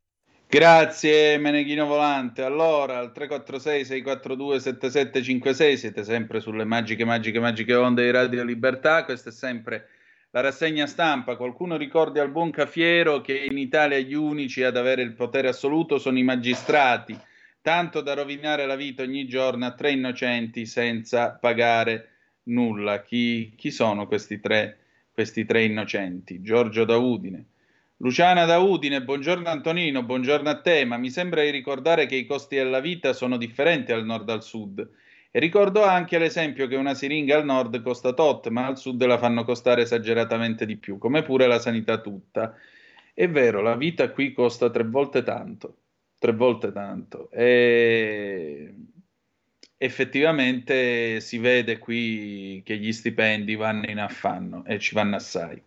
Grazie 0.48 1.36
Meneghino 1.38 1.84
Volante. 1.84 2.42
Allora, 2.42 2.98
al 2.98 3.10
346-642-7756 3.12 5.74
siete 5.74 6.04
sempre 6.04 6.38
sulle 6.38 6.62
magiche, 6.62 7.04
magiche, 7.04 7.40
magiche 7.40 7.74
onde 7.74 8.04
di 8.04 8.12
Radio 8.12 8.44
Libertà. 8.44 9.04
Questa 9.04 9.30
è 9.30 9.32
sempre 9.32 9.88
la 10.30 10.42
rassegna 10.42 10.86
stampa. 10.86 11.34
Qualcuno 11.34 11.76
ricordi 11.76 12.20
al 12.20 12.30
buon 12.30 12.52
Cafiero 12.52 13.20
che 13.20 13.36
in 13.36 13.58
Italia 13.58 13.98
gli 13.98 14.14
unici 14.14 14.62
ad 14.62 14.76
avere 14.76 15.02
il 15.02 15.14
potere 15.14 15.48
assoluto 15.48 15.98
sono 15.98 16.18
i 16.18 16.22
magistrati, 16.22 17.18
tanto 17.60 18.02
da 18.02 18.14
rovinare 18.14 18.64
la 18.64 18.76
vita 18.76 19.02
ogni 19.02 19.26
giorno 19.26 19.66
a 19.66 19.74
tre 19.74 19.90
innocenti 19.90 20.66
senza 20.66 21.32
pagare 21.32 22.10
nulla. 22.44 23.02
Chi, 23.02 23.54
chi 23.56 23.72
sono 23.72 24.06
questi 24.06 24.38
tre, 24.38 24.78
questi 25.10 25.44
tre 25.44 25.64
innocenti? 25.64 26.42
Giorgio 26.42 26.84
da 26.84 26.96
Udine. 26.96 27.46
Luciana 28.00 28.44
da 28.44 28.58
Udine, 28.58 29.02
buongiorno 29.02 29.48
Antonino, 29.48 30.02
buongiorno 30.02 30.50
a 30.50 30.60
te, 30.60 30.84
ma 30.84 30.98
mi 30.98 31.08
sembra 31.08 31.42
di 31.42 31.50
ricordare 31.50 32.04
che 32.04 32.16
i 32.16 32.26
costi 32.26 32.56
della 32.56 32.80
vita 32.80 33.14
sono 33.14 33.38
differenti 33.38 33.90
al 33.90 34.04
nord 34.04 34.28
al 34.28 34.42
sud. 34.42 34.86
E 35.30 35.38
ricordo 35.40 35.82
anche 35.82 36.18
l'esempio 36.18 36.66
che 36.66 36.76
una 36.76 36.92
siringa 36.92 37.36
al 37.36 37.46
nord 37.46 37.80
costa 37.80 38.12
tot, 38.12 38.48
ma 38.48 38.66
al 38.66 38.76
sud 38.76 39.02
la 39.02 39.16
fanno 39.16 39.44
costare 39.44 39.80
esageratamente 39.82 40.66
di 40.66 40.76
più, 40.76 40.98
come 40.98 41.22
pure 41.22 41.46
la 41.46 41.58
sanità 41.58 41.98
tutta. 42.02 42.54
È 43.14 43.28
vero, 43.30 43.62
la 43.62 43.76
vita 43.76 44.10
qui 44.10 44.32
costa 44.34 44.68
tre 44.68 44.84
volte 44.84 45.22
tanto, 45.22 45.76
tre 46.18 46.32
volte 46.34 46.72
tanto. 46.72 47.30
E 47.30 48.74
effettivamente 49.78 51.20
si 51.20 51.38
vede 51.38 51.78
qui 51.78 52.60
che 52.64 52.76
gli 52.76 52.92
stipendi 52.92 53.54
vanno 53.54 53.86
in 53.88 53.98
affanno 54.00 54.64
e 54.66 54.78
ci 54.78 54.94
vanno 54.94 55.16
assai. 55.16 55.62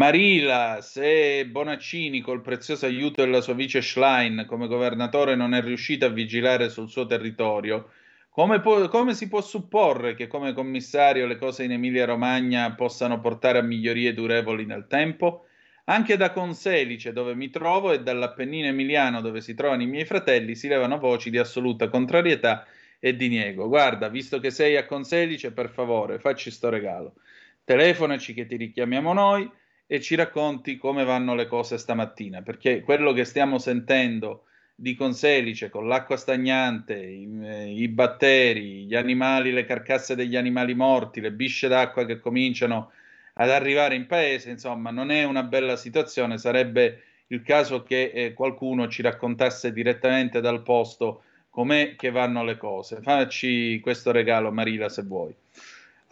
Marila, 0.00 0.78
se 0.80 1.44
Bonaccini 1.46 2.22
col 2.22 2.40
prezioso 2.40 2.86
aiuto 2.86 3.22
della 3.22 3.42
sua 3.42 3.52
vice 3.52 3.82
Schlein 3.82 4.46
come 4.48 4.66
governatore 4.66 5.34
non 5.34 5.52
è 5.52 5.60
riuscito 5.60 6.06
a 6.06 6.08
vigilare 6.08 6.70
sul 6.70 6.88
suo 6.88 7.04
territorio, 7.04 7.90
come, 8.30 8.62
può, 8.62 8.88
come 8.88 9.12
si 9.12 9.28
può 9.28 9.42
supporre 9.42 10.14
che 10.14 10.26
come 10.26 10.54
commissario 10.54 11.26
le 11.26 11.36
cose 11.36 11.64
in 11.64 11.72
Emilia-Romagna 11.72 12.72
possano 12.72 13.20
portare 13.20 13.58
a 13.58 13.62
migliorie 13.62 14.14
durevoli 14.14 14.64
nel 14.64 14.86
tempo? 14.86 15.44
Anche 15.84 16.16
da 16.16 16.30
Conselice, 16.30 17.12
dove 17.12 17.34
mi 17.34 17.50
trovo, 17.50 17.92
e 17.92 18.00
dall'Appennino 18.00 18.68
emiliano, 18.68 19.20
dove 19.20 19.42
si 19.42 19.52
trovano 19.52 19.82
i 19.82 19.86
miei 19.86 20.06
fratelli, 20.06 20.54
si 20.54 20.66
levano 20.66 20.98
voci 20.98 21.28
di 21.28 21.36
assoluta 21.36 21.90
contrarietà 21.90 22.66
e 22.98 23.14
diniego. 23.16 23.68
Guarda, 23.68 24.08
visto 24.08 24.40
che 24.40 24.50
sei 24.50 24.78
a 24.78 24.86
Conselice, 24.86 25.52
per 25.52 25.68
favore, 25.68 26.18
facci 26.18 26.50
sto 26.50 26.70
regalo. 26.70 27.16
Telefonaci 27.64 28.32
che 28.32 28.46
ti 28.46 28.56
richiamiamo 28.56 29.12
noi 29.12 29.58
e 29.92 30.00
ci 30.00 30.14
racconti 30.14 30.76
come 30.76 31.02
vanno 31.02 31.34
le 31.34 31.48
cose 31.48 31.76
stamattina, 31.76 32.42
perché 32.42 32.80
quello 32.80 33.12
che 33.12 33.24
stiamo 33.24 33.58
sentendo 33.58 34.44
di 34.72 34.94
Conselice 34.94 35.68
con 35.68 35.88
l'acqua 35.88 36.16
stagnante, 36.16 36.94
i, 36.94 37.28
i, 37.74 37.88
batteri, 37.88 38.84
gli 38.84 38.94
animali, 38.94 39.50
le 39.50 39.64
carcasse 39.64 40.14
degli 40.14 40.36
animali 40.36 40.74
morti, 40.74 41.20
le 41.20 41.32
bisce 41.32 41.66
d'acqua 41.66 42.06
che 42.06 42.20
cominciano 42.20 42.92
ad 43.32 43.50
arrivare 43.50 43.96
in 43.96 44.06
paese, 44.06 44.50
insomma, 44.50 44.92
non 44.92 45.10
è 45.10 45.24
una 45.24 45.42
bella 45.42 45.74
situazione, 45.74 46.38
sarebbe 46.38 47.02
il 47.26 47.42
caso 47.42 47.82
che 47.82 48.12
eh, 48.14 48.32
qualcuno 48.32 48.86
ci 48.86 49.02
raccontasse 49.02 49.72
direttamente 49.72 50.40
dal 50.40 50.62
posto 50.62 51.24
com'è 51.50 51.96
che 51.96 52.12
vanno 52.12 52.44
le 52.44 52.56
cose. 52.56 53.00
Facci 53.02 53.80
questo 53.80 54.12
regalo, 54.12 54.52
Marila, 54.52 54.88
se 54.88 55.02
vuoi. 55.02 55.34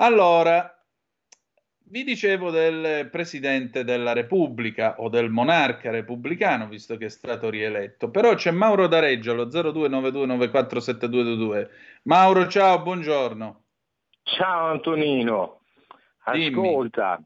Allora, 0.01 0.78
vi 1.91 2.05
dicevo 2.05 2.51
del 2.51 3.09
Presidente 3.11 3.83
della 3.85 4.13
Repubblica 4.13 4.97
o 4.99 5.09
del 5.09 5.31
monarca 5.31 5.91
repubblicano, 5.91 6.69
visto 6.69 6.97
che 6.97 7.07
è 7.07 7.11
stato 7.11 7.49
rieletto. 7.49 8.11
Però 8.11 8.35
c'è 8.35 8.51
Mauro 8.51 8.87
D'Areggio 8.87 9.33
allo 9.33 9.47
0292947222. 9.47 11.69
Mauro, 12.03 12.47
ciao, 12.49 12.83
buongiorno. 12.83 13.63
Ciao 14.23 14.67
Antonino. 14.67 15.63
Ascolta, 16.25 17.19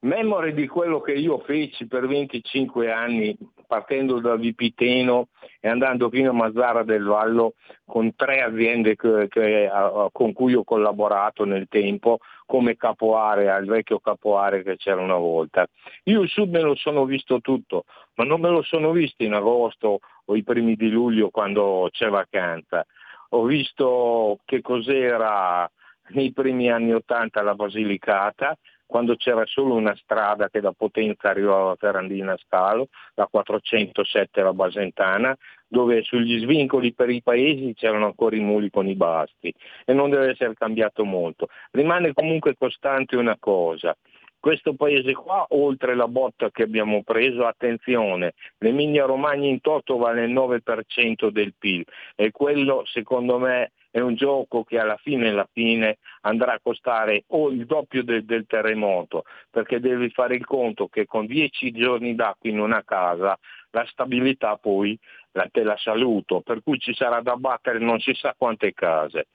memore 0.00 0.52
di 0.52 0.66
quello 0.66 1.00
che 1.00 1.12
io 1.12 1.38
feci 1.38 1.86
per 1.86 2.08
25 2.08 2.90
anni 2.90 3.38
partendo 3.66 4.20
da 4.20 4.36
Vipiteno 4.36 5.28
e 5.60 5.68
andando 5.68 6.10
fino 6.10 6.30
a 6.30 6.34
Mazzara 6.34 6.82
del 6.82 7.04
Vallo 7.04 7.54
con 7.84 8.16
tre 8.16 8.42
aziende 8.42 8.96
che, 8.96 9.28
che, 9.28 9.70
con 10.12 10.32
cui 10.32 10.54
ho 10.54 10.64
collaborato 10.64 11.44
nel 11.44 11.68
tempo 11.68 12.18
come 12.46 12.76
capoarea, 12.76 13.56
il 13.56 13.66
vecchio 13.66 13.98
capoarea 13.98 14.62
che 14.62 14.76
c'era 14.76 15.00
una 15.00 15.16
volta. 15.16 15.66
Io 16.04 16.22
il 16.22 16.28
sud 16.28 16.50
me 16.50 16.60
lo 16.60 16.74
sono 16.74 17.04
visto 17.04 17.40
tutto, 17.40 17.84
ma 18.14 18.24
non 18.24 18.40
me 18.40 18.50
lo 18.50 18.62
sono 18.62 18.90
visto 18.90 19.22
in 19.22 19.34
agosto 19.34 20.00
o 20.24 20.36
i 20.36 20.42
primi 20.42 20.74
di 20.76 20.90
luglio 20.90 21.30
quando 21.30 21.88
c'è 21.90 22.08
vacanza. 22.08 22.84
Ho 23.30 23.44
visto 23.44 24.38
che 24.44 24.60
cos'era 24.60 25.68
nei 26.08 26.32
primi 26.32 26.70
anni 26.70 26.92
Ottanta 26.92 27.42
la 27.42 27.54
Basilicata, 27.54 28.56
quando 28.86 29.16
c'era 29.16 29.44
solo 29.46 29.74
una 29.74 29.96
strada 29.96 30.48
che 30.50 30.60
da 30.60 30.72
Potenza 30.72 31.30
arrivava 31.30 31.72
a 31.72 31.76
Ferrandina 31.76 32.36
Scalo, 32.36 32.88
la 33.14 33.26
407 33.26 34.42
la 34.42 34.52
Basentana, 34.52 35.36
dove 35.74 36.02
sugli 36.02 36.38
svincoli 36.38 36.94
per 36.94 37.10
i 37.10 37.20
paesi 37.20 37.74
c'erano 37.74 38.06
ancora 38.06 38.36
i 38.36 38.40
muli 38.40 38.70
con 38.70 38.86
i 38.86 38.94
basti 38.94 39.52
e 39.84 39.92
non 39.92 40.08
deve 40.08 40.30
essere 40.30 40.54
cambiato 40.54 41.04
molto. 41.04 41.48
Rimane 41.72 42.12
comunque 42.12 42.54
costante 42.56 43.16
una 43.16 43.36
cosa, 43.40 43.96
questo 44.38 44.74
paese 44.74 45.14
qua, 45.14 45.44
oltre 45.48 45.96
la 45.96 46.06
botta 46.06 46.50
che 46.50 46.62
abbiamo 46.62 47.02
preso, 47.02 47.44
attenzione, 47.44 48.34
l'Emilia 48.58 49.04
Romagna 49.04 49.48
in 49.48 49.60
toto 49.60 49.96
vale 49.96 50.24
il 50.24 50.32
9% 50.32 51.28
del 51.30 51.54
PIL 51.58 51.82
e 52.14 52.30
quello 52.30 52.84
secondo 52.84 53.38
me 53.38 53.72
è 53.90 54.00
un 54.00 54.14
gioco 54.14 54.62
che 54.62 54.78
alla 54.78 54.98
fine, 54.98 55.30
alla 55.30 55.48
fine 55.50 55.98
andrà 56.22 56.52
a 56.52 56.60
costare 56.62 57.24
o 57.28 57.48
il 57.50 57.64
doppio 57.64 58.04
del, 58.04 58.24
del 58.24 58.44
terremoto, 58.46 59.24
perché 59.50 59.80
devi 59.80 60.10
fare 60.10 60.34
il 60.34 60.44
conto 60.44 60.88
che 60.88 61.06
con 61.06 61.26
10 61.26 61.70
giorni 61.72 62.14
d'acqua 62.14 62.50
in 62.50 62.60
una 62.60 62.82
casa 62.84 63.38
la 63.70 63.84
stabilità 63.88 64.56
poi 64.56 64.98
la, 65.34 65.48
te 65.50 65.62
la 65.62 65.76
saluto, 65.76 66.40
per 66.40 66.62
cui 66.62 66.78
ci 66.78 66.94
sarà 66.94 67.20
da 67.20 67.36
battere 67.36 67.78
non 67.78 68.00
si 68.00 68.14
sa 68.14 68.34
quante 68.36 68.72
case. 68.72 69.26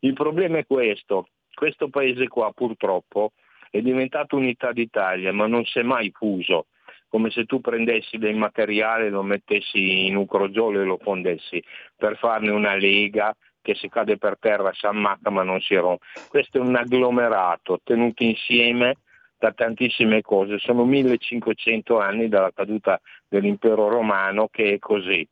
Il 0.00 0.14
problema 0.14 0.58
è 0.58 0.66
questo, 0.66 1.28
questo 1.54 1.88
paese 1.88 2.28
qua 2.28 2.52
purtroppo 2.52 3.32
è 3.70 3.80
diventato 3.80 4.36
unità 4.36 4.72
d'Italia, 4.72 5.32
ma 5.32 5.46
non 5.46 5.64
si 5.64 5.78
è 5.78 5.82
mai 5.82 6.10
fuso, 6.10 6.66
come 7.08 7.30
se 7.30 7.44
tu 7.44 7.60
prendessi 7.60 8.18
del 8.18 8.34
materiale, 8.34 9.10
lo 9.10 9.22
mettessi 9.22 10.06
in 10.06 10.16
un 10.16 10.26
crogiolo 10.26 10.80
e 10.80 10.84
lo 10.84 10.98
fondessi 10.98 11.62
per 11.96 12.16
farne 12.16 12.50
una 12.50 12.74
lega 12.74 13.34
che 13.60 13.74
se 13.74 13.88
cade 13.88 14.18
per 14.18 14.38
terra 14.38 14.72
si 14.72 14.86
ammacca 14.86 15.30
ma 15.30 15.42
non 15.42 15.60
si 15.60 15.74
rompe. 15.76 16.04
Questo 16.28 16.58
è 16.58 16.60
un 16.60 16.74
agglomerato 16.74 17.80
tenuto 17.84 18.22
insieme 18.24 18.96
da 19.38 19.52
tantissime 19.52 20.22
cose, 20.22 20.58
sono 20.58 20.84
1500 20.84 21.98
anni 21.98 22.28
dalla 22.28 22.52
caduta 22.52 23.00
dell'impero 23.28 23.88
romano 23.88 24.48
che 24.48 24.74
è 24.74 24.78
così. 24.78 25.26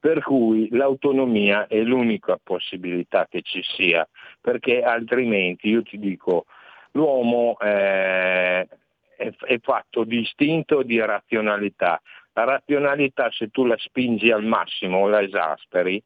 Per 0.00 0.22
cui 0.22 0.68
l'autonomia 0.70 1.66
è 1.66 1.78
l'unica 1.80 2.40
possibilità 2.42 3.26
che 3.28 3.42
ci 3.42 3.62
sia, 3.62 4.08
perché 4.40 4.82
altrimenti 4.82 5.68
io 5.68 5.82
ti 5.82 5.98
dico, 5.98 6.46
l'uomo 6.92 7.58
eh, 7.60 8.66
è, 9.14 9.30
è 9.38 9.58
fatto 9.60 10.04
di 10.04 10.20
istinto 10.20 10.80
e 10.80 10.84
di 10.86 10.98
razionalità. 10.98 12.00
La 12.32 12.44
razionalità 12.44 13.30
se 13.30 13.50
tu 13.50 13.66
la 13.66 13.76
spingi 13.76 14.30
al 14.30 14.44
massimo 14.44 15.00
o 15.00 15.08
la 15.08 15.20
esasperi, 15.20 16.02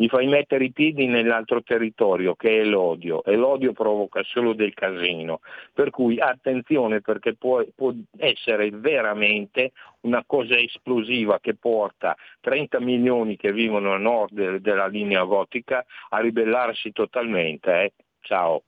gli 0.00 0.08
fai 0.08 0.26
mettere 0.28 0.64
i 0.64 0.72
piedi 0.72 1.06
nell'altro 1.08 1.62
territorio 1.62 2.34
che 2.34 2.62
è 2.62 2.64
l'odio 2.64 3.22
e 3.22 3.36
l'odio 3.36 3.74
provoca 3.74 4.22
solo 4.22 4.54
del 4.54 4.72
casino. 4.72 5.40
Per 5.74 5.90
cui 5.90 6.18
attenzione 6.18 7.02
perché 7.02 7.34
può, 7.34 7.62
può 7.74 7.92
essere 8.16 8.70
veramente 8.70 9.72
una 10.00 10.24
cosa 10.26 10.56
esplosiva 10.56 11.38
che 11.38 11.54
porta 11.54 12.16
30 12.40 12.80
milioni 12.80 13.36
che 13.36 13.52
vivono 13.52 13.92
a 13.92 13.98
nord 13.98 14.32
de- 14.32 14.60
della 14.62 14.86
linea 14.86 15.22
gotica 15.24 15.84
a 16.08 16.18
ribellarsi 16.18 16.92
totalmente. 16.92 17.70
Eh? 17.70 17.92
Ciao. 18.20 18.62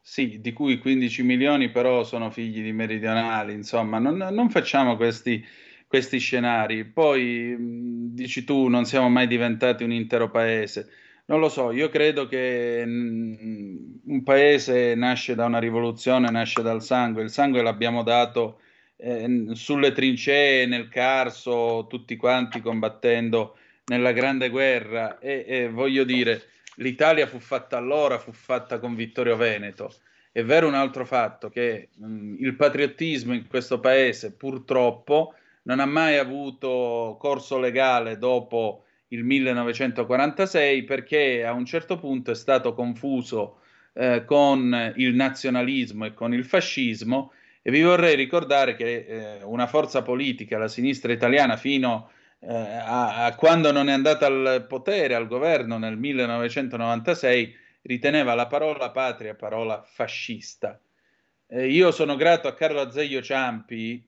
Sì, 0.00 0.38
di 0.40 0.52
cui 0.52 0.78
15 0.78 1.24
milioni 1.24 1.70
però 1.70 2.04
sono 2.04 2.30
figli 2.30 2.62
di 2.62 2.72
meridionali, 2.72 3.54
insomma, 3.54 3.98
non, 3.98 4.16
non 4.16 4.50
facciamo 4.50 4.94
questi 4.94 5.44
questi 5.88 6.18
scenari. 6.18 6.84
Poi 6.84 7.56
dici 8.12 8.44
tu, 8.44 8.68
non 8.68 8.84
siamo 8.84 9.08
mai 9.08 9.26
diventati 9.26 9.82
un 9.82 9.92
intero 9.92 10.30
paese. 10.30 10.88
Non 11.26 11.40
lo 11.40 11.48
so, 11.48 11.72
io 11.72 11.88
credo 11.88 12.26
che 12.26 12.82
un 12.86 14.22
paese 14.22 14.94
nasce 14.94 15.34
da 15.34 15.44
una 15.46 15.58
rivoluzione, 15.58 16.30
nasce 16.30 16.62
dal 16.62 16.82
sangue. 16.82 17.22
Il 17.22 17.30
sangue 17.30 17.62
l'abbiamo 17.62 18.02
dato 18.02 18.60
eh, 18.96 19.48
sulle 19.52 19.92
trincee, 19.92 20.66
nel 20.66 20.88
Carso, 20.88 21.86
tutti 21.88 22.16
quanti 22.16 22.60
combattendo 22.60 23.56
nella 23.86 24.12
Grande 24.12 24.48
Guerra. 24.48 25.18
E, 25.18 25.44
e 25.46 25.68
voglio 25.68 26.04
dire, 26.04 26.42
l'Italia 26.76 27.26
fu 27.26 27.38
fatta 27.38 27.76
allora, 27.76 28.18
fu 28.18 28.32
fatta 28.32 28.78
con 28.78 28.94
Vittorio 28.94 29.36
Veneto. 29.36 29.92
È 30.32 30.42
vero 30.42 30.66
un 30.66 30.74
altro 30.74 31.04
fatto 31.04 31.50
che 31.50 31.88
mh, 31.94 32.36
il 32.38 32.54
patriottismo 32.54 33.34
in 33.34 33.46
questo 33.48 33.80
paese 33.80 34.32
purtroppo 34.32 35.34
non 35.68 35.80
ha 35.80 35.86
mai 35.86 36.16
avuto 36.16 37.16
corso 37.20 37.58
legale 37.58 38.16
dopo 38.16 38.84
il 39.08 39.22
1946 39.22 40.82
perché 40.84 41.44
a 41.44 41.52
un 41.52 41.66
certo 41.66 41.98
punto 41.98 42.30
è 42.30 42.34
stato 42.34 42.72
confuso 42.72 43.60
eh, 43.92 44.24
con 44.24 44.92
il 44.96 45.14
nazionalismo 45.14 46.06
e 46.06 46.14
con 46.14 46.32
il 46.32 46.44
fascismo 46.44 47.32
e 47.60 47.70
vi 47.70 47.82
vorrei 47.82 48.16
ricordare 48.16 48.76
che 48.76 49.04
eh, 49.06 49.42
una 49.42 49.66
forza 49.66 50.00
politica, 50.02 50.56
la 50.56 50.68
sinistra 50.68 51.12
italiana, 51.12 51.56
fino 51.56 52.10
eh, 52.40 52.54
a, 52.54 53.26
a, 53.26 53.34
quando 53.34 53.70
non 53.70 53.90
è 53.90 53.92
andata 53.92 54.24
al 54.24 54.64
potere, 54.66 55.14
al 55.14 55.26
governo 55.26 55.76
nel 55.76 55.98
1996, 55.98 57.54
riteneva 57.82 58.34
la 58.34 58.46
parola 58.46 58.90
patria 58.90 59.34
parola 59.34 59.82
fascista. 59.82 60.80
Eh, 61.46 61.68
io 61.68 61.90
sono 61.90 62.16
grato 62.16 62.48
a 62.48 62.54
Carlo 62.54 62.80
Azeglio 62.80 63.20
Ciampi, 63.20 64.07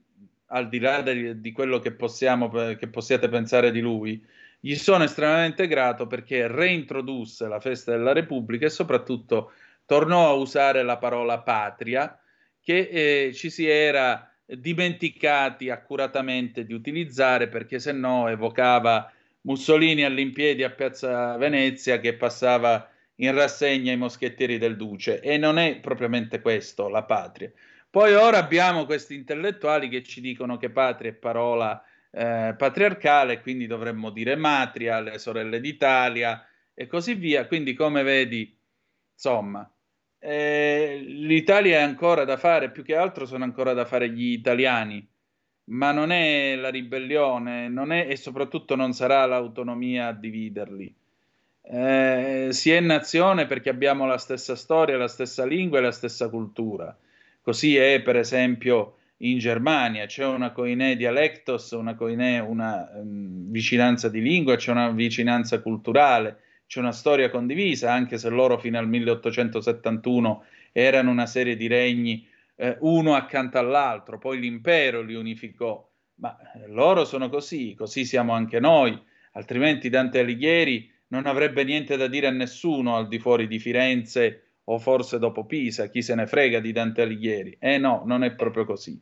al 0.53 0.69
di 0.69 0.79
là 0.79 1.03
di, 1.03 1.41
di 1.41 1.53
quello 1.53 1.79
che, 1.79 1.93
possiamo, 1.93 2.49
che 2.49 2.89
possiate 2.89 3.29
pensare 3.29 3.71
di 3.71 3.81
lui, 3.81 4.25
gli 4.61 4.75
sono 4.75 5.05
estremamente 5.05 5.67
grato 5.67 6.07
perché 6.07 6.47
reintrodusse 6.47 7.49
la 7.49 7.61
festa 7.61 7.93
della 7.93 8.13
Repubblica 8.13 8.67
e 8.67 8.71
soprattutto 8.71 9.53
tornò 9.87 10.29
a 10.29 10.35
usare 10.35 10.83
la 10.83 10.99
parola 10.99 11.41
patria 11.41 12.19
che 12.61 13.27
eh, 13.27 13.33
ci 13.33 13.49
si 13.49 13.67
era 13.67 14.31
dimenticati 14.45 15.71
accuratamente 15.71 16.65
di 16.65 16.75
utilizzare 16.75 17.49
perché 17.49 17.79
se 17.79 17.93
no 17.93 18.29
evocava 18.29 19.11
Mussolini 19.43 20.05
all'impiedi 20.05 20.63
a 20.63 20.71
Piazza 20.71 21.37
Venezia 21.37 21.99
che 21.99 22.15
passava 22.15 22.91
in 23.17 23.33
rassegna 23.35 23.93
i 23.93 23.97
moschettieri 23.97 24.59
del 24.59 24.77
Duce 24.77 25.21
e 25.21 25.39
non 25.39 25.59
è 25.59 25.77
propriamente 25.77 26.41
questo 26.41 26.89
la 26.89 27.05
patria. 27.05 27.51
Poi 27.91 28.15
ora 28.15 28.39
abbiamo 28.39 28.87
questi 28.87 29.17
intellettuali 29.17 29.89
che 29.89 30.05
ci 30.05 30.21
dicono 30.21 30.57
che 30.57 30.71
patria 30.71 31.11
è 31.11 31.15
parola 31.15 31.83
eh, 32.13 32.55
patriarcale, 32.57 33.41
quindi 33.41 33.67
dovremmo 33.67 34.11
dire 34.11 34.37
matria, 34.37 35.01
le 35.01 35.19
sorelle 35.19 35.59
d'Italia 35.59 36.47
e 36.73 36.87
così 36.87 37.15
via. 37.15 37.49
Quindi, 37.49 37.75
come 37.75 38.05
vedi, 38.05 38.57
insomma, 39.13 39.69
eh, 40.21 41.01
l'Italia 41.05 41.79
è 41.79 41.83
ancora 41.83 42.25
da 42.25 42.37
fare, 42.37 42.71
più 42.71 42.85
che 42.85 42.95
altro 42.95 43.27
sono 43.27 43.43
ancora 43.43 43.73
da 43.73 43.85
fare 43.85 44.09
gli 44.11 44.33
italiani, 44.33 45.05
ma 45.71 45.91
non 45.91 46.13
è 46.13 46.55
la 46.55 46.69
ribellione, 46.71 47.69
non 47.69 47.91
è, 47.91 48.07
e 48.09 48.15
soprattutto 48.15 48.77
non 48.77 48.93
sarà 48.93 49.27
l'autonomia 49.27 50.07
a 50.09 50.13
dividerli. 50.13 50.95
Eh, 51.63 52.49
si 52.53 52.71
è 52.71 52.79
nazione 52.81 53.47
perché 53.47 53.69
abbiamo 53.69 54.07
la 54.07 54.19
stessa 54.19 54.55
storia, 54.55 54.97
la 54.97 55.09
stessa 55.09 55.45
lingua 55.45 55.79
e 55.79 55.83
la 55.83 55.93
stessa 55.93 56.29
cultura 56.29 56.97
Così 57.51 57.77
è 57.77 58.01
per 58.01 58.15
esempio 58.15 58.99
in 59.23 59.39
Germania, 59.39 60.07
c'è 60.07 60.25
una 60.25 60.53
coinè 60.53 60.95
dialectos, 60.95 61.73
una 61.73 61.97
coinè, 61.97 62.39
una 62.39 62.89
um, 62.95 63.51
vicinanza 63.51 64.09
di 64.09 64.23
lingua, 64.23 64.55
c'è 64.55 64.71
una 64.71 64.93
vicinanza 64.93 65.61
culturale, 65.61 66.43
c'è 66.69 66.79
una 66.79 66.93
storia 66.93 67.29
condivisa, 67.29 67.93
anche 67.93 68.19
se 68.19 68.29
loro 68.29 68.57
fino 68.57 68.79
al 68.79 68.87
1871 68.87 70.45
erano 70.71 71.11
una 71.11 71.27
serie 71.27 71.57
di 71.57 71.67
regni 71.67 72.25
eh, 72.55 72.77
uno 72.83 73.17
accanto 73.17 73.59
all'altro, 73.59 74.19
poi 74.19 74.39
l'impero 74.39 75.03
li 75.03 75.17
unificò, 75.17 75.85
ma 76.21 76.39
eh, 76.55 76.69
loro 76.69 77.05
sono 77.05 77.29
così, 77.29 77.75
così 77.75 78.05
siamo 78.05 78.33
anche 78.33 78.61
noi, 78.61 78.97
altrimenti 79.33 79.89
Dante 79.89 80.21
Alighieri 80.21 80.89
non 81.09 81.27
avrebbe 81.27 81.65
niente 81.65 81.97
da 81.97 82.07
dire 82.07 82.29
a 82.29 82.31
nessuno 82.31 82.95
al 82.95 83.09
di 83.09 83.19
fuori 83.19 83.49
di 83.49 83.59
Firenze 83.59 84.50
o 84.73 84.79
forse 84.79 85.19
dopo 85.19 85.45
Pisa, 85.45 85.89
chi 85.89 86.01
se 86.01 86.15
ne 86.15 86.27
frega 86.27 86.61
di 86.61 86.71
Dante 86.71 87.03
Alighieri. 87.03 87.57
Eh 87.59 87.79
no, 87.79 88.03
non 88.07 88.23
è 88.23 88.33
proprio 88.35 88.65
così. 88.65 88.99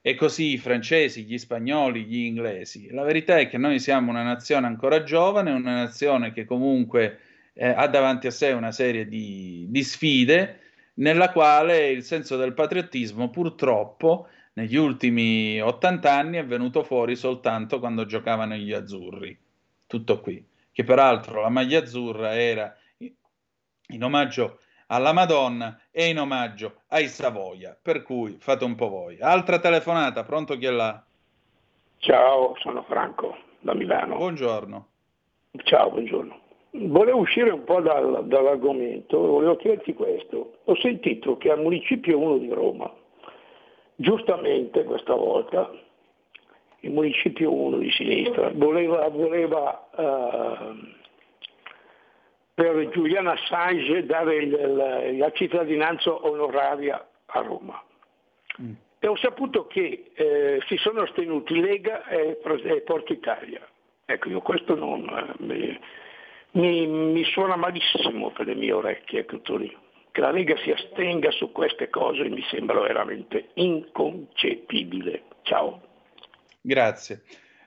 E 0.00 0.14
così 0.14 0.52
i 0.52 0.58
francesi, 0.58 1.24
gli 1.24 1.38
spagnoli, 1.38 2.04
gli 2.04 2.24
inglesi. 2.24 2.90
La 2.90 3.04
verità 3.04 3.38
è 3.38 3.48
che 3.48 3.58
noi 3.58 3.78
siamo 3.78 4.10
una 4.10 4.24
nazione 4.24 4.66
ancora 4.66 5.04
giovane, 5.04 5.52
una 5.52 5.74
nazione 5.74 6.32
che 6.32 6.44
comunque 6.44 7.18
eh, 7.52 7.68
ha 7.68 7.86
davanti 7.86 8.26
a 8.26 8.32
sé 8.32 8.50
una 8.50 8.72
serie 8.72 9.06
di, 9.06 9.66
di 9.68 9.82
sfide, 9.84 10.60
nella 10.94 11.30
quale 11.30 11.90
il 11.90 12.02
senso 12.02 12.36
del 12.36 12.52
patriottismo 12.52 13.30
purtroppo 13.30 14.28
negli 14.54 14.76
ultimi 14.76 15.60
80 15.60 16.12
anni 16.12 16.38
è 16.38 16.44
venuto 16.44 16.82
fuori 16.82 17.14
soltanto 17.14 17.78
quando 17.78 18.04
giocavano 18.04 18.56
gli 18.56 18.72
azzurri. 18.72 19.36
Tutto 19.86 20.20
qui. 20.20 20.44
Che 20.72 20.82
peraltro 20.82 21.42
la 21.42 21.50
maglia 21.50 21.78
azzurra 21.78 22.36
era 22.36 22.76
in 23.88 24.02
omaggio 24.02 24.58
alla 24.88 25.12
Madonna 25.12 25.80
e 25.90 26.08
in 26.08 26.18
omaggio 26.18 26.82
ai 26.88 27.08
Savoia, 27.08 27.76
per 27.80 28.02
cui 28.02 28.36
fate 28.38 28.64
un 28.64 28.74
po' 28.74 28.88
voi. 28.88 29.18
Altra 29.20 29.58
telefonata, 29.58 30.24
pronto 30.24 30.56
chi 30.56 30.66
è 30.66 30.70
là? 30.70 31.02
Ciao, 31.98 32.54
sono 32.58 32.82
Franco 32.84 33.36
da 33.60 33.74
Milano. 33.74 34.16
Buongiorno. 34.16 34.86
Ciao, 35.64 35.90
buongiorno. 35.90 36.40
Volevo 36.70 37.18
uscire 37.18 37.50
un 37.50 37.64
po' 37.64 37.80
dal, 37.80 38.26
dall'argomento, 38.26 39.18
volevo 39.18 39.56
chiederti 39.56 39.94
questo. 39.94 40.58
Ho 40.64 40.76
sentito 40.76 41.38
che 41.38 41.50
al 41.50 41.62
Municipio 41.62 42.18
1 42.18 42.38
di 42.38 42.50
Roma, 42.50 42.92
giustamente 43.94 44.84
questa 44.84 45.14
volta, 45.14 45.70
il 46.80 46.90
Municipio 46.90 47.50
1 47.52 47.78
di 47.78 47.90
sinistra 47.90 48.50
voleva, 48.54 49.08
voleva 49.08 49.88
uh, 49.96 50.86
per 52.56 52.88
Giuliano 52.88 53.32
Assange 53.32 54.06
dare 54.06 54.36
il, 54.36 55.18
la 55.18 55.30
cittadinanza 55.32 56.10
onoraria 56.10 57.06
a 57.26 57.40
Roma. 57.42 57.84
Mm. 58.62 58.72
E 58.98 59.06
ho 59.06 59.16
saputo 59.18 59.66
che 59.66 60.10
eh, 60.14 60.62
si 60.66 60.78
sono 60.78 61.02
astenuti 61.02 61.60
Lega 61.60 62.06
e, 62.06 62.38
e 62.62 62.80
Porto 62.80 63.12
Italia. 63.12 63.60
Ecco, 64.06 64.30
io 64.30 64.40
questo 64.40 64.74
non, 64.74 65.06
eh, 65.38 65.78
mi, 66.52 66.86
mi, 66.86 67.24
suona 67.24 67.56
malissimo 67.56 68.30
per 68.30 68.46
le 68.46 68.54
mie 68.54 68.72
orecchie, 68.72 69.20
ecco. 69.20 69.38
Che 69.42 70.20
la 70.22 70.30
Lega 70.30 70.56
si 70.56 70.70
astenga 70.70 71.30
su 71.32 71.52
queste 71.52 71.90
cose 71.90 72.26
mi 72.30 72.42
sembra 72.48 72.80
veramente 72.80 73.50
inconcepibile. 73.52 75.24
Ciao. 75.42 75.82
Grazie. 76.62 77.20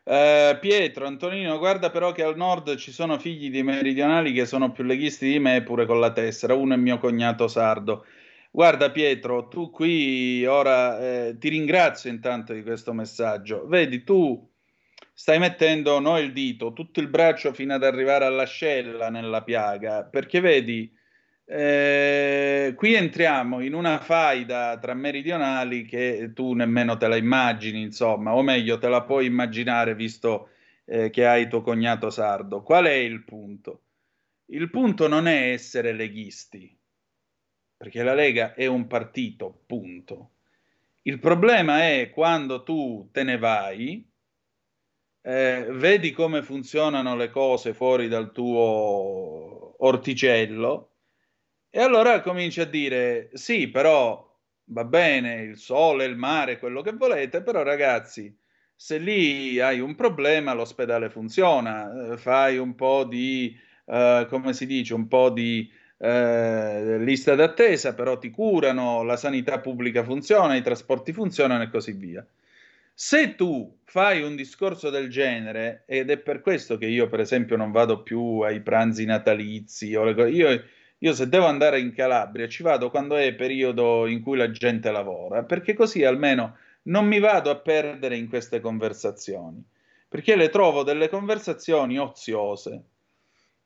Uh, 0.09 0.57
Pietro, 0.59 1.05
Antonino, 1.05 1.59
guarda 1.59 1.91
però 1.91 2.11
che 2.11 2.23
al 2.23 2.35
nord 2.35 2.77
ci 2.77 2.91
sono 2.91 3.19
figli 3.19 3.51
di 3.51 3.61
meridionali 3.61 4.33
che 4.33 4.47
sono 4.47 4.71
più 4.71 4.83
leghisti 4.83 5.29
di 5.29 5.37
me 5.37 5.61
pure 5.61 5.85
con 5.85 5.99
la 5.99 6.11
tessera, 6.11 6.55
uno 6.55 6.73
è 6.73 6.77
mio 6.77 6.97
cognato 6.97 7.47
sardo. 7.47 8.07
Guarda 8.49 8.89
Pietro, 8.89 9.47
tu 9.49 9.69
qui 9.69 10.43
ora 10.47 10.99
eh, 10.99 11.37
ti 11.37 11.49
ringrazio 11.49 12.09
intanto 12.09 12.53
di 12.53 12.63
questo 12.63 12.91
messaggio. 12.91 13.67
Vedi, 13.67 14.03
tu 14.03 14.49
stai 15.13 15.37
mettendo 15.37 15.99
no 15.99 16.17
il 16.17 16.33
dito, 16.33 16.73
tutto 16.73 16.99
il 17.01 17.07
braccio 17.07 17.53
fino 17.53 17.75
ad 17.75 17.83
arrivare 17.83 18.25
all'ascella 18.25 19.11
nella 19.11 19.43
piaga, 19.43 20.05
perché 20.05 20.39
vedi, 20.39 20.91
eh, 21.51 22.73
qui 22.75 22.93
entriamo 22.93 23.61
in 23.61 23.73
una 23.73 23.97
faida 23.97 24.77
tra 24.77 24.93
meridionali 24.93 25.83
che 25.83 26.29
tu 26.35 26.53
nemmeno 26.53 26.95
te 26.95 27.07
la 27.07 27.15
immagini, 27.15 27.81
insomma, 27.81 28.35
o 28.35 28.43
meglio 28.43 28.77
te 28.77 28.87
la 28.87 29.01
puoi 29.01 29.25
immaginare 29.25 29.95
visto 29.95 30.49
eh, 30.85 31.09
che 31.09 31.25
hai 31.25 31.49
tuo 31.49 31.61
cognato 31.61 32.11
sardo. 32.11 32.61
Qual 32.61 32.85
è 32.85 32.93
il 32.93 33.23
punto? 33.23 33.81
Il 34.51 34.69
punto 34.69 35.07
non 35.07 35.27
è 35.27 35.51
essere 35.51 35.91
leghisti, 35.91 36.77
perché 37.75 38.03
la 38.03 38.13
Lega 38.13 38.53
è 38.53 38.67
un 38.67 38.85
partito, 38.85 39.63
punto. 39.65 40.33
Il 41.01 41.17
problema 41.17 41.89
è 41.89 42.11
quando 42.11 42.61
tu 42.61 43.09
te 43.11 43.23
ne 43.23 43.39
vai, 43.39 44.07
eh, 45.21 45.65
vedi 45.71 46.11
come 46.11 46.43
funzionano 46.43 47.15
le 47.15 47.31
cose 47.31 47.73
fuori 47.73 48.07
dal 48.07 48.31
tuo 48.31 49.83
orticello 49.83 50.88
e 51.69 51.81
allora 51.81 52.21
cominci 52.21 52.61
a 52.61 52.65
dire 52.65 53.29
sì, 53.33 53.67
però 53.69 54.27
va 54.71 54.85
bene 54.85 55.41
il 55.41 55.57
sole, 55.57 56.05
il 56.05 56.15
mare, 56.15 56.59
quello 56.59 56.81
che 56.81 56.93
volete, 56.93 57.41
però 57.41 57.63
ragazzi, 57.63 58.35
se 58.75 58.97
lì 58.97 59.59
hai 59.59 59.79
un 59.79 59.95
problema 59.95 60.53
l'ospedale 60.53 61.09
funziona, 61.09 62.13
eh, 62.13 62.17
fai 62.17 62.57
un 62.57 62.75
po' 62.75 63.03
di, 63.03 63.57
eh, 63.85 64.25
come 64.29 64.53
si 64.53 64.65
dice, 64.65 64.93
un 64.93 65.07
po' 65.07 65.29
di 65.29 65.69
eh, 65.97 66.97
lista 66.99 67.35
d'attesa, 67.35 67.93
però 67.93 68.17
ti 68.17 68.29
curano, 68.29 69.03
la 69.03 69.17
sanità 69.17 69.59
pubblica 69.59 70.03
funziona, 70.03 70.55
i 70.55 70.61
trasporti 70.61 71.11
funzionano 71.13 71.63
e 71.63 71.69
così 71.69 71.91
via. 71.91 72.25
Se 72.93 73.35
tu 73.35 73.79
fai 73.85 74.21
un 74.21 74.35
discorso 74.35 74.89
del 74.89 75.09
genere, 75.09 75.83
ed 75.85 76.09
è 76.09 76.17
per 76.17 76.41
questo 76.41 76.77
che 76.77 76.85
io, 76.85 77.07
per 77.07 77.21
esempio, 77.21 77.55
non 77.55 77.71
vado 77.71 78.03
più 78.03 78.39
ai 78.41 78.61
pranzi 78.61 79.05
natalizi, 79.05 79.95
o 79.95 80.03
le 80.03 80.13
cose, 80.13 80.29
io, 80.29 80.63
io 80.99 81.13
se 81.13 81.29
devo 81.29 81.45
andare 81.45 81.79
in 81.79 81.93
Calabria 81.93 82.47
ci 82.47 82.63
vado 82.63 82.89
quando 82.89 83.15
è 83.15 83.33
periodo 83.33 84.05
in 84.07 84.21
cui 84.21 84.37
la 84.37 84.51
gente 84.51 84.91
lavora, 84.91 85.43
perché 85.43 85.73
così 85.73 86.03
almeno 86.03 86.57
non 86.83 87.05
mi 87.05 87.19
vado 87.19 87.49
a 87.49 87.57
perdere 87.57 88.17
in 88.17 88.27
queste 88.27 88.59
conversazioni, 88.59 89.63
perché 90.07 90.35
le 90.35 90.49
trovo 90.49 90.83
delle 90.83 91.09
conversazioni 91.09 91.97
oziose. 91.97 92.83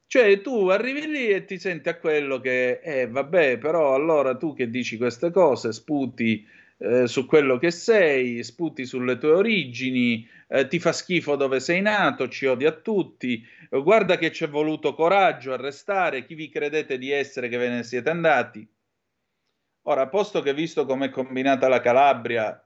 Cioè 0.05 0.41
tu 0.41 0.67
arrivi 0.67 1.07
lì 1.07 1.29
e 1.29 1.45
ti 1.45 1.57
senti 1.57 1.89
a 1.89 1.97
quello 1.97 2.39
che, 2.39 2.79
eh 2.83 3.07
vabbè, 3.07 3.57
però 3.57 3.95
allora 3.95 4.35
tu 4.35 4.53
che 4.53 4.69
dici 4.69 4.97
queste 4.97 5.31
cose, 5.31 5.73
sputi 5.73 6.45
eh, 6.77 7.07
su 7.07 7.25
quello 7.25 7.57
che 7.57 7.71
sei, 7.71 8.43
sputi 8.43 8.85
sulle 8.85 9.17
tue 9.17 9.31
origini, 9.31 10.27
eh, 10.47 10.67
ti 10.67 10.79
fa 10.79 10.91
schifo 10.91 11.35
dove 11.35 11.59
sei 11.59 11.81
nato, 11.81 12.27
ci 12.27 12.45
odi 12.45 12.65
a 12.65 12.71
tutti, 12.71 13.45
eh, 13.69 13.81
guarda 13.81 14.17
che 14.17 14.31
ci 14.31 14.43
è 14.43 14.49
voluto 14.49 14.93
coraggio 14.93 15.53
a 15.53 15.57
restare, 15.57 16.25
chi 16.25 16.35
vi 16.35 16.49
credete 16.49 16.97
di 16.97 17.11
essere 17.11 17.49
che 17.49 17.57
ve 17.57 17.69
ne 17.69 17.83
siete 17.83 18.09
andati? 18.09 18.67
Ora, 19.85 20.07
posto 20.07 20.41
che 20.41 20.53
visto 20.53 20.85
com'è 20.85 21.09
combinata 21.09 21.67
la 21.67 21.81
Calabria, 21.81 22.57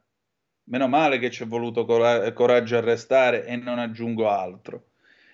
meno 0.66 0.88
male 0.88 1.18
che 1.20 1.32
ci 1.32 1.44
è 1.44 1.48
voluto 1.48 1.86
cora- 1.86 2.32
coraggio 2.34 2.78
a 2.78 2.82
restare 2.82 3.46
e 3.46 3.56
non 3.56 3.80
aggiungo 3.80 4.30
altro. 4.30 4.90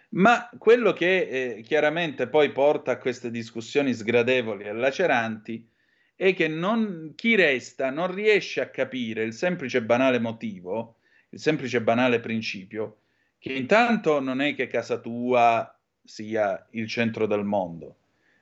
Ma 0.10 0.50
quello 0.58 0.94
che 0.94 1.56
eh, 1.58 1.62
chiaramente 1.62 2.28
poi 2.28 2.52
porta 2.52 2.92
a 2.92 2.98
queste 2.98 3.32
discussioni 3.32 3.94
sgradevoli 3.94 4.64
e 4.64 4.74
laceranti 4.74 5.73
è 6.16 6.34
che 6.34 6.48
non, 6.48 7.14
chi 7.16 7.36
resta 7.36 7.90
non 7.90 8.14
riesce 8.14 8.62
a 8.62 8.70
capire 8.70 9.24
il 9.24 9.34
semplice 9.34 9.82
banale 9.82 10.20
motivo, 10.20 10.98
il 11.30 11.40
semplice 11.40 11.82
banale 11.82 12.20
principio, 12.20 13.00
che 13.40 13.54
intanto 13.54 14.20
non 14.20 14.42
è 14.42 14.56
che 14.56 14.68
casa 14.68 15.00
tua 15.00 15.78
sia 16.04 16.66
il 16.72 16.88
centro 16.88 17.26
del 17.26 17.44
mondo, 17.44 17.98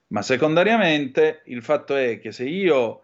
ma 0.08 0.22
secondariamente 0.22 1.44
il 1.46 1.64
fatto 1.64 1.96
è 1.96 2.20
che 2.20 2.32
se 2.32 2.44
io 2.46 3.04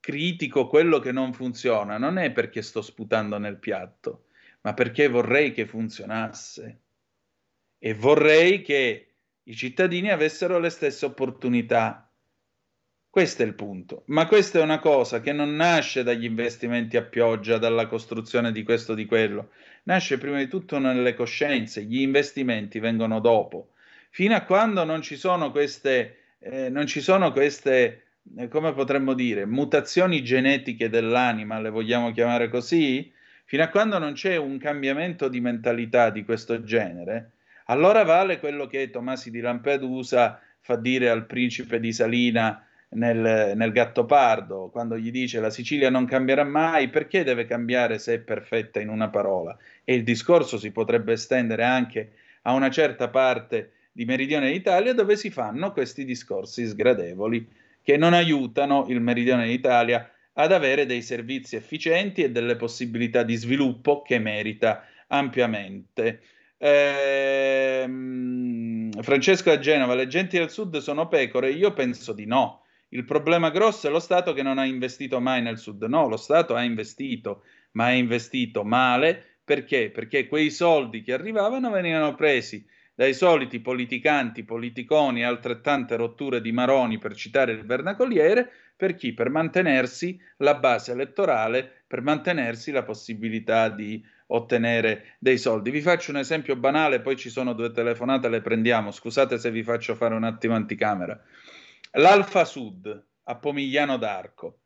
critico 0.00 0.66
quello 0.66 0.98
che 0.98 1.12
non 1.12 1.32
funziona, 1.32 1.98
non 1.98 2.18
è 2.18 2.30
perché 2.30 2.62
sto 2.62 2.82
sputando 2.82 3.38
nel 3.38 3.58
piatto, 3.58 4.26
ma 4.62 4.74
perché 4.74 5.08
vorrei 5.08 5.52
che 5.52 5.66
funzionasse. 5.66 6.80
E 7.78 7.94
vorrei 7.94 8.62
che 8.62 9.06
i 9.44 9.54
cittadini 9.54 10.10
avessero 10.10 10.58
le 10.58 10.68
stesse 10.68 11.06
opportunità 11.06 12.09
questo 13.10 13.42
è 13.42 13.46
il 13.46 13.54
punto. 13.54 14.04
Ma 14.06 14.26
questa 14.26 14.60
è 14.60 14.62
una 14.62 14.78
cosa 14.78 15.20
che 15.20 15.32
non 15.32 15.56
nasce 15.56 16.04
dagli 16.04 16.24
investimenti 16.24 16.96
a 16.96 17.02
pioggia, 17.02 17.58
dalla 17.58 17.86
costruzione 17.86 18.52
di 18.52 18.62
questo 18.62 18.92
o 18.92 18.94
di 18.94 19.04
quello. 19.04 19.50
Nasce 19.82 20.16
prima 20.16 20.38
di 20.38 20.46
tutto 20.46 20.78
nelle 20.78 21.14
coscienze. 21.14 21.82
Gli 21.82 22.00
investimenti 22.00 22.78
vengono 22.78 23.18
dopo. 23.18 23.72
Fino 24.10 24.34
a 24.34 24.42
quando 24.42 24.84
non 24.84 25.02
ci 25.02 25.16
sono 25.16 25.50
queste, 25.50 26.36
eh, 26.38 26.68
non 26.70 26.86
ci 26.86 27.00
sono 27.00 27.32
queste 27.32 28.04
eh, 28.36 28.48
come 28.48 28.72
potremmo 28.72 29.14
dire, 29.14 29.46
mutazioni 29.46 30.22
genetiche 30.22 30.88
dell'anima, 30.88 31.60
le 31.60 31.70
vogliamo 31.70 32.12
chiamare 32.12 32.48
così, 32.48 33.12
fino 33.44 33.62
a 33.62 33.68
quando 33.68 33.98
non 33.98 34.12
c'è 34.12 34.36
un 34.36 34.58
cambiamento 34.58 35.28
di 35.28 35.40
mentalità 35.40 36.10
di 36.10 36.24
questo 36.24 36.62
genere, 36.62 37.32
allora 37.66 38.04
vale 38.04 38.38
quello 38.38 38.66
che 38.66 38.90
Tomasi 38.90 39.30
di 39.30 39.40
Lampedusa 39.40 40.40
fa 40.60 40.76
dire 40.76 41.08
al 41.08 41.26
principe 41.26 41.80
di 41.80 41.92
Salina 41.92 42.64
nel, 42.90 43.52
nel 43.56 43.72
Gattopardo, 43.72 44.68
quando 44.70 44.96
gli 44.98 45.10
dice 45.10 45.40
la 45.40 45.50
Sicilia 45.50 45.90
non 45.90 46.06
cambierà 46.06 46.44
mai, 46.44 46.88
perché 46.88 47.22
deve 47.24 47.44
cambiare 47.44 47.98
se 47.98 48.14
è 48.14 48.18
perfetta 48.18 48.80
in 48.80 48.88
una 48.88 49.08
parola? 49.08 49.56
E 49.84 49.94
il 49.94 50.02
discorso 50.02 50.58
si 50.58 50.72
potrebbe 50.72 51.12
estendere 51.12 51.64
anche 51.64 52.12
a 52.42 52.52
una 52.52 52.70
certa 52.70 53.08
parte 53.08 53.72
di 53.92 54.04
meridione 54.04 54.50
d'Italia 54.50 54.94
dove 54.94 55.16
si 55.16 55.30
fanno 55.30 55.72
questi 55.72 56.04
discorsi 56.04 56.66
sgradevoli 56.66 57.46
che 57.82 57.96
non 57.96 58.12
aiutano 58.12 58.86
il 58.88 59.00
meridione 59.00 59.46
d'Italia 59.46 60.10
ad 60.34 60.52
avere 60.52 60.86
dei 60.86 61.02
servizi 61.02 61.56
efficienti 61.56 62.22
e 62.22 62.30
delle 62.30 62.56
possibilità 62.56 63.22
di 63.22 63.34
sviluppo 63.36 64.02
che 64.02 64.18
merita 64.18 64.84
ampiamente. 65.08 66.20
Ehm, 66.58 68.10
Francesco 69.02 69.50
a 69.50 69.58
Genova, 69.58 69.94
le 69.94 70.06
genti 70.06 70.38
del 70.38 70.50
sud 70.50 70.78
sono 70.78 71.08
pecore? 71.08 71.50
Io 71.50 71.72
penso 71.72 72.12
di 72.12 72.26
no. 72.26 72.62
Il 72.92 73.04
problema 73.04 73.50
grosso 73.50 73.86
è 73.86 73.90
lo 73.90 74.00
Stato 74.00 74.32
che 74.32 74.42
non 74.42 74.58
ha 74.58 74.64
investito 74.64 75.20
mai 75.20 75.42
nel 75.42 75.58
sud. 75.58 75.82
No, 75.84 76.08
lo 76.08 76.16
Stato 76.16 76.54
ha 76.54 76.62
investito, 76.62 77.44
ma 77.72 77.86
ha 77.86 77.92
investito 77.92 78.64
male. 78.64 79.38
Perché? 79.44 79.90
Perché 79.90 80.26
quei 80.26 80.50
soldi 80.50 81.02
che 81.02 81.12
arrivavano 81.12 81.70
venivano 81.70 82.14
presi 82.14 82.64
dai 82.94 83.14
soliti 83.14 83.60
politicanti, 83.60 84.44
politiconi 84.44 85.20
e 85.20 85.24
altrettante 85.24 85.96
rotture 85.96 86.40
di 86.40 86.52
maroni, 86.52 86.98
per 86.98 87.14
citare 87.14 87.52
il 87.52 87.64
vernacoliere, 87.64 88.50
per 88.76 88.94
chi? 88.94 89.12
Per 89.12 89.30
mantenersi 89.30 90.20
la 90.38 90.54
base 90.54 90.92
elettorale, 90.92 91.84
per 91.86 92.02
mantenersi 92.02 92.72
la 92.72 92.82
possibilità 92.82 93.68
di 93.68 94.04
ottenere 94.26 95.14
dei 95.18 95.38
soldi. 95.38 95.70
Vi 95.70 95.80
faccio 95.80 96.10
un 96.10 96.18
esempio 96.18 96.56
banale, 96.56 97.00
poi 97.00 97.16
ci 97.16 97.30
sono 97.30 97.52
due 97.52 97.72
telefonate, 97.72 98.28
le 98.28 98.40
prendiamo. 98.40 98.90
Scusate 98.90 99.38
se 99.38 99.50
vi 99.50 99.62
faccio 99.62 99.94
fare 99.94 100.14
un 100.14 100.24
attimo 100.24 100.54
anticamera. 100.54 101.18
L'Alfa 101.94 102.44
Sud 102.44 103.06
a 103.24 103.34
Pomigliano 103.34 103.96
d'Arco. 103.96 104.60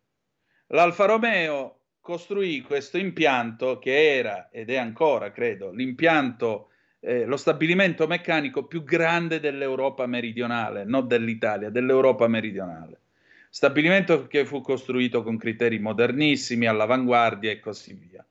L'Alfa 0.66 1.06
Romeo 1.06 1.78
costruì 1.98 2.60
questo 2.60 2.98
impianto 2.98 3.78
che 3.78 4.16
era 4.18 4.50
ed 4.50 4.68
è 4.68 4.76
ancora, 4.76 5.32
credo, 5.32 5.70
l'impianto, 5.70 6.68
eh, 7.00 7.24
lo 7.24 7.38
stabilimento 7.38 8.06
meccanico 8.06 8.66
più 8.66 8.84
grande 8.84 9.40
dell'Europa 9.40 10.04
meridionale, 10.04 10.84
non 10.84 11.08
dell'Italia, 11.08 11.70
dell'Europa 11.70 12.28
meridionale. 12.28 13.00
Stabilimento 13.48 14.26
che 14.26 14.44
fu 14.44 14.60
costruito 14.60 15.22
con 15.22 15.38
criteri 15.38 15.78
modernissimi, 15.78 16.66
all'avanguardia 16.66 17.50
e 17.50 17.58
così 17.58 17.94
via. 17.94 18.22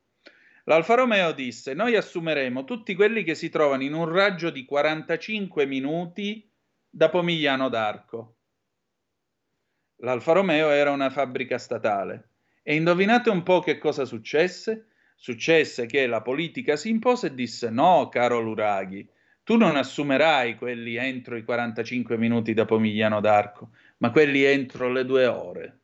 L'Alfa 0.66 0.94
Romeo 0.94 1.32
disse: 1.32 1.74
Noi 1.74 1.96
assumeremo 1.96 2.64
tutti 2.64 2.94
quelli 2.94 3.24
che 3.24 3.34
si 3.34 3.50
trovano 3.50 3.82
in 3.82 3.94
un 3.94 4.08
raggio 4.08 4.52
di 4.52 4.66
45 4.66 5.66
minuti 5.66 6.48
da 6.88 7.10
Pomigliano 7.10 7.70
d'Arco 7.70 8.36
l'Alfa 10.04 10.34
Romeo 10.34 10.70
era 10.70 10.92
una 10.92 11.10
fabbrica 11.10 11.58
statale. 11.58 12.30
E 12.62 12.76
indovinate 12.76 13.30
un 13.30 13.44
po' 13.44 13.60
che 13.60 13.78
cosa 13.78 14.06
successe? 14.06 14.88
Successe 15.16 15.86
che 15.86 16.08
la 16.08 16.22
politica 16.22 16.76
si 16.76 16.90
impose 16.90 17.28
e 17.28 17.34
disse 17.34 17.70
no, 17.70 18.10
caro 18.10 18.40
Luraghi, 18.40 19.08
tu 19.44 19.58
non 19.58 19.76
assumerai 19.76 20.56
quelli 20.56 20.96
entro 20.96 21.36
i 21.36 21.44
45 21.44 22.18
minuti 22.18 22.54
da 22.54 22.66
Pomigliano 22.66 23.20
d'Arco, 23.20 23.72
ma 23.98 24.12
quelli 24.12 24.44
entro 24.44 24.90
le 24.90 25.06
due 25.06 25.26
ore. 25.26 25.80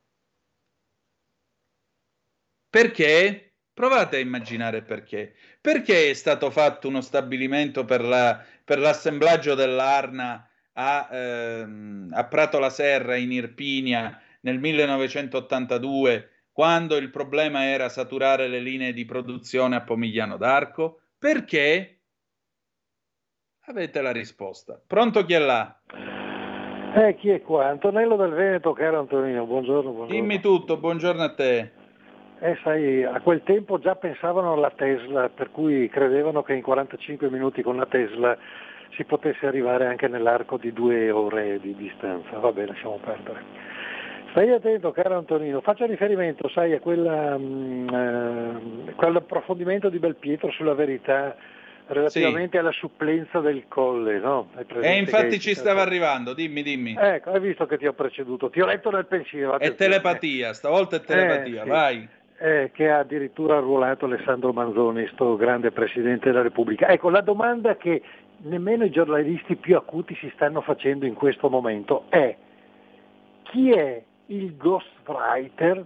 Perché? 2.69 3.53
Provate 3.73 4.17
a 4.17 4.19
immaginare 4.19 4.81
perché. 4.81 5.35
Perché 5.61 6.09
è 6.09 6.13
stato 6.13 6.51
fatto 6.51 6.87
uno 6.87 7.01
stabilimento 7.01 7.85
per, 7.85 8.03
la, 8.03 8.43
per 8.63 8.79
l'assemblaggio 8.79 9.55
dell'Arna 9.55 10.48
a, 10.73 11.09
ehm, 11.11 12.09
a 12.13 12.25
Prato 12.25 12.59
la 12.59 12.69
Serra 12.69 13.15
in 13.15 13.31
Irpinia 13.31 14.19
nel 14.41 14.59
1982 14.59 16.29
quando 16.51 16.97
il 16.97 17.09
problema 17.09 17.65
era 17.65 17.87
saturare 17.87 18.47
le 18.47 18.59
linee 18.59 18.91
di 18.91 19.05
produzione 19.05 19.77
a 19.77 19.81
Pomigliano 19.81 20.35
d'Arco? 20.35 20.99
Perché? 21.17 21.99
Avete 23.67 24.01
la 24.01 24.11
risposta. 24.11 24.81
Pronto 24.85 25.23
chi 25.25 25.33
è 25.33 25.39
là? 25.39 25.79
Eh, 26.95 27.15
chi 27.15 27.29
è 27.29 27.41
qua? 27.41 27.67
Antonello 27.67 28.15
del 28.15 28.31
Veneto, 28.31 28.73
caro 28.73 28.99
Antonino, 28.99 29.45
buongiorno, 29.45 29.91
buongiorno. 29.91 30.21
Dimmi 30.21 30.39
tutto, 30.41 30.77
buongiorno 30.77 31.21
a 31.21 31.33
te. 31.33 31.71
Eh, 32.41 32.57
sai, 32.63 33.03
a 33.03 33.19
quel 33.21 33.43
tempo 33.43 33.79
già 33.79 33.95
pensavano 33.95 34.53
alla 34.53 34.71
Tesla, 34.71 35.29
per 35.29 35.51
cui 35.51 35.87
credevano 35.87 36.41
che 36.41 36.53
in 36.53 36.61
45 36.61 37.29
minuti 37.29 37.61
con 37.61 37.75
la 37.77 37.85
Tesla 37.85 38.37
si 38.91 39.03
potesse 39.03 39.45
arrivare 39.45 39.85
anche 39.85 40.07
nell'arco 40.07 40.57
di 40.57 40.73
due 40.73 41.11
ore 41.11 41.59
di 41.59 41.75
distanza. 41.75 42.37
Vabbè, 42.37 42.65
lasciamo 42.65 42.99
perdere. 43.03 43.67
Stai 44.31 44.51
attento, 44.51 44.91
caro 44.91 45.17
Antonino, 45.17 45.59
faccio 45.61 45.85
riferimento, 45.85 46.47
sai, 46.49 46.73
a 46.73 46.79
quella, 46.79 47.35
mh, 47.35 48.87
eh, 48.87 48.93
quell'approfondimento 48.93 49.89
di 49.89 49.97
Belpietro 49.97 50.51
sulla 50.51 50.75
verità 50.75 51.35
relativamente 51.87 52.51
sì. 52.51 52.57
alla 52.57 52.71
supplenza 52.71 53.39
del 53.39 53.65
colle, 53.67 54.19
no? 54.19 54.49
E 54.81 54.97
infatti 54.97 55.39
ci 55.39 55.55
stava 55.55 55.81
arrivando, 55.81 56.33
dimmi, 56.33 56.61
dimmi. 56.61 56.95
Ecco, 56.97 57.31
hai 57.31 57.39
visto 57.39 57.65
che 57.65 57.77
ti 57.77 57.87
ho 57.87 57.93
preceduto, 57.93 58.51
ti 58.51 58.61
ho 58.61 58.65
letto 58.67 58.91
nel 58.91 59.07
pensiero. 59.07 59.57
È 59.57 59.73
telepatia, 59.73 60.53
stavolta 60.53 60.97
è 60.97 61.01
telepatia, 61.01 61.61
eh, 61.61 61.63
sì. 61.63 61.69
vai. 61.69 62.09
Eh, 62.41 62.71
che 62.73 62.89
ha 62.89 62.99
addirittura 62.99 63.57
arruolato 63.57 64.05
Alessandro 64.05 64.53
Manzoni, 64.53 65.09
sto 65.11 65.35
grande 65.35 65.71
Presidente 65.71 66.29
della 66.29 66.43
Repubblica. 66.43 66.87
Ecco, 66.87 67.09
la 67.09 67.21
domanda 67.21 67.75
che 67.75 68.01
nemmeno 68.41 68.85
i 68.85 68.91
giornalisti 68.91 69.55
più 69.55 69.75
acuti 69.75 70.15
si 70.15 70.31
stanno 70.33 70.61
facendo 70.61 71.05
in 71.05 71.13
questo 71.13 71.49
momento 71.49 72.05
è 72.09 72.35
chi 73.43 73.71
è 73.71 74.03
il 74.27 74.55
ghostwriter? 74.57 75.85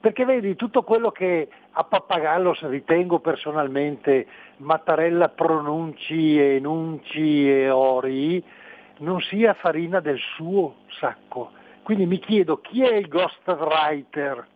Perché 0.00 0.24
vedi, 0.24 0.56
tutto 0.56 0.82
quello 0.82 1.10
che 1.10 1.48
a 1.72 1.84
pappagallo 1.84 2.56
ritengo 2.62 3.20
personalmente 3.20 4.26
Mattarella 4.56 5.28
pronunci, 5.28 6.38
enunci 6.38 7.48
e 7.50 7.70
ori, 7.70 8.42
non 8.98 9.20
sia 9.20 9.54
farina 9.54 10.00
del 10.00 10.18
suo 10.36 10.76
sacco. 10.88 11.52
Quindi 11.82 12.06
mi 12.06 12.18
chiedo 12.18 12.60
chi 12.60 12.82
è 12.82 12.94
il 12.94 13.08
ghostwriter? 13.08 14.46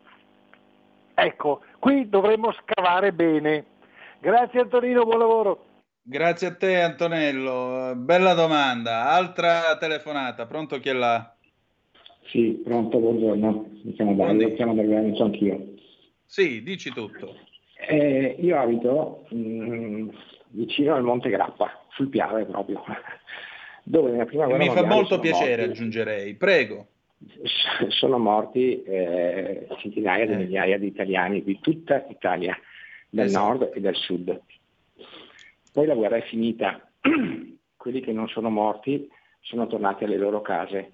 Ecco, 1.15 1.61
qui 1.79 2.09
dovremmo 2.09 2.53
scavare 2.53 3.13
bene. 3.13 3.65
Grazie 4.19 4.61
Antonino, 4.61 5.05
buon 5.05 5.19
lavoro. 5.19 5.65
Grazie 6.07 6.49
a 6.49 6.55
te 6.55 6.83
Antonello, 6.83 7.95
bella 7.97 8.35
domanda. 8.35 9.09
Altra 9.09 9.75
telefonata, 9.79 10.45
pronto 10.45 10.79
chi 10.79 10.91
è 10.91 10.93
là? 10.93 11.35
Sì, 12.27 12.61
pronto, 12.63 12.99
buongiorno. 12.99 13.71
Mi 13.85 13.93
chiamo 13.95 14.15
Dario, 14.15 14.49
mi 14.49 14.55
chiamo 14.55 14.75
da 14.75 14.83
Veneto 14.83 15.25
anch'io. 15.25 15.73
Sì, 16.27 16.63
dici 16.63 16.91
tutto. 16.91 17.35
Eh, 17.89 18.37
io 18.39 18.61
abito 18.61 19.25
mh, 19.31 19.39
mm, 19.39 20.09
vicino 20.49 20.95
al 20.95 21.05
Monte 21.05 21.31
Grappa, 21.31 21.71
sul 21.93 22.11
Piave 22.11 22.45
proprio, 22.45 22.85
dove 23.83 24.11
nella 24.11 24.27
prima 24.27 24.45
guerra 24.45 24.63
Mi 24.63 24.71
fa 24.71 24.85
molto 24.85 25.19
piacere, 25.19 25.65
morti, 25.65 25.71
aggiungerei. 25.71 26.35
Prego. 26.35 26.87
Sono 27.89 28.19
morti 28.19 28.83
eh, 28.83 29.67
centinaia 29.79 30.27
di 30.27 30.33
eh. 30.33 30.37
migliaia 30.37 30.79
di 30.79 30.87
italiani 30.87 31.43
di 31.43 31.59
tutta 31.63 32.05
Italia, 32.11 32.55
del 33.09 33.25
esatto. 33.25 33.47
nord 33.47 33.71
e 33.75 33.81
del 33.81 33.97
sud. 33.97 34.43
Poi 35.75 35.87
la 35.87 35.95
guerra 35.95 36.17
è 36.17 36.23
finita, 36.23 36.89
quelli 37.77 38.01
che 38.01 38.13
non 38.13 38.29
sono 38.29 38.49
morti 38.49 39.11
sono 39.41 39.67
tornati 39.67 40.05
alle 40.05 40.17
loro 40.17 40.41
case 40.41 40.93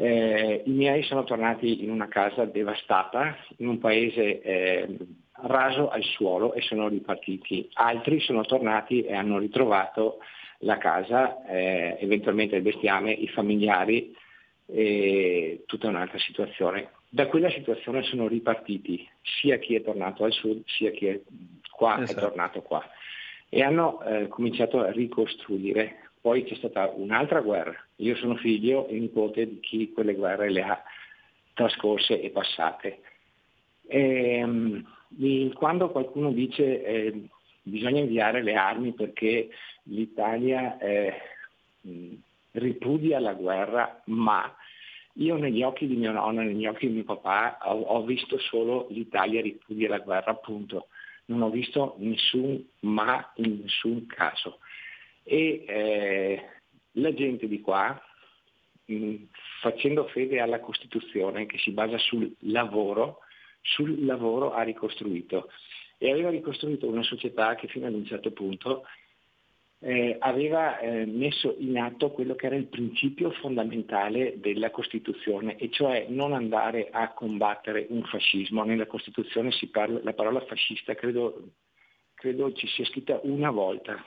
eh, 0.00 0.62
I 0.64 0.70
miei 0.70 1.02
sono 1.02 1.24
tornati 1.24 1.82
in 1.82 1.90
una 1.90 2.06
casa 2.06 2.44
devastata, 2.44 3.36
in 3.56 3.66
un 3.66 3.78
paese 3.78 4.40
eh, 4.42 4.96
raso 5.42 5.88
al 5.88 6.04
suolo 6.04 6.54
e 6.54 6.60
sono 6.60 6.86
ripartiti. 6.86 7.68
Altri 7.72 8.20
sono 8.20 8.44
tornati 8.44 9.02
e 9.02 9.14
hanno 9.14 9.38
ritrovato 9.38 10.18
la 10.58 10.78
casa, 10.78 11.44
eh, 11.46 11.96
eventualmente 12.00 12.54
il 12.54 12.62
bestiame, 12.62 13.10
i 13.10 13.26
familiari 13.26 14.14
e 14.66 15.64
tutta 15.66 15.88
un'altra 15.88 16.18
situazione. 16.18 16.90
Da 17.08 17.26
quella 17.26 17.50
situazione 17.50 18.04
sono 18.04 18.28
ripartiti 18.28 19.04
sia 19.22 19.56
chi 19.56 19.74
è 19.74 19.82
tornato 19.82 20.22
al 20.22 20.32
sud 20.32 20.62
sia 20.66 20.92
chi 20.92 21.06
è 21.06 21.20
qua 21.72 22.00
esatto. 22.00 22.18
è 22.18 22.22
tornato 22.22 22.62
qua 22.62 22.84
e 23.48 23.62
hanno 23.62 24.02
eh, 24.02 24.28
cominciato 24.28 24.80
a 24.80 24.90
ricostruire 24.90 26.08
poi 26.20 26.44
c'è 26.44 26.56
stata 26.56 26.92
un'altra 26.94 27.40
guerra. 27.40 27.74
Io 27.96 28.14
sono 28.16 28.34
figlio 28.36 28.86
e 28.88 28.98
nipote 28.98 29.48
di 29.48 29.60
chi 29.60 29.92
quelle 29.92 30.14
guerre 30.14 30.50
le 30.50 30.62
ha 30.62 30.82
trascorse 31.54 32.20
e 32.20 32.30
passate. 32.30 33.00
E, 33.86 34.44
um, 34.44 34.84
quando 35.54 35.90
qualcuno 35.90 36.30
dice 36.32 36.84
eh, 36.84 37.28
bisogna 37.62 38.00
inviare 38.00 38.42
le 38.42 38.54
armi 38.54 38.92
perché 38.92 39.48
l'Italia 39.84 40.76
eh, 40.78 41.14
ripudia 42.52 43.18
la 43.20 43.32
guerra, 43.32 44.02
ma 44.06 44.54
io 45.14 45.36
negli 45.36 45.62
occhi 45.62 45.86
di 45.86 45.96
mio 45.96 46.12
nonno, 46.12 46.42
negli 46.42 46.66
occhi 46.66 46.88
di 46.88 46.94
mio 46.94 47.04
papà 47.04 47.58
ho, 47.62 47.80
ho 47.80 48.04
visto 48.04 48.38
solo 48.38 48.86
l'Italia 48.90 49.40
ripudia 49.40 49.88
la 49.88 49.98
guerra, 49.98 50.32
appunto. 50.32 50.88
Non 51.28 51.42
ho 51.42 51.50
visto 51.50 51.94
nessun 51.98 52.64
ma 52.80 53.32
in 53.36 53.60
nessun 53.62 54.06
caso. 54.06 54.58
E 55.22 55.64
eh, 55.66 56.42
la 56.92 57.12
gente 57.12 57.46
di 57.48 57.60
qua, 57.60 58.00
mh, 58.86 58.94
mm, 58.94 59.14
facendo 59.60 60.06
fede 60.08 60.40
alla 60.40 60.60
Costituzione 60.60 61.46
che 61.46 61.58
si 61.58 61.70
basa 61.72 61.98
sul 61.98 62.34
lavoro, 62.40 63.20
sul 63.60 64.04
lavoro 64.04 64.52
ha 64.52 64.62
ricostruito. 64.62 65.50
E 65.98 66.10
aveva 66.10 66.30
ricostruito 66.30 66.86
una 66.86 67.02
società 67.02 67.54
che 67.56 67.66
fino 67.68 67.86
ad 67.86 67.94
un 67.94 68.04
certo 68.04 68.30
punto 68.30 68.84
eh, 69.80 70.16
aveva 70.18 70.78
eh, 70.78 71.06
messo 71.06 71.54
in 71.58 71.78
atto 71.78 72.10
quello 72.10 72.34
che 72.34 72.46
era 72.46 72.56
il 72.56 72.66
principio 72.66 73.30
fondamentale 73.30 74.34
della 74.40 74.70
Costituzione, 74.70 75.56
e 75.56 75.70
cioè 75.70 76.06
non 76.08 76.32
andare 76.32 76.88
a 76.90 77.12
combattere 77.12 77.86
un 77.90 78.02
fascismo. 78.04 78.64
Nella 78.64 78.86
Costituzione 78.86 79.52
si 79.52 79.68
parla, 79.68 80.00
la 80.02 80.14
parola 80.14 80.40
fascista 80.40 80.94
credo, 80.94 81.52
credo 82.14 82.52
ci 82.52 82.66
sia 82.66 82.84
scritta 82.86 83.20
una 83.22 83.50
volta, 83.50 84.04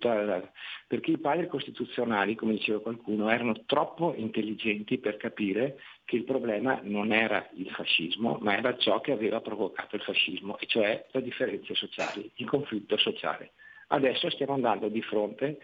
la... 0.00 0.50
perché 0.88 1.10
i 1.10 1.18
padri 1.18 1.46
costituzionali, 1.46 2.34
come 2.34 2.54
diceva 2.54 2.80
qualcuno, 2.80 3.28
erano 3.28 3.64
troppo 3.66 4.14
intelligenti 4.16 4.96
per 4.96 5.18
capire 5.18 5.78
che 6.06 6.16
il 6.16 6.24
problema 6.24 6.80
non 6.82 7.12
era 7.12 7.46
il 7.56 7.68
fascismo, 7.68 8.38
ma 8.40 8.56
era 8.56 8.76
ciò 8.78 9.02
che 9.02 9.12
aveva 9.12 9.42
provocato 9.42 9.96
il 9.96 10.02
fascismo, 10.02 10.58
e 10.58 10.64
cioè 10.66 11.06
le 11.10 11.22
differenze 11.22 11.74
sociali, 11.74 12.30
il 12.36 12.46
conflitto 12.48 12.96
sociale. 12.96 13.52
Adesso 13.92 14.30
stiamo 14.30 14.54
andando 14.54 14.88
di 14.88 15.02
fronte 15.02 15.58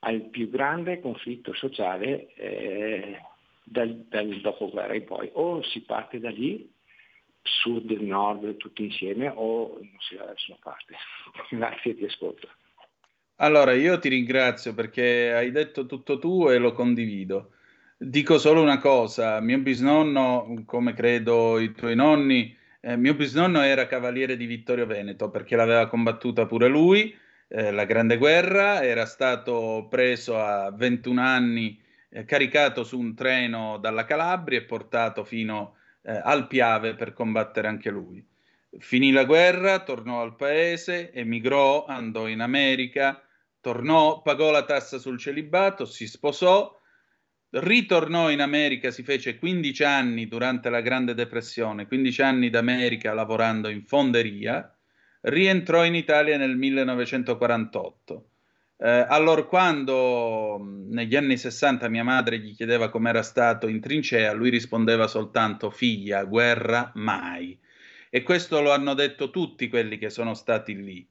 al 0.00 0.22
più 0.30 0.48
grande 0.48 1.00
conflitto 1.00 1.52
sociale 1.52 2.32
eh, 2.34 3.20
dal, 3.64 4.04
dal 4.08 4.40
dopoguerra 4.40 4.94
in 4.94 5.04
poi. 5.04 5.28
O 5.32 5.62
si 5.64 5.80
parte 5.80 6.20
da 6.20 6.30
lì 6.30 6.70
sud 7.42 7.90
e 7.90 7.96
nord 7.96 8.56
tutti 8.56 8.84
insieme 8.84 9.32
o 9.34 9.78
non 9.80 9.96
si 9.98 10.14
va 10.14 10.26
da 10.26 10.30
nessuna 10.30 10.58
parte. 10.62 10.94
Grazie, 11.50 11.96
ti 11.96 12.04
ascolto. 12.04 12.48
Allora, 13.36 13.72
io 13.72 13.98
ti 13.98 14.08
ringrazio 14.08 14.74
perché 14.74 15.32
hai 15.32 15.50
detto 15.50 15.86
tutto 15.86 16.20
tu 16.20 16.48
e 16.48 16.58
lo 16.58 16.70
condivido. 16.70 17.54
Dico 17.96 18.38
solo 18.38 18.62
una 18.62 18.78
cosa, 18.78 19.40
mio 19.40 19.58
bisnonno, 19.58 20.62
come 20.66 20.92
credo 20.92 21.58
i 21.58 21.72
tuoi 21.72 21.96
nonni, 21.96 22.56
eh, 22.80 22.96
mio 22.96 23.14
bisnonno 23.14 23.60
era 23.60 23.86
cavaliere 23.86 24.36
di 24.36 24.46
Vittorio 24.46 24.86
Veneto 24.86 25.30
perché 25.30 25.56
l'aveva 25.56 25.88
combattuta 25.88 26.46
pure 26.46 26.68
lui, 26.68 27.12
eh, 27.54 27.70
la 27.70 27.84
Grande 27.84 28.16
Guerra, 28.16 28.82
era 28.82 29.04
stato 29.04 29.86
preso 29.90 30.38
a 30.38 30.70
21 30.70 31.20
anni, 31.20 31.78
eh, 32.08 32.24
caricato 32.24 32.82
su 32.82 32.98
un 32.98 33.14
treno 33.14 33.76
dalla 33.76 34.06
Calabria 34.06 34.58
e 34.58 34.64
portato 34.64 35.22
fino 35.22 35.76
eh, 36.02 36.12
al 36.12 36.46
Piave 36.46 36.94
per 36.94 37.12
combattere 37.12 37.68
anche 37.68 37.90
lui. 37.90 38.26
Finì 38.78 39.12
la 39.12 39.24
guerra, 39.24 39.80
tornò 39.80 40.22
al 40.22 40.34
paese, 40.34 41.12
emigrò, 41.12 41.84
andò 41.84 42.26
in 42.26 42.40
America, 42.40 43.22
tornò, 43.60 44.22
pagò 44.22 44.50
la 44.50 44.64
tassa 44.64 44.96
sul 44.96 45.18
celibato, 45.18 45.84
si 45.84 46.06
sposò, 46.06 46.74
ritornò 47.50 48.30
in 48.30 48.40
America, 48.40 48.90
si 48.90 49.02
fece 49.02 49.36
15 49.36 49.84
anni 49.84 50.26
durante 50.26 50.70
la 50.70 50.80
Grande 50.80 51.12
Depressione, 51.12 51.86
15 51.86 52.22
anni 52.22 52.48
d'America 52.48 53.12
lavorando 53.12 53.68
in 53.68 53.84
fonderia, 53.84 54.74
rientrò 55.22 55.84
in 55.84 55.94
Italia 55.94 56.36
nel 56.36 56.56
1948. 56.56 58.26
Eh, 58.78 59.06
allora 59.08 59.44
quando 59.44 60.58
negli 60.60 61.14
anni 61.14 61.36
60 61.36 61.88
mia 61.88 62.02
madre 62.02 62.38
gli 62.38 62.54
chiedeva 62.54 62.88
com'era 62.90 63.22
stato 63.22 63.68
in 63.68 63.80
trincea, 63.80 64.32
lui 64.32 64.50
rispondeva 64.50 65.06
soltanto 65.06 65.70
figlia, 65.70 66.24
guerra 66.24 66.90
mai. 66.94 67.58
E 68.10 68.22
questo 68.22 68.60
lo 68.60 68.72
hanno 68.72 68.94
detto 68.94 69.30
tutti 69.30 69.68
quelli 69.68 69.98
che 69.98 70.10
sono 70.10 70.34
stati 70.34 70.74
lì. 70.82 71.08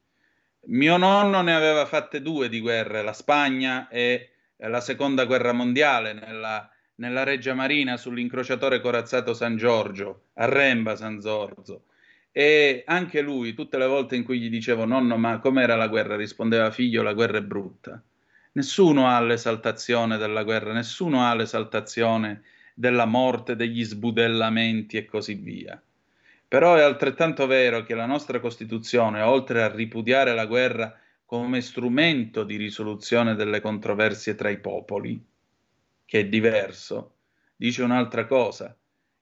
Mio 0.65 0.97
nonno 0.97 1.41
ne 1.41 1.55
aveva 1.55 1.85
fatte 1.85 2.21
due 2.21 2.49
di 2.49 2.59
guerre, 2.59 3.01
la 3.01 3.13
Spagna 3.13 3.87
e 3.87 4.29
la 4.57 4.81
seconda 4.81 5.25
guerra 5.25 5.53
mondiale 5.53 6.13
nella, 6.13 6.69
nella 6.95 7.23
Reggia 7.23 7.55
Marina 7.55 7.97
sull'incrociatore 7.97 8.79
corazzato 8.81 9.33
San 9.33 9.57
Giorgio, 9.57 10.25
a 10.35 10.45
Remba 10.45 10.95
San 10.95 11.19
Zorzo. 11.19 11.85
E 12.33 12.83
anche 12.85 13.21
lui, 13.21 13.53
tutte 13.53 13.77
le 13.77 13.87
volte 13.87 14.15
in 14.15 14.23
cui 14.23 14.39
gli 14.39 14.49
dicevo 14.49 14.85
nonno, 14.85 15.17
ma 15.17 15.39
com'era 15.39 15.75
la 15.75 15.87
guerra? 15.87 16.15
rispondeva 16.15 16.71
figlio, 16.71 17.03
la 17.03 17.13
guerra 17.13 17.39
è 17.39 17.43
brutta. 17.43 18.01
Nessuno 18.53 19.07
ha 19.07 19.19
l'esaltazione 19.19 20.17
della 20.17 20.43
guerra, 20.43 20.71
nessuno 20.71 21.25
ha 21.25 21.33
l'esaltazione 21.35 22.43
della 22.73 23.05
morte, 23.05 23.55
degli 23.55 23.83
sbudellamenti 23.83 24.97
e 24.97 25.05
così 25.05 25.35
via. 25.35 25.81
Però 26.47 26.75
è 26.75 26.81
altrettanto 26.81 27.47
vero 27.47 27.83
che 27.83 27.95
la 27.95 28.05
nostra 28.05 28.39
Costituzione, 28.39 29.21
oltre 29.21 29.63
a 29.63 29.73
ripudiare 29.73 30.33
la 30.33 30.45
guerra 30.45 30.97
come 31.25 31.61
strumento 31.61 32.43
di 32.43 32.57
risoluzione 32.57 33.35
delle 33.35 33.61
controversie 33.61 34.35
tra 34.35 34.49
i 34.49 34.59
popoli, 34.59 35.21
che 36.05 36.19
è 36.19 36.25
diverso, 36.27 37.15
dice 37.55 37.83
un'altra 37.83 38.25
cosa, 38.25 38.75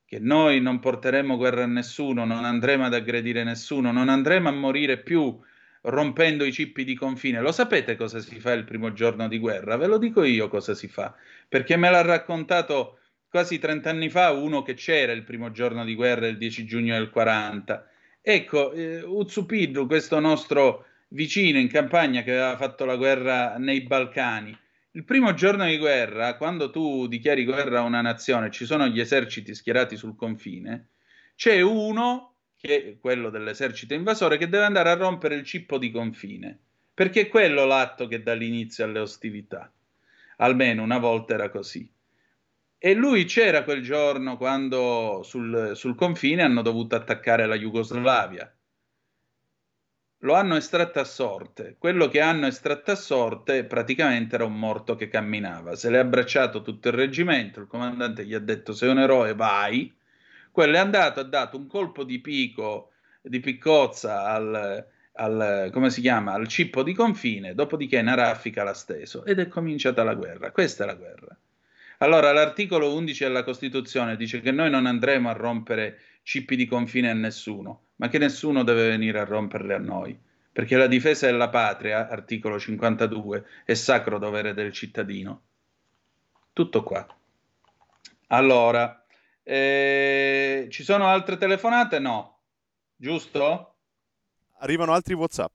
che 0.09 0.17
noi 0.17 0.59
non 0.59 0.79
porteremo 0.79 1.37
guerra 1.37 1.65
a 1.65 1.67
nessuno, 1.67 2.25
non 2.25 2.43
andremo 2.43 2.83
ad 2.83 2.95
aggredire 2.95 3.43
nessuno, 3.43 3.91
non 3.91 4.09
andremo 4.09 4.49
a 4.49 4.51
morire 4.51 4.97
più 4.97 5.39
rompendo 5.81 6.45
i 6.45 6.51
cippi 6.51 6.83
di 6.83 6.95
confine. 6.95 7.39
Lo 7.41 7.51
sapete 7.51 7.95
cosa 7.95 8.17
si 8.17 8.39
fa 8.39 8.53
il 8.53 8.63
primo 8.63 8.91
giorno 8.91 9.27
di 9.27 9.37
guerra? 9.37 9.77
Ve 9.77 9.85
lo 9.85 9.99
dico 9.99 10.23
io 10.23 10.47
cosa 10.47 10.73
si 10.73 10.87
fa, 10.87 11.15
perché 11.47 11.77
me 11.77 11.91
l'ha 11.91 12.01
raccontato 12.01 12.97
quasi 13.29 13.59
30 13.59 13.87
anni 13.87 14.09
fa 14.09 14.31
uno 14.31 14.63
che 14.63 14.73
c'era 14.73 15.11
il 15.11 15.23
primo 15.23 15.51
giorno 15.51 15.85
di 15.85 15.93
guerra, 15.93 16.25
il 16.25 16.39
10 16.39 16.65
giugno 16.65 16.95
del 16.97 17.11
40. 17.11 17.87
Ecco, 18.19 18.71
eh, 18.71 19.03
Uzzupiddu, 19.03 19.85
questo 19.85 20.19
nostro 20.19 20.85
vicino 21.09 21.59
in 21.59 21.69
campagna 21.69 22.23
che 22.23 22.31
aveva 22.31 22.57
fatto 22.57 22.83
la 22.83 22.95
guerra 22.95 23.59
nei 23.59 23.81
Balcani, 23.81 24.57
il 24.93 25.03
primo 25.03 25.33
giorno 25.35 25.65
di 25.65 25.77
guerra, 25.77 26.35
quando 26.35 26.71
tu 26.71 27.07
dichiari 27.07 27.45
guerra 27.45 27.79
a 27.79 27.83
una 27.83 28.01
nazione, 28.01 28.49
ci 28.49 28.65
sono 28.65 28.87
gli 28.87 28.99
eserciti 28.99 29.53
schierati 29.53 29.95
sul 29.95 30.15
confine, 30.15 30.89
c'è 31.35 31.61
uno, 31.61 32.33
che 32.57 32.83
è 32.83 32.99
quello 32.99 33.29
dell'esercito 33.29 33.93
invasore, 33.93 34.37
che 34.37 34.49
deve 34.49 34.65
andare 34.65 34.89
a 34.89 34.95
rompere 34.95 35.35
il 35.35 35.43
cippo 35.43 35.77
di 35.77 35.91
confine, 35.91 36.57
perché 36.93 37.21
è 37.21 37.27
quello 37.27 37.65
l'atto 37.65 38.07
che 38.07 38.23
dà 38.23 38.33
l'inizio 38.33 38.83
alle 38.83 38.99
ostilità. 38.99 39.71
Almeno 40.37 40.81
una 40.83 40.97
volta 40.97 41.35
era 41.35 41.49
così. 41.49 41.89
E 42.81 42.93
lui 42.93 43.25
c'era 43.25 43.63
quel 43.63 43.83
giorno 43.83 44.37
quando 44.37 45.21
sul, 45.23 45.73
sul 45.75 45.95
confine 45.95 46.43
hanno 46.43 46.61
dovuto 46.61 46.95
attaccare 46.95 47.45
la 47.45 47.57
Jugoslavia 47.57 48.51
lo 50.19 50.33
hanno 50.33 50.55
estratto 50.55 50.99
a 50.99 51.03
sorte. 51.03 51.75
Quello 51.77 52.09
che 52.09 52.19
hanno 52.19 52.47
estratto 52.47 52.91
a 52.91 52.95
sorte 52.95 53.63
praticamente 53.63 54.35
era 54.35 54.45
un 54.45 54.57
morto 54.57 54.95
che 54.95 55.07
camminava. 55.07 55.75
Se 55.75 55.89
l'è 55.89 55.97
abbracciato 55.97 56.61
tutto 56.61 56.89
il 56.89 56.95
reggimento, 56.95 57.59
il 57.59 57.67
comandante 57.67 58.25
gli 58.25 58.33
ha 58.33 58.39
detto 58.39 58.73
sei 58.73 58.89
un 58.89 58.99
eroe, 58.99 59.33
vai. 59.35 59.93
Quello 60.51 60.75
è 60.75 60.79
andato, 60.79 61.19
ha 61.21 61.23
dato 61.23 61.57
un 61.57 61.67
colpo 61.67 62.03
di 62.03 62.19
pico, 62.19 62.91
di 63.21 63.39
piccozza 63.39 64.25
al, 64.25 64.85
al, 65.13 65.69
come 65.71 65.89
si 65.89 66.01
chiama, 66.01 66.33
al 66.33 66.47
cippo 66.47 66.83
di 66.83 66.93
confine, 66.93 67.53
dopodiché 67.53 67.99
una 67.99 68.15
raffica 68.15 68.63
l'ha 68.63 68.73
steso 68.73 69.23
ed 69.25 69.39
è 69.39 69.47
cominciata 69.47 70.03
la 70.03 70.15
guerra. 70.15 70.51
Questa 70.51 70.83
è 70.83 70.87
la 70.87 70.95
guerra. 70.95 71.37
Allora, 72.01 72.31
l'articolo 72.31 72.93
11 72.95 73.23
della 73.25 73.43
Costituzione 73.43 74.15
dice 74.15 74.39
che 74.39 74.51
noi 74.51 74.69
non 74.69 74.85
andremo 74.85 75.29
a 75.29 75.33
rompere 75.33 75.99
cippi 76.23 76.55
di 76.55 76.65
confine 76.65 77.09
a 77.09 77.13
nessuno, 77.13 77.87
ma 77.97 78.07
che 78.07 78.17
nessuno 78.17 78.63
deve 78.63 78.87
venire 78.87 79.19
a 79.19 79.25
romperle 79.25 79.73
a 79.73 79.79
noi, 79.79 80.17
perché 80.51 80.77
la 80.77 80.87
difesa 80.87 81.25
della 81.25 81.49
patria, 81.49 82.07
articolo 82.07 82.57
52, 82.57 83.45
è 83.65 83.73
sacro 83.73 84.17
dovere 84.17 84.53
del 84.53 84.71
cittadino. 84.71 85.41
Tutto 86.53 86.83
qua. 86.83 87.05
Allora, 88.27 89.05
eh, 89.43 90.67
ci 90.69 90.83
sono 90.83 91.07
altre 91.07 91.35
telefonate? 91.35 91.99
No. 91.99 92.43
Giusto? 92.95 93.75
Arrivano 94.59 94.93
altri 94.93 95.15
WhatsApp. 95.15 95.51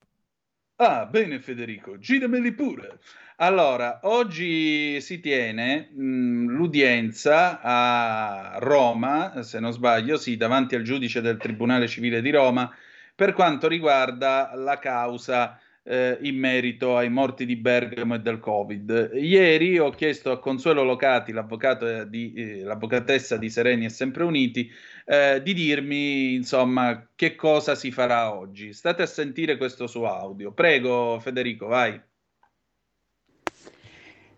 Ah, 0.77 1.07
bene 1.07 1.41
Federico, 1.41 1.99
girameli 1.99 2.53
pure. 2.53 2.99
Allora, 3.37 4.01
oggi 4.03 5.01
si 5.01 5.21
tiene 5.21 5.89
mh, 5.93 6.47
l'udienza 6.49 7.61
a 7.61 8.57
Roma, 8.59 9.43
se 9.43 9.61
non 9.61 9.73
sbaglio, 9.73 10.17
sì, 10.17 10.37
davanti 10.37 10.75
al 10.75 10.83
giudice 10.83 11.21
del 11.21 11.39
Tribunale 11.39 11.87
Civile 11.87 12.21
di 12.21 12.31
Roma, 12.31 12.73
per 13.15 13.33
quanto 13.35 13.69
riguarda 13.69 14.51
la 14.55 14.79
causa 14.81 15.59
eh, 15.85 16.19
in 16.23 16.39
merito 16.39 16.97
ai 16.97 17.11
morti 17.11 17.45
di 17.47 17.57
Bergamo 17.57 18.15
e 18.15 18.21
del 18.21 18.41
Covid. 18.41 19.13
Ieri 19.15 19.79
ho 19.79 19.91
chiesto 19.91 20.31
a 20.31 20.39
Consuelo 20.39 20.83
Locati, 20.83 21.33
l'avvocato 21.33 22.05
di, 22.05 22.33
eh, 22.33 22.63
l'avvocatessa 22.63 23.37
di 23.37 23.51
Sereni 23.51 23.85
e 23.85 23.91
Sempre 23.91 24.25
Uniti, 24.25 24.69
eh, 25.05 25.41
di 25.43 25.53
dirmi 25.53 26.35
insomma 26.35 27.09
che 27.15 27.35
cosa 27.35 27.75
si 27.75 27.93
farà 27.93 28.35
oggi. 28.35 28.73
State 28.73 29.03
a 29.03 29.07
sentire 29.07 29.57
questo 29.57 29.87
suo 29.87 30.07
audio. 30.07 30.53
Prego 30.53 31.19
Federico, 31.21 31.67
vai. 31.67 32.01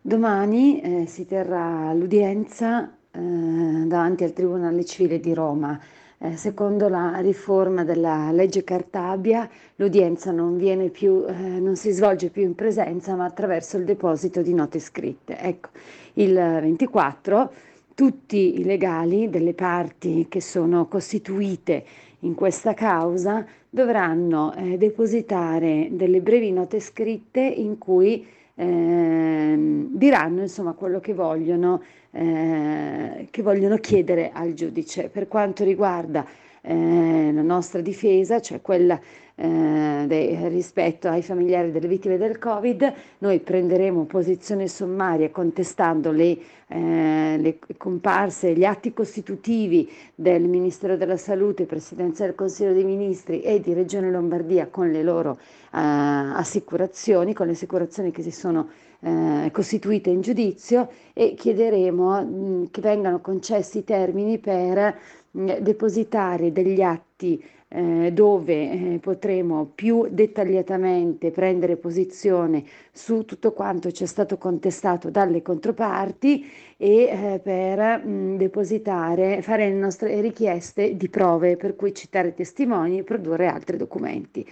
Domani 0.00 0.80
eh, 0.80 1.06
si 1.06 1.26
terrà 1.26 1.92
l'udienza 1.92 2.96
eh, 3.10 3.18
davanti 3.18 4.22
al 4.24 4.32
Tribunale 4.32 4.84
Civile 4.84 5.18
di 5.18 5.34
Roma 5.34 5.80
eh, 6.18 6.36
secondo 6.36 6.88
la 6.88 7.18
riforma 7.18 7.84
della 7.84 8.30
legge 8.32 8.64
Cartabia, 8.64 9.48
l'udienza 9.76 10.30
non, 10.30 10.58
più, 10.90 11.24
eh, 11.26 11.32
non 11.32 11.76
si 11.76 11.90
svolge 11.90 12.30
più 12.30 12.42
in 12.42 12.54
presenza 12.54 13.14
ma 13.14 13.24
attraverso 13.24 13.76
il 13.76 13.84
deposito 13.84 14.42
di 14.42 14.54
note 14.54 14.78
scritte. 14.78 15.38
Ecco, 15.38 15.70
il 16.14 16.34
24 16.34 17.52
tutti 17.94 18.60
i 18.60 18.64
legali 18.64 19.30
delle 19.30 19.54
parti 19.54 20.26
che 20.28 20.42
sono 20.42 20.86
costituite 20.86 21.84
in 22.20 22.34
questa 22.34 22.74
causa 22.74 23.44
dovranno 23.70 24.54
eh, 24.54 24.76
depositare 24.76 25.88
delle 25.90 26.20
brevi 26.20 26.52
note 26.52 26.78
scritte 26.80 27.40
in 27.40 27.78
cui 27.78 28.26
eh, 28.56 29.86
diranno 29.90 30.40
insomma 30.40 30.72
quello 30.72 30.98
che 30.98 31.12
vogliono, 31.14 31.82
eh, 32.10 33.28
che 33.30 33.42
vogliono 33.42 33.76
chiedere 33.76 34.30
al 34.32 34.54
giudice. 34.54 35.08
Per 35.08 35.28
quanto 35.28 35.62
riguarda 35.62 36.26
eh, 36.62 37.30
la 37.32 37.42
nostra 37.42 37.80
difesa, 37.80 38.40
cioè 38.40 38.60
quella 38.60 38.98
eh, 39.38 40.04
de, 40.06 40.48
rispetto 40.48 41.08
ai 41.08 41.22
familiari 41.22 41.70
delle 41.70 41.88
vittime 41.88 42.16
del 42.16 42.38
Covid, 42.38 42.92
noi 43.18 43.38
prenderemo 43.40 44.04
posizione 44.04 44.66
sommaria 44.66 45.30
contestando 45.30 46.10
le, 46.10 46.38
eh, 46.68 47.36
le 47.38 47.58
comparse, 47.76 48.54
gli 48.54 48.64
atti 48.64 48.94
costitutivi 48.94 49.90
del 50.14 50.48
Ministero 50.48 50.96
della 50.96 51.18
Salute, 51.18 51.66
Presidenza 51.66 52.24
del 52.24 52.34
Consiglio 52.34 52.72
dei 52.72 52.84
Ministri 52.84 53.42
e 53.42 53.60
di 53.60 53.74
Regione 53.74 54.10
Lombardia 54.10 54.68
con 54.68 54.90
le 54.90 55.02
loro 55.02 55.38
eh, 55.38 55.78
assicurazioni, 55.78 57.34
con 57.34 57.46
le 57.46 57.52
assicurazioni 57.52 58.10
che 58.10 58.22
si 58.22 58.32
sono 58.32 58.68
eh, 59.00 59.50
costituite 59.52 60.08
in 60.08 60.22
giudizio 60.22 60.88
e 61.12 61.34
chiederemo 61.34 62.22
mh, 62.22 62.70
che 62.70 62.80
vengano 62.80 63.20
concessi 63.20 63.78
i 63.78 63.84
termini 63.84 64.38
per 64.38 64.96
mh, 65.30 65.58
depositare 65.58 66.52
degli 66.52 66.80
atti 66.80 67.42
eh, 67.68 68.12
dove 68.12 68.70
eh, 68.70 68.98
potremo 69.00 69.72
più 69.74 70.06
dettagliatamente 70.08 71.32
prendere 71.32 71.76
posizione 71.76 72.62
su 72.92 73.24
tutto 73.24 73.52
quanto 73.52 73.90
ci 73.90 74.04
è 74.04 74.06
stato 74.06 74.38
contestato 74.38 75.10
dalle 75.10 75.42
controparti 75.42 76.48
e 76.76 77.02
eh, 77.02 77.40
per 77.42 78.06
mh, 78.06 78.36
depositare, 78.36 79.42
fare 79.42 79.68
le 79.68 79.74
nostre 79.74 80.20
richieste 80.20 80.96
di 80.96 81.08
prove 81.08 81.56
per 81.56 81.74
cui 81.74 81.92
citare 81.92 82.34
testimoni 82.34 82.98
e 82.98 83.02
produrre 83.02 83.48
altri 83.48 83.76
documenti. 83.76 84.46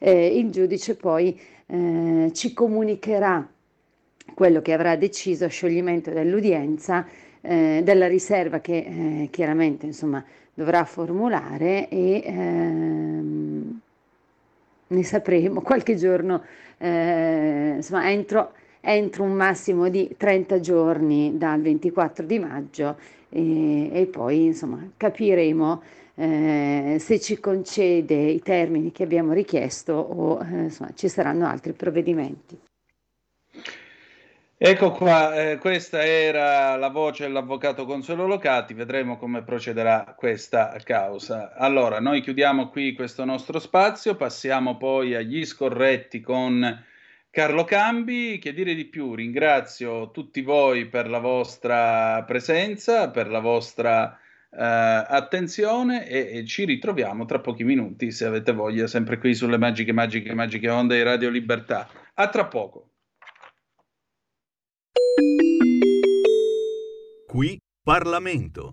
Il 0.00 0.50
giudice 0.50 0.94
poi 0.94 1.36
ci 1.66 2.52
comunicherà 2.52 3.50
quello 4.32 4.62
che 4.62 4.72
avrà 4.72 4.94
deciso 4.94 5.46
a 5.46 5.48
scioglimento 5.48 6.12
dell'udienza 6.12 7.04
della 7.40 8.06
riserva 8.06 8.60
che 8.60 9.28
chiaramente 9.32 9.86
insomma, 9.86 10.24
dovrà 10.58 10.84
formulare 10.84 11.88
e 11.88 12.20
ehm, 12.24 13.80
ne 14.88 15.04
sapremo 15.04 15.60
qualche 15.60 15.94
giorno, 15.94 16.42
eh, 16.78 17.74
insomma, 17.76 18.10
entro, 18.10 18.54
entro, 18.80 19.22
un 19.22 19.34
massimo 19.34 19.88
di 19.88 20.12
30 20.16 20.58
giorni 20.58 21.38
dal 21.38 21.60
24 21.60 22.26
di 22.26 22.40
maggio 22.40 22.96
e, 23.28 24.00
e 24.00 24.06
poi 24.06 24.46
insomma, 24.46 24.84
capiremo 24.96 25.82
eh, 26.16 26.96
se 26.98 27.20
ci 27.20 27.38
concede 27.38 28.16
i 28.16 28.40
termini 28.40 28.90
che 28.90 29.04
abbiamo 29.04 29.32
richiesto 29.32 29.92
o 29.92 30.40
eh, 30.42 30.62
insomma, 30.64 30.90
ci 30.94 31.08
saranno 31.08 31.46
altri 31.46 31.72
provvedimenti. 31.72 32.58
Ecco 34.60 34.90
qua, 34.90 35.40
eh, 35.40 35.58
questa 35.58 36.04
era 36.04 36.74
la 36.74 36.88
voce 36.88 37.22
dell'avvocato 37.22 37.84
Consuelo 37.84 38.26
Locati, 38.26 38.74
vedremo 38.74 39.16
come 39.16 39.44
procederà 39.44 40.16
questa 40.16 40.76
causa. 40.82 41.54
Allora, 41.54 42.00
noi 42.00 42.20
chiudiamo 42.20 42.68
qui 42.68 42.92
questo 42.92 43.24
nostro 43.24 43.60
spazio, 43.60 44.16
passiamo 44.16 44.76
poi 44.76 45.14
agli 45.14 45.44
scorretti 45.44 46.20
con 46.20 46.84
Carlo 47.30 47.62
Cambi. 47.62 48.40
Che 48.40 48.52
dire 48.52 48.74
di 48.74 48.86
più? 48.86 49.14
Ringrazio 49.14 50.10
tutti 50.10 50.42
voi 50.42 50.86
per 50.86 51.08
la 51.08 51.20
vostra 51.20 52.24
presenza, 52.24 53.10
per 53.10 53.28
la 53.28 53.38
vostra 53.38 54.18
eh, 54.50 54.58
attenzione 54.60 56.08
e, 56.08 56.38
e, 56.38 56.44
ci 56.46 56.64
ritroviamo 56.64 57.26
tra 57.26 57.38
pochi 57.38 57.62
minuti, 57.62 58.10
se 58.10 58.24
avete 58.24 58.52
voglia, 58.52 58.88
sempre 58.88 59.18
qui 59.18 59.34
sulle 59.34 59.56
magiche, 59.56 59.92
magiche, 59.92 60.34
magiche 60.34 60.68
onde 60.68 60.96
di 60.96 61.02
Radio 61.04 61.30
Libertà. 61.30 61.88
A 62.14 62.28
tra 62.28 62.46
poco. 62.46 62.87
Qui 67.26 67.60
Parlamento. 67.82 68.72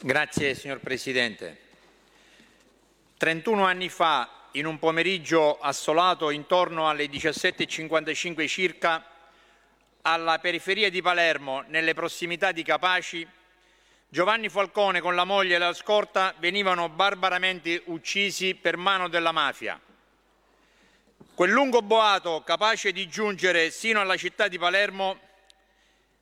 Grazie 0.00 0.54
signor 0.54 0.80
Presidente. 0.80 1.58
31 3.16 3.64
anni 3.64 3.88
fa, 3.88 4.48
in 4.52 4.66
un 4.66 4.78
pomeriggio 4.78 5.58
assolato 5.58 6.30
intorno 6.30 6.88
alle 6.88 7.06
17.55 7.06 8.46
circa, 8.46 9.04
alla 10.02 10.38
periferia 10.38 10.90
di 10.90 11.00
Palermo, 11.00 11.64
nelle 11.68 11.94
prossimità 11.94 12.52
di 12.52 12.62
Capaci, 12.62 13.26
Giovanni 14.08 14.48
Falcone 14.48 15.00
con 15.00 15.14
la 15.14 15.24
moglie 15.24 15.54
e 15.54 15.58
la 15.58 15.72
scorta 15.72 16.34
venivano 16.38 16.88
barbaramente 16.88 17.82
uccisi 17.86 18.54
per 18.54 18.76
mano 18.76 19.08
della 19.08 19.32
mafia. 19.32 19.80
Quel 21.32 21.50
lungo 21.50 21.80
boato, 21.82 22.42
capace 22.44 22.92
di 22.92 23.08
giungere 23.08 23.70
sino 23.70 24.00
alla 24.00 24.16
città 24.16 24.48
di 24.48 24.58
Palermo, 24.58 25.20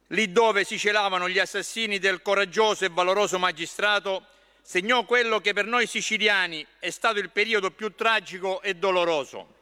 lì 0.08 0.30
dove 0.30 0.64
si 0.64 0.78
celavano 0.78 1.28
gli 1.28 1.38
assassini 1.38 1.98
del 1.98 2.22
coraggioso 2.22 2.84
e 2.84 2.90
valoroso 2.90 3.38
magistrato, 3.38 4.26
segnò 4.62 5.04
quello 5.04 5.40
che 5.40 5.52
per 5.52 5.66
noi 5.66 5.86
siciliani 5.86 6.64
è 6.78 6.90
stato 6.90 7.18
il 7.18 7.30
periodo 7.30 7.70
più 7.70 7.94
tragico 7.94 8.62
e 8.62 8.74
doloroso. 8.74 9.54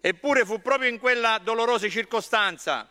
Eppure 0.00 0.44
fu 0.44 0.60
proprio 0.60 0.90
in 0.90 0.98
quella 0.98 1.38
dolorosa 1.42 1.88
circostanza 1.88 2.88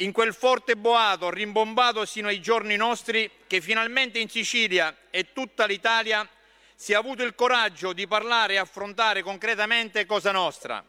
in 0.00 0.12
quel 0.12 0.34
forte 0.34 0.76
boato 0.76 1.30
rimbombato 1.30 2.04
sino 2.04 2.28
ai 2.28 2.40
giorni 2.40 2.76
nostri 2.76 3.30
che 3.46 3.60
finalmente 3.60 4.18
in 4.18 4.28
Sicilia 4.28 4.96
e 5.10 5.32
tutta 5.32 5.66
l'Italia 5.66 6.26
si 6.80 6.92
è 6.92 6.94
avuto 6.94 7.22
il 7.22 7.34
coraggio 7.34 7.92
di 7.92 8.06
parlare 8.06 8.54
e 8.54 8.56
affrontare 8.56 9.20
concretamente 9.22 10.06
Cosa 10.06 10.32
Nostra, 10.32 10.82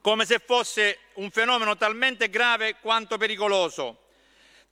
come 0.00 0.24
se 0.24 0.38
fosse 0.38 1.00
un 1.16 1.30
fenomeno 1.30 1.76
talmente 1.76 2.30
grave 2.30 2.76
quanto 2.80 3.18
pericoloso, 3.18 4.06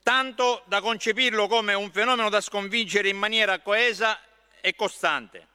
tanto 0.02 0.62
da 0.68 0.80
concepirlo 0.80 1.48
come 1.48 1.74
un 1.74 1.92
fenomeno 1.92 2.30
da 2.30 2.40
sconfiggere 2.40 3.10
in 3.10 3.18
maniera 3.18 3.58
coesa 3.58 4.18
e 4.62 4.74
costante. 4.74 5.48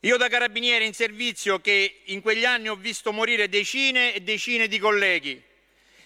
Io 0.00 0.16
da 0.16 0.28
carabiniere 0.28 0.84
in 0.84 0.94
servizio 0.94 1.60
che 1.60 2.02
in 2.04 2.20
quegli 2.20 2.44
anni 2.44 2.68
ho 2.68 2.76
visto 2.76 3.12
morire 3.12 3.48
decine 3.48 4.14
e 4.14 4.20
decine 4.20 4.68
di 4.68 4.78
colleghi, 4.78 5.42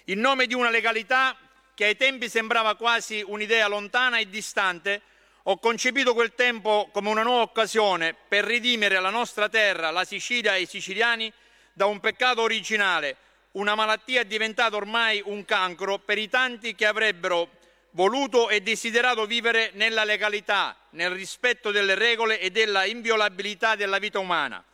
in 0.05 0.21
nome 0.21 0.47
di 0.47 0.55
una 0.55 0.71
legalità 0.71 1.37
che 1.75 1.85
ai 1.85 1.97
tempi 1.97 2.31
sembrava 2.31 2.77
quasi 2.77 3.23
un'idea 3.27 3.69
lontana 3.69 4.17
e 4.17 4.31
distante, 4.31 5.03
ho 5.51 5.59
concepito 5.59 6.15
quel 6.15 6.37
tempo 6.37 6.89
come 6.93 7.09
una 7.09 7.25
nuova 7.25 7.43
occasione 7.43 8.15
per 8.15 8.45
ridimere 8.45 9.01
la 9.01 9.11
nostra 9.11 9.49
terra, 9.49 9.91
la 9.91 10.05
Sicilia 10.05 10.55
e 10.55 10.61
i 10.61 10.67
siciliani 10.67 11.33
da 11.73 11.87
un 11.87 11.99
peccato 11.99 12.43
originale, 12.43 13.17
una 13.53 13.75
malattia 13.75 14.23
diventata 14.23 14.77
ormai 14.77 15.21
un 15.25 15.45
cancro 15.45 15.99
per 15.99 16.19
i 16.19 16.29
tanti 16.29 16.77
che 16.77 16.87
avrebbero 16.87 17.49
voluto 17.91 18.49
e 18.49 18.61
desiderato 18.61 19.27
vivere 19.27 19.73
nella 19.75 20.05
legalità, 20.05 20.77
nel 20.91 21.11
rispetto 21.11 21.73
delle 21.73 21.97
regole 21.97 22.39
e 22.39 22.51
della 22.51 22.85
inviolabilità 22.85 23.75
della 23.75 23.99
vita 23.99 24.21
umana. 24.21 24.65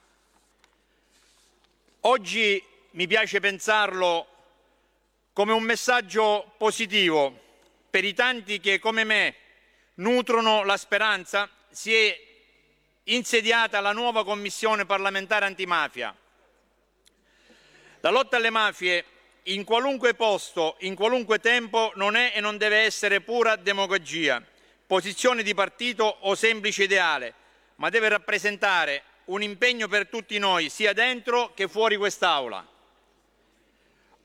Oggi 2.00 2.62
mi 2.90 3.06
piace 3.06 3.40
pensarlo 3.40 4.26
come 5.32 5.54
un 5.54 5.62
messaggio 5.62 6.52
positivo 6.58 7.44
per 7.88 8.04
i 8.04 8.12
tanti 8.12 8.60
che, 8.60 8.78
come 8.78 9.04
me, 9.04 9.36
nutrono 9.96 10.64
la 10.64 10.76
speranza, 10.76 11.48
si 11.70 11.94
è 11.94 12.20
insediata 13.04 13.80
la 13.80 13.92
nuova 13.92 14.24
Commissione 14.24 14.86
parlamentare 14.86 15.44
antimafia. 15.44 16.14
La 18.00 18.10
lotta 18.10 18.36
alle 18.36 18.50
mafie 18.50 19.04
in 19.44 19.64
qualunque 19.64 20.14
posto, 20.14 20.76
in 20.80 20.94
qualunque 20.94 21.38
tempo, 21.38 21.92
non 21.94 22.16
è 22.16 22.32
e 22.34 22.40
non 22.40 22.56
deve 22.56 22.78
essere 22.78 23.20
pura 23.20 23.56
demagogia, 23.56 24.42
posizione 24.86 25.42
di 25.42 25.54
partito 25.54 26.04
o 26.04 26.34
semplice 26.34 26.84
ideale, 26.84 27.34
ma 27.76 27.88
deve 27.88 28.08
rappresentare 28.08 29.02
un 29.26 29.42
impegno 29.42 29.88
per 29.88 30.08
tutti 30.08 30.38
noi, 30.38 30.68
sia 30.68 30.92
dentro 30.92 31.52
che 31.54 31.68
fuori 31.68 31.96
quest'Aula. 31.96 32.66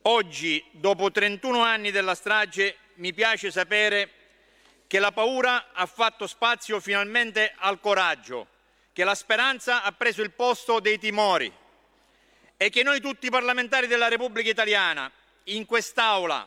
Oggi, 0.02 0.64
dopo 0.72 1.12
31 1.12 1.62
anni 1.62 1.92
della 1.92 2.14
strage, 2.14 2.76
mi 2.94 3.12
piace 3.12 3.50
sapere 3.52 4.10
che 4.92 4.98
la 4.98 5.10
paura 5.10 5.68
ha 5.72 5.86
fatto 5.86 6.26
spazio 6.26 6.78
finalmente 6.78 7.54
al 7.56 7.80
coraggio, 7.80 8.46
che 8.92 9.04
la 9.04 9.14
speranza 9.14 9.84
ha 9.84 9.92
preso 9.92 10.20
il 10.20 10.32
posto 10.32 10.80
dei 10.80 10.98
timori 10.98 11.50
e 12.58 12.68
che 12.68 12.82
noi 12.82 13.00
tutti 13.00 13.30
parlamentari 13.30 13.86
della 13.86 14.08
Repubblica 14.08 14.50
Italiana, 14.50 15.10
in 15.44 15.64
quest'Aula, 15.64 16.46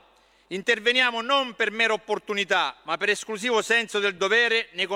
interveniamo 0.49 1.22
non 1.22 1.55
per 1.55 1.72
mera 1.72 1.93
opportunità, 1.93 2.77
ma 2.84 2.97
per 2.97 3.09
esclusivo 3.09 3.63
senso 3.63 3.97
del 3.97 4.15
dovere 4.15 4.69
nei, 4.73 4.88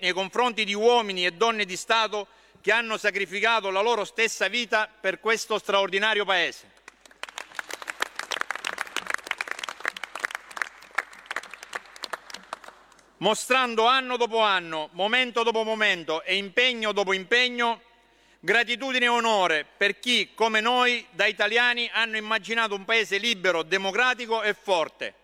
nei 0.00 0.12
confronti 0.12 0.64
di 0.64 0.72
uomini 0.72 1.26
e 1.26 1.32
donne 1.32 1.66
di 1.66 1.76
Stato 1.76 2.28
che 2.62 2.72
hanno 2.72 2.96
sacrificato 2.96 3.68
la 3.68 3.82
loro 3.82 4.06
stessa 4.06 4.48
vita 4.48 4.88
per 4.88 5.20
questo 5.20 5.58
straordinario 5.58 6.24
Paese. 6.24 6.73
Mostrando 13.24 13.86
anno 13.86 14.18
dopo 14.18 14.40
anno, 14.40 14.90
momento 14.92 15.42
dopo 15.42 15.64
momento 15.64 16.22
e 16.24 16.36
impegno 16.36 16.92
dopo 16.92 17.14
impegno 17.14 17.80
gratitudine 18.38 19.06
e 19.06 19.08
onore 19.08 19.66
per 19.78 19.98
chi, 19.98 20.32
come 20.34 20.60
noi, 20.60 21.06
da 21.10 21.24
italiani, 21.24 21.88
hanno 21.90 22.18
immaginato 22.18 22.74
un 22.74 22.84
paese 22.84 23.16
libero, 23.16 23.62
democratico 23.62 24.42
e 24.42 24.52
forte, 24.52 25.14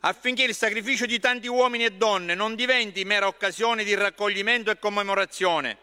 affinché 0.00 0.42
il 0.42 0.54
sacrificio 0.54 1.06
di 1.06 1.18
tanti 1.18 1.46
uomini 1.46 1.86
e 1.86 1.92
donne 1.92 2.34
non 2.34 2.54
diventi 2.54 3.02
mera 3.06 3.28
occasione 3.28 3.82
di 3.82 3.94
raccoglimento 3.94 4.70
e 4.70 4.78
commemorazione, 4.78 5.78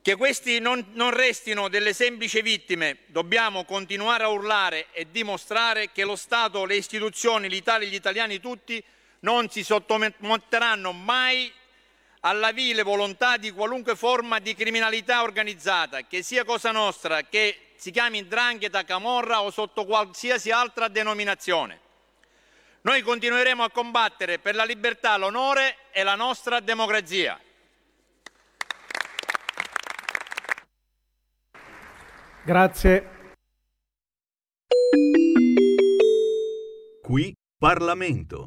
che 0.00 0.16
questi 0.16 0.58
non, 0.58 0.86
non 0.94 1.10
restino 1.10 1.68
delle 1.68 1.92
semplici 1.92 2.40
vittime, 2.40 3.00
dobbiamo 3.08 3.66
continuare 3.66 4.24
a 4.24 4.28
urlare 4.28 4.86
e 4.92 5.08
dimostrare 5.10 5.92
che 5.92 6.04
lo 6.04 6.16
Stato, 6.16 6.64
le 6.64 6.76
istituzioni, 6.76 7.50
l'Italia 7.50 7.86
e 7.86 7.90
gli 7.90 7.94
italiani 7.94 8.40
tutti 8.40 8.82
non 9.20 9.48
si 9.48 9.62
sottometteranno 9.62 10.92
mai 10.92 11.52
alla 12.20 12.52
vile 12.52 12.82
volontà 12.82 13.36
di 13.36 13.50
qualunque 13.50 13.94
forma 13.96 14.38
di 14.38 14.54
criminalità 14.54 15.22
organizzata, 15.22 16.02
che 16.02 16.22
sia 16.22 16.44
Cosa 16.44 16.72
Nostra, 16.72 17.22
che 17.22 17.72
si 17.76 17.90
chiami 17.90 18.26
Drangheta, 18.26 18.84
Camorra 18.84 19.42
o 19.42 19.50
sotto 19.50 19.84
qualsiasi 19.84 20.50
altra 20.50 20.88
denominazione. 20.88 21.80
Noi 22.80 23.02
continueremo 23.02 23.62
a 23.62 23.70
combattere 23.70 24.38
per 24.38 24.54
la 24.54 24.64
libertà, 24.64 25.16
l'onore 25.16 25.76
e 25.92 26.02
la 26.02 26.14
nostra 26.14 26.60
democrazia. 26.60 27.38
Grazie. 32.44 33.16
Qui 37.02 37.34
Parlamento. 37.58 38.46